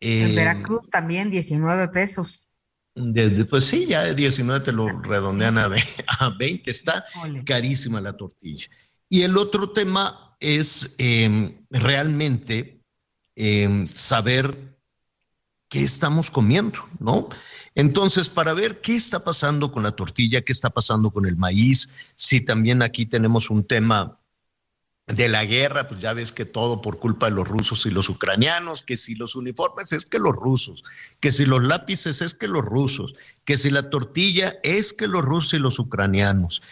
en 0.00 0.34
Veracruz 0.34 0.88
también 0.90 1.30
19 1.30 1.88
pesos. 1.88 2.48
Desde, 2.94 3.46
pues 3.46 3.64
sí, 3.64 3.86
ya 3.86 4.02
de 4.02 4.14
19 4.14 4.64
te 4.64 4.72
lo 4.72 4.88
redondean 5.00 5.56
a 5.58 5.68
20, 5.68 6.70
está 6.70 7.04
carísima 7.44 8.00
la 8.00 8.16
tortilla. 8.16 8.66
Y 9.08 9.22
el 9.22 9.36
otro 9.38 9.70
tema 9.70 10.36
es 10.40 10.94
em, 10.98 11.64
realmente 11.70 12.82
em, 13.34 13.88
saber 13.94 14.76
qué 15.68 15.82
estamos 15.82 16.30
comiendo, 16.30 16.80
¿no? 16.98 17.28
Entonces, 17.74 18.28
para 18.28 18.52
ver 18.52 18.80
qué 18.80 18.96
está 18.96 19.24
pasando 19.24 19.72
con 19.72 19.82
la 19.82 19.92
tortilla, 19.92 20.42
qué 20.42 20.52
está 20.52 20.70
pasando 20.70 21.10
con 21.10 21.26
el 21.26 21.36
maíz, 21.36 21.92
si 22.14 22.40
también 22.40 22.82
aquí 22.82 23.06
tenemos 23.06 23.50
un 23.50 23.64
tema 23.64 24.18
de 25.06 25.28
la 25.28 25.44
guerra, 25.44 25.88
pues 25.88 26.00
ya 26.00 26.12
ves 26.12 26.32
que 26.32 26.44
todo 26.44 26.80
por 26.80 26.98
culpa 26.98 27.26
de 27.26 27.32
los 27.32 27.48
rusos 27.48 27.86
y 27.86 27.90
los 27.90 28.08
ucranianos, 28.08 28.82
que 28.82 28.96
si 28.96 29.14
los 29.14 29.34
uniformes 29.34 29.92
es 29.92 30.04
que 30.04 30.18
los 30.18 30.32
rusos, 30.32 30.84
que 31.20 31.32
si 31.32 31.44
los 31.44 31.62
lápices 31.62 32.22
es 32.22 32.34
que 32.34 32.46
los 32.46 32.64
rusos, 32.64 33.14
que 33.44 33.56
si 33.56 33.70
la 33.70 33.90
tortilla 33.90 34.58
es 34.62 34.92
que 34.92 35.08
los 35.08 35.24
rusos 35.24 35.54
y 35.54 35.58
los 35.58 35.78
ucranianos. 35.78 36.62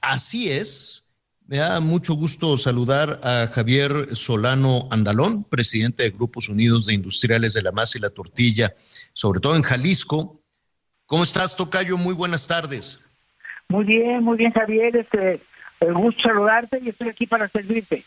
Así 0.00 0.50
es. 0.50 1.08
Me 1.46 1.56
da 1.56 1.80
mucho 1.80 2.14
gusto 2.14 2.56
saludar 2.56 3.20
a 3.24 3.48
Javier 3.52 4.14
Solano 4.14 4.86
Andalón, 4.92 5.42
presidente 5.42 6.04
de 6.04 6.10
Grupos 6.10 6.48
Unidos 6.48 6.86
de 6.86 6.94
Industriales 6.94 7.54
de 7.54 7.62
la 7.62 7.72
Masa 7.72 7.98
y 7.98 8.00
la 8.00 8.10
Tortilla, 8.10 8.76
sobre 9.14 9.40
todo 9.40 9.56
en 9.56 9.62
Jalisco, 9.62 10.39
¿Cómo 11.10 11.24
estás, 11.24 11.56
Tocayo? 11.56 11.98
Muy 11.98 12.14
buenas 12.14 12.46
tardes. 12.46 13.04
Muy 13.66 13.84
bien, 13.84 14.22
muy 14.22 14.38
bien, 14.38 14.52
Javier. 14.52 14.94
Este, 14.94 15.40
gusto 15.80 16.22
saludarte 16.22 16.78
y 16.80 16.90
estoy 16.90 17.08
aquí 17.08 17.26
para 17.26 17.48
servirte. 17.48 18.04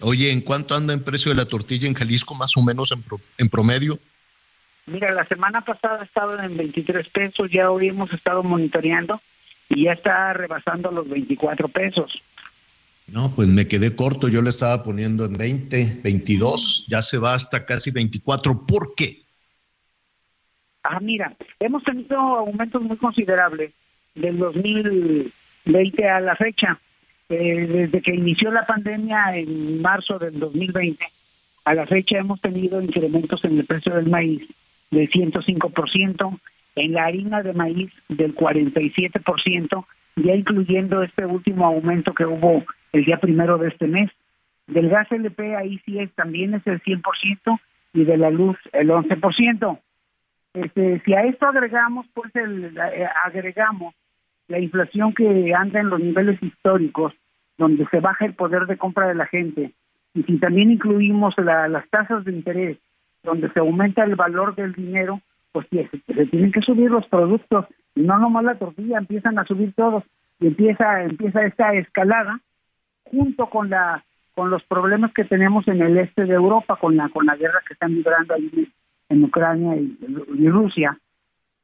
Oye, 0.00 0.32
¿en 0.32 0.40
cuánto 0.40 0.74
anda 0.74 0.94
el 0.94 1.02
precio 1.02 1.30
de 1.30 1.36
la 1.36 1.44
tortilla 1.44 1.86
en 1.86 1.92
Jalisco, 1.92 2.34
más 2.34 2.56
o 2.56 2.62
menos 2.62 2.90
en, 2.92 3.04
en 3.36 3.50
promedio? 3.50 3.98
Mira, 4.86 5.12
la 5.12 5.26
semana 5.26 5.60
pasada 5.60 6.04
estaba 6.04 6.42
en 6.42 6.56
23 6.56 7.06
pesos, 7.10 7.50
ya 7.50 7.70
hoy 7.70 7.88
hemos 7.88 8.10
estado 8.10 8.42
monitoreando 8.42 9.20
y 9.68 9.84
ya 9.84 9.92
está 9.92 10.32
rebasando 10.32 10.90
los 10.90 11.06
24 11.10 11.68
pesos. 11.68 12.22
No, 13.08 13.30
pues 13.32 13.46
me 13.46 13.68
quedé 13.68 13.94
corto, 13.94 14.28
yo 14.28 14.40
le 14.40 14.48
estaba 14.48 14.82
poniendo 14.84 15.26
en 15.26 15.36
20, 15.36 16.00
22, 16.02 16.86
ya 16.88 17.02
se 17.02 17.18
va 17.18 17.34
hasta 17.34 17.66
casi 17.66 17.90
24. 17.90 18.66
¿Por 18.66 18.94
qué? 18.94 19.25
Ah, 20.88 21.00
mira, 21.00 21.34
hemos 21.60 21.82
tenido 21.82 22.18
aumentos 22.18 22.82
muy 22.82 22.96
considerables 22.96 23.72
del 24.14 24.38
2020 24.38 26.08
a 26.08 26.20
la 26.20 26.36
fecha. 26.36 26.78
Eh, 27.28 27.66
desde 27.66 28.02
que 28.02 28.14
inició 28.14 28.52
la 28.52 28.64
pandemia 28.64 29.36
en 29.36 29.82
marzo 29.82 30.16
del 30.18 30.38
2020 30.38 31.04
a 31.66 31.74
la 31.74 31.84
fecha 31.84 32.18
hemos 32.18 32.40
tenido 32.40 32.80
incrementos 32.80 33.44
en 33.44 33.58
el 33.58 33.66
precio 33.66 33.94
del 33.94 34.08
maíz 34.08 34.48
del 34.92 35.10
105%, 35.10 36.38
en 36.76 36.92
la 36.92 37.06
harina 37.06 37.42
de 37.42 37.52
maíz 37.52 37.92
del 38.08 38.36
47%, 38.36 39.84
ya 40.14 40.34
incluyendo 40.34 41.02
este 41.02 41.26
último 41.26 41.66
aumento 41.66 42.14
que 42.14 42.24
hubo 42.24 42.64
el 42.92 43.04
día 43.04 43.18
primero 43.18 43.58
de 43.58 43.68
este 43.68 43.88
mes. 43.88 44.12
Del 44.68 44.88
gas 44.88 45.10
LP 45.10 45.56
ahí 45.56 45.80
sí 45.84 45.98
es, 45.98 46.12
también 46.12 46.54
es 46.54 46.64
el 46.68 46.80
100% 46.80 47.58
y 47.94 48.04
de 48.04 48.16
la 48.16 48.30
luz 48.30 48.56
el 48.72 48.90
11%. 48.90 49.78
Este, 50.56 51.02
si 51.04 51.12
a 51.12 51.22
esto 51.24 51.46
agregamos, 51.46 52.06
pues 52.14 52.34
el, 52.34 52.74
eh, 52.78 53.06
agregamos 53.24 53.94
la 54.48 54.58
inflación 54.58 55.12
que 55.12 55.54
anda 55.54 55.80
en 55.80 55.90
los 55.90 56.00
niveles 56.00 56.42
históricos, 56.42 57.12
donde 57.58 57.86
se 57.90 58.00
baja 58.00 58.24
el 58.24 58.34
poder 58.34 58.64
de 58.66 58.78
compra 58.78 59.06
de 59.06 59.14
la 59.14 59.26
gente, 59.26 59.72
y 60.14 60.22
si 60.22 60.38
también 60.38 60.70
incluimos 60.70 61.34
las 61.36 61.86
tasas 61.90 62.24
de 62.24 62.32
interés, 62.32 62.78
donde 63.22 63.50
se 63.52 63.60
aumenta 63.60 64.04
el 64.04 64.14
valor 64.14 64.54
del 64.54 64.72
dinero, 64.72 65.20
pues 65.52 65.66
se, 65.68 65.90
se 65.90 66.26
tienen 66.26 66.52
que 66.52 66.62
subir 66.62 66.90
los 66.90 67.06
productos, 67.08 67.66
y 67.94 68.00
no 68.00 68.18
nomás 68.18 68.44
la 68.44 68.54
tortilla, 68.54 68.96
empiezan 68.96 69.38
a 69.38 69.44
subir 69.44 69.74
todos, 69.74 70.04
y 70.40 70.46
empieza, 70.46 71.02
empieza 71.02 71.44
esta 71.44 71.74
escalada, 71.74 72.40
junto 73.04 73.46
con 73.50 73.68
la 73.68 74.02
con 74.34 74.50
los 74.50 74.62
problemas 74.64 75.14
que 75.14 75.24
tenemos 75.24 75.66
en 75.66 75.80
el 75.80 75.96
este 75.98 76.24
de 76.24 76.34
Europa, 76.34 76.76
con 76.76 76.96
la 76.96 77.10
con 77.10 77.26
la 77.26 77.36
guerra 77.36 77.60
que 77.66 77.74
están 77.74 77.94
librando 77.94 78.34
ahí 78.34 78.70
en 79.08 79.24
Ucrania 79.24 79.76
y, 79.76 80.48
Rusia, 80.48 80.98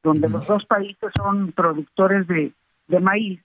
donde 0.01 0.29
los 0.29 0.45
dos 0.47 0.65
países 0.65 1.11
son 1.15 1.51
productores 1.51 2.27
de, 2.27 2.53
de 2.87 2.99
maíz 2.99 3.39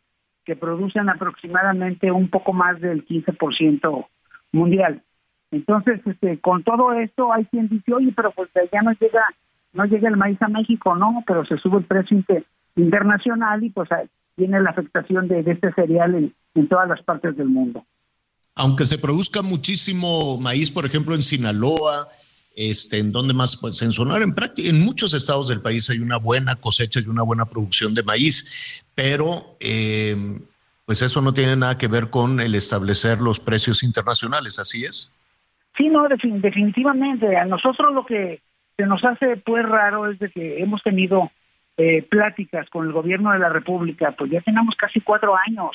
que 0.45 0.57
producen 0.57 1.09
aproximadamente 1.09 2.11
un 2.11 2.29
poco 2.29 2.53
más 2.53 2.81
del 2.81 3.07
15% 3.07 4.07
mundial. 4.53 5.03
Entonces, 5.51 6.01
este, 6.07 6.39
con 6.41 6.63
todo 6.63 6.93
esto 6.93 7.33
hay 7.33 7.45
quien 7.47 7.69
dice, 7.69 7.93
oye, 7.95 8.13
pero 8.15 8.33
pues 8.33 8.49
ya 8.73 8.83
no 8.83 8.93
llega, 8.93 9.25
no 9.73 9.85
llega 9.85 10.09
el 10.09 10.17
maíz 10.17 10.41
a 10.43 10.49
México, 10.49 10.95
no, 10.97 11.23
pero 11.27 11.45
se 11.45 11.57
sube 11.59 11.79
el 11.79 11.85
precio 11.85 12.23
internacional 12.77 13.63
y 13.63 13.71
pues 13.71 13.89
tiene 14.37 14.61
la 14.61 14.71
afectación 14.71 15.29
de, 15.29 15.41
este 15.41 15.73
cereal 15.73 16.15
en, 16.15 16.35
en 16.55 16.69
todas 16.69 16.89
las 16.89 17.03
partes 17.03 17.37
del 17.37 17.49
mundo. 17.49 17.85
Aunque 18.55 18.87
se 18.87 18.99
produzca 18.99 19.43
muchísimo 19.43 20.39
maíz, 20.39 20.71
por 20.71 20.85
ejemplo, 20.85 21.15
en 21.15 21.23
Sinaloa, 21.23 22.09
este, 22.61 22.99
en 22.99 23.13
donde 23.13 23.35
más, 23.35 23.57
pues 23.57 23.81
en 23.83 23.91
en, 24.21 24.35
en 24.57 24.85
muchos 24.85 25.15
estados 25.15 25.47
del 25.47 25.61
país 25.61 25.89
hay 25.91 26.01
una 26.01 26.17
buena 26.17 26.57
cosecha 26.57 26.99
y 26.99 27.07
una 27.07 27.23
buena 27.23 27.45
producción 27.45 27.95
de 27.95 28.03
maíz, 28.03 28.83
pero 28.97 29.57
em, 29.61 30.41
pues 30.85 31.01
eso 31.03 31.21
no 31.21 31.33
tiene 31.33 31.55
nada 31.55 31.79
que 31.79 31.87
ver 31.87 32.11
con 32.11 32.41
el 32.41 32.57
establecer 32.57 33.21
los 33.21 33.39
precios 33.39 33.85
internacionales, 33.85 34.59
¿así 34.59 34.85
es? 34.85 35.13
Sí, 35.77 35.89
no, 35.89 36.09
definitivamente. 36.09 37.37
A 37.37 37.45
nosotros 37.45 37.95
lo 37.95 38.05
que 38.05 38.41
se 38.77 38.87
nos 38.87 39.05
hace 39.05 39.37
pues 39.37 39.65
raro 39.65 40.11
es 40.11 40.19
de 40.19 40.29
que 40.29 40.61
hemos 40.61 40.83
tenido 40.83 41.31
eh, 41.77 42.03
pláticas 42.03 42.69
con 42.71 42.87
el 42.87 42.93
gobierno 42.93 43.31
de 43.31 43.39
la 43.39 43.51
República, 43.51 44.11
pues 44.19 44.33
ya 44.33 44.41
tenemos 44.41 44.75
casi 44.75 45.01
cuatro 45.01 45.37
años. 45.47 45.71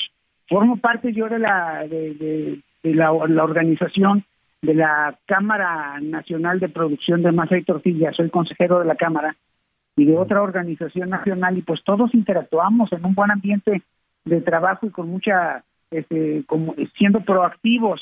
Formo 0.50 0.76
parte 0.76 1.14
yo 1.14 1.30
de 1.30 1.40
la 1.40 1.88
de, 1.88 2.60
la, 2.84 3.14
organización 3.14 4.26
de 4.64 4.74
la 4.74 5.20
Cámara 5.26 6.00
Nacional 6.02 6.60
de 6.62 6.70
Producción 6.70 7.22
de 7.22 7.34
Masa 7.34 7.58
y 7.58 7.64
Tortilla, 7.64 8.14
soy 8.14 8.30
consejero 8.30 8.80
de 8.80 8.86
la 8.86 8.96
Cámara 8.96 9.36
y 9.98 10.06
de 10.06 10.18
otra 10.18 10.42
organización 10.42 11.10
nacional 11.10 11.58
y 11.58 11.62
pues 11.62 11.84
todos 11.84 12.14
interactuamos 12.16 12.92
en 12.94 13.06
un 13.06 13.14
buen 13.14 13.30
ambiente 13.30 13.84
de 14.24 14.42
trabajo 14.42 14.88
y 14.88 14.90
con 14.90 15.10
mucha 15.10 15.64
este, 15.92 16.46
como 16.48 16.76
siendo 16.98 17.20
proactivos 17.26 18.02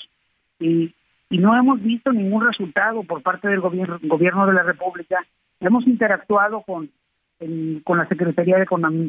y, 0.59 0.93
y 1.31 1.37
no 1.39 1.57
hemos 1.57 1.81
visto 1.81 2.13
ningún 2.13 2.45
resultado 2.45 3.01
por 3.03 3.23
parte 3.23 3.47
del 3.47 3.59
gobierno, 3.59 3.97
gobierno 4.03 4.45
de 4.45 4.53
la 4.53 4.61
República. 4.61 5.17
Hemos 5.59 5.87
interactuado 5.87 6.61
con, 6.61 6.91
con 7.83 7.97
la 7.97 8.07
Secretaría 8.07 8.57
de 8.57 8.67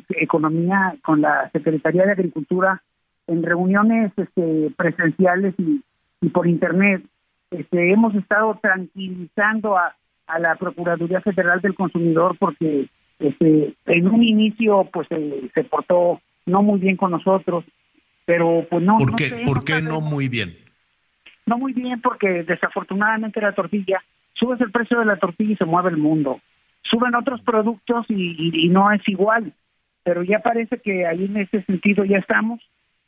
Economía, 0.09 0.97
con 1.05 1.21
la 1.21 1.51
Secretaría 1.51 2.07
de 2.07 2.13
Agricultura, 2.13 2.83
en 3.27 3.43
reuniones 3.43 4.11
este, 4.17 4.73
presenciales 4.75 5.55
y, 5.59 5.83
y 6.23 6.29
por 6.31 6.47
Internet. 6.47 7.05
Este, 7.53 7.93
hemos 7.93 8.15
estado 8.15 8.59
tranquilizando 8.61 9.77
a, 9.77 9.95
a 10.27 10.39
la 10.39 10.57
Procuraduría 10.57 11.21
Federal 11.21 11.61
del 11.61 11.75
Consumidor 11.75 12.37
porque 12.39 12.89
este, 13.19 13.75
en 13.87 14.09
un 14.09 14.23
inicio 14.23 14.89
pues 14.93 15.07
se 15.09 15.65
portó 15.65 16.21
no 16.47 16.63
muy 16.63 16.81
bien 16.81 16.97
con 16.97 17.11
nosotros, 17.11 17.65
pero 18.25 18.67
pues 18.69 18.83
no. 18.83 18.99
¿Por 18.99 19.15
qué, 19.15 19.43
¿por 19.45 19.65
qué 19.65 19.83
no 19.83 20.01
muy 20.01 20.29
bien? 20.29 20.57
No 21.47 21.59
muy 21.59 21.73
bien 21.73 22.01
porque 22.01 22.43
desafortunadamente 22.43 23.41
la 23.41 23.53
tortilla, 23.53 24.01
subes 24.35 24.61
el 24.61 24.71
precio 24.71 24.99
de 24.99 25.07
la 25.07 25.17
tortilla 25.17 25.53
y 25.53 25.57
se 25.57 25.65
mueve 25.65 25.91
el 25.91 25.97
mundo. 25.97 26.39
Suben 26.83 27.15
otros 27.15 27.41
productos 27.43 28.07
y, 28.09 28.69
no 28.69 28.91
es 28.91 29.07
igual, 29.09 29.53
pero 30.03 30.23
ya 30.23 30.41
parece 30.41 30.79
que 30.79 31.07
ahí 31.07 31.25
en 31.25 31.37
ese 31.37 31.63
sentido 31.63 32.05
ya 32.05 32.19
estamos. 32.19 32.61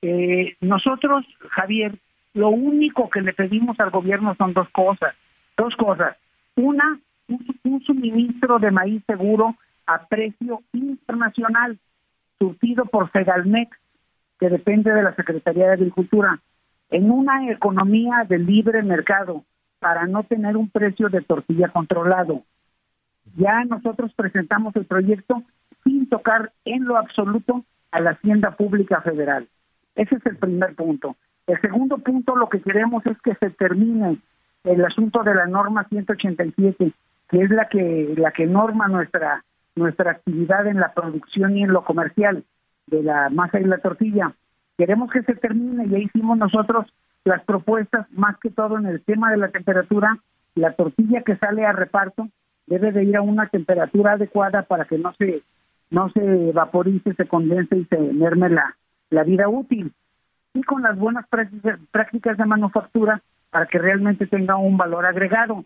Eh, 0.02 0.56
nosotros, 0.60 1.24
Javier, 1.50 1.94
lo 2.34 2.48
único 2.50 3.08
que 3.08 3.22
le 3.22 3.32
pedimos 3.32 3.78
al 3.80 3.90
gobierno 3.90 4.34
son 4.36 4.52
dos 4.52 4.68
cosas, 4.70 5.14
dos 5.56 5.74
cosas. 5.76 6.16
Una, 6.56 6.98
un 7.28 7.82
suministro 7.84 8.58
de 8.58 8.70
maíz 8.70 9.02
seguro 9.06 9.56
a 9.86 10.06
precio 10.06 10.62
internacional 10.72 11.78
surtido 12.38 12.84
por 12.86 13.10
Segalmex, 13.12 13.76
que 14.38 14.48
depende 14.48 14.92
de 14.92 15.02
la 15.02 15.14
Secretaría 15.14 15.66
de 15.68 15.74
Agricultura, 15.74 16.40
en 16.90 17.10
una 17.10 17.50
economía 17.50 18.24
de 18.28 18.38
libre 18.38 18.82
mercado 18.82 19.44
para 19.78 20.06
no 20.06 20.24
tener 20.24 20.56
un 20.56 20.68
precio 20.68 21.08
de 21.08 21.22
tortilla 21.22 21.68
controlado. 21.68 22.42
Ya 23.36 23.64
nosotros 23.64 24.12
presentamos 24.14 24.74
el 24.76 24.86
proyecto 24.86 25.42
sin 25.82 26.08
tocar 26.08 26.52
en 26.64 26.84
lo 26.84 26.96
absoluto 26.96 27.64
a 27.90 28.00
la 28.00 28.10
Hacienda 28.10 28.52
Pública 28.52 29.00
Federal. 29.02 29.48
Ese 29.94 30.16
es 30.16 30.26
el 30.26 30.36
primer 30.36 30.74
punto. 30.74 31.16
El 31.46 31.60
segundo 31.60 31.98
punto, 31.98 32.36
lo 32.36 32.48
que 32.48 32.60
queremos 32.60 33.04
es 33.06 33.20
que 33.20 33.34
se 33.34 33.50
termine 33.50 34.18
el 34.64 34.84
asunto 34.84 35.22
de 35.22 35.34
la 35.34 35.46
norma 35.46 35.84
187, 35.88 36.92
que 37.28 37.38
es 37.38 37.50
la 37.50 37.68
que 37.68 38.14
la 38.16 38.30
que 38.30 38.46
norma 38.46 38.88
nuestra 38.88 39.44
nuestra 39.76 40.12
actividad 40.12 40.66
en 40.66 40.78
la 40.78 40.92
producción 40.92 41.56
y 41.56 41.64
en 41.64 41.72
lo 41.72 41.84
comercial 41.84 42.44
de 42.86 43.02
la 43.02 43.28
masa 43.28 43.60
y 43.60 43.64
la 43.64 43.78
tortilla. 43.78 44.32
Queremos 44.78 45.10
que 45.10 45.22
se 45.22 45.34
termine, 45.34 45.88
ya 45.88 45.98
hicimos 45.98 46.38
nosotros 46.38 46.86
las 47.24 47.42
propuestas, 47.44 48.06
más 48.12 48.38
que 48.38 48.50
todo 48.50 48.78
en 48.78 48.86
el 48.86 49.02
tema 49.02 49.30
de 49.30 49.38
la 49.38 49.48
temperatura, 49.48 50.18
la 50.54 50.72
tortilla 50.74 51.22
que 51.22 51.36
sale 51.36 51.64
a 51.64 51.72
reparto 51.72 52.28
debe 52.66 52.92
de 52.92 53.04
ir 53.04 53.16
a 53.16 53.22
una 53.22 53.48
temperatura 53.48 54.12
adecuada 54.12 54.62
para 54.62 54.84
que 54.84 54.98
no 54.98 55.12
se 55.14 55.42
no 55.90 56.08
se 56.10 56.52
vaporice, 56.52 57.14
se 57.14 57.26
condense 57.26 57.76
y 57.76 57.84
se 57.84 57.98
merme 57.98 58.48
la, 58.48 58.76
la 59.10 59.22
vida 59.22 59.48
útil. 59.48 59.92
Y 60.54 60.62
con 60.62 60.82
las 60.82 60.96
buenas 60.96 61.26
prácticas, 61.90 62.38
de 62.38 62.44
manufactura 62.46 63.20
para 63.50 63.66
que 63.66 63.78
realmente 63.78 64.26
tenga 64.26 64.56
un 64.56 64.76
valor 64.76 65.04
agregado. 65.04 65.64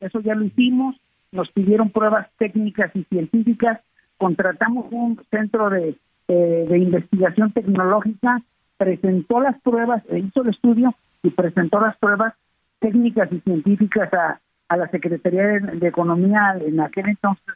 Eso 0.00 0.20
ya 0.20 0.34
lo 0.34 0.44
hicimos, 0.44 0.96
nos 1.32 1.50
pidieron 1.50 1.90
pruebas 1.90 2.28
técnicas 2.38 2.94
y 2.94 3.04
científicas, 3.04 3.80
contratamos 4.18 4.86
un 4.90 5.20
centro 5.30 5.70
de, 5.70 5.96
eh, 6.28 6.68
investigación 6.70 7.52
tecnológica, 7.52 8.42
presentó 8.76 9.40
las 9.40 9.60
pruebas, 9.62 10.02
e 10.08 10.18
hizo 10.18 10.42
el 10.42 10.50
estudio 10.50 10.94
y 11.22 11.30
presentó 11.30 11.80
las 11.80 11.96
pruebas 11.96 12.34
técnicas 12.78 13.32
y 13.32 13.40
científicas 13.40 14.12
a, 14.12 14.40
a 14.68 14.76
la 14.76 14.88
Secretaría 14.88 15.42
de, 15.42 15.88
Economía 15.88 16.56
en 16.60 16.80
aquel 16.80 17.08
entonces. 17.08 17.54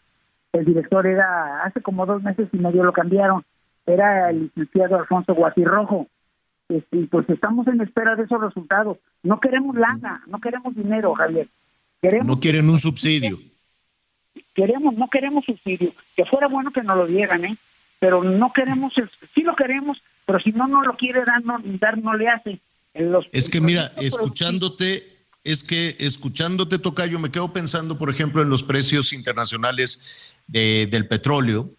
El 0.53 0.65
director 0.65 1.07
era, 1.07 1.63
hace 1.63 1.81
como 1.81 2.07
dos 2.07 2.23
meses 2.23 2.49
y 2.53 2.59
medio 2.59 2.85
lo 2.85 2.93
cambiaron, 2.93 3.45
era 3.87 4.31
el 4.31 4.43
licenciado 4.43 4.97
Alfonso 4.97 5.35
Guatirrojo. 5.35 6.07
Este, 6.71 6.97
y 6.97 7.07
pues 7.07 7.29
estamos 7.29 7.67
en 7.67 7.83
espera 7.83 8.17
de 8.17 8.25
esos 8.25 8.41
resultados. 8.41 8.97
No 9.23 9.41
queremos 9.41 9.77
lana, 9.77 10.23
no 10.27 10.41
queremos 10.41 10.75
dinero, 10.75 11.15
Javier. 11.15 11.49
Queremos 12.01 12.27
no 12.27 12.41
quieren 12.41 12.71
un 12.71 12.79
subsidio 12.79 13.39
queremos, 14.55 14.95
no 14.95 15.09
queremos 15.09 15.45
subsidio, 15.45 15.93
que 16.17 16.25
fuera 16.25 16.49
bueno 16.49 16.71
que 16.73 16.83
nos 16.83 16.97
lo 16.97 17.07
dieran, 17.07 17.45
¿eh? 17.45 17.57
pero 17.99 18.23
no 18.23 18.53
queremos, 18.53 18.93
sí 19.35 19.43
lo 19.43 19.55
queremos, 19.55 19.99
pero 20.27 20.41
si 20.41 20.53
no 20.53 20.67
no 20.67 20.83
lo 20.83 20.97
quiere 20.97 21.25
dar, 21.25 21.45
no, 21.45 21.59
dar, 21.65 21.99
no 21.99 22.15
le 22.15 22.29
hace. 22.29 22.61
Los, 22.95 23.27
es 23.33 23.49
que 23.49 23.61
mira, 23.61 23.91
escuchándote, 23.99 25.19
es 25.45 25.63
que 25.63 25.97
escuchándote, 26.01 26.79
Tocayo, 26.79 27.19
me 27.19 27.31
quedo 27.31 27.53
pensando, 27.53 27.99
por 27.99 28.11
ejemplo, 28.11 28.43
en 28.43 28.49
los 28.49 28.63
precios 28.63 29.13
internacionales 29.13 30.03
del 30.47 31.07
petróleo 31.07 31.71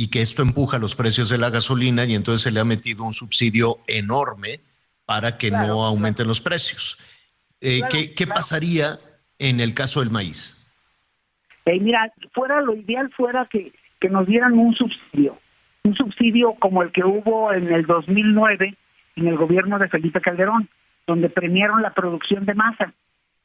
y 0.00 0.10
que 0.10 0.22
esto 0.22 0.42
empuja 0.42 0.78
los 0.78 0.94
precios 0.94 1.28
de 1.28 1.38
la 1.38 1.50
gasolina 1.50 2.04
y 2.04 2.14
entonces 2.14 2.42
se 2.42 2.52
le 2.52 2.60
ha 2.60 2.64
metido 2.64 3.02
un 3.02 3.12
subsidio 3.12 3.78
enorme 3.88 4.60
para 5.04 5.36
que 5.38 5.50
no 5.50 5.84
aumenten 5.84 6.28
los 6.28 6.40
precios. 6.40 7.00
Eh, 7.60 7.80
¿Qué, 7.90 8.14
qué 8.14 8.28
pasaría 8.28 9.00
en 9.40 9.58
el 9.58 9.74
caso 9.74 9.98
del 9.98 10.10
maíz? 10.10 10.72
mira, 11.66 12.12
fuera 12.32 12.60
lo 12.60 12.76
ideal 12.76 13.10
fuera 13.10 13.48
que, 13.50 13.72
que 13.98 14.08
nos 14.08 14.28
dieran 14.28 14.56
un 14.56 14.72
subsidio, 14.76 15.36
un 15.82 15.96
subsidio 15.96 16.54
como 16.60 16.84
el 16.84 16.92
que 16.92 17.02
hubo 17.02 17.52
en 17.52 17.72
el 17.72 17.84
2009 17.84 18.76
en 19.16 19.26
el 19.26 19.36
gobierno 19.36 19.80
de 19.80 19.88
Felipe 19.88 20.20
Calderón, 20.20 20.68
donde 21.08 21.28
premiaron 21.28 21.82
la 21.82 21.92
producción 21.92 22.46
de 22.46 22.54
masa. 22.54 22.94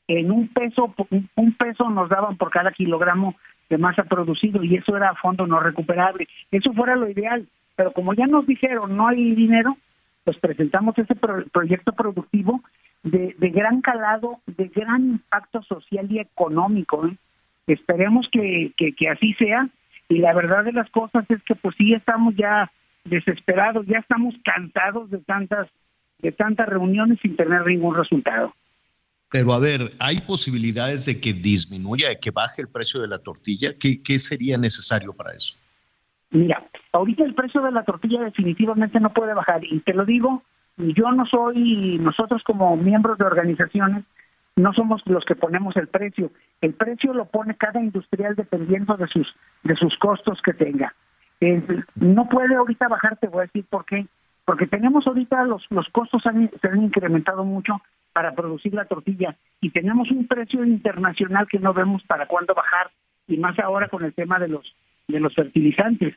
En 0.08 0.30
un 0.30 0.50
peso, 0.50 0.94
un 1.36 1.54
peso 1.54 1.90
nos 1.90 2.10
daban 2.10 2.38
por 2.38 2.52
cada 2.52 2.72
kilogramo 2.72 3.36
de 3.74 3.80
masa 3.80 4.04
producido 4.04 4.64
y 4.64 4.76
eso 4.76 4.96
era 4.96 5.10
a 5.10 5.16
fondo 5.16 5.48
no 5.48 5.60
recuperable. 5.60 6.28
Eso 6.52 6.72
fuera 6.74 6.96
lo 6.96 7.10
ideal, 7.10 7.48
pero 7.76 7.92
como 7.92 8.14
ya 8.14 8.28
nos 8.28 8.46
dijeron 8.46 8.96
no 8.96 9.08
hay 9.08 9.34
dinero, 9.34 9.76
pues 10.24 10.38
presentamos 10.38 10.96
ese 11.00 11.16
proyecto 11.16 11.92
productivo 11.94 12.62
de, 13.02 13.36
gran 13.40 13.82
calado, 13.82 14.38
de 14.46 14.68
gran 14.68 15.02
impacto 15.14 15.64
social 15.64 16.06
y 16.12 16.20
económico. 16.20 17.08
¿eh? 17.08 17.18
Esperemos 17.66 18.30
que, 18.32 18.74
que, 18.78 19.10
así 19.10 19.34
sea 19.34 19.68
y 20.08 20.20
la 20.20 20.34
verdad 20.34 20.64
de 20.66 20.74
las 20.74 20.90
cosas 20.92 21.26
es 21.30 21.42
que 21.42 21.56
pues 21.56 21.76
sí 21.76 21.96
estamos 21.96 22.36
ya 22.36 22.72
desesperados, 23.06 23.88
ya 23.88 23.98
estamos 23.98 24.36
cansados 24.44 25.10
de 25.10 25.18
tantas 25.18 25.68
de 26.20 26.32
tantas 26.32 26.70
reuniones 26.70 27.20
sin 27.22 27.36
tener 27.36 27.66
ningún 27.66 27.96
resultado. 27.96 28.54
Pero 29.34 29.52
a 29.52 29.60
ver, 29.60 29.94
¿hay 30.00 30.18
posibilidades 30.20 31.08
de 31.08 31.20
que 31.20 31.34
disminuya, 31.34 32.10
de 32.10 32.20
que 32.20 32.30
baje 32.30 32.62
el 32.62 32.68
precio 32.68 33.02
de 33.02 33.08
la 33.08 33.18
tortilla? 33.18 33.72
¿Qué, 33.74 34.00
qué 34.04 34.20
sería 34.20 34.60
necesario 34.60 35.12
para 35.12 35.34
eso? 35.34 35.58
Mira, 36.30 36.64
ahorita 36.92 37.24
el 37.24 37.34
precio 37.34 37.60
de 37.64 37.72
la 37.72 37.82
tortilla 37.82 38.22
definitivamente 38.22 39.00
no 39.00 39.12
puede 39.12 39.34
bajar 39.34 39.64
y 39.64 39.80
te 39.80 39.96
lo 39.96 40.06
digo, 40.06 40.44
yo 40.78 41.12
no 41.12 41.26
soy, 41.26 41.98
nosotros 41.98 42.44
como 42.44 42.78
miembros 42.78 43.18
de 43.18 43.26
organizaciones, 43.26 44.04
no 44.56 44.72
somos 44.72 45.02
los 45.06 45.26
que 45.26 45.34
ponemos 45.34 45.76
el 45.78 45.88
precio. 45.88 46.32
El 46.62 46.76
precio 46.76 47.12
lo 47.12 47.26
pone 47.26 47.56
cada 47.56 47.82
industrial 47.82 48.36
dependiendo 48.36 48.96
de 48.98 49.08
sus 49.08 49.34
de 49.64 49.76
sus 49.76 49.98
costos 49.98 50.44
que 50.44 50.54
tenga. 50.54 50.94
no 51.96 52.30
puede 52.30 52.54
ahorita 52.54 52.88
bajar, 52.88 53.18
te 53.18 53.30
voy 53.30 53.40
a 53.40 53.46
decir 53.48 53.66
por 53.68 53.84
qué. 53.86 54.06
Porque 54.46 54.68
tenemos 54.68 55.08
ahorita 55.08 55.44
los, 55.46 55.66
los 55.72 55.90
costos 55.90 56.22
se 56.22 56.30
han 56.68 56.84
incrementado 56.84 57.44
mucho 57.44 57.82
para 58.14 58.34
producir 58.34 58.74
la 58.74 58.86
tortilla 58.86 59.36
y 59.60 59.72
tenemos 59.72 60.10
un 60.12 60.28
precio 60.28 60.64
internacional 60.64 61.48
que 61.48 61.60
no 61.60 61.74
vemos 61.74 62.04
para 62.04 62.28
cuándo 62.28 62.54
bajar 62.54 62.92
y 63.28 63.38
más 63.38 63.58
ahora 63.60 63.88
con 63.88 64.06
el 64.06 64.14
tema 64.14 64.40
de 64.40 64.48
los 64.48 64.76
de 65.08 65.20
los 65.20 65.36
fertilizantes. 65.36 66.16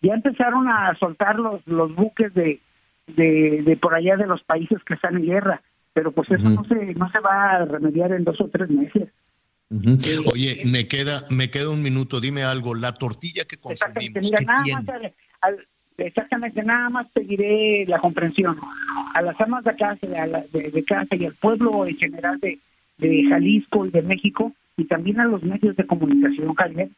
Ya 0.00 0.14
empezaron 0.14 0.68
a 0.68 0.94
soltar 0.94 1.40
los, 1.40 1.66
los 1.66 1.92
buques 1.92 2.32
de, 2.32 2.60
de, 3.08 3.62
de 3.62 3.76
por 3.76 3.94
allá 3.94 4.16
de 4.16 4.26
los 4.26 4.44
países 4.44 4.82
que 4.84 4.94
están 4.94 5.16
en 5.16 5.26
guerra 5.26 5.60
pero 5.98 6.12
pues 6.12 6.30
eso 6.30 6.48
no 6.48 6.62
se 6.62 6.94
no 6.94 7.10
se 7.10 7.18
va 7.18 7.50
a 7.50 7.64
remediar 7.64 8.12
en 8.12 8.22
dos 8.22 8.40
o 8.40 8.48
tres 8.48 8.70
meses. 8.70 9.08
Eh, 9.68 10.18
Oye, 10.32 10.62
me 10.64 10.86
queda 10.86 11.24
me 11.28 11.50
queda 11.50 11.70
un 11.70 11.82
minuto. 11.82 12.20
Dime 12.20 12.44
algo. 12.44 12.76
La 12.76 12.94
tortilla 12.94 13.44
que 13.46 13.56
consumimos. 13.56 14.30
Exactamente, 15.98 16.62
nada 16.62 16.88
más 16.88 17.10
pediré 17.12 17.84
la 17.86 17.98
comprensión 17.98 18.56
a 19.14 19.22
las 19.22 19.40
amas 19.40 19.64
de 19.64 19.74
casa, 19.76 20.06
de, 20.06 20.84
casa 20.84 21.16
y 21.16 21.26
al 21.26 21.34
pueblo 21.34 21.86
en 21.86 21.96
general 21.96 22.38
de, 22.40 22.58
de 22.98 23.24
Jalisco 23.28 23.86
y 23.86 23.90
de 23.90 24.02
México 24.02 24.52
y 24.76 24.84
también 24.84 25.20
a 25.20 25.24
los 25.24 25.42
medios 25.42 25.76
de 25.76 25.86
comunicación, 25.86 26.54
Javier, 26.54 26.88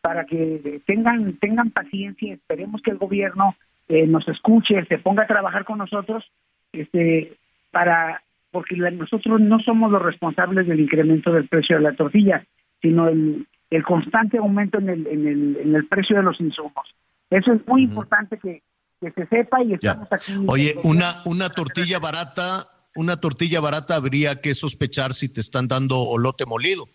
para 0.00 0.24
que 0.24 0.80
tengan 0.86 1.34
tengan 1.34 1.70
paciencia, 1.70 2.34
esperemos 2.34 2.82
que 2.82 2.90
el 2.90 2.98
gobierno 2.98 3.54
eh, 3.88 4.06
nos 4.06 4.26
escuche, 4.28 4.84
se 4.86 4.98
ponga 4.98 5.22
a 5.22 5.28
trabajar 5.28 5.64
con 5.64 5.78
nosotros, 5.78 6.24
este, 6.72 7.34
para 7.70 8.22
porque 8.50 8.76
nosotros 8.76 9.40
no 9.40 9.60
somos 9.60 9.92
los 9.92 10.02
responsables 10.02 10.66
del 10.66 10.80
incremento 10.80 11.32
del 11.32 11.48
precio 11.48 11.76
de 11.76 11.82
la 11.82 11.92
tortilla, 11.92 12.44
sino 12.80 13.08
el, 13.08 13.46
el 13.70 13.84
constante 13.84 14.38
aumento 14.38 14.78
en 14.78 14.88
el, 14.88 15.06
en, 15.06 15.28
el, 15.28 15.56
en 15.62 15.74
el 15.74 15.86
precio 15.86 16.16
de 16.16 16.22
los 16.22 16.40
insumos. 16.40 16.94
Eso 17.30 17.52
es 17.52 17.66
muy 17.66 17.82
importante 17.84 18.38
que, 18.38 18.62
que, 19.00 19.10
se 19.12 19.26
sepa 19.26 19.62
y 19.62 19.74
estamos 19.74 20.10
aquí. 20.10 20.32
Oye, 20.46 20.74
una, 20.84 21.06
una 21.26 21.50
tortilla 21.50 21.98
barata, 21.98 22.64
una 22.96 23.16
tortilla 23.16 23.60
barata 23.60 23.96
habría 23.96 24.40
que 24.40 24.54
sospechar 24.54 25.12
si 25.12 25.28
te 25.28 25.40
están 25.40 25.68
dando 25.68 25.98
olote 26.00 26.46
molido. 26.46 26.88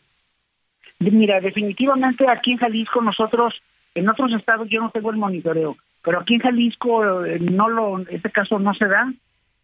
Mira, 0.99 1.39
definitivamente 1.41 2.27
aquí 2.29 2.53
en 2.53 2.57
Jalisco 2.57 3.01
nosotros, 3.01 3.53
en 3.93 4.09
otros 4.09 4.31
estados 4.33 4.69
yo 4.69 4.81
no 4.81 4.89
tengo 4.91 5.11
el 5.11 5.17
monitoreo, 5.17 5.77
pero 6.03 6.19
aquí 6.19 6.35
en 6.35 6.41
Jalisco 6.41 7.25
eh, 7.25 7.39
no 7.39 7.69
lo, 7.69 7.99
este 8.09 8.31
caso 8.31 8.59
no 8.59 8.73
se 8.73 8.87
da. 8.87 9.11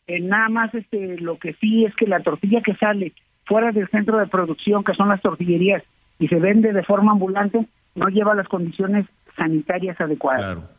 Eh, 0.07 0.19
nada 0.19 0.49
más 0.49 0.73
este, 0.73 1.17
lo 1.19 1.37
que 1.37 1.53
sí 1.53 1.85
es 1.85 1.95
que 1.95 2.07
la 2.07 2.21
tortilla 2.21 2.61
que 2.61 2.75
sale 2.75 3.13
fuera 3.45 3.71
del 3.71 3.87
centro 3.89 4.17
de 4.17 4.27
producción, 4.27 4.83
que 4.83 4.93
son 4.93 5.09
las 5.09 5.21
tortillerías, 5.21 5.83
y 6.19 6.27
se 6.27 6.35
vende 6.35 6.73
de 6.73 6.83
forma 6.83 7.13
ambulante, 7.13 7.65
no 7.95 8.07
lleva 8.09 8.35
las 8.35 8.47
condiciones 8.47 9.05
sanitarias 9.35 9.99
adecuadas. 9.99 10.41
Claro. 10.41 10.69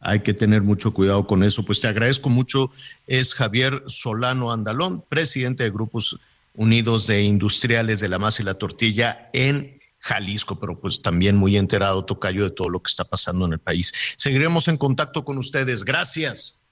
Hay 0.00 0.20
que 0.20 0.32
tener 0.32 0.62
mucho 0.62 0.94
cuidado 0.94 1.26
con 1.26 1.42
eso. 1.42 1.64
Pues 1.64 1.80
te 1.80 1.88
agradezco 1.88 2.30
mucho. 2.30 2.72
Es 3.06 3.34
Javier 3.34 3.82
Solano 3.86 4.52
Andalón, 4.52 5.04
presidente 5.08 5.64
de 5.64 5.70
Grupos 5.70 6.18
Unidos 6.54 7.06
de 7.06 7.22
Industriales 7.22 8.00
de 8.00 8.08
la 8.08 8.18
Masa 8.18 8.42
y 8.42 8.46
la 8.46 8.54
Tortilla 8.54 9.28
en 9.32 9.80
Jalisco, 9.98 10.58
pero 10.58 10.80
pues 10.80 11.02
también 11.02 11.36
muy 11.36 11.56
enterado, 11.56 12.04
Tocayo, 12.04 12.44
de 12.44 12.50
todo 12.50 12.70
lo 12.70 12.80
que 12.80 12.88
está 12.88 13.04
pasando 13.04 13.44
en 13.44 13.52
el 13.52 13.58
país. 13.58 13.92
Seguiremos 14.16 14.66
en 14.68 14.78
contacto 14.78 15.24
con 15.24 15.36
ustedes. 15.38 15.84
Gracias. 15.84 16.62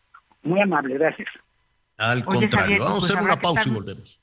Muy 0.42 0.60
amable, 0.60 0.94
gracias. 0.94 1.28
Al 1.98 2.24
contrario, 2.24 2.84
vamos 2.84 2.96
a 2.96 2.98
pues, 3.00 3.10
hacer 3.10 3.22
una 3.24 3.38
pausa 3.38 3.64
y 3.66 3.70
volvemos. 3.70 4.20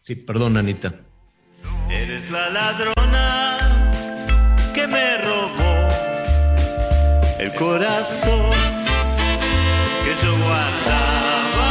Sí, 0.00 0.14
perdón, 0.14 0.56
Anita. 0.56 0.94
Eres 1.90 2.30
la 2.30 2.50
ladrona 2.50 3.58
que 4.74 4.86
me 4.86 5.18
robó 5.18 5.77
el 7.38 7.54
corazón 7.54 8.50
que 10.04 10.12
yo 10.22 10.36
guardaba 10.38 11.70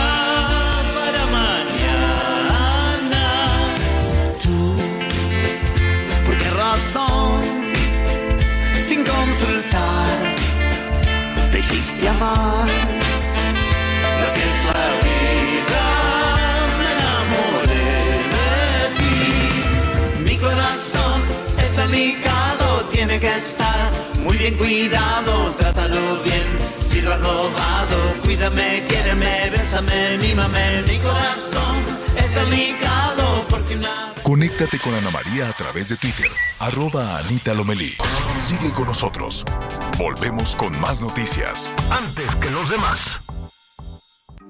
para 0.96 1.26
mañana. 1.40 3.26
Tú, 4.42 4.78
¿por 6.26 6.38
qué 6.38 6.50
razón? 6.52 7.42
Sin 8.80 9.04
consultar, 9.04 10.36
te 11.52 11.60
hiciste 11.60 12.08
amar 12.08 12.70
lo 14.22 14.34
que 14.34 14.44
es 14.52 14.58
la 14.72 14.86
vida. 15.04 15.86
De 17.68 18.90
ti. 18.98 20.22
Mi 20.24 20.36
corazón 20.38 21.22
está 21.62 21.86
tiene 23.20 23.34
que 23.34 23.38
estar 23.38 23.92
muy 24.24 24.38
bien 24.38 24.58
cuidado, 24.58 25.52
trátalo 25.58 26.22
bien. 26.24 26.44
Si 26.84 27.02
lo 27.02 27.14
has 27.14 27.20
robado, 27.20 27.98
cuídame, 28.24 28.84
quiéreme, 28.88 29.50
bésame, 29.50 30.18
mímame. 30.20 30.84
Mi 30.84 30.98
corazón 30.98 31.84
está 32.16 32.44
ligado 32.44 33.46
porque 33.50 33.76
una. 33.76 34.14
Conéctate 34.24 34.78
con 34.80 34.94
Ana 34.94 35.12
María 35.12 35.50
a 35.50 35.54
través 35.54 35.90
de 35.90 35.98
Twitter, 35.98 36.30
arroba 36.60 37.18
Anita 37.18 37.54
Lomelí. 37.54 37.96
Sigue 38.42 38.72
con 38.72 38.88
nosotros. 38.88 39.44
Volvemos 39.98 40.56
con 40.56 40.80
más 40.80 41.02
noticias. 41.02 41.74
Antes 41.90 42.36
que 42.36 42.50
los 42.50 42.70
demás. 42.70 43.22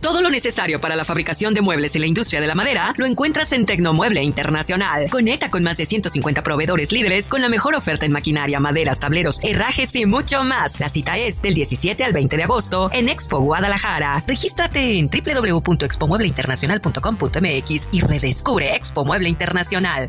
Todo 0.00 0.20
lo 0.20 0.30
necesario 0.30 0.80
para 0.80 0.94
la 0.94 1.04
fabricación 1.04 1.54
de 1.54 1.60
muebles 1.60 1.96
en 1.96 2.02
la 2.02 2.06
industria 2.06 2.40
de 2.40 2.46
la 2.46 2.54
madera 2.54 2.94
lo 2.96 3.04
encuentras 3.04 3.52
en 3.52 3.66
Tecnomueble 3.66 4.22
Internacional. 4.22 5.10
Conecta 5.10 5.50
con 5.50 5.64
más 5.64 5.76
de 5.76 5.86
150 5.86 6.44
proveedores 6.44 6.92
líderes 6.92 7.28
con 7.28 7.42
la 7.42 7.48
mejor 7.48 7.74
oferta 7.74 8.06
en 8.06 8.12
maquinaria, 8.12 8.60
maderas, 8.60 9.00
tableros, 9.00 9.40
herrajes 9.42 9.96
y 9.96 10.06
mucho 10.06 10.44
más. 10.44 10.78
La 10.78 10.88
cita 10.88 11.18
es 11.18 11.42
del 11.42 11.54
17 11.54 12.04
al 12.04 12.12
20 12.12 12.36
de 12.36 12.44
agosto 12.44 12.90
en 12.92 13.08
Expo 13.08 13.40
Guadalajara. 13.40 14.22
Regístrate 14.26 14.98
en 14.98 15.10
www.expomuebleinternacional.com.mx 15.10 17.88
y 17.90 18.02
redescubre 18.02 18.76
Expo 18.76 19.04
Mueble 19.04 19.28
Internacional. 19.28 20.08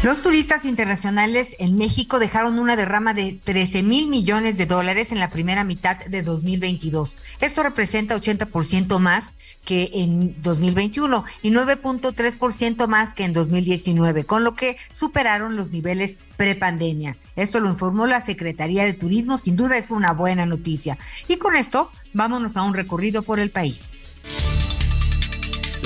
Los 0.00 0.22
turistas 0.22 0.64
internacionales 0.64 1.56
en 1.58 1.76
México 1.76 2.20
dejaron 2.20 2.60
una 2.60 2.76
derrama 2.76 3.14
de 3.14 3.40
13 3.42 3.82
mil 3.82 4.06
millones 4.06 4.56
de 4.56 4.64
dólares 4.64 5.10
en 5.10 5.18
la 5.18 5.28
primera 5.28 5.64
mitad 5.64 5.96
de 6.06 6.22
2022. 6.22 7.18
Esto 7.40 7.64
representa 7.64 8.16
80% 8.16 9.00
más 9.00 9.34
que 9.64 9.90
en 9.94 10.40
2021 10.40 11.24
y 11.42 11.50
9.3% 11.50 12.86
más 12.86 13.12
que 13.12 13.24
en 13.24 13.32
2019, 13.32 14.22
con 14.22 14.44
lo 14.44 14.54
que 14.54 14.76
superaron 14.96 15.56
los 15.56 15.72
niveles 15.72 16.18
prepandemia. 16.36 17.16
Esto 17.34 17.58
lo 17.58 17.68
informó 17.68 18.06
la 18.06 18.24
Secretaría 18.24 18.84
de 18.84 18.94
Turismo, 18.94 19.36
sin 19.36 19.56
duda 19.56 19.78
es 19.78 19.90
una 19.90 20.12
buena 20.12 20.46
noticia. 20.46 20.96
Y 21.26 21.38
con 21.38 21.56
esto, 21.56 21.90
vámonos 22.14 22.56
a 22.56 22.62
un 22.62 22.74
recorrido 22.74 23.22
por 23.22 23.40
el 23.40 23.50
país. 23.50 23.86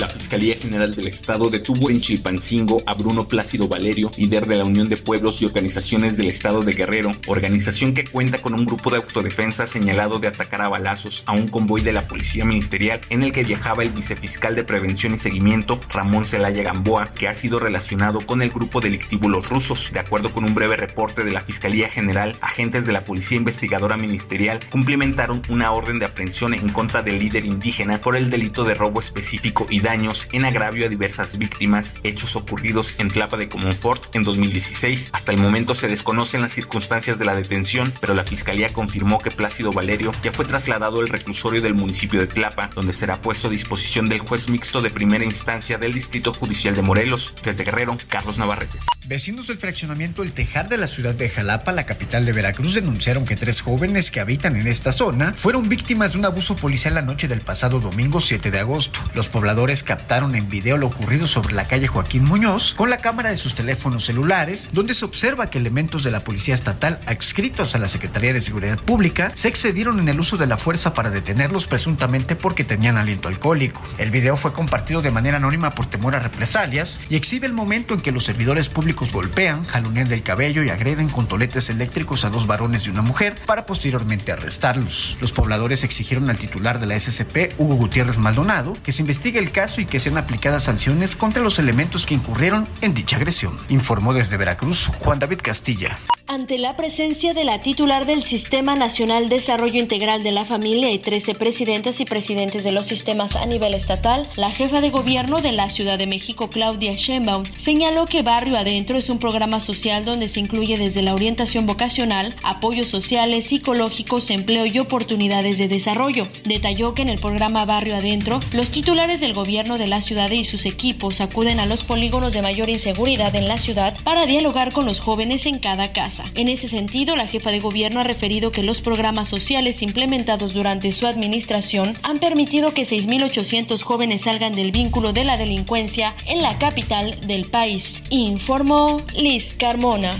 La 0.03 0.09
Fiscalía 0.09 0.57
General 0.59 0.93
del 0.93 1.07
Estado 1.07 1.49
detuvo 1.49 1.89
en 1.89 2.01
Chilpancingo 2.01 2.83
a 2.85 2.93
Bruno 2.93 3.29
Plácido 3.29 3.69
Valerio, 3.69 4.11
líder 4.17 4.47
de 4.47 4.57
la 4.57 4.65
Unión 4.65 4.89
de 4.89 4.97
Pueblos 4.97 5.41
y 5.41 5.45
Organizaciones 5.45 6.17
del 6.17 6.27
Estado 6.27 6.61
de 6.61 6.73
Guerrero, 6.73 7.13
organización 7.27 7.93
que 7.93 8.03
cuenta 8.03 8.37
con 8.39 8.53
un 8.53 8.65
grupo 8.65 8.89
de 8.89 8.97
autodefensa 8.97 9.65
señalado 9.65 10.19
de 10.19 10.27
atacar 10.27 10.61
a 10.61 10.67
balazos 10.67 11.23
a 11.25 11.31
un 11.31 11.47
convoy 11.47 11.79
de 11.83 11.93
la 11.93 12.05
Policía 12.05 12.43
Ministerial 12.43 12.99
en 13.09 13.23
el 13.23 13.31
que 13.31 13.45
viajaba 13.45 13.81
el 13.81 13.91
vicefiscal 13.91 14.57
de 14.57 14.65
Prevención 14.65 15.13
y 15.13 15.17
Seguimiento, 15.17 15.79
Ramón 15.89 16.25
Celaya 16.25 16.63
Gamboa, 16.63 17.13
que 17.13 17.29
ha 17.29 17.33
sido 17.33 17.59
relacionado 17.59 18.19
con 18.25 18.41
el 18.41 18.49
grupo 18.49 18.81
delictivo 18.81 19.29
Los 19.29 19.49
Rusos. 19.49 19.89
De 19.93 20.01
acuerdo 20.01 20.33
con 20.33 20.43
un 20.43 20.53
breve 20.53 20.75
reporte 20.75 21.23
de 21.23 21.31
la 21.31 21.39
Fiscalía 21.39 21.87
General, 21.87 22.35
agentes 22.41 22.85
de 22.85 22.91
la 22.91 23.05
Policía 23.05 23.37
Investigadora 23.37 23.95
Ministerial 23.95 24.59
cumplimentaron 24.69 25.41
una 25.47 25.71
orden 25.71 25.99
de 25.99 26.07
aprehensión 26.07 26.53
en 26.53 26.67
contra 26.67 27.03
del 27.03 27.19
líder 27.19 27.45
indígena 27.45 27.99
por 27.99 28.17
el 28.17 28.29
delito 28.29 28.65
de 28.65 28.73
robo 28.73 28.99
específico 28.99 29.65
y 29.69 29.79
daños 29.93 30.27
en 30.31 30.43
agravio 30.43 30.87
a 30.87 30.89
diversas 30.89 31.37
víctimas, 31.37 31.93
hechos 32.01 32.35
ocurridos 32.35 32.95
en 32.97 33.09
Tlapa 33.09 33.37
de 33.37 33.47
Comonfort 33.47 34.15
en 34.15 34.23
2016. 34.23 35.11
Hasta 35.13 35.31
el 35.31 35.37
momento 35.37 35.75
se 35.75 35.87
desconocen 35.87 36.41
las 36.41 36.51
circunstancias 36.51 37.19
de 37.19 37.25
la 37.25 37.35
detención, 37.35 37.93
pero 38.01 38.15
la 38.15 38.23
fiscalía 38.23 38.73
confirmó 38.73 39.19
que 39.19 39.29
Plácido 39.29 39.71
Valerio 39.71 40.11
ya 40.23 40.31
fue 40.31 40.45
trasladado 40.45 40.99
al 40.99 41.09
reclusorio 41.09 41.61
del 41.61 41.75
municipio 41.75 42.19
de 42.19 42.25
Tlapa, 42.25 42.71
donde 42.73 42.91
será 42.91 43.21
puesto 43.21 43.49
a 43.49 43.51
disposición 43.51 44.09
del 44.09 44.17
juez 44.17 44.49
mixto 44.49 44.81
de 44.81 44.89
primera 44.89 45.25
instancia 45.25 45.77
del 45.77 45.93
Distrito 45.93 46.33
Judicial 46.33 46.73
de 46.73 46.81
Morelos. 46.81 47.35
Desde 47.43 47.63
Guerrero, 47.63 47.95
Carlos 48.09 48.39
Navarrete. 48.39 48.79
Vecinos 49.05 49.47
del 49.47 49.57
fraccionamiento 49.57 50.23
El 50.23 50.31
Tejar 50.31 50.69
de 50.69 50.77
la 50.77 50.87
ciudad 50.87 51.13
de 51.13 51.29
Jalapa, 51.29 51.73
la 51.73 51.85
capital 51.85 52.25
de 52.25 52.31
Veracruz, 52.31 52.73
denunciaron 52.73 53.25
que 53.25 53.35
tres 53.35 53.59
jóvenes 53.59 54.09
que 54.09 54.21
habitan 54.21 54.55
en 54.55 54.67
esta 54.67 54.93
zona 54.93 55.33
fueron 55.33 55.67
víctimas 55.67 56.13
de 56.13 56.19
un 56.19 56.25
abuso 56.25 56.55
policial 56.55 56.95
la 56.95 57.01
noche 57.01 57.27
del 57.27 57.41
pasado 57.41 57.81
domingo 57.81 58.21
7 58.21 58.49
de 58.49 58.59
agosto. 58.59 59.01
Los 59.13 59.27
pobladores 59.27 59.72
captaron 59.81 60.35
en 60.35 60.49
video 60.49 60.77
lo 60.77 60.87
ocurrido 60.87 61.25
sobre 61.25 61.55
la 61.55 61.65
calle 61.65 61.87
Joaquín 61.87 62.25
Muñoz 62.25 62.75
con 62.75 62.91
la 62.91 62.97
cámara 62.97 63.31
de 63.31 63.37
sus 63.37 63.55
teléfonos 63.55 64.05
celulares, 64.05 64.69
donde 64.73 64.93
se 64.93 65.05
observa 65.05 65.49
que 65.49 65.57
elementos 65.57 66.03
de 66.03 66.11
la 66.11 66.19
Policía 66.19 66.53
Estatal 66.53 66.99
adscritos 67.07 67.73
a 67.73 67.79
la 67.79 67.87
Secretaría 67.87 68.33
de 68.33 68.41
Seguridad 68.41 68.77
Pública 68.77 69.31
se 69.33 69.47
excedieron 69.47 69.99
en 69.99 70.09
el 70.09 70.19
uso 70.19 70.37
de 70.37 70.45
la 70.45 70.57
fuerza 70.57 70.93
para 70.93 71.09
detenerlos 71.09 71.65
presuntamente 71.65 72.35
porque 72.35 72.63
tenían 72.63 72.97
aliento 72.97 73.29
alcohólico. 73.29 73.81
El 73.97 74.11
video 74.11 74.37
fue 74.37 74.53
compartido 74.53 75.01
de 75.01 75.11
manera 75.11 75.37
anónima 75.37 75.71
por 75.71 75.87
temor 75.87 76.15
a 76.15 76.19
represalias 76.19 76.99
y 77.09 77.15
exhibe 77.15 77.47
el 77.47 77.53
momento 77.53 77.93
en 77.93 78.01
que 78.01 78.11
los 78.11 78.25
servidores 78.25 78.69
públicos 78.69 79.11
golpean, 79.11 79.63
jalonean 79.63 80.09
del 80.09 80.23
cabello 80.23 80.63
y 80.63 80.69
agreden 80.69 81.09
con 81.09 81.27
toletes 81.27 81.69
eléctricos 81.69 82.25
a 82.25 82.29
dos 82.29 82.45
varones 82.45 82.85
y 82.85 82.89
una 82.89 83.01
mujer 83.01 83.35
para 83.45 83.65
posteriormente 83.65 84.31
arrestarlos. 84.31 85.17
Los 85.21 85.31
pobladores 85.31 85.83
exigieron 85.83 86.29
al 86.29 86.37
titular 86.37 86.79
de 86.79 86.87
la 86.87 86.99
SCP, 86.99 87.53
Hugo 87.57 87.75
Gutiérrez 87.75 88.17
Maldonado, 88.17 88.77
que 88.83 88.91
se 88.91 89.01
investigue 89.01 89.39
el 89.39 89.51
caso 89.51 89.62
y 89.77 89.85
que 89.85 89.99
sean 89.99 90.17
aplicadas 90.17 90.65
sanciones 90.65 91.15
contra 91.15 91.41
los 91.41 91.57
elementos 91.57 92.05
que 92.05 92.13
incurrieron 92.13 92.67
en 92.81 92.93
dicha 92.93 93.15
agresión. 93.15 93.57
Informó 93.69 94.13
desde 94.13 94.35
Veracruz 94.35 94.87
Juan 94.99 95.19
David 95.19 95.39
Castilla. 95.41 95.97
Ante 96.25 96.57
la 96.57 96.75
presencia 96.75 97.33
de 97.33 97.43
la 97.43 97.59
titular 97.59 98.05
del 98.05 98.23
Sistema 98.23 98.75
Nacional 98.75 99.29
Desarrollo 99.29 99.79
Integral 99.79 100.23
de 100.23 100.31
la 100.31 100.45
Familia 100.45 100.89
y 100.91 100.97
13 100.97 101.35
presidentes 101.35 101.99
y 101.99 102.05
presidentes 102.05 102.63
de 102.63 102.71
los 102.71 102.87
sistemas 102.87 103.35
a 103.35 103.45
nivel 103.45 103.73
estatal, 103.73 104.27
la 104.35 104.49
jefa 104.49 104.81
de 104.81 104.89
gobierno 104.89 105.41
de 105.41 105.51
la 105.51 105.69
Ciudad 105.69 105.97
de 105.97 106.07
México, 106.07 106.49
Claudia 106.49 106.93
Sheinbaum, 106.93 107.43
señaló 107.57 108.05
que 108.05 108.23
Barrio 108.23 108.57
Adentro 108.57 108.97
es 108.97 109.09
un 109.09 109.19
programa 109.19 109.59
social 109.59 110.05
donde 110.05 110.29
se 110.29 110.39
incluye 110.39 110.77
desde 110.77 111.01
la 111.01 111.13
orientación 111.13 111.67
vocacional, 111.67 112.33
apoyos 112.43 112.87
sociales, 112.87 113.47
psicológicos, 113.47 114.29
empleo 114.29 114.65
y 114.65 114.79
oportunidades 114.79 115.57
de 115.57 115.67
desarrollo. 115.67 116.27
Detalló 116.45 116.93
que 116.93 117.01
en 117.01 117.09
el 117.09 117.19
programa 117.19 117.65
Barrio 117.65 117.95
Adentro, 117.95 118.39
los 118.53 118.69
titulares 118.69 119.19
del 119.19 119.33
gobierno 119.33 119.52
de 119.53 119.87
la 119.87 120.01
ciudad 120.01 120.31
y 120.31 120.45
sus 120.45 120.65
equipos 120.65 121.21
acuden 121.21 121.59
a 121.59 121.67
los 121.67 121.83
polígonos 121.83 122.33
de 122.33 122.41
mayor 122.41 122.69
inseguridad 122.69 123.35
en 123.35 123.47
la 123.47 123.59
ciudad 123.59 123.95
para 124.03 124.25
dialogar 124.25 124.73
con 124.73 124.87
los 124.87 124.99
jóvenes 124.99 125.45
en 125.45 125.59
cada 125.59 125.91
casa. 125.91 126.23
En 126.33 126.47
ese 126.47 126.67
sentido, 126.67 127.15
la 127.15 127.27
jefa 127.27 127.51
de 127.51 127.59
gobierno 127.59 127.99
ha 127.99 128.03
referido 128.03 128.51
que 128.51 128.63
los 128.63 128.81
programas 128.81 129.29
sociales 129.29 129.83
implementados 129.83 130.53
durante 130.53 130.91
su 130.91 131.05
administración 131.05 131.93
han 132.01 132.17
permitido 132.17 132.73
que 132.73 132.81
6.800 132.81 133.79
jóvenes 133.83 134.23
salgan 134.23 134.53
del 134.53 134.71
vínculo 134.71 135.13
de 135.13 135.23
la 135.23 135.37
delincuencia 135.37 136.15
en 136.25 136.41
la 136.41 136.57
capital 136.57 137.15
del 137.27 137.45
país, 137.45 138.01
informó 138.09 138.97
Liz 139.15 139.53
Carmona. 139.53 140.17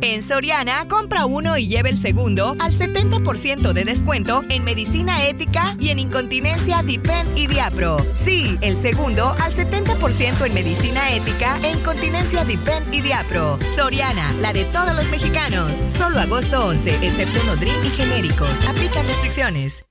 En 0.00 0.22
Soriana, 0.22 0.86
compra 0.88 1.26
uno 1.26 1.56
y 1.56 1.68
lleve 1.68 1.90
el 1.90 1.98
segundo 1.98 2.54
al 2.58 2.72
70% 2.72 3.72
de 3.72 3.84
descuento 3.84 4.42
en 4.48 4.64
medicina 4.64 5.26
ética 5.26 5.76
y 5.78 5.90
en 5.90 5.98
incontinencia 5.98 6.82
Dipen 6.82 7.26
y 7.36 7.46
Diapro. 7.46 7.98
Sí, 8.14 8.58
el 8.60 8.76
segundo 8.76 9.34
al 9.40 9.52
70% 9.52 10.46
en 10.46 10.54
medicina 10.54 11.10
ética 11.14 11.58
e 11.62 11.72
incontinencia 11.72 12.44
Dipen 12.44 12.84
y 12.92 13.00
Diapro. 13.00 13.58
Soriana, 13.76 14.32
la 14.40 14.52
de 14.52 14.64
todos 14.66 14.94
los 14.94 15.10
mexicanos. 15.10 15.82
Solo 15.88 16.18
agosto 16.20 16.66
11, 16.66 16.96
excepto 17.06 17.42
Nodrim 17.44 17.84
y 17.84 17.90
genéricos. 17.90 18.66
Aplica 18.68 19.02
restricciones. 19.02 19.84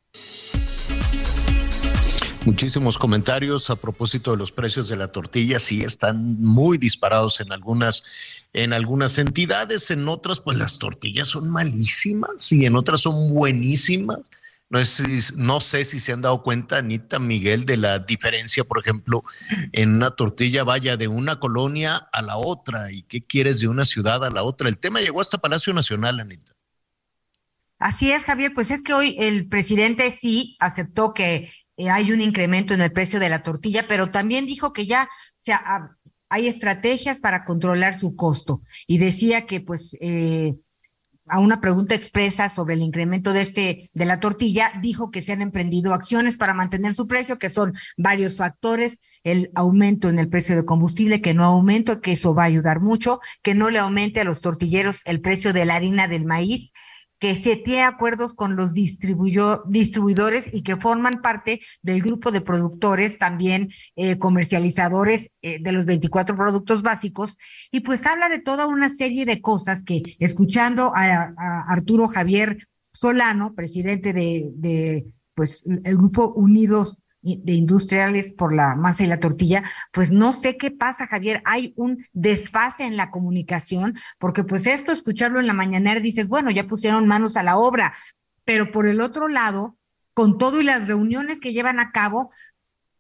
Muchísimos 2.45 2.98
comentarios 2.98 3.70
a 3.70 3.78
propósito 3.78 4.32
de 4.32 4.38
los 4.38 4.52
precios 4.52 4.90
de 4.90 4.98
la 4.98 5.14
tortilla. 5.14 5.60
Sí, 5.60 5.82
están 5.82 6.41
muy 6.41 6.78
disparados 6.78 7.40
en 7.40 7.53
algunas, 7.53 8.03
en 8.52 8.74
algunas 8.74 9.18
entidades, 9.18 9.90
en 9.91 10.10
otras, 10.10 10.41
pues 10.41 10.57
las 10.57 10.78
tortillas 10.78 11.30
son 11.30 11.49
malísimas 11.49 12.52
y 12.52 12.65
en 12.65 12.76
otras 12.76 12.99
son 12.99 13.34
buenísimas. 13.34 14.20
No, 14.70 14.80
es, 14.80 15.38
no 15.38 15.61
sé 15.61 15.86
si 15.86 16.02
se 16.02 16.11
han 16.11 16.22
dado 16.22 16.44
cuenta, 16.44 16.80
Anita 16.80 17.18
Miguel, 17.18 17.65
de 17.65 17.78
la 17.78 17.99
diferencia, 17.99 18.65
por 18.65 18.80
ejemplo, 18.80 19.24
en 19.72 19.94
una 19.94 20.11
tortilla 20.11 20.65
vaya 20.65 20.98
de 20.98 21.07
una 21.07 21.40
colonia 21.40 21.95
a 22.11 22.22
la 22.22 22.36
otra 22.36 22.91
y 22.91 23.03
qué 23.03 23.24
quieres 23.24 23.61
de 23.61 23.70
una 23.70 23.86
ciudad 23.86 24.26
a 24.26 24.30
la 24.30 24.44
otra. 24.44 24.68
El 24.68 24.80
tema 24.80 24.99
llegó 24.99 25.22
hasta 25.22 25.38
Palacio 25.38 25.74
Nacional, 25.74 26.20
Anita. 26.20 26.52
Así 27.80 28.11
es, 28.11 28.24
Javier, 28.24 28.53
pues 28.53 28.72
es 28.72 28.82
que 28.82 28.94
hoy 28.94 29.15
el 29.20 29.48
presidente 29.48 30.10
sí 30.11 30.56
aceptó 30.60 31.14
que 31.14 31.52
eh, 31.77 31.89
hay 31.89 32.11
un 32.11 32.21
incremento 32.21 32.73
en 32.73 32.81
el 32.81 32.91
precio 32.91 33.19
de 33.19 33.29
la 33.29 33.43
tortilla, 33.43 33.85
pero 33.87 34.11
también 34.11 34.45
dijo 34.45 34.73
que 34.73 34.85
ya 34.85 35.09
sea, 35.37 35.97
hay 36.29 36.47
estrategias 36.47 37.19
para 37.19 37.43
controlar 37.43 37.99
su 37.99 38.15
costo. 38.15 38.61
Y 38.87 38.97
decía 38.97 39.45
que 39.45 39.61
pues 39.61 39.97
eh, 40.01 40.55
a 41.27 41.39
una 41.39 41.61
pregunta 41.61 41.95
expresa 41.95 42.49
sobre 42.49 42.73
el 42.75 42.81
incremento 42.81 43.33
de 43.33 43.41
este 43.41 43.89
de 43.93 44.05
la 44.05 44.19
tortilla 44.19 44.71
dijo 44.81 45.09
que 45.09 45.21
se 45.21 45.31
han 45.31 45.41
emprendido 45.41 45.93
acciones 45.93 46.37
para 46.37 46.53
mantener 46.53 46.93
su 46.93 47.07
precio 47.07 47.39
que 47.39 47.49
son 47.49 47.73
varios 47.97 48.37
factores 48.37 48.99
el 49.23 49.49
aumento 49.55 50.09
en 50.09 50.19
el 50.19 50.27
precio 50.27 50.55
de 50.55 50.65
combustible 50.65 51.21
que 51.21 51.33
no 51.33 51.45
aumente 51.45 52.01
que 52.01 52.13
eso 52.13 52.35
va 52.35 52.43
a 52.43 52.47
ayudar 52.47 52.81
mucho 52.81 53.19
que 53.41 53.55
no 53.55 53.69
le 53.69 53.79
aumente 53.79 54.19
a 54.19 54.25
los 54.25 54.41
tortilleros 54.41 55.01
el 55.05 55.21
precio 55.21 55.53
de 55.53 55.65
la 55.65 55.75
harina 55.75 56.07
del 56.07 56.25
maíz 56.25 56.71
que 57.23 57.35
se 57.37 57.55
tiene 57.55 57.83
acuerdos 57.83 58.33
con 58.33 58.57
los 58.57 58.73
distribuidores 58.73 60.53
y 60.53 60.61
que 60.61 60.75
forman 60.75 61.21
parte 61.21 61.61
del 61.81 62.01
grupo 62.01 62.33
de 62.33 62.41
productores, 62.41 63.17
también 63.17 63.69
eh, 63.95 64.17
comercializadores 64.17 65.31
eh, 65.41 65.59
de 65.61 65.71
los 65.71 65.85
24 65.85 66.35
productos 66.35 66.81
básicos. 66.81 67.37
Y 67.71 67.79
pues 67.79 68.05
habla 68.05 68.27
de 68.27 68.39
toda 68.39 68.67
una 68.67 68.93
serie 68.93 69.23
de 69.23 69.39
cosas 69.39 69.85
que, 69.85 70.03
escuchando 70.19 70.91
a, 70.93 71.33
Arturo 71.69 72.09
Javier 72.09 72.67
Solano, 72.91 73.53
presidente 73.55 74.11
de, 74.11 74.51
de 74.55 75.05
pues 75.33 75.63
el 75.65 75.95
grupo 75.95 76.33
Unidos 76.33 76.97
de 77.23 77.53
industriales 77.53 78.31
por 78.31 78.53
la 78.53 78.75
masa 78.75 79.03
y 79.03 79.07
la 79.07 79.19
tortilla, 79.19 79.63
pues 79.91 80.11
no 80.11 80.33
sé 80.33 80.57
qué 80.57 80.71
pasa, 80.71 81.07
Javier. 81.07 81.41
Hay 81.45 81.73
un 81.77 82.05
desfase 82.11 82.85
en 82.85 82.97
la 82.97 83.09
comunicación, 83.09 83.95
porque 84.19 84.43
pues 84.43 84.67
esto, 84.67 84.91
escucharlo 84.91 85.39
en 85.39 85.47
la 85.47 85.53
mañanera, 85.53 85.99
dices, 85.99 86.27
bueno, 86.27 86.51
ya 86.51 86.67
pusieron 86.67 87.07
manos 87.07 87.37
a 87.37 87.43
la 87.43 87.57
obra, 87.57 87.93
pero 88.45 88.71
por 88.71 88.85
el 88.85 89.01
otro 89.01 89.27
lado, 89.27 89.77
con 90.13 90.37
todo 90.37 90.61
y 90.61 90.63
las 90.63 90.87
reuniones 90.87 91.39
que 91.39 91.53
llevan 91.53 91.79
a 91.79 91.91
cabo, 91.91 92.31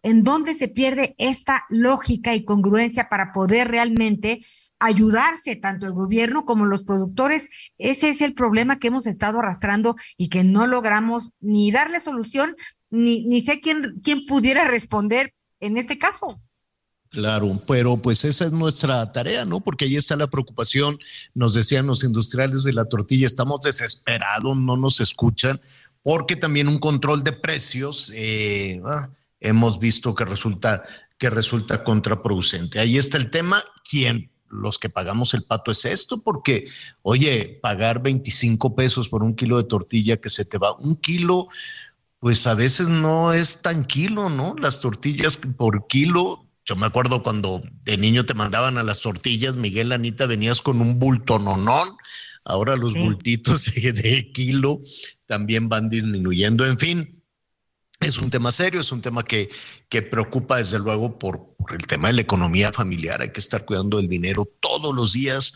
¿en 0.01 0.23
dónde 0.23 0.53
se 0.55 0.69
pierde 0.69 1.15
esta 1.17 1.65
lógica 1.69 2.33
y 2.33 2.45
congruencia 2.45 3.09
para 3.09 3.31
poder 3.31 3.67
realmente 3.69 4.39
ayudarse 4.83 5.55
tanto 5.55 5.85
el 5.85 5.93
gobierno 5.93 6.45
como 6.45 6.65
los 6.65 6.83
productores. 6.83 7.71
Ese 7.77 8.09
es 8.09 8.21
el 8.21 8.33
problema 8.33 8.79
que 8.79 8.89
hemos 8.89 9.07
estado 9.07 9.39
arrastrando 9.39 9.95
y 10.17 10.27
que 10.27 10.43
no 10.43 10.67
logramos 10.67 11.31
ni 11.39 11.71
darle 11.71 12.01
solución, 12.01 12.55
ni, 12.93 13.25
ni 13.25 13.41
sé 13.41 13.59
quién, 13.59 13.99
quién 14.03 14.25
pudiera 14.27 14.67
responder 14.67 15.33
en 15.59 15.77
este 15.77 15.97
caso. 15.97 16.39
Claro, 17.09 17.59
pero 17.67 17.97
pues 17.97 18.23
esa 18.23 18.45
es 18.45 18.51
nuestra 18.51 19.11
tarea, 19.11 19.45
¿no? 19.45 19.61
Porque 19.61 19.85
ahí 19.85 19.95
está 19.95 20.15
la 20.15 20.29
preocupación. 20.29 20.99
Nos 21.33 21.55
decían 21.55 21.87
los 21.87 22.03
industriales 22.03 22.63
de 22.63 22.73
la 22.73 22.85
tortilla, 22.85 23.25
estamos 23.25 23.61
desesperados, 23.61 24.55
no 24.55 24.77
nos 24.77 24.99
escuchan, 24.99 25.59
porque 26.03 26.35
también 26.35 26.67
un 26.67 26.79
control 26.79 27.23
de 27.23 27.33
precios 27.33 28.11
eh, 28.15 28.79
ah, 28.85 29.09
hemos 29.39 29.79
visto 29.79 30.13
que 30.13 30.25
resulta 30.25 30.83
que 31.17 31.29
resulta 31.29 31.83
contraproducente. 31.83 32.79
Ahí 32.79 32.97
está 32.97 33.17
el 33.17 33.31
tema. 33.31 33.61
¿Quién 33.89 34.31
los 34.49 34.77
que 34.77 34.89
pagamos 34.89 35.33
el 35.33 35.43
pato 35.43 35.71
es 35.71 35.85
esto, 35.85 36.21
porque, 36.21 36.67
oye, 37.01 37.59
pagar 37.61 38.01
25 38.03 38.75
pesos 38.75 39.09
por 39.09 39.23
un 39.23 39.35
kilo 39.35 39.57
de 39.57 39.63
tortilla 39.63 40.17
que 40.17 40.29
se 40.29 40.45
te 40.45 40.57
va, 40.57 40.75
un 40.77 40.95
kilo, 40.95 41.47
pues 42.23 42.47
a 42.47 42.53
veces 42.53 42.87
no 42.87 43.33
es 43.33 43.61
tan 43.61 43.83
kilo, 43.83 44.29
¿no? 44.29 44.55
Las 44.57 44.79
tortillas 44.79 45.35
por 45.35 45.87
kilo, 45.87 46.47
yo 46.63 46.77
me 46.77 46.85
acuerdo 46.85 47.21
cuando 47.21 47.61
de 47.83 47.97
niño 47.97 48.25
te 48.25 48.33
mandaban 48.33 48.77
a 48.77 48.83
las 48.83 49.01
tortillas, 49.01 49.57
Miguel 49.57 49.91
Anita, 49.91 50.25
venías 50.25 50.61
con 50.61 50.79
un 50.79 50.99
bulto 50.99 51.37
nonón, 51.37 51.85
ahora 52.45 52.77
los 52.77 52.93
bultitos 52.93 53.65
de 53.75 54.31
kilo 54.31 54.79
también 55.25 55.67
van 55.67 55.89
disminuyendo, 55.89 56.65
en 56.65 56.79
fin 56.79 57.23
es 57.99 58.17
un 58.17 58.29
tema 58.29 58.51
serio, 58.51 58.79
es 58.81 58.91
un 58.93 59.01
tema 59.01 59.23
que, 59.23 59.49
que 59.89 60.01
preocupa 60.01 60.57
desde 60.57 60.79
luego 60.79 61.19
por, 61.19 61.55
por, 61.57 61.73
el 61.73 61.85
tema 61.85 62.07
de 62.09 62.15
la 62.15 62.21
economía 62.21 62.71
familiar. 62.71 63.21
Hay 63.21 63.31
que 63.31 63.39
estar 63.39 63.65
cuidando 63.65 63.97
del 63.97 64.09
dinero 64.09 64.45
todos 64.59 64.93
los 64.93 65.13
días. 65.13 65.53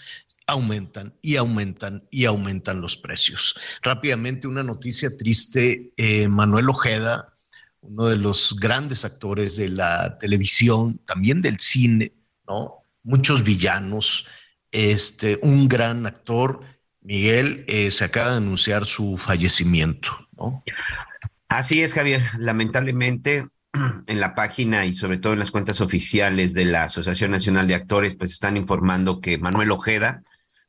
Aumentan 0.47 1.13
y 1.21 1.35
aumentan 1.35 2.07
y 2.09 2.25
aumentan 2.25 2.81
los 2.81 2.95
precios. 2.97 3.59
Rápidamente, 3.81 4.47
una 4.47 4.63
noticia 4.63 5.09
triste. 5.17 5.91
Eh, 5.97 6.27
Manuel 6.29 6.69
Ojeda, 6.69 7.37
uno 7.81 8.05
de 8.05 8.17
los 8.17 8.55
grandes 8.59 9.05
actores 9.05 9.57
de 9.57 9.69
la 9.69 10.17
televisión, 10.17 10.99
también 11.05 11.41
del 11.41 11.59
cine, 11.59 12.13
¿no? 12.47 12.83
Muchos 13.03 13.43
villanos, 13.43 14.25
este, 14.71 15.39
un 15.41 15.67
gran 15.67 16.05
actor. 16.05 16.61
Miguel, 17.01 17.63
eh, 17.67 17.91
se 17.91 18.05
acaba 18.05 18.31
de 18.31 18.37
anunciar 18.37 18.85
su 18.85 19.17
fallecimiento, 19.17 20.27
¿no? 20.37 20.63
Así 21.49 21.81
es, 21.81 21.93
Javier. 21.93 22.23
Lamentablemente, 22.39 23.47
en 24.07 24.19
la 24.19 24.35
página 24.35 24.85
y 24.85 24.93
sobre 24.93 25.17
todo 25.17 25.33
en 25.33 25.39
las 25.39 25.51
cuentas 25.51 25.81
oficiales 25.81 26.53
de 26.53 26.65
la 26.65 26.83
Asociación 26.83 27.31
Nacional 27.31 27.67
de 27.67 27.75
Actores, 27.75 28.15
pues 28.15 28.31
están 28.31 28.57
informando 28.57 29.21
que 29.21 29.37
Manuel 29.37 29.71
Ojeda, 29.71 30.23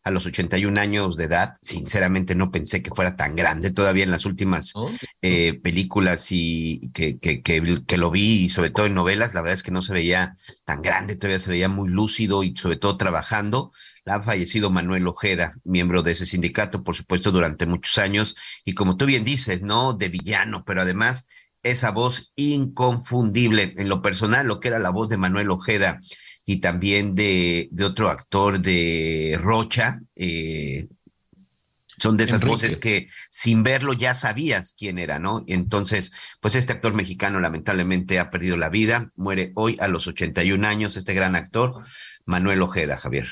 a 0.08 0.10
los 0.10 0.26
81 0.26 0.80
años 0.80 1.16
de 1.16 1.24
edad, 1.24 1.54
sinceramente 1.62 2.34
no 2.34 2.50
pensé 2.50 2.82
que 2.82 2.90
fuera 2.90 3.16
tan 3.16 3.36
grande 3.36 3.70
todavía 3.70 4.04
en 4.04 4.10
las 4.10 4.24
últimas 4.24 4.72
oh. 4.74 4.90
eh, 5.22 5.60
películas 5.62 6.28
y 6.30 6.90
que, 6.92 7.18
que, 7.18 7.42
que, 7.42 7.82
que, 7.86 7.98
lo 7.98 8.10
vi 8.10 8.44
y 8.44 8.48
sobre 8.48 8.70
todo 8.70 8.86
en 8.86 8.94
novelas, 8.94 9.34
la 9.34 9.42
verdad 9.42 9.54
es 9.54 9.62
que 9.62 9.70
no 9.70 9.82
se 9.82 9.92
veía 9.92 10.34
tan 10.64 10.82
grande, 10.82 11.16
todavía 11.16 11.38
se 11.38 11.50
veía 11.50 11.68
muy 11.68 11.88
lúcido 11.88 12.42
y 12.42 12.56
sobre 12.56 12.76
todo 12.76 12.96
trabajando 12.96 13.72
ha 14.06 14.20
fallecido 14.22 14.70
Manuel 14.70 15.06
Ojeda, 15.06 15.54
miembro 15.64 16.02
de 16.02 16.12
ese 16.12 16.26
sindicato, 16.26 16.82
por 16.82 16.94
supuesto, 16.94 17.30
durante 17.30 17.66
muchos 17.66 17.98
años, 17.98 18.34
y 18.64 18.74
como 18.74 18.96
tú 18.96 19.06
bien 19.06 19.24
dices, 19.24 19.62
¿no? 19.62 19.92
De 19.92 20.08
villano, 20.08 20.64
pero 20.64 20.82
además 20.82 21.28
esa 21.62 21.90
voz 21.90 22.32
inconfundible 22.36 23.74
en 23.76 23.88
lo 23.88 24.00
personal, 24.00 24.46
lo 24.46 24.60
que 24.60 24.68
era 24.68 24.78
la 24.78 24.90
voz 24.90 25.08
de 25.08 25.16
Manuel 25.16 25.50
Ojeda 25.50 26.00
y 26.48 26.60
también 26.60 27.14
de, 27.14 27.68
de 27.72 27.84
otro 27.84 28.08
actor 28.08 28.58
de 28.58 29.38
Rocha, 29.38 30.00
eh, 30.16 30.88
son 31.98 32.16
de 32.16 32.24
esas 32.24 32.40
voces 32.40 32.78
que 32.78 33.06
sin 33.28 33.62
verlo 33.62 33.92
ya 33.92 34.14
sabías 34.14 34.74
quién 34.74 34.98
era, 34.98 35.18
¿no? 35.18 35.44
Entonces, 35.46 36.10
pues 36.40 36.54
este 36.54 36.72
actor 36.72 36.94
mexicano 36.94 37.38
lamentablemente 37.38 38.18
ha 38.18 38.30
perdido 38.30 38.56
la 38.56 38.70
vida, 38.70 39.10
muere 39.14 39.52
hoy 39.56 39.76
a 39.78 39.88
los 39.88 40.06
81 40.06 40.66
años, 40.66 40.96
este 40.96 41.12
gran 41.12 41.36
actor, 41.36 41.84
Manuel 42.24 42.62
Ojeda, 42.62 42.96
Javier. 42.96 43.28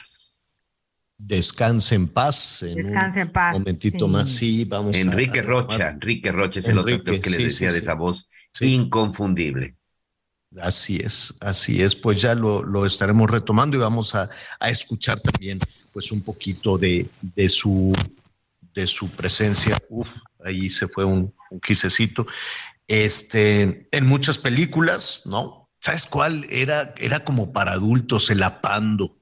Descanse 1.16 1.94
en 1.94 2.09
paz. 2.09 2.59
Descanse 2.60 3.20
en 3.20 3.32
paz. 3.32 3.55
Un 3.55 3.62
momentito 3.62 4.09
más, 4.09 4.28
sí, 4.28 4.66
vamos 4.66 4.94
Enrique 4.94 5.40
Rocha, 5.40 5.88
Enrique 5.88 6.32
Rocha 6.32 6.60
es 6.60 6.68
el 6.68 6.76
otro 6.76 7.02
que 7.02 7.30
les 7.30 7.38
decía 7.38 7.72
de 7.72 7.78
esa 7.78 7.94
voz 7.94 8.28
inconfundible. 8.60 9.76
Así 10.61 10.97
es, 10.97 11.35
así 11.41 11.83
es. 11.83 11.95
Pues 11.95 12.20
ya 12.20 12.35
lo, 12.35 12.87
estaremos 12.87 13.31
retomando 13.31 13.77
y 13.77 13.81
vamos 13.81 14.15
a, 14.15 14.31
escuchar 14.61 15.20
también, 15.20 15.59
pues, 15.93 16.12
un 16.12 16.23
poquito 16.23 16.78
de, 16.78 17.09
de 17.20 17.49
su 17.49 17.93
de 18.77 18.87
su 18.87 19.09
presencia. 19.09 19.77
Uf, 19.89 20.09
ahí 20.45 20.69
se 20.69 20.87
fue 20.87 21.05
un, 21.05 21.35
un 21.51 21.61
quisecito. 21.61 22.27
Este, 22.87 23.89
en 23.91 24.07
muchas 24.07 24.39
películas, 24.39 25.23
¿no? 25.24 25.69
¿Sabes 25.81 26.07
cuál? 26.07 26.47
Era, 26.51 26.95
era 26.99 27.24
como 27.24 27.53
para 27.53 27.73
adultos, 27.73 28.31
el 28.31 28.43
apando. 28.43 29.16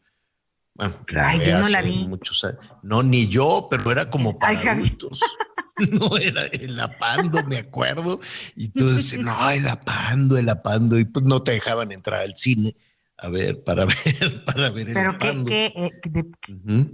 Bueno, 0.74 0.96
Ay, 1.16 1.40
yo 1.46 1.58
no 1.58 1.68
la 1.68 1.82
vi. 1.82 2.06
Muchos, 2.06 2.46
no, 2.82 3.02
ni 3.02 3.28
yo, 3.28 3.68
pero 3.70 3.90
era 3.92 4.10
como 4.10 4.36
para 4.36 4.72
adultos. 4.72 5.20
no, 5.90 6.16
era 6.16 6.46
el 6.46 6.78
apando, 6.78 7.44
me 7.44 7.58
acuerdo. 7.58 8.20
Y 8.56 8.68
tú 8.68 8.90
decías, 8.90 9.22
no, 9.22 9.50
el 9.50 9.66
apando, 9.66 10.36
el 10.36 10.48
apando. 10.48 10.98
Y 10.98 11.04
pues 11.04 11.24
no 11.24 11.42
te 11.42 11.52
dejaban 11.52 11.92
entrar 11.92 12.20
al 12.20 12.36
cine 12.36 12.76
a 13.16 13.28
ver, 13.28 13.62
para 13.62 13.84
ver, 14.20 14.44
para 14.44 14.70
ver 14.70 14.88
el 14.88 14.94
pero 14.94 15.10
apando. 15.10 15.46
¿qué, 15.46 15.72
qué, 16.02 16.20
eh, 16.20 16.86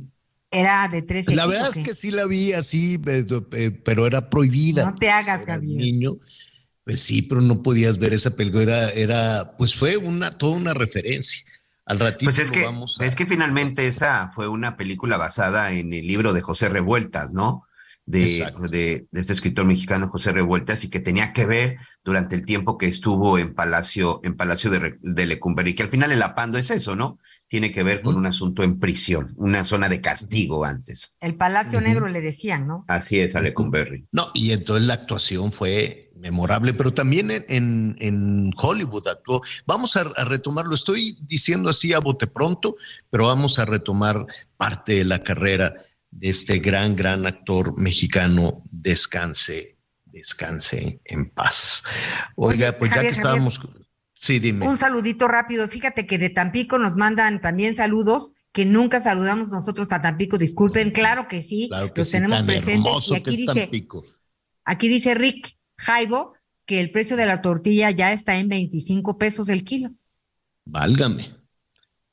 era 0.50 0.88
de 0.88 1.02
13 1.02 1.34
La 1.34 1.46
verdad 1.46 1.70
es 1.76 1.84
que 1.84 1.94
sí 1.94 2.10
la 2.10 2.26
vi 2.26 2.52
así, 2.52 3.00
eh, 3.06 3.24
eh, 3.52 3.70
pero 3.70 4.06
era 4.06 4.30
prohibida. 4.30 4.84
No 4.84 4.94
te 4.96 5.10
hagas, 5.10 5.44
Javier. 5.44 5.80
Niño. 5.80 6.12
Pues 6.84 7.00
sí, 7.00 7.22
pero 7.22 7.40
no 7.40 7.62
podías 7.62 7.98
ver 7.98 8.14
esa 8.14 8.34
película. 8.34 8.62
Era, 8.62 8.90
era, 8.90 9.56
pues 9.56 9.76
fue 9.76 9.96
una, 9.96 10.30
toda 10.30 10.56
una 10.56 10.74
referencia. 10.74 11.44
Al 11.84 11.98
ratito 11.98 12.30
pues 12.30 12.38
es 12.38 12.50
que, 12.50 12.62
vamos 12.62 13.00
Es 13.00 13.16
que 13.16 13.26
finalmente 13.26 13.86
esa 13.86 14.28
fue 14.28 14.46
una 14.46 14.76
película 14.76 15.16
basada 15.16 15.72
en 15.72 15.92
el 15.92 16.06
libro 16.06 16.32
de 16.32 16.40
José 16.40 16.68
Revueltas, 16.68 17.32
¿no? 17.32 17.66
De, 18.06 18.26
de, 18.70 19.06
este 19.12 19.32
escritor 19.32 19.64
mexicano 19.64 20.08
José 20.08 20.32
Revueltas 20.32 20.82
y 20.82 20.90
que 20.90 20.98
tenía 20.98 21.32
que 21.32 21.46
ver 21.46 21.76
durante 22.02 22.34
el 22.34 22.44
tiempo 22.44 22.76
que 22.76 22.86
estuvo 22.86 23.38
en 23.38 23.54
Palacio, 23.54 24.20
en 24.24 24.36
Palacio 24.36 24.70
de, 24.70 24.96
de 25.00 25.26
Lecumberri, 25.26 25.74
que 25.74 25.84
al 25.84 25.90
final 25.90 26.10
el 26.10 26.22
apando 26.22 26.58
es 26.58 26.70
eso, 26.70 26.96
¿no? 26.96 27.18
Tiene 27.46 27.70
que 27.70 27.84
ver 27.84 28.02
con 28.02 28.16
un 28.16 28.26
asunto 28.26 28.64
en 28.64 28.80
prisión, 28.80 29.32
una 29.36 29.62
zona 29.62 29.88
de 29.88 30.00
castigo 30.00 30.64
antes. 30.64 31.16
El 31.20 31.36
Palacio 31.36 31.80
Negro 31.80 32.08
le 32.08 32.20
decían, 32.20 32.66
¿no? 32.66 32.84
Así 32.88 33.20
es, 33.20 33.36
a 33.36 33.40
Lecumberri. 33.40 34.08
No, 34.10 34.30
y 34.34 34.52
entonces 34.52 34.86
la 34.86 34.94
actuación 34.94 35.52
fue 35.52 36.10
memorable, 36.20 36.74
pero 36.74 36.92
también 36.92 37.30
en, 37.30 37.96
en, 37.98 38.50
Hollywood 38.56 39.08
actuó. 39.08 39.42
Vamos 39.66 39.96
a, 39.96 40.00
a, 40.00 40.24
retomarlo, 40.24 40.74
estoy 40.74 41.16
diciendo 41.22 41.70
así 41.70 41.92
a 41.92 41.98
bote 41.98 42.26
pronto, 42.26 42.76
pero 43.08 43.26
vamos 43.26 43.58
a 43.58 43.64
retomar 43.64 44.26
parte 44.56 44.94
de 44.94 45.04
la 45.04 45.22
carrera 45.22 45.74
de 46.10 46.28
este 46.28 46.58
gran, 46.58 46.96
gran 46.96 47.26
actor 47.26 47.78
mexicano, 47.78 48.62
descanse, 48.70 49.76
descanse 50.04 51.00
en 51.04 51.30
paz. 51.30 51.82
Oiga, 52.36 52.76
pues 52.78 52.92
ya 52.94 53.02
que 53.02 53.08
estábamos... 53.08 53.60
Sí, 54.12 54.38
dime. 54.38 54.68
Un 54.68 54.78
saludito 54.78 55.28
rápido. 55.28 55.66
Fíjate 55.68 56.06
que 56.06 56.18
de 56.18 56.28
Tampico 56.28 56.78
nos 56.78 56.94
mandan 56.94 57.40
también 57.40 57.74
saludos 57.74 58.34
que 58.52 58.66
nunca 58.66 59.00
saludamos 59.02 59.48
nosotros 59.48 59.88
a 59.92 60.02
Tampico. 60.02 60.36
Disculpen, 60.36 60.90
claro 60.90 61.26
que 61.26 61.42
sí. 61.42 61.68
Claro 61.70 61.94
que 61.94 62.04
sí, 62.04 62.12
tenemos 62.12 62.46
tan 62.46 62.50
hermoso 62.50 63.14
aquí 63.14 63.36
que 63.36 63.42
es 63.42 63.46
Tampico. 63.46 64.04
Aquí 64.64 64.88
dice 64.88 65.14
Rick 65.14 65.56
Jaibo 65.78 66.34
que 66.66 66.80
el 66.80 66.90
precio 66.90 67.16
de 67.16 67.26
la 67.26 67.40
tortilla 67.40 67.90
ya 67.90 68.12
está 68.12 68.36
en 68.36 68.48
25 68.48 69.16
pesos 69.16 69.48
el 69.48 69.64
kilo. 69.64 69.90
Válgame. 70.66 71.39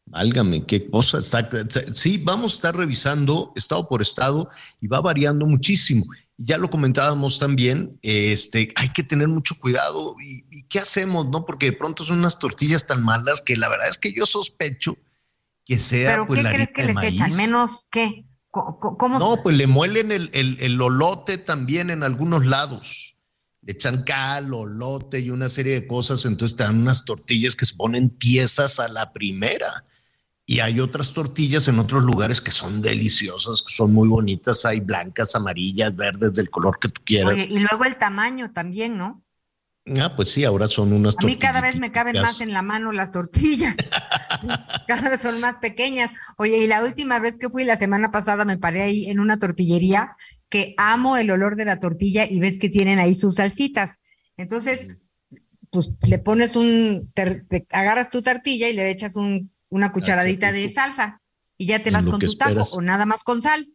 Válgame, 0.10 0.66
qué 0.66 0.90
cosa. 0.90 1.20
Está, 1.20 1.50
sí, 1.94 2.18
vamos 2.18 2.54
a 2.54 2.56
estar 2.56 2.76
revisando 2.76 3.52
estado 3.56 3.88
por 3.88 4.02
estado 4.02 4.50
y 4.82 4.88
va 4.88 5.02
variando 5.02 5.46
muchísimo. 5.46 6.06
Ya 6.38 6.58
lo 6.58 6.70
comentábamos 6.70 7.40
también, 7.40 8.00
este, 8.02 8.72
hay 8.76 8.90
que 8.90 9.04
tener 9.04 9.28
mucho 9.28 9.56
cuidado 9.60 10.16
y, 10.24 10.64
qué 10.70 10.80
hacemos, 10.80 11.28
¿no? 11.28 11.46
Porque 11.46 11.68
de 11.68 11.74
pronto 11.74 12.04
son 12.04 12.20
unas 12.20 12.40
tortillas 12.40 12.86
tan 12.86 13.04
malas 13.04 13.42
que 13.42 13.58
la 13.58 13.70
verdad 13.70 13.90
es 13.90 13.98
que 13.98 14.14
yo 14.14 14.26
sospecho 14.26 14.98
que 15.66 15.78
sea 15.78 16.12
¿Pero 16.12 16.28
pues 16.28 16.42
qué 16.42 16.50
crees 16.50 16.70
que 16.74 16.86
les 16.86 17.04
echan? 17.04 17.36
¿Menos 17.36 17.72
qué? 17.90 18.26
¿Cómo? 18.52 19.20
No, 19.20 19.38
pues 19.44 19.56
le 19.56 19.68
muelen 19.68 20.12
el, 20.12 20.30
el, 20.34 20.58
el 20.60 20.74
lolote 20.74 21.38
también 21.38 21.90
en 21.90 22.04
algunos 22.04 22.46
lados 22.46 23.18
le 23.68 23.74
echan 23.74 24.04
cal, 24.04 24.46
lolote 24.48 25.20
y 25.20 25.30
una 25.30 25.50
serie 25.50 25.74
de 25.74 25.88
cosas, 25.88 26.24
entonces 26.24 26.56
te 26.56 26.64
dan 26.64 26.80
unas 26.80 27.04
tortillas 27.04 27.54
que 27.54 27.66
se 27.66 27.76
ponen 27.76 28.10
piezas 28.10 28.80
a 28.80 28.88
la 28.88 29.12
primera. 29.12 29.84
Y 30.50 30.62
hay 30.62 30.80
otras 30.80 31.14
tortillas 31.14 31.68
en 31.68 31.78
otros 31.78 32.04
lugares 32.04 32.40
que 32.40 32.52
son 32.52 32.82
deliciosas, 32.82 33.62
que 33.62 33.74
son 33.74 33.94
muy 33.94 34.08
bonitas. 34.08 34.66
Hay 34.66 34.80
blancas, 34.80 35.36
amarillas, 35.36 35.94
verdes, 35.94 36.34
del 36.34 36.50
color 36.50 36.80
que 36.80 36.88
tú 36.88 37.02
quieras. 37.04 37.38
y 37.38 37.60
luego 37.60 37.84
el 37.84 37.98
tamaño 37.98 38.52
también, 38.54 38.98
¿no? 38.98 39.22
Ah, 40.00 40.14
pues 40.16 40.32
sí, 40.32 40.44
ahora 40.44 40.68
son 40.68 40.92
unas 40.92 41.16
tortillas. 41.16 41.34
A 41.34 41.36
mí 41.36 41.38
cada 41.38 41.62
vez 41.62 41.80
me 41.80 41.92
caben 41.92 42.22
más 42.22 42.42
en 42.42 42.52
la 42.52 42.62
mano 42.62 42.92
las 42.92 43.12
tortillas. 43.12 43.76
cada 44.88 45.10
vez 45.10 45.22
son 45.22 45.40
más 45.40 45.58
pequeñas. 45.58 46.12
Oye, 46.38 46.58
y 46.58 46.68
la 46.68 46.84
última 46.84 47.20
vez 47.20 47.38
que 47.38 47.50
fui 47.50 47.64
la 47.64 47.78
semana 47.78 48.12
pasada 48.12 48.44
me 48.44 48.58
paré 48.58 48.84
ahí 48.84 49.10
en 49.10 49.20
una 49.20 49.40
tortillería 49.40 50.16
que 50.50 50.74
amo 50.78 51.18
el 51.18 51.32
olor 51.32 51.56
de 51.56 51.66
la 51.66 51.80
tortilla 51.80 52.26
y 52.26 52.40
ves 52.40 52.58
que 52.58 52.70
tienen 52.70 53.00
ahí 53.00 53.16
sus 53.16 53.36
salsitas. 53.36 54.00
Entonces, 54.36 54.98
pues 55.72 55.92
le 56.08 56.20
pones 56.20 56.56
un, 56.56 57.12
agarras 57.72 58.10
tu 58.10 58.22
tortilla 58.22 58.70
y 58.70 58.74
le 58.74 58.90
echas 58.90 59.16
un 59.16 59.52
una 59.70 59.92
cucharadita 59.92 60.52
de 60.52 60.72
salsa 60.72 61.22
y 61.58 61.68
ya 61.68 61.82
te 61.82 61.92
vas 61.92 62.06
con 62.06 62.20
tu 62.20 62.34
taco 62.36 62.64
o 62.72 62.82
nada 62.82 63.06
más 63.06 63.24
con 63.24 63.42
sal. 63.42 63.68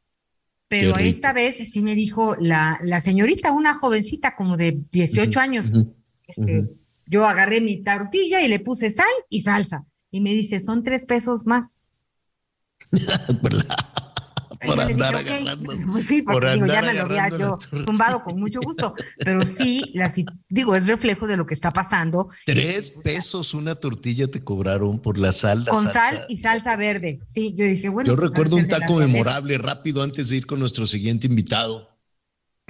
Pero 0.68 0.96
esta 0.96 1.34
vez 1.34 1.56
sí 1.70 1.82
me 1.82 1.94
dijo 1.94 2.34
la, 2.40 2.80
la 2.82 3.02
señorita, 3.02 3.52
una 3.52 3.74
jovencita 3.74 4.34
como 4.34 4.56
de 4.56 4.80
18 4.90 5.38
años, 5.38 5.66
este, 6.26 6.70
yo 7.06 7.26
agarré 7.26 7.60
mi 7.60 7.82
tortilla 7.82 8.40
y 8.40 8.48
le 8.48 8.58
puse 8.58 8.90
sal 8.90 9.04
y 9.28 9.42
salsa. 9.42 9.84
Y 10.10 10.22
me 10.22 10.30
dice, 10.30 10.64
son 10.64 10.82
tres 10.82 11.04
pesos 11.04 11.42
más. 11.44 11.76
por 14.64 14.80
andar 14.80 15.14
agarrando. 15.14 15.72
Pues 15.92 16.06
sí, 16.06 16.22
porque 16.22 16.54
digo, 16.54 16.66
ya 16.66 16.82
me 16.82 16.94
lo 16.94 17.02
había 17.02 17.28
yo 17.30 17.58
tumbado 17.84 18.22
con 18.22 18.38
mucho 18.38 18.60
gusto. 18.60 18.94
Pero 19.18 19.42
sí, 19.42 19.94
digo, 20.48 20.74
es 20.74 20.86
reflejo 20.86 21.26
de 21.26 21.36
lo 21.36 21.46
que 21.46 21.54
está 21.54 21.72
pasando. 21.72 22.28
Tres 22.46 22.90
pesos 22.90 23.54
una 23.54 23.74
tortilla 23.74 24.30
te 24.30 24.42
cobraron 24.42 25.00
por 25.00 25.18
la 25.18 25.32
sal. 25.32 25.66
con 25.68 25.92
sal 25.92 26.24
y 26.28 26.38
salsa 26.38 26.76
verde. 26.76 27.20
Sí, 27.28 27.54
yo 27.56 27.64
dije, 27.64 27.88
bueno. 27.88 28.08
Yo 28.08 28.16
pues, 28.16 28.30
recuerdo 28.30 28.56
un 28.56 28.68
taco 28.68 28.96
memorable 28.96 29.58
rápido 29.58 30.02
antes 30.02 30.28
de 30.28 30.36
ir 30.36 30.46
con 30.46 30.60
nuestro 30.60 30.86
siguiente 30.86 31.26
invitado 31.26 31.92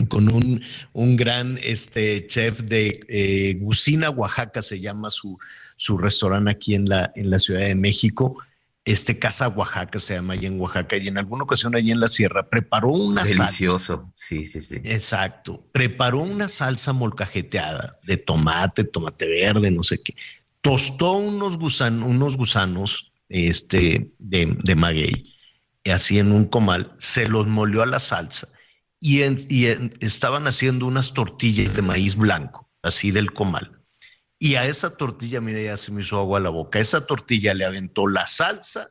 con 0.09 0.33
un, 0.33 0.63
un 0.93 1.17
gran 1.17 1.59
este, 1.63 2.27
chef 2.27 2.61
de 2.61 3.01
eh, 3.09 3.55
Gusina, 3.61 4.11
Oaxaca, 4.11 4.63
se 4.63 4.81
llama 4.81 5.11
su, 5.11 5.39
su 5.77 5.99
restaurante 5.99 6.51
aquí 6.51 6.75
en 6.75 6.89
la, 6.89 7.13
en 7.15 7.31
la 7.31 7.39
Ciudad 7.39 7.61
de 7.61 7.75
México 7.75 8.39
este 8.85 9.19
Casa 9.19 9.49
Oaxaca 9.49 10.01
se 10.01 10.15
llama 10.15 10.35
allí 10.35 10.47
en 10.47 10.61
Oaxaca 10.61 10.97
y 10.97 11.07
en 11.09 11.19
alguna 11.19 11.45
ocasión 11.45 11.77
allí 11.77 11.93
en 11.93 12.01
la 12.01 12.09
sierra 12.09 12.49
preparó 12.49 12.89
una 12.89 13.23
Delicioso. 13.23 14.11
sí, 14.13 14.45
sí, 14.45 14.61
sí. 14.61 14.81
Exacto, 14.85 15.65
preparó 15.73 16.21
una 16.21 16.49
salsa 16.49 16.93
molcajeteada 16.93 17.99
de 18.03 18.17
tomate, 18.17 18.85
tomate 18.85 19.29
verde, 19.29 19.71
no 19.71 19.83
sé 19.83 20.03
qué. 20.03 20.15
Tostó 20.61 21.13
unos, 21.13 21.59
gusanos, 21.59 22.09
unos 22.09 22.37
gusanos 22.37 23.13
este, 23.29 24.13
de, 24.19 24.57
de 24.63 24.75
maguey, 24.75 25.35
así 25.85 26.19
en 26.19 26.33
un 26.33 26.47
comal, 26.47 26.93
se 26.99 27.27
los 27.27 27.47
molió 27.47 27.83
a 27.83 27.87
la 27.87 28.01
salsa 28.01 28.49
y, 28.99 29.23
y 29.23 29.67
estaban 30.01 30.47
haciendo 30.47 30.87
unas 30.87 31.15
tortillas 31.15 31.77
de 31.77 31.83
maíz 31.83 32.17
blanco, 32.17 32.69
así 32.83 33.11
del 33.11 33.33
comal 33.33 33.82
y 34.43 34.57
a 34.57 34.67
esa 34.67 34.97
tortilla, 34.97 35.41
mira, 35.41 35.61
ya 35.63 35.77
se 35.77 35.93
me 35.93 36.03
hizo 36.03 36.19
agua 36.19 36.39
a 36.39 36.43
la 36.43 36.49
boca. 36.49 36.81
Esa 36.81 37.07
tortilla 37.07 37.55
le 37.55 37.65
aventó 37.65 38.09
la 38.09 38.27
salsa 38.27 38.91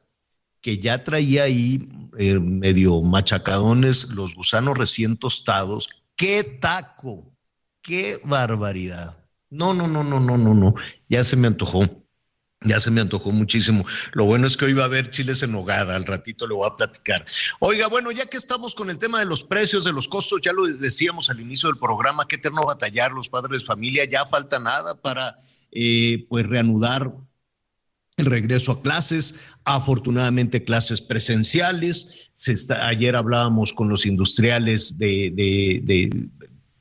que 0.62 0.78
ya 0.78 1.04
traía 1.04 1.44
ahí 1.44 1.90
eh, 2.18 2.40
medio 2.40 3.02
machacadones, 3.02 4.12
los 4.12 4.34
gusanos 4.34 4.78
recién 4.78 5.18
tostados. 5.18 5.90
¡Qué 6.16 6.46
taco! 6.46 7.36
¡Qué 7.82 8.22
barbaridad! 8.24 9.18
No, 9.50 9.74
no, 9.74 9.90
no, 9.90 10.06
no, 10.06 10.22
no, 10.22 10.38
no, 10.38 10.54
no. 10.54 10.74
Ya 11.10 11.22
se 11.26 11.36
me 11.36 11.48
antojó. 11.48 12.01
Ya 12.64 12.80
se 12.80 12.92
me 12.92 13.02
antojó 13.02 13.32
muchísimo. 13.32 13.86
Lo 14.14 14.26
bueno 14.26 14.46
es 14.46 14.56
que 14.56 14.66
hoy 14.66 14.74
va 14.74 14.84
a 14.84 14.86
haber 14.86 15.10
chiles 15.10 15.42
en 15.42 15.52
nogada, 15.52 15.96
al 15.96 16.06
ratito 16.06 16.46
le 16.46 16.54
voy 16.54 16.68
a 16.68 16.76
platicar. 16.76 17.26
Oiga, 17.60 17.88
bueno, 17.88 18.12
ya 18.12 18.28
que 18.28 18.38
estamos 18.38 18.76
con 18.76 18.92
el 18.92 19.00
tema 19.00 19.20
de 19.20 19.26
los 19.26 19.44
precios, 19.44 19.84
de 19.84 19.92
los 19.92 20.08
costos, 20.08 20.42
ya 20.44 20.54
lo 20.54 20.68
decíamos 20.68 21.32
al 21.32 21.40
inicio 21.40 21.70
del 21.70 21.80
programa, 21.80 22.28
qué 22.28 22.36
eterno 22.36 22.64
batallar 22.64 23.14
los 23.14 23.30
padres 23.30 23.62
de 23.62 23.66
familia, 23.66 24.06
ya 24.06 24.28
falta 24.28 24.60
nada 24.60 24.94
para 24.94 25.40
eh, 25.72 26.28
pues 26.30 26.46
reanudar 26.46 27.12
el 28.18 28.26
regreso 28.28 28.74
a 28.74 28.82
clases, 28.84 29.40
afortunadamente 29.64 30.64
clases 30.64 31.02
presenciales. 31.02 32.10
Ayer 32.84 33.16
hablábamos 33.16 33.74
con 33.74 33.90
los 33.90 34.06
industriales 34.06 35.00
de 35.00 36.30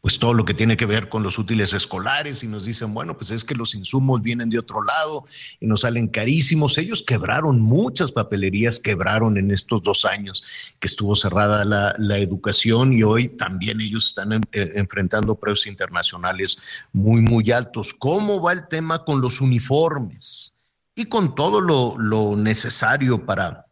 pues 0.01 0.19
todo 0.19 0.33
lo 0.33 0.45
que 0.45 0.55
tiene 0.55 0.77
que 0.77 0.87
ver 0.87 1.09
con 1.09 1.23
los 1.23 1.39
útiles 1.39 1.75
escolares 1.75 2.43
y 2.43 2.49
nos 2.49 2.65
dicen, 2.65 2.95
bueno, 2.95 3.17
pues 3.19 3.31
es 3.31 3.45
que 3.45 3.55
los 3.55 3.75
insumos 3.75 4.23
vienen 4.23 4.49
de 4.49 4.59
otro 4.59 4.83
lado 4.83 5.27
y 5.61 5.67
nos 5.67 5.83
salen 5.83 6.09
carísimos. 6.09 6.79
Ellos 6.79 7.03
quebraron 7.03 7.61
muchas 7.61 8.11
papelerías, 8.11 8.81
quebraron 8.81 9.37
en 9.37 9.51
estos 9.51 9.83
dos 9.83 10.07
años 10.07 10.43
que 10.79 10.89
estuvo 10.89 11.15
cerrada 11.15 11.65
la, 11.65 12.19
educación 12.21 12.93
y 12.93 13.03
hoy 13.03 13.29
también 13.29 13.81
ellos 13.81 14.09
están 14.09 14.33
eh, 14.33 14.41
enfrentando 14.53 15.37
precios 15.37 15.67
internacionales 15.67 16.59
muy, 16.93 17.21
muy 17.21 17.51
altos. 17.51 17.95
¿Cómo 17.95 18.41
va 18.43 18.53
el 18.53 18.69
tema 18.69 19.05
con 19.05 19.21
los 19.21 19.41
uniformes 19.41 20.57
y 20.95 21.07
con 21.07 21.35
todo 21.35 21.61
lo, 21.61 22.37
necesario 22.37 23.25
para 23.25 23.67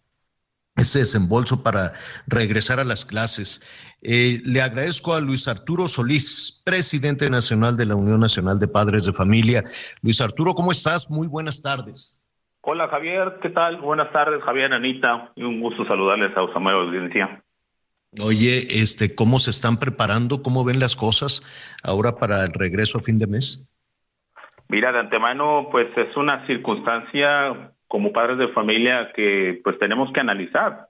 este 0.76 1.00
desembolso 1.00 1.62
para 1.62 1.92
regresar 2.26 2.80
a 2.80 2.84
las 2.84 3.04
clases? 3.04 3.60
Eh, 4.00 4.40
le 4.44 4.62
agradezco 4.62 5.14
a 5.14 5.20
Luis 5.20 5.48
Arturo 5.48 5.88
Solís, 5.88 6.62
presidente 6.64 7.28
nacional 7.28 7.76
de 7.76 7.86
la 7.86 7.96
Unión 7.96 8.20
Nacional 8.20 8.58
de 8.58 8.68
Padres 8.68 9.04
de 9.06 9.12
Familia. 9.12 9.64
Luis 10.02 10.20
Arturo, 10.20 10.54
¿cómo 10.54 10.70
estás? 10.70 11.10
Muy 11.10 11.26
buenas 11.26 11.60
tardes. 11.60 12.22
Hola 12.60 12.88
Javier, 12.88 13.38
¿qué 13.42 13.50
tal? 13.50 13.78
Buenas 13.78 14.12
tardes, 14.12 14.42
Javier, 14.42 14.72
Anita, 14.72 15.32
y 15.34 15.42
un 15.42 15.60
gusto 15.60 15.84
saludarles 15.86 16.36
a 16.36 16.42
Usamay 16.42 16.74
Audiencia. 16.74 17.42
Oye, 18.20 18.80
este, 18.82 19.14
¿cómo 19.14 19.38
se 19.38 19.50
están 19.50 19.78
preparando? 19.78 20.42
¿Cómo 20.42 20.64
ven 20.64 20.78
las 20.78 20.94
cosas 20.94 21.42
ahora 21.82 22.16
para 22.16 22.44
el 22.44 22.52
regreso 22.52 22.98
a 22.98 23.02
fin 23.02 23.18
de 23.18 23.26
mes? 23.26 23.66
Mira, 24.68 24.92
de 24.92 25.00
antemano, 25.00 25.68
pues 25.70 25.88
es 25.96 26.16
una 26.16 26.46
circunstancia 26.46 27.72
como 27.86 28.12
padres 28.12 28.38
de 28.38 28.48
familia 28.48 29.12
que 29.14 29.60
pues 29.64 29.78
tenemos 29.78 30.12
que 30.12 30.20
analizar 30.20 30.87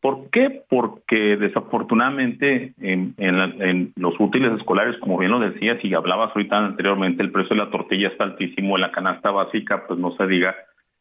¿Por 0.00 0.30
qué? 0.30 0.62
Porque 0.68 1.36
desafortunadamente 1.36 2.72
en, 2.80 3.14
en, 3.18 3.92
los 3.96 4.14
útiles 4.20 4.52
escolares, 4.52 4.96
como 5.00 5.18
bien 5.18 5.32
lo 5.32 5.40
decías 5.40 5.84
y 5.84 5.92
hablabas 5.92 6.30
ahorita 6.34 6.56
anteriormente, 6.56 7.22
el 7.22 7.32
precio 7.32 7.56
de 7.56 7.64
la 7.64 7.70
tortilla 7.70 8.08
está 8.08 8.24
altísimo, 8.24 8.76
en 8.76 8.82
la 8.82 8.92
canasta 8.92 9.30
básica, 9.32 9.84
pues 9.88 9.98
no 9.98 10.12
se 10.16 10.26
diga. 10.28 10.54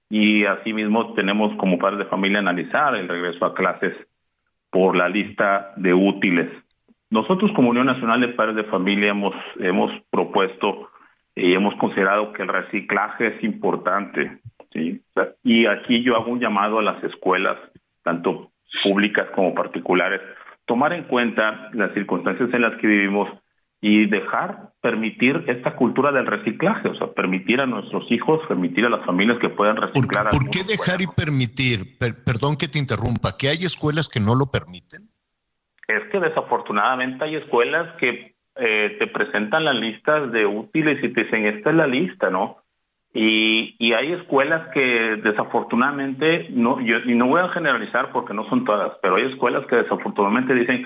Y 0.09 0.45
asimismo 0.45 1.13
tenemos 1.13 1.55
como 1.57 1.77
padres 1.77 1.99
de 1.99 2.05
familia 2.05 2.39
analizar 2.39 2.95
el 2.95 3.07
regreso 3.07 3.45
a 3.45 3.53
clases 3.53 3.93
por 4.71 4.95
la 4.95 5.09
lista 5.09 5.73
de 5.75 5.93
útiles. 5.93 6.49
Nosotros 7.11 7.51
como 7.55 7.69
Unión 7.69 7.85
Nacional 7.85 8.19
de 8.21 8.29
Padres 8.29 8.55
de 8.55 8.63
Familia 8.65 9.11
hemos, 9.11 9.35
hemos 9.59 9.91
propuesto 10.09 10.89
y 11.35 11.53
hemos 11.53 11.75
considerado 11.75 12.33
que 12.33 12.41
el 12.41 12.49
reciclaje 12.49 13.27
es 13.27 13.43
importante. 13.43 14.39
¿sí? 14.73 15.01
Y 15.43 15.67
aquí 15.67 16.01
yo 16.01 16.15
hago 16.15 16.31
un 16.31 16.39
llamado 16.39 16.79
a 16.79 16.83
las 16.83 17.01
escuelas, 17.03 17.57
tanto 18.03 18.49
públicas 18.83 19.27
como 19.35 19.53
particulares, 19.53 20.21
tomar 20.65 20.93
en 20.93 21.03
cuenta 21.05 21.69
las 21.73 21.93
circunstancias 21.93 22.49
en 22.53 22.61
las 22.61 22.79
que 22.79 22.87
vivimos 22.87 23.29
y 23.79 24.07
dejar 24.07 24.71
permitir 24.81 25.43
esta 25.47 25.75
cultura 25.75 26.11
del 26.11 26.25
reciclaje, 26.25 26.89
o 26.89 26.95
sea, 26.95 27.13
permitir 27.13 27.61
a 27.61 27.67
nuestros 27.67 28.11
hijos, 28.11 28.41
permitir 28.47 28.85
a 28.85 28.89
las 28.89 29.05
familias 29.05 29.37
que 29.39 29.49
puedan 29.49 29.77
reciclar. 29.77 30.29
¿Por, 30.29 30.49
qué 30.49 30.63
dejar 30.63 31.01
y 31.01 31.07
permitir? 31.07 31.97
perdón 31.99 32.57
que 32.57 32.67
te 32.67 32.79
interrumpa, 32.79 33.37
¿que 33.37 33.49
hay 33.49 33.63
escuelas 33.63 34.09
que 34.09 34.19
no 34.19 34.33
lo 34.33 34.47
permiten? 34.51 35.09
Es 35.87 36.03
que 36.11 36.19
desafortunadamente 36.19 37.23
hay 37.23 37.35
escuelas 37.35 37.95
que 37.97 38.35
eh, 38.55 38.95
te 38.99 39.07
presentan 39.07 39.63
las 39.63 39.75
listas 39.75 40.31
de 40.31 40.45
útiles 40.45 41.01
y 41.03 41.13
te 41.13 41.23
dicen, 41.23 41.45
esta 41.45 41.69
es 41.69 41.75
la 41.75 41.87
lista, 41.87 42.29
¿no? 42.29 42.57
Y, 43.19 43.75
y 43.79 43.93
hay 43.93 44.11
escuelas 44.13 44.67
que 44.75 45.19
desafortunadamente, 45.23 46.49
no, 46.51 46.79
yo, 46.81 46.97
y 47.03 47.15
no 47.15 47.25
voy 47.25 47.41
a 47.41 47.49
generalizar 47.49 48.11
porque 48.11 48.35
no 48.35 48.47
son 48.47 48.63
todas, 48.63 48.91
pero 49.01 49.15
hay 49.15 49.23
escuelas 49.31 49.65
que 49.65 49.77
desafortunadamente 49.77 50.53
dicen, 50.53 50.85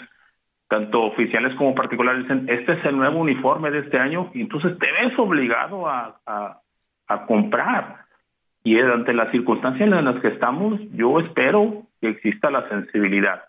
tanto 0.70 1.02
oficiales 1.02 1.54
como 1.56 1.76
particulares, 1.76 2.22
dicen, 2.22 2.46
este 2.48 2.72
es 2.72 2.86
el 2.86 2.96
nuevo 2.96 3.20
uniforme 3.20 3.70
de 3.70 3.80
este 3.80 4.00
año, 4.00 4.32
y 4.34 4.44
entonces 4.44 4.80
te 4.80 4.90
ves 4.94 5.20
obligado 5.20 5.90
a, 5.90 6.22
a, 6.26 6.58
a 7.10 7.26
comprar. 7.26 8.06
Y 8.64 8.80
ante 8.80 9.14
las 9.14 9.30
circunstancias 9.32 9.90
en 9.92 10.06
las 10.06 10.22
que 10.22 10.30
estamos, 10.30 10.80
yo 10.94 11.20
espero 11.20 11.84
que 12.00 12.12
exista 12.12 12.50
la 12.50 12.70
sensibilidad. 12.70 13.42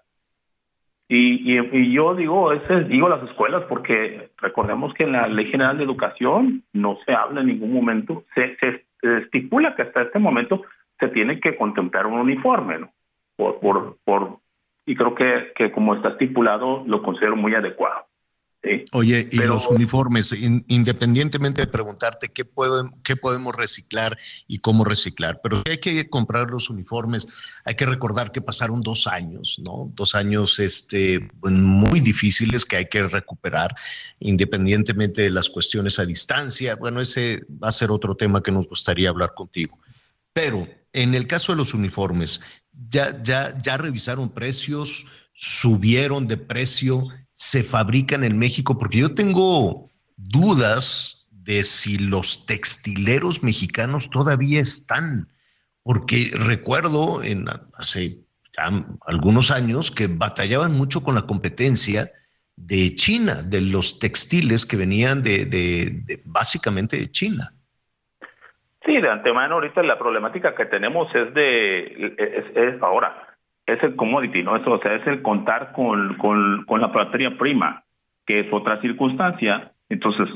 Y, 1.14 1.93
yo 1.93 2.14
digo, 2.14 2.55
ese, 2.55 2.84
digo 2.84 3.06
las 3.06 3.22
escuelas 3.24 3.64
porque 3.68 4.30
recordemos 4.39 4.94
que 4.94 5.05
en 5.05 5.12
la 5.12 5.28
Ley 5.28 5.51
General 5.51 5.76
de 5.76 5.84
Educación 5.84 6.62
no 6.72 6.97
se 7.05 7.12
habla 7.12 7.43
en 7.43 7.48
ningún 7.48 7.70
momento, 7.70 8.24
se, 8.34 8.56
se, 8.56 8.86
estipula 9.18 9.74
que 9.74 9.82
hasta 9.82 10.01
este 10.01 10.18
momento 10.18 10.62
se 10.98 11.09
tiene 11.09 11.39
que 11.39 11.55
contemplar 11.56 12.06
un 12.06 12.18
uniforme, 12.18 12.78
¿no? 12.78 12.93
Por, 13.36 13.60
por, 13.60 13.97
por, 14.05 14.39
y 14.86 14.94
creo 14.94 15.14
que, 15.14 15.52
que 15.55 15.70
como 15.70 15.94
está 15.97 16.10
estipulado 16.10 16.82
lo 16.86 17.02
considero 17.02 17.36
muy 17.36 17.55
adecuado. 17.55 18.06
Oye, 18.93 19.28
y 19.32 19.39
los 19.39 19.66
uniformes, 19.66 20.32
independientemente 20.32 21.62
de 21.62 21.66
preguntarte 21.66 22.28
qué, 22.28 22.48
qué 23.02 23.16
podemos 23.16 23.56
reciclar 23.56 24.16
y 24.47 24.59
cómo 24.59 24.84
reciclar, 24.84 25.40
pero 25.43 25.62
hay 25.68 25.78
que 25.78 26.09
comprar 26.09 26.48
los 26.48 26.70
uniformes, 26.70 27.26
hay 27.64 27.74
que 27.74 27.86
recordar 27.86 28.30
que 28.30 28.40
pasaron 28.40 28.80
dos 28.80 29.09
años, 29.09 29.60
¿no? 29.64 29.90
Dos 29.94 30.14
años 30.14 30.60
este, 30.60 31.28
muy 31.43 31.98
difíciles 31.98 32.64
que 32.64 32.76
hay 32.76 32.86
que 32.86 33.02
recuperar, 33.02 33.74
independientemente 34.20 35.22
de 35.22 35.30
las 35.30 35.51
cuestiones 35.51 35.98
a 35.98 36.05
distancia. 36.05 36.76
Bueno, 36.76 37.01
ese 37.01 37.43
va 37.62 37.68
a 37.68 37.72
ser 37.72 37.90
otro 37.90 38.14
tema 38.14 38.44
que 38.44 38.52
nos 38.52 38.68
gustaría 38.68 39.09
hablar 39.09 39.34
contigo. 39.34 39.76
Pero 40.32 40.68
en 40.93 41.16
el 41.16 41.26
caso 41.26 41.51
de 41.51 41.56
los 41.56 41.74
uniformes, 41.74 42.40
ya, 42.90 43.20
ya, 43.22 43.60
ya 43.60 43.76
revisaron 43.76 44.30
precios, 44.30 45.06
subieron 45.32 46.28
de 46.28 46.36
precio 46.36 47.05
se 47.32 47.62
fabrican 47.62 48.24
en 48.24 48.38
México? 48.38 48.78
Porque 48.78 48.98
yo 48.98 49.14
tengo 49.14 49.90
dudas 50.16 51.28
de 51.30 51.64
si 51.64 51.98
los 51.98 52.46
textileros 52.46 53.42
mexicanos 53.42 54.10
todavía 54.10 54.60
están, 54.60 55.28
porque 55.82 56.30
recuerdo 56.34 57.22
en 57.22 57.46
hace 57.74 58.24
algunos 59.06 59.50
años 59.50 59.90
que 59.90 60.06
batallaban 60.06 60.72
mucho 60.72 61.02
con 61.02 61.14
la 61.14 61.22
competencia 61.22 62.09
de 62.54 62.94
China, 62.94 63.42
de 63.42 63.62
los 63.62 63.98
textiles 63.98 64.66
que 64.66 64.76
venían 64.76 65.22
de, 65.22 66.20
básicamente 66.24 66.96
de 66.96 67.10
China. 67.10 67.54
Sí, 68.84 69.00
de 69.00 69.09
antemano 69.09 69.54
ahorita 69.54 69.82
la 69.82 69.98
problemática 69.98 70.54
que 70.54 70.66
tenemos 70.66 71.09
es 71.14 71.32
de 71.34 72.14
es 72.54 72.82
ahora 72.82 73.31
es 73.66 73.82
el 73.82 73.97
commodity, 73.97 74.43
¿no? 74.43 74.56
Eso, 74.56 74.72
o 74.72 74.80
sea, 74.80 74.94
es 74.94 75.06
el 75.06 75.22
contar 75.22 75.72
con, 75.72 76.16
con, 76.16 76.80
la 76.80 76.89
materia 76.89 77.36
prima, 77.39 77.84
que 78.26 78.40
es 78.40 78.52
otra 78.52 78.80
circunstancia. 78.80 79.72
Entonces, 79.89 80.28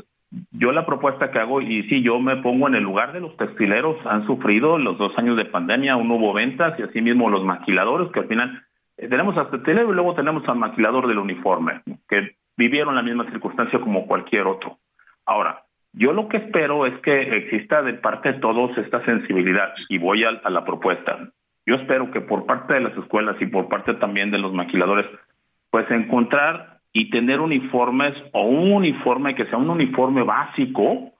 yo 0.52 0.72
la 0.72 0.86
propuesta 0.86 1.30
que 1.30 1.38
hago, 1.38 1.60
y 1.60 1.82
sí, 1.84 2.02
yo 2.02 2.18
me 2.20 2.36
pongo 2.36 2.68
en 2.68 2.74
el 2.76 2.82
lugar 2.82 3.12
de 3.12 3.20
los 3.20 3.36
textileros, 3.36 3.96
han 4.06 4.26
sufrido 4.26 4.78
los 4.78 4.98
dos 4.98 5.16
años 5.18 5.36
de 5.36 5.44
pandemia, 5.44 5.96
no 5.96 6.14
hubo 6.14 6.32
ventas, 6.32 6.78
y 6.78 6.82
asimismo 6.82 7.30
los 7.30 7.44
maquiladores, 7.44 8.10
que 8.12 8.20
al 8.20 8.28
final 8.28 8.62
eh, 8.96 9.08
tenemos 9.08 9.36
a 9.36 9.50
textilero 9.50 9.90
y 9.90 9.94
luego 9.94 10.14
tenemos 10.14 10.46
al 10.48 10.56
maquilador 10.56 11.06
del 11.06 11.18
uniforme, 11.18 11.82
que 12.08 12.36
vivieron 12.56 12.94
la 12.94 13.02
misma 13.02 13.28
circunstancia 13.30 13.80
como 13.80 14.06
cualquier 14.06 14.46
otro. 14.46 14.78
Ahora, 15.24 15.62
yo 15.92 16.12
lo 16.12 16.28
que 16.28 16.36
espero 16.36 16.86
es 16.86 16.98
que 17.00 17.36
exista 17.38 17.82
de 17.82 17.94
parte 17.94 18.32
de 18.32 18.40
todos 18.40 18.76
esta 18.78 19.04
sensibilidad, 19.04 19.72
y 19.88 19.98
voy 19.98 20.24
a 20.24 20.50
la 20.50 20.64
propuesta. 20.64 21.30
Yo 21.66 21.74
espero 21.74 22.10
que 22.10 22.20
por 22.20 22.46
parte 22.46 22.74
de 22.74 22.80
las 22.80 22.96
escuelas 22.96 23.36
y 23.40 23.46
por 23.46 23.68
parte 23.68 23.94
también 23.94 24.30
de 24.30 24.38
los 24.38 24.52
maquiladores, 24.52 25.06
pues 25.70 25.90
encontrar 25.90 26.78
y 26.92 27.10
tener 27.10 27.40
uniformes 27.40 28.14
o 28.32 28.46
un 28.46 28.72
uniforme 28.72 29.34
que 29.34 29.46
sea 29.46 29.58
un 29.58 29.68
uniforme 29.68 30.22
básico 30.22 31.12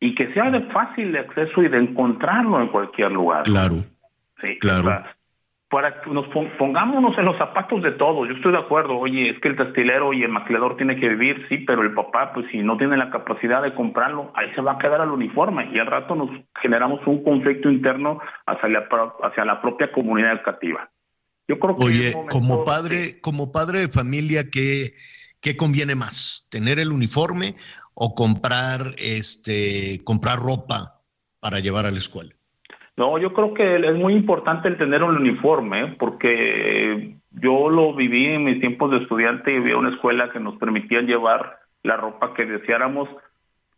y 0.00 0.14
que 0.14 0.32
sea 0.32 0.50
de 0.50 0.62
fácil 0.72 1.14
acceso 1.16 1.62
y 1.62 1.68
de 1.68 1.78
encontrarlo 1.78 2.60
en 2.60 2.68
cualquier 2.68 3.12
lugar. 3.12 3.42
Claro. 3.44 3.76
Sí, 4.40 4.58
claro 4.58 5.04
para 5.70 6.00
que 6.00 6.10
nos 6.10 6.26
pongámonos 6.58 7.16
en 7.16 7.24
los 7.24 7.38
zapatos 7.38 7.80
de 7.80 7.92
todos. 7.92 8.28
Yo 8.28 8.34
estoy 8.34 8.50
de 8.50 8.58
acuerdo, 8.58 8.98
oye, 8.98 9.30
es 9.30 9.40
que 9.40 9.48
el 9.48 9.56
textilero 9.56 10.12
y 10.12 10.24
el 10.24 10.28
maquilador 10.28 10.76
tiene 10.76 10.98
que 10.98 11.08
vivir, 11.08 11.46
sí, 11.48 11.58
pero 11.58 11.82
el 11.82 11.94
papá, 11.94 12.32
pues 12.34 12.46
si 12.50 12.58
no 12.58 12.76
tiene 12.76 12.96
la 12.96 13.08
capacidad 13.08 13.62
de 13.62 13.72
comprarlo, 13.72 14.32
ahí 14.34 14.52
se 14.56 14.62
va 14.62 14.72
a 14.72 14.78
quedar 14.78 15.00
al 15.00 15.12
uniforme 15.12 15.70
y 15.72 15.78
al 15.78 15.86
rato 15.86 16.16
nos 16.16 16.28
generamos 16.60 17.06
un 17.06 17.22
conflicto 17.22 17.70
interno 17.70 18.18
hacia 18.46 18.68
la, 18.68 18.88
hacia 19.22 19.44
la 19.44 19.62
propia 19.62 19.92
comunidad 19.92 20.32
educativa. 20.32 20.90
Yo 21.46 21.60
creo 21.60 21.76
que 21.76 21.84
Oye, 21.84 22.12
como 22.28 22.64
padre, 22.64 23.20
como 23.20 23.52
padre 23.52 23.80
de 23.80 23.88
familia, 23.88 24.50
¿qué, 24.50 24.94
¿qué 25.40 25.56
conviene 25.56 25.94
más? 25.94 26.48
¿Tener 26.50 26.80
el 26.80 26.90
uniforme 26.90 27.54
o 27.94 28.16
comprar 28.16 28.94
este 28.98 30.00
comprar 30.02 30.38
ropa 30.40 31.00
para 31.38 31.60
llevar 31.60 31.86
a 31.86 31.92
la 31.92 31.98
escuela? 31.98 32.34
No, 33.00 33.16
yo 33.16 33.32
creo 33.32 33.54
que 33.54 33.76
es 33.76 33.94
muy 33.96 34.12
importante 34.12 34.68
el 34.68 34.76
tener 34.76 35.02
un 35.02 35.16
uniforme, 35.16 35.96
porque 35.98 37.14
yo 37.30 37.70
lo 37.70 37.94
viví 37.94 38.26
en 38.26 38.44
mis 38.44 38.60
tiempos 38.60 38.90
de 38.90 38.98
estudiante 38.98 39.50
y 39.50 39.56
había 39.56 39.78
una 39.78 39.88
escuela 39.88 40.28
que 40.30 40.38
nos 40.38 40.58
permitía 40.58 41.00
llevar 41.00 41.60
la 41.82 41.96
ropa 41.96 42.34
que 42.34 42.44
deseáramos 42.44 43.08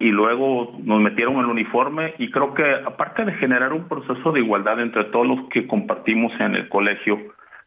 y 0.00 0.08
luego 0.08 0.76
nos 0.82 1.00
metieron 1.00 1.36
el 1.38 1.46
uniforme 1.46 2.14
y 2.18 2.32
creo 2.32 2.52
que 2.52 2.64
aparte 2.84 3.24
de 3.24 3.34
generar 3.34 3.72
un 3.72 3.86
proceso 3.86 4.32
de 4.32 4.40
igualdad 4.40 4.80
entre 4.80 5.04
todos 5.04 5.24
los 5.24 5.48
que 5.50 5.68
compartimos 5.68 6.32
en 6.40 6.56
el 6.56 6.68
colegio, 6.68 7.16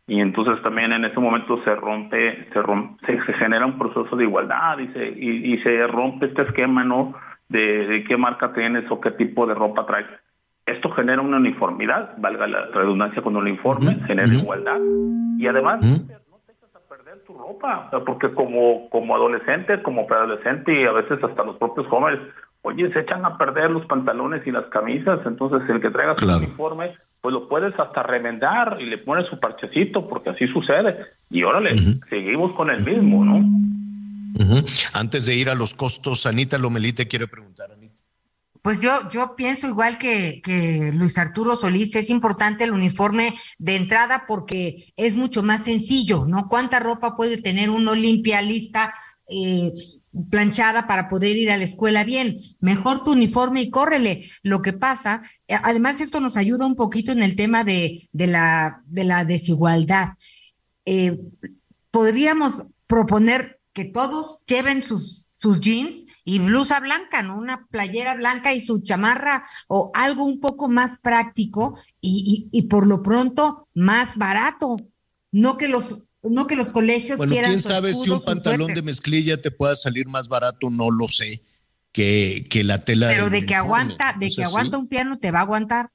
y 0.07 0.19
entonces 0.19 0.61
también 0.61 0.91
en 0.91 1.05
ese 1.05 1.21
momento 1.21 1.63
se 1.63 1.73
rompe, 1.73 2.49
se, 2.51 2.61
rompe, 2.61 2.97
se, 3.05 3.33
genera 3.35 3.65
un 3.65 3.77
proceso 3.77 4.13
de 4.17 4.25
igualdad 4.25 4.77
y 4.79 4.89
se, 4.89 5.07
y, 5.07 5.57
se 5.59 5.87
rompe 5.87 6.25
este 6.25 6.41
esquema, 6.41 6.83
¿no? 6.83 7.13
De, 7.47 8.03
qué 8.09 8.17
marca 8.17 8.51
tienes 8.51 8.91
o 8.91 8.99
qué 8.99 9.11
tipo 9.11 9.47
de 9.47 9.53
ropa 9.53 9.85
traes. 9.85 10.07
Esto 10.65 10.89
genera 10.91 11.21
una 11.21 11.37
uniformidad, 11.37 12.15
valga 12.17 12.47
la 12.47 12.65
redundancia 12.67 13.21
con 13.21 13.35
el 13.35 13.43
uniforme, 13.43 13.99
genera 14.07 14.33
igualdad 14.33 14.79
y 15.37 15.47
además 15.47 15.85
no 15.85 16.39
te 16.45 16.53
echas 16.53 16.75
a 16.75 16.89
perder 16.89 17.23
tu 17.25 17.37
ropa, 17.37 17.91
porque 18.05 18.33
como, 18.33 18.89
como 18.89 19.15
adolescente, 19.15 19.83
como 19.83 20.07
preadolescente 20.07 20.81
y 20.81 20.85
a 20.85 20.91
veces 20.91 21.23
hasta 21.23 21.43
los 21.43 21.57
propios 21.57 21.85
jóvenes, 21.87 22.19
oye, 22.63 22.91
se 22.93 23.01
echan 23.01 23.23
a 23.25 23.37
perder 23.37 23.69
los 23.69 23.85
pantalones 23.85 24.45
y 24.47 24.51
las 24.51 24.65
camisas, 24.65 25.19
entonces 25.25 25.69
el 25.69 25.81
que 25.81 25.91
traiga 25.91 26.15
su 26.17 26.25
uniforme 26.25 26.95
pues 27.25 27.33
lo 27.33 27.49
puedes 27.49 27.73
hasta 27.79 28.03
remendar 28.03 28.77
y 28.79 28.85
le 28.85 28.99
pones 28.99 29.27
su 29.27 29.39
parchecito, 29.39 30.07
porque 30.07 30.29
así 30.29 30.47
sucede. 30.47 30.95
Y 31.31 31.41
órale, 31.41 31.75
seguimos 32.07 32.53
con 32.53 32.69
el 32.69 32.83
mismo, 32.83 33.25
¿no? 33.25 33.43
Antes 34.93 35.25
de 35.25 35.33
ir 35.33 35.49
a 35.49 35.55
los 35.55 35.73
costos, 35.73 36.27
Anita 36.27 36.59
Lomelite 36.59 37.07
quiere 37.07 37.25
preguntar, 37.25 37.71
Anita. 37.71 37.84
Pues 38.65 38.81
yo, 38.81 39.07
yo 39.11 39.35
pienso 39.35 39.67
igual 39.67 39.99
que, 39.99 40.41
que 40.43 40.91
Luis 40.91 41.19
Arturo 41.19 41.55
Solís, 41.55 41.95
es 41.95 42.09
importante 42.09 42.63
el 42.63 42.71
uniforme 42.71 43.35
de 43.59 43.75
entrada 43.75 44.25
porque 44.27 44.91
es 44.97 45.15
mucho 45.15 45.43
más 45.43 45.65
sencillo, 45.65 46.25
¿no? 46.25 46.49
¿Cuánta 46.49 46.79
ropa 46.79 47.15
puede 47.15 47.39
tener 47.39 47.69
uno 47.69 47.93
limpia, 47.93 48.41
lista? 48.41 48.91
Eh, 49.29 49.71
planchada 50.31 50.87
para 50.87 51.07
poder 51.09 51.37
ir 51.37 51.51
a 51.51 51.57
la 51.57 51.63
escuela 51.63 52.03
bien. 52.05 52.37
Mejor 52.59 53.03
tu 53.03 53.11
uniforme 53.11 53.61
y 53.61 53.69
córrele. 53.69 54.25
Lo 54.41 54.63
que 54.63 54.73
pasa, 54.73 55.21
eh, 55.47 55.57
además 55.61 56.01
esto 56.01 56.19
nos 56.19 56.35
ayuda 56.35 56.65
un 56.65 56.75
poquito 56.75 57.11
en 57.11 57.21
el 57.21 57.35
tema 57.35 57.63
de, 57.63 58.09
de, 58.13 58.25
la, 58.25 58.81
de 58.87 59.03
la 59.03 59.25
desigualdad. 59.25 60.13
Eh, 60.85 61.19
podríamos 61.91 62.63
proponer 62.87 63.59
que 63.73 63.85
todos 63.85 64.39
lleven 64.47 64.81
sus, 64.81 65.27
sus 65.39 65.61
jeans 65.61 66.04
y 66.25 66.39
blusa 66.39 66.79
blanca, 66.79 67.21
¿no? 67.21 67.37
Una 67.37 67.67
playera 67.67 68.15
blanca 68.15 68.53
y 68.53 68.59
su 68.59 68.81
chamarra 68.81 69.43
o 69.67 69.91
algo 69.93 70.25
un 70.25 70.39
poco 70.39 70.67
más 70.67 70.99
práctico 70.99 71.79
y, 72.01 72.49
y, 72.51 72.59
y 72.59 72.63
por 72.63 72.87
lo 72.87 73.03
pronto 73.03 73.69
más 73.75 74.17
barato. 74.17 74.75
No 75.31 75.57
que 75.57 75.69
los 75.69 76.03
no 76.23 76.47
que 76.47 76.55
los 76.55 76.69
colegios 76.69 77.17
bueno, 77.17 77.33
quién 77.33 77.61
sabe 77.61 77.93
si 77.93 78.09
un 78.09 78.23
pantalón 78.23 78.73
de 78.73 78.81
mezclilla 78.81 79.39
te 79.39 79.51
pueda 79.51 79.75
salir 79.75 80.07
más 80.07 80.27
barato, 80.27 80.71
no 80.71 80.89
lo 80.89 81.07
sé, 81.07 81.43
que, 81.91 82.43
que 82.49 82.63
la 82.63 82.83
tela. 82.83 83.09
Pero 83.09 83.29
de 83.29 83.45
que 83.45 83.53
aguanta, 83.53 84.15
de 84.19 84.31
que 84.31 84.43
aguanta 84.43 84.77
un 84.77 84.87
piano 84.87 85.19
te 85.19 85.29
va 85.29 85.39
a 85.39 85.43
aguantar. 85.43 85.91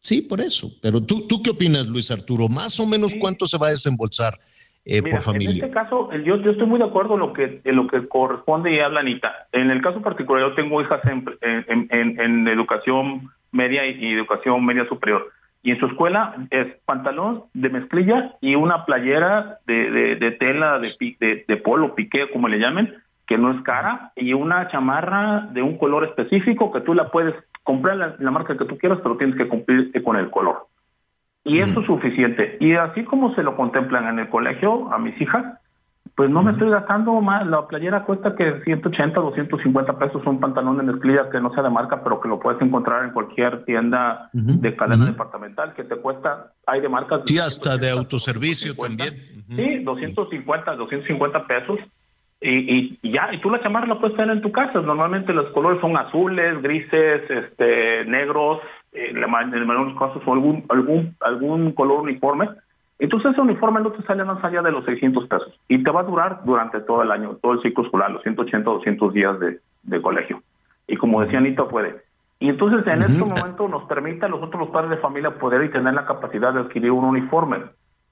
Sí, 0.00 0.22
por 0.22 0.40
eso. 0.40 0.72
Pero 0.80 1.02
tú, 1.02 1.26
¿tú 1.26 1.42
qué 1.42 1.50
opinas, 1.50 1.86
Luis 1.86 2.10
Arturo? 2.10 2.48
Más 2.48 2.78
o 2.80 2.86
menos 2.86 3.14
cuánto 3.18 3.46
se 3.46 3.58
va 3.58 3.68
a 3.68 3.70
desembolsar 3.70 4.40
eh, 4.88 5.02
por 5.02 5.20
familia. 5.20 5.50
En 5.50 5.56
este 5.56 5.70
caso, 5.70 6.10
yo, 6.24 6.36
yo 6.36 6.50
estoy 6.50 6.66
muy 6.66 6.78
de 6.78 6.86
acuerdo 6.86 7.14
en 7.14 7.20
lo 7.20 7.32
que 7.32 7.60
en 7.62 7.76
lo 7.76 7.86
que 7.86 8.08
corresponde 8.08 8.74
y 8.74 8.80
habla 8.80 9.00
Anita. 9.00 9.32
En 9.52 9.70
el 9.70 9.82
caso 9.82 10.02
particular, 10.02 10.48
yo 10.48 10.54
tengo 10.54 10.80
hijas 10.80 11.00
en, 11.04 11.24
en, 11.42 11.88
en, 11.90 12.20
en 12.20 12.48
educación 12.48 13.30
media 13.52 13.86
y 13.86 14.12
educación 14.14 14.64
media 14.64 14.86
superior 14.88 15.30
y 15.62 15.72
en 15.72 15.80
su 15.80 15.86
escuela 15.86 16.34
es 16.50 16.66
pantalón 16.84 17.44
de 17.52 17.68
mezclilla 17.68 18.36
y 18.40 18.54
una 18.54 18.84
playera 18.84 19.58
de, 19.66 20.16
de, 20.16 20.30
tela 20.32 20.78
de, 20.78 21.44
de, 21.46 21.56
polo, 21.56 21.94
piqué, 21.94 22.30
como 22.30 22.48
le 22.48 22.58
llamen, 22.58 22.94
que 23.26 23.36
no 23.36 23.52
es 23.52 23.60
cara, 23.62 24.12
y 24.16 24.32
una 24.32 24.68
chamarra 24.68 25.48
de 25.52 25.62
un 25.62 25.76
color 25.76 26.04
específico 26.04 26.72
que 26.72 26.80
tú 26.80 26.94
la 26.94 27.10
puedes 27.10 27.34
comprar 27.64 27.96
la, 27.96 28.16
la 28.18 28.30
marca 28.30 28.56
que 28.56 28.64
tú 28.64 28.78
quieras, 28.78 29.00
pero 29.02 29.16
tienes 29.16 29.36
que 29.36 29.48
cumplir 29.48 29.92
con 30.02 30.16
el 30.16 30.30
color. 30.30 30.66
Y 31.48 31.60
eso 31.60 31.80
es 31.80 31.86
suficiente. 31.86 32.56
Y 32.60 32.74
así 32.74 33.04
como 33.04 33.34
se 33.34 33.42
lo 33.42 33.56
contemplan 33.56 34.06
en 34.06 34.18
el 34.18 34.28
colegio 34.28 34.92
a 34.92 34.98
mis 34.98 35.18
hijas, 35.20 35.58
pues 36.18 36.30
no 36.30 36.42
me 36.42 36.50
estoy 36.50 36.68
gastando 36.68 37.20
más. 37.20 37.46
La 37.46 37.66
playera 37.68 38.02
cuesta 38.02 38.34
que 38.34 38.60
180, 38.64 39.20
250 39.20 39.98
pesos 39.98 40.26
un 40.26 40.40
pantalón 40.40 40.76
de 40.76 40.82
mezclilla 40.82 41.30
que 41.30 41.40
no 41.40 41.54
sea 41.54 41.62
de 41.62 41.70
marca, 41.70 42.02
pero 42.02 42.20
que 42.20 42.28
lo 42.28 42.40
puedes 42.40 42.60
encontrar 42.60 43.04
en 43.04 43.12
cualquier 43.12 43.64
tienda 43.64 44.28
de 44.32 44.74
cadena 44.74 45.06
departamental, 45.06 45.74
que 45.74 45.84
te 45.84 45.94
cuesta, 45.96 46.52
hay 46.66 46.80
de 46.80 46.88
marcas. 46.88 47.22
Sí, 47.24 47.38
hasta 47.38 47.76
de 47.76 47.90
autoservicio 47.90 48.74
también. 48.74 49.14
Sí, 49.54 49.78
250, 49.84 50.74
250 50.74 51.46
pesos. 51.46 51.78
Y, 52.40 52.98
y, 53.02 53.12
ya, 53.12 53.32
y 53.32 53.40
tú 53.40 53.48
la 53.48 53.62
chamarra 53.62 53.86
la 53.86 54.00
puedes 54.00 54.16
tener 54.16 54.36
en 54.36 54.42
tu 54.42 54.50
casa. 54.50 54.80
Normalmente 54.80 55.32
los 55.32 55.52
colores 55.52 55.80
son 55.80 55.96
azules, 55.96 56.60
grises, 56.62 57.30
este, 57.30 58.04
negros, 58.06 58.60
en, 58.92 59.20
la, 59.20 59.42
en 59.42 59.54
el 59.54 59.66
menor 59.66 59.98
casos 59.98 60.22
son 60.24 60.38
algún, 60.38 60.64
algún, 60.68 61.16
algún 61.20 61.72
color 61.72 62.00
uniforme 62.00 62.48
entonces 62.98 63.32
ese 63.32 63.40
uniforme 63.40 63.80
no 63.80 63.92
te 63.92 64.02
sale 64.02 64.24
más 64.24 64.42
allá 64.42 64.60
de 64.60 64.72
los 64.72 64.84
600 64.84 65.28
pesos 65.28 65.52
y 65.68 65.82
te 65.82 65.90
va 65.90 66.00
a 66.00 66.04
durar 66.04 66.42
durante 66.44 66.80
todo 66.80 67.02
el 67.02 67.12
año, 67.12 67.38
todo 67.40 67.52
el 67.52 67.62
ciclo 67.62 67.84
escolar, 67.84 68.10
los 68.10 68.22
180, 68.22 68.68
200 68.68 69.14
días 69.14 69.36
de, 69.38 70.02
colegio. 70.02 70.42
Y 70.86 70.96
como 70.96 71.22
decía 71.22 71.38
Anita, 71.38 71.68
puede. 71.68 72.02
Y 72.40 72.48
entonces 72.48 72.86
en 72.86 73.02
este 73.02 73.24
momento 73.24 73.68
nos 73.68 73.84
permite 73.84 74.26
a 74.26 74.28
nosotros 74.28 74.60
los 74.60 74.70
padres 74.70 74.90
de 74.90 74.96
familia 74.98 75.38
poder 75.38 75.64
y 75.64 75.70
tener 75.70 75.94
la 75.94 76.06
capacidad 76.06 76.52
de 76.52 76.60
adquirir 76.60 76.90
un 76.90 77.04
uniforme. 77.04 77.58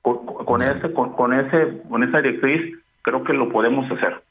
Con, 0.03 0.63
ese, 0.63 0.93
con, 0.93 1.33
ese, 1.33 1.83
con 1.89 2.05
esa 2.05 2.19
directriz 2.19 2.77
creo 3.03 3.25
que 3.25 3.33
lo 3.33 3.49
podemos 3.49 3.91
hacer. 3.91 4.23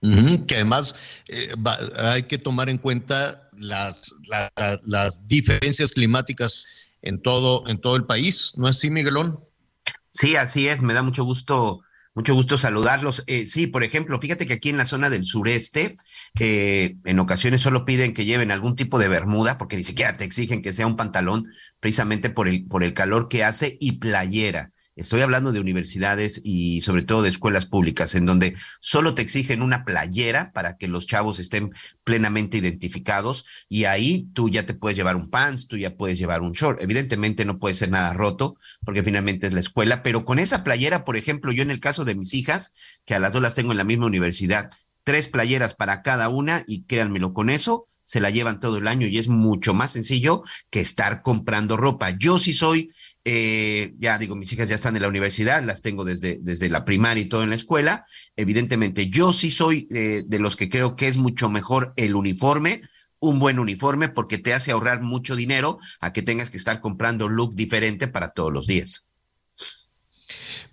que 0.00 0.54
además 0.54 1.24
eh, 1.28 1.54
hay 2.04 2.22
que 2.24 2.38
tomar 2.38 2.68
en 2.68 2.78
cuenta 2.78 3.48
las, 3.62 4.12
las 4.84 5.26
diferencias 5.26 5.92
climáticas 5.92 6.66
en 7.02 7.20
todo, 7.20 7.68
en 7.68 7.80
todo 7.80 7.96
el 7.96 8.04
país, 8.04 8.52
¿no 8.56 8.68
es 8.68 8.76
así, 8.76 8.90
Miguelón? 8.90 9.40
Sí, 10.10 10.36
así 10.36 10.68
es, 10.68 10.82
me 10.82 10.94
da 10.94 11.02
mucho 11.02 11.24
gusto, 11.24 11.80
mucho 12.14 12.34
gusto 12.34 12.58
saludarlos. 12.58 13.24
Eh, 13.26 13.46
sí, 13.46 13.66
por 13.66 13.82
ejemplo, 13.82 14.20
fíjate 14.20 14.46
que 14.46 14.54
aquí 14.54 14.68
en 14.68 14.76
la 14.76 14.86
zona 14.86 15.10
del 15.10 15.24
sureste, 15.24 15.96
eh, 16.38 16.96
en 17.04 17.18
ocasiones 17.18 17.62
solo 17.62 17.84
piden 17.84 18.14
que 18.14 18.24
lleven 18.24 18.50
algún 18.50 18.76
tipo 18.76 18.98
de 18.98 19.08
bermuda, 19.08 19.58
porque 19.58 19.76
ni 19.76 19.84
siquiera 19.84 20.16
te 20.16 20.24
exigen 20.24 20.62
que 20.62 20.72
sea 20.72 20.86
un 20.86 20.96
pantalón, 20.96 21.48
precisamente 21.80 22.30
por 22.30 22.48
el, 22.48 22.66
por 22.66 22.84
el 22.84 22.94
calor 22.94 23.28
que 23.28 23.44
hace, 23.44 23.78
y 23.80 23.92
playera. 23.92 24.70
Estoy 24.94 25.22
hablando 25.22 25.52
de 25.52 25.60
universidades 25.60 26.42
y 26.44 26.82
sobre 26.82 27.02
todo 27.02 27.22
de 27.22 27.30
escuelas 27.30 27.64
públicas, 27.64 28.14
en 28.14 28.26
donde 28.26 28.54
solo 28.80 29.14
te 29.14 29.22
exigen 29.22 29.62
una 29.62 29.84
playera 29.84 30.52
para 30.52 30.76
que 30.76 30.86
los 30.86 31.06
chavos 31.06 31.38
estén 31.38 31.70
plenamente 32.04 32.58
identificados 32.58 33.46
y 33.70 33.84
ahí 33.84 34.28
tú 34.34 34.50
ya 34.50 34.66
te 34.66 34.74
puedes 34.74 34.96
llevar 34.96 35.16
un 35.16 35.30
pants, 35.30 35.66
tú 35.66 35.78
ya 35.78 35.96
puedes 35.96 36.18
llevar 36.18 36.42
un 36.42 36.52
short. 36.52 36.82
Evidentemente 36.82 37.46
no 37.46 37.58
puede 37.58 37.74
ser 37.74 37.90
nada 37.90 38.12
roto 38.12 38.56
porque 38.84 39.02
finalmente 39.02 39.46
es 39.46 39.54
la 39.54 39.60
escuela, 39.60 40.02
pero 40.02 40.26
con 40.26 40.38
esa 40.38 40.62
playera, 40.62 41.06
por 41.06 41.16
ejemplo, 41.16 41.52
yo 41.52 41.62
en 41.62 41.70
el 41.70 41.80
caso 41.80 42.04
de 42.04 42.14
mis 42.14 42.34
hijas, 42.34 42.74
que 43.06 43.14
a 43.14 43.18
las 43.18 43.32
dos 43.32 43.40
las 43.40 43.54
tengo 43.54 43.72
en 43.72 43.78
la 43.78 43.84
misma 43.84 44.06
universidad, 44.06 44.68
tres 45.04 45.28
playeras 45.28 45.74
para 45.74 46.02
cada 46.02 46.28
una 46.28 46.64
y 46.66 46.84
créanmelo, 46.84 47.32
con 47.32 47.48
eso 47.48 47.86
se 48.04 48.20
la 48.20 48.30
llevan 48.30 48.60
todo 48.60 48.76
el 48.78 48.88
año 48.88 49.06
y 49.06 49.18
es 49.18 49.28
mucho 49.28 49.74
más 49.74 49.92
sencillo 49.92 50.42
que 50.70 50.80
estar 50.80 51.22
comprando 51.22 51.76
ropa. 51.76 52.10
Yo 52.10 52.38
sí 52.38 52.52
soy 52.52 52.90
eh, 53.24 53.94
ya 53.98 54.18
digo, 54.18 54.34
mis 54.34 54.52
hijas 54.52 54.68
ya 54.68 54.74
están 54.74 54.96
en 54.96 55.02
la 55.02 55.08
universidad, 55.08 55.62
las 55.62 55.82
tengo 55.82 56.04
desde, 56.04 56.38
desde 56.40 56.68
la 56.68 56.84
primaria 56.84 57.22
y 57.22 57.28
todo 57.28 57.42
en 57.42 57.50
la 57.50 57.56
escuela. 57.56 58.04
Evidentemente, 58.36 59.08
yo 59.08 59.32
sí 59.32 59.50
soy 59.50 59.86
eh, 59.94 60.24
de 60.26 60.38
los 60.38 60.56
que 60.56 60.68
creo 60.68 60.96
que 60.96 61.06
es 61.06 61.16
mucho 61.16 61.48
mejor 61.48 61.92
el 61.96 62.16
uniforme, 62.16 62.82
un 63.20 63.38
buen 63.38 63.60
uniforme, 63.60 64.08
porque 64.08 64.38
te 64.38 64.54
hace 64.54 64.72
ahorrar 64.72 65.02
mucho 65.02 65.36
dinero 65.36 65.78
a 66.00 66.12
que 66.12 66.22
tengas 66.22 66.50
que 66.50 66.56
estar 66.56 66.80
comprando 66.80 67.28
look 67.28 67.54
diferente 67.54 68.08
para 68.08 68.30
todos 68.30 68.52
los 68.52 68.66
días. 68.66 69.11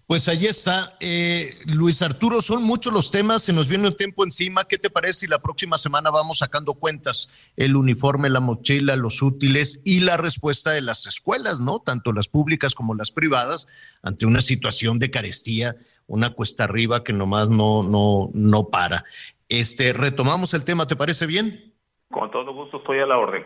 Pues 0.10 0.28
ahí 0.28 0.48
está, 0.48 0.98
eh, 1.00 1.54
Luis 1.68 2.02
Arturo, 2.02 2.42
son 2.42 2.64
muchos 2.64 2.92
los 2.92 3.12
temas, 3.12 3.44
se 3.44 3.54
nos 3.54 3.70
viene 3.70 3.88
el 3.88 3.96
tiempo 3.96 4.24
encima. 4.24 4.66
¿Qué 4.66 4.80
te 4.80 4.90
parece 4.90 5.20
si 5.20 5.28
la 5.28 5.38
próxima 5.38 5.78
semana 5.78 6.10
vamos 6.10 6.40
sacando 6.40 6.74
cuentas? 6.74 7.32
El 7.56 7.76
uniforme, 7.76 8.28
la 8.32 8.40
mochila, 8.40 8.96
los 8.96 9.22
útiles 9.22 9.84
y 9.86 10.00
la 10.00 10.18
respuesta 10.18 10.72
de 10.72 10.82
las 10.82 11.06
escuelas, 11.06 11.60
¿no? 11.60 11.78
Tanto 11.78 12.12
las 12.12 12.28
públicas 12.28 12.74
como 12.74 12.96
las 12.96 13.12
privadas, 13.12 13.68
ante 14.02 14.26
una 14.26 14.42
situación 14.42 14.98
de 14.98 15.12
carestía, 15.12 15.76
una 16.08 16.34
cuesta 16.34 16.64
arriba 16.64 17.04
que 17.04 17.14
nomás 17.14 17.52
no, 17.52 17.84
no, 17.84 18.32
no 18.34 18.70
para. 18.70 19.06
Este, 19.48 19.94
retomamos 19.94 20.56
el 20.56 20.64
tema, 20.64 20.88
¿te 20.88 20.96
parece 20.96 21.28
bien? 21.28 21.76
Con 22.10 22.32
todo 22.32 22.52
gusto, 22.52 22.78
estoy 22.78 22.98
a 22.98 23.06
la 23.06 23.20
orden. 23.20 23.46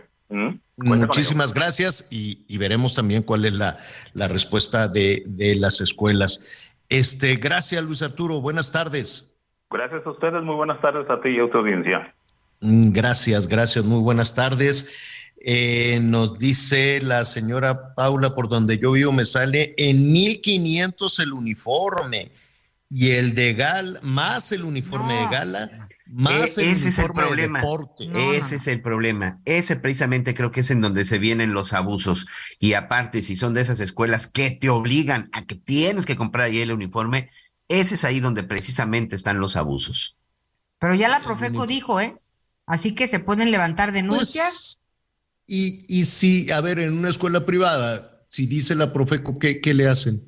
Muchísimas 0.77 1.53
gracias 1.53 2.07
y, 2.09 2.57
veremos 2.57 2.95
también 2.95 3.21
cuál 3.23 3.45
es 3.45 3.53
la, 3.53 3.77
respuesta 4.27 4.87
de, 4.87 5.23
las 5.59 5.81
escuelas. 5.81 6.45
Este, 6.89 7.35
gracias 7.35 7.83
Luis 7.83 8.01
Arturo, 8.01 8.41
buenas 8.41 8.71
tardes. 8.71 9.37
Gracias 9.69 10.05
a 10.05 10.11
ustedes, 10.11 10.43
muy 10.43 10.55
buenas 10.55 10.79
tardes 10.81 11.09
a 11.09 11.21
ti 11.21 11.29
y 11.29 11.39
a 11.39 11.49
tu 11.49 11.57
audiencia. 11.57 12.13
Mm, 12.61 12.91
gracias, 12.91 13.47
gracias, 13.47 13.85
muy 13.85 14.01
buenas 14.01 14.35
tardes. 14.35 14.89
Eh, 15.45 15.99
nos 16.01 16.37
dice 16.37 17.01
la 17.01 17.25
señora 17.25 17.93
Paula, 17.95 18.33
por 18.33 18.47
donde 18.47 18.77
yo 18.77 18.93
vivo 18.93 19.11
me 19.11 19.25
sale 19.25 19.73
en 19.77 20.11
1500 20.11 21.19
el 21.19 21.33
uniforme 21.33 22.31
y 22.89 23.11
el 23.11 23.35
de 23.35 23.53
gal 23.53 23.99
más 24.03 24.51
el 24.51 24.63
uniforme 24.63 25.15
de 25.15 25.27
gala 25.27 25.82
Más 26.15 26.57
E- 26.57 26.63
el 26.63 26.69
ese 26.69 26.89
es 26.89 26.99
el 26.99 27.11
problema. 27.11 27.59
deporte. 27.59 28.09
ese 28.37 28.55
es 28.55 28.67
el 28.67 28.81
problema. 28.81 29.39
Ese 29.45 29.75
precisamente 29.75 30.35
creo 30.35 30.51
que 30.51 30.59
es 30.59 30.69
en 30.71 30.81
donde 30.81 31.05
se 31.05 31.17
vienen 31.17 31.53
los 31.53 31.73
abusos. 31.73 32.27
Y 32.59 32.73
aparte, 32.73 33.21
si 33.23 33.35
son 33.35 33.53
de 33.53 33.61
esas 33.61 33.79
escuelas 33.79 34.27
que 34.27 34.51
te 34.51 34.69
obligan 34.69 35.29
a 35.33 35.45
que 35.45 35.55
tienes 35.55 36.05
que 36.05 36.15
comprar 36.15 36.45
ahí 36.47 36.59
el 36.59 36.71
uniforme, 36.71 37.29
ese 37.67 37.95
es 37.95 38.03
ahí 38.03 38.19
donde 38.19 38.43
precisamente 38.43 39.15
están 39.15 39.39
los 39.39 39.55
abusos. 39.55 40.17
Pero 40.79 40.93
ya 40.95 41.09
la 41.09 41.23
Profeco 41.23 41.65
dijo, 41.65 41.99
¿eh? 41.99 42.15
Así 42.65 42.93
que 42.93 43.07
se 43.07 43.19
pueden 43.19 43.51
levantar 43.51 43.91
denuncias. 43.91 44.79
Y, 45.47 45.85
y 45.87 46.05
si, 46.05 46.51
a 46.51 46.61
ver, 46.61 46.79
en 46.79 46.97
una 46.97 47.09
escuela 47.09 47.45
privada, 47.45 48.25
si 48.29 48.45
dice 48.45 48.75
la 48.75 48.93
Profeco, 48.93 49.39
¿qué, 49.39 49.59
qué 49.61 49.73
le 49.73 49.87
hacen? 49.87 50.23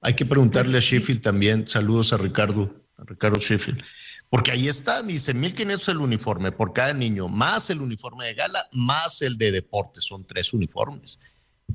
Hay 0.00 0.14
que 0.14 0.26
preguntarle 0.26 0.78
a 0.78 0.80
Sheffield 0.80 1.20
también. 1.22 1.66
Saludos 1.66 2.12
a 2.12 2.16
Ricardo, 2.18 2.84
a 2.98 3.04
Ricardo 3.04 3.38
Sheffield. 3.38 3.82
Porque 4.30 4.50
ahí 4.50 4.68
está, 4.68 5.02
dice 5.02 5.32
1500 5.32 5.88
el 5.88 5.98
uniforme 5.98 6.50
por 6.50 6.72
cada 6.72 6.92
niño, 6.92 7.28
más 7.28 7.70
el 7.70 7.80
uniforme 7.80 8.26
de 8.26 8.34
gala, 8.34 8.66
más 8.72 9.22
el 9.22 9.38
de 9.38 9.52
deporte. 9.52 10.00
Son 10.00 10.24
tres 10.24 10.52
uniformes. 10.52 11.20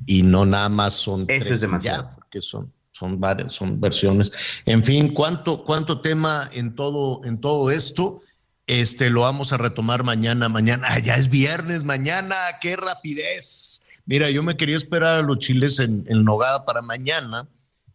Y 0.06 0.22
no 0.22 0.44
nada 0.44 0.68
más 0.68 0.94
son 0.94 1.26
tres. 1.26 1.50
es 1.50 1.60
demasiado. 1.62 2.02
ya, 2.02 2.14
porque 2.14 2.40
son, 2.40 2.72
son 2.92 3.18
varias, 3.18 3.54
son 3.54 3.80
versiones. 3.80 4.30
En 4.66 4.84
fin, 4.84 5.14
¿cuánto, 5.14 5.64
cuánto 5.64 6.00
tema 6.00 6.50
en 6.52 6.74
todo, 6.74 7.24
en 7.24 7.40
todo 7.40 7.70
esto? 7.70 8.20
Este 8.66 9.10
lo 9.10 9.22
vamos 9.22 9.52
a 9.52 9.56
retomar 9.56 10.04
mañana. 10.04 10.48
Mañana, 10.48 10.88
ah, 10.90 10.98
ya 10.98 11.14
es 11.14 11.30
viernes, 11.30 11.82
mañana, 11.82 12.36
qué 12.60 12.76
rapidez. 12.76 13.84
Mira, 14.04 14.30
yo 14.30 14.42
me 14.42 14.56
quería 14.56 14.76
esperar 14.76 15.16
a 15.16 15.22
los 15.22 15.38
chiles 15.38 15.78
en, 15.78 16.04
en 16.06 16.24
nogada 16.24 16.64
para 16.64 16.82
mañana, 16.82 17.48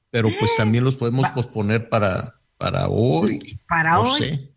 pero 0.10 0.30
pues 0.40 0.56
también 0.58 0.84
los 0.84 0.96
podemos 0.96 1.30
posponer 1.32 1.88
para, 1.88 2.35
para 2.58 2.88
hoy. 2.90 3.60
Para 3.68 3.94
No 3.96 4.02
hoy. 4.04 4.18
sé. 4.20 4.52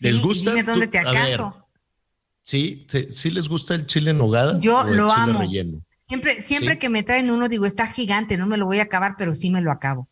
¿Les 0.00 0.20
gusta? 0.20 0.50
Dime 0.50 0.62
dónde 0.62 0.86
te 0.88 0.98
acaso. 0.98 1.60
¿sí, 2.42 2.86
te- 2.90 3.10
¿Sí 3.10 3.30
les 3.30 3.48
gusta 3.48 3.74
el 3.74 3.86
chile 3.86 4.10
en 4.10 4.18
nogada? 4.18 4.58
Yo 4.60 4.78
o 4.78 4.86
el 4.88 4.96
lo 4.96 5.08
chile 5.08 5.22
amo. 5.30 5.40
relleno? 5.40 5.82
Siempre, 6.06 6.42
siempre 6.42 6.74
Sí. 6.74 6.78
que 6.80 6.88
me 6.90 7.02
traen 7.02 7.30
uno, 7.30 7.48
digo, 7.48 7.64
está 7.64 7.86
gigante, 7.86 8.36
no 8.36 8.46
me 8.46 8.58
lo 8.58 8.66
voy 8.66 8.80
a 8.80 8.82
acabar, 8.84 9.14
pero 9.16 9.34
sí 9.34 9.50
me 9.50 9.62
lo 9.62 9.72
acabo. 9.72 10.08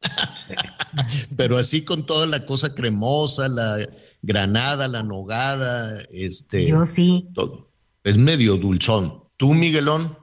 Pero 1.36 1.58
así 1.58 1.84
con 1.84 2.04
toda 2.06 2.26
la 2.26 2.44
cosa 2.44 2.74
cremosa, 2.74 3.48
la 3.48 3.88
granada, 4.20 4.88
la 4.88 5.02
nogada, 5.02 6.02
este. 6.10 6.66
Yo 6.66 6.86
sí. 6.86 7.28
todo. 7.34 7.70
Es 8.02 8.16
medio 8.18 8.56
dulzón. 8.56 9.22
¿Tú, 9.36 9.54
Miguelón? 9.54 10.18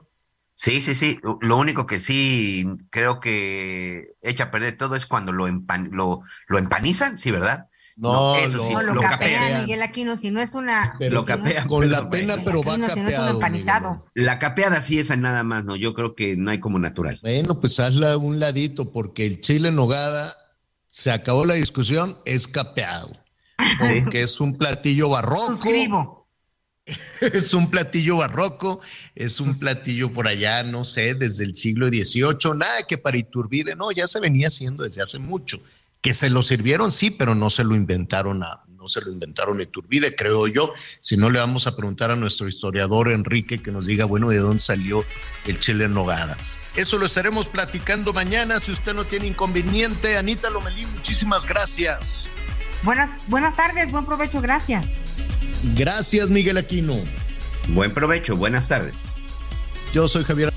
Sí, 0.62 0.82
sí, 0.82 0.94
sí. 0.94 1.18
Lo 1.40 1.56
único 1.56 1.86
que 1.86 1.98
sí 1.98 2.66
creo 2.90 3.18
que 3.18 4.08
echa 4.20 4.44
a 4.44 4.50
perder 4.50 4.76
todo 4.76 4.94
es 4.94 5.06
cuando 5.06 5.32
lo, 5.32 5.48
empan- 5.48 5.88
lo, 5.90 6.20
lo 6.48 6.58
empanizan, 6.58 7.16
sí, 7.16 7.30
¿verdad? 7.30 7.68
No, 7.96 8.36
eso 8.36 8.58
lo- 8.58 8.64
sí, 8.64 8.72
No, 8.74 8.82
lo, 8.82 8.94
lo 8.96 9.00
capean, 9.00 9.40
capean. 9.40 9.60
Miguel 9.62 9.80
Aquino, 9.80 10.18
si 10.18 10.30
no 10.30 10.38
es 10.38 10.52
una... 10.52 10.96
Lo 11.00 11.24
si 11.24 11.30
no 11.30 11.66
Con 11.66 11.80
pero 11.80 11.90
la 11.90 12.10
pena, 12.10 12.36
pero 12.44 12.62
va 12.62 12.72
Aquino, 12.74 12.88
si 12.90 13.00
no 13.00 13.08
es 13.08 13.18
un 13.18 13.40
capeado. 13.40 14.06
La 14.12 14.38
capeada 14.38 14.82
sí 14.82 14.98
esa 14.98 15.16
nada 15.16 15.44
más, 15.44 15.64
¿no? 15.64 15.76
Yo 15.76 15.94
creo 15.94 16.14
que 16.14 16.36
no 16.36 16.50
hay 16.50 16.60
como 16.60 16.78
natural. 16.78 17.18
Bueno, 17.22 17.58
pues 17.58 17.80
hazla 17.80 18.12
a 18.12 18.16
un 18.18 18.38
ladito, 18.38 18.92
porque 18.92 19.24
el 19.24 19.40
chile 19.40 19.68
en 19.68 19.76
nogada, 19.76 20.30
se 20.88 21.10
acabó 21.10 21.46
la 21.46 21.54
discusión, 21.54 22.18
es 22.26 22.46
capeado. 22.48 23.10
Porque 23.78 24.22
es 24.24 24.38
un 24.40 24.58
platillo 24.58 25.08
barroco. 25.08 25.46
Suscribo. 25.46 26.19
Es 27.20 27.54
un 27.54 27.70
platillo 27.70 28.18
barroco, 28.18 28.80
es 29.14 29.40
un 29.40 29.58
platillo 29.58 30.12
por 30.12 30.28
allá, 30.28 30.62
no 30.62 30.84
sé, 30.84 31.14
desde 31.14 31.44
el 31.44 31.54
siglo 31.54 31.88
XVIII, 31.88 32.54
nada 32.56 32.82
que 32.88 32.98
para 32.98 33.18
Iturbide, 33.18 33.76
no, 33.76 33.92
ya 33.92 34.06
se 34.06 34.20
venía 34.20 34.48
haciendo 34.48 34.84
desde 34.84 35.02
hace 35.02 35.18
mucho. 35.18 35.60
Que 36.00 36.14
se 36.14 36.30
lo 36.30 36.42
sirvieron, 36.42 36.92
sí, 36.92 37.10
pero 37.10 37.34
no 37.34 37.50
se 37.50 37.62
lo 37.62 37.76
inventaron 37.76 38.42
a, 38.42 38.62
no 38.68 38.88
se 38.88 39.02
lo 39.02 39.12
inventaron 39.12 39.60
Iturbide, 39.60 40.16
creo 40.16 40.46
yo. 40.46 40.72
Si 41.00 41.18
no, 41.18 41.28
le 41.28 41.38
vamos 41.38 41.66
a 41.66 41.76
preguntar 41.76 42.10
a 42.10 42.16
nuestro 42.16 42.48
historiador 42.48 43.10
Enrique 43.10 43.62
que 43.62 43.70
nos 43.70 43.84
diga, 43.84 44.06
bueno, 44.06 44.30
de 44.30 44.38
dónde 44.38 44.60
salió 44.60 45.04
el 45.46 45.60
chile 45.60 45.84
en 45.84 45.94
nogada. 45.94 46.38
Eso 46.76 46.96
lo 46.98 47.06
estaremos 47.06 47.48
platicando 47.48 48.12
mañana, 48.12 48.60
si 48.60 48.72
usted 48.72 48.94
no 48.94 49.04
tiene 49.04 49.26
inconveniente. 49.26 50.16
Anita 50.16 50.48
Lomelí, 50.48 50.86
muchísimas 50.86 51.44
gracias. 51.44 52.28
Buenas, 52.82 53.10
buenas 53.26 53.54
tardes, 53.56 53.90
buen 53.90 54.06
provecho, 54.06 54.40
gracias. 54.40 54.86
Gracias, 55.62 56.28
Miguel 56.28 56.58
Aquino. 56.58 56.96
Buen 57.68 57.92
provecho, 57.92 58.36
buenas 58.36 58.68
tardes. 58.68 59.14
Yo 59.92 60.08
soy 60.08 60.24
Javier 60.24 60.52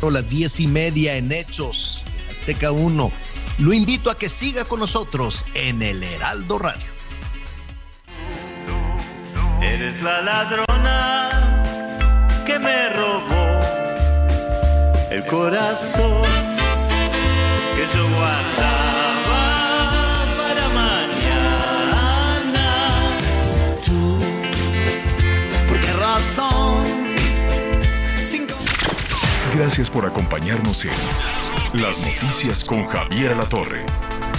a 0.00 0.10
las 0.10 0.30
diez 0.30 0.60
y 0.60 0.66
media 0.66 1.16
en 1.16 1.30
Hechos, 1.30 2.04
Azteca 2.30 2.72
1. 2.72 3.12
Lo 3.58 3.72
invito 3.72 4.10
a 4.10 4.16
que 4.16 4.28
siga 4.30 4.64
con 4.64 4.80
nosotros 4.80 5.44
en 5.54 5.82
el 5.82 6.02
Heraldo 6.02 6.58
Radio. 6.58 6.88
Eres 9.60 10.00
la 10.02 10.22
ladrona 10.22 11.62
que 12.46 12.58
me 12.58 12.88
robó 12.88 13.60
el 15.10 15.24
corazón 15.26 16.22
que 17.76 17.86
yo 17.94 18.08
guardaba 18.08 18.89
Gracias 29.54 29.90
por 29.90 30.06
acompañarnos 30.06 30.84
en 30.84 30.92
Las 31.80 31.98
Noticias 31.98 32.64
con 32.64 32.86
Javier 32.86 33.36
La 33.36 33.48
Torre. 33.48 33.84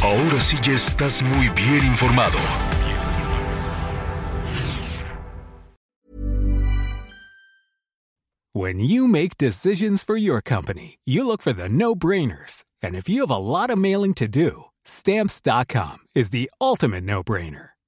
Ahora 0.01 0.41
sí 0.41 0.57
ya 0.63 0.73
estás 0.73 1.21
muy 1.21 1.49
bien 1.49 1.85
informado. 1.85 2.37
When 8.53 8.79
you 8.79 9.07
make 9.07 9.37
decisions 9.37 10.03
for 10.03 10.17
your 10.17 10.41
company, 10.41 10.99
you 11.05 11.25
look 11.25 11.41
for 11.41 11.53
the 11.53 11.69
no 11.69 11.95
brainers. 11.95 12.63
And 12.83 12.95
if 12.95 13.07
you 13.07 13.21
have 13.21 13.31
a 13.31 13.37
lot 13.37 13.69
of 13.69 13.77
mailing 13.77 14.13
to 14.15 14.27
do, 14.27 14.65
stamps.com 14.83 15.99
is 16.13 16.31
the 16.31 16.51
ultimate 16.59 17.03
no 17.03 17.23
brainer. 17.23 17.70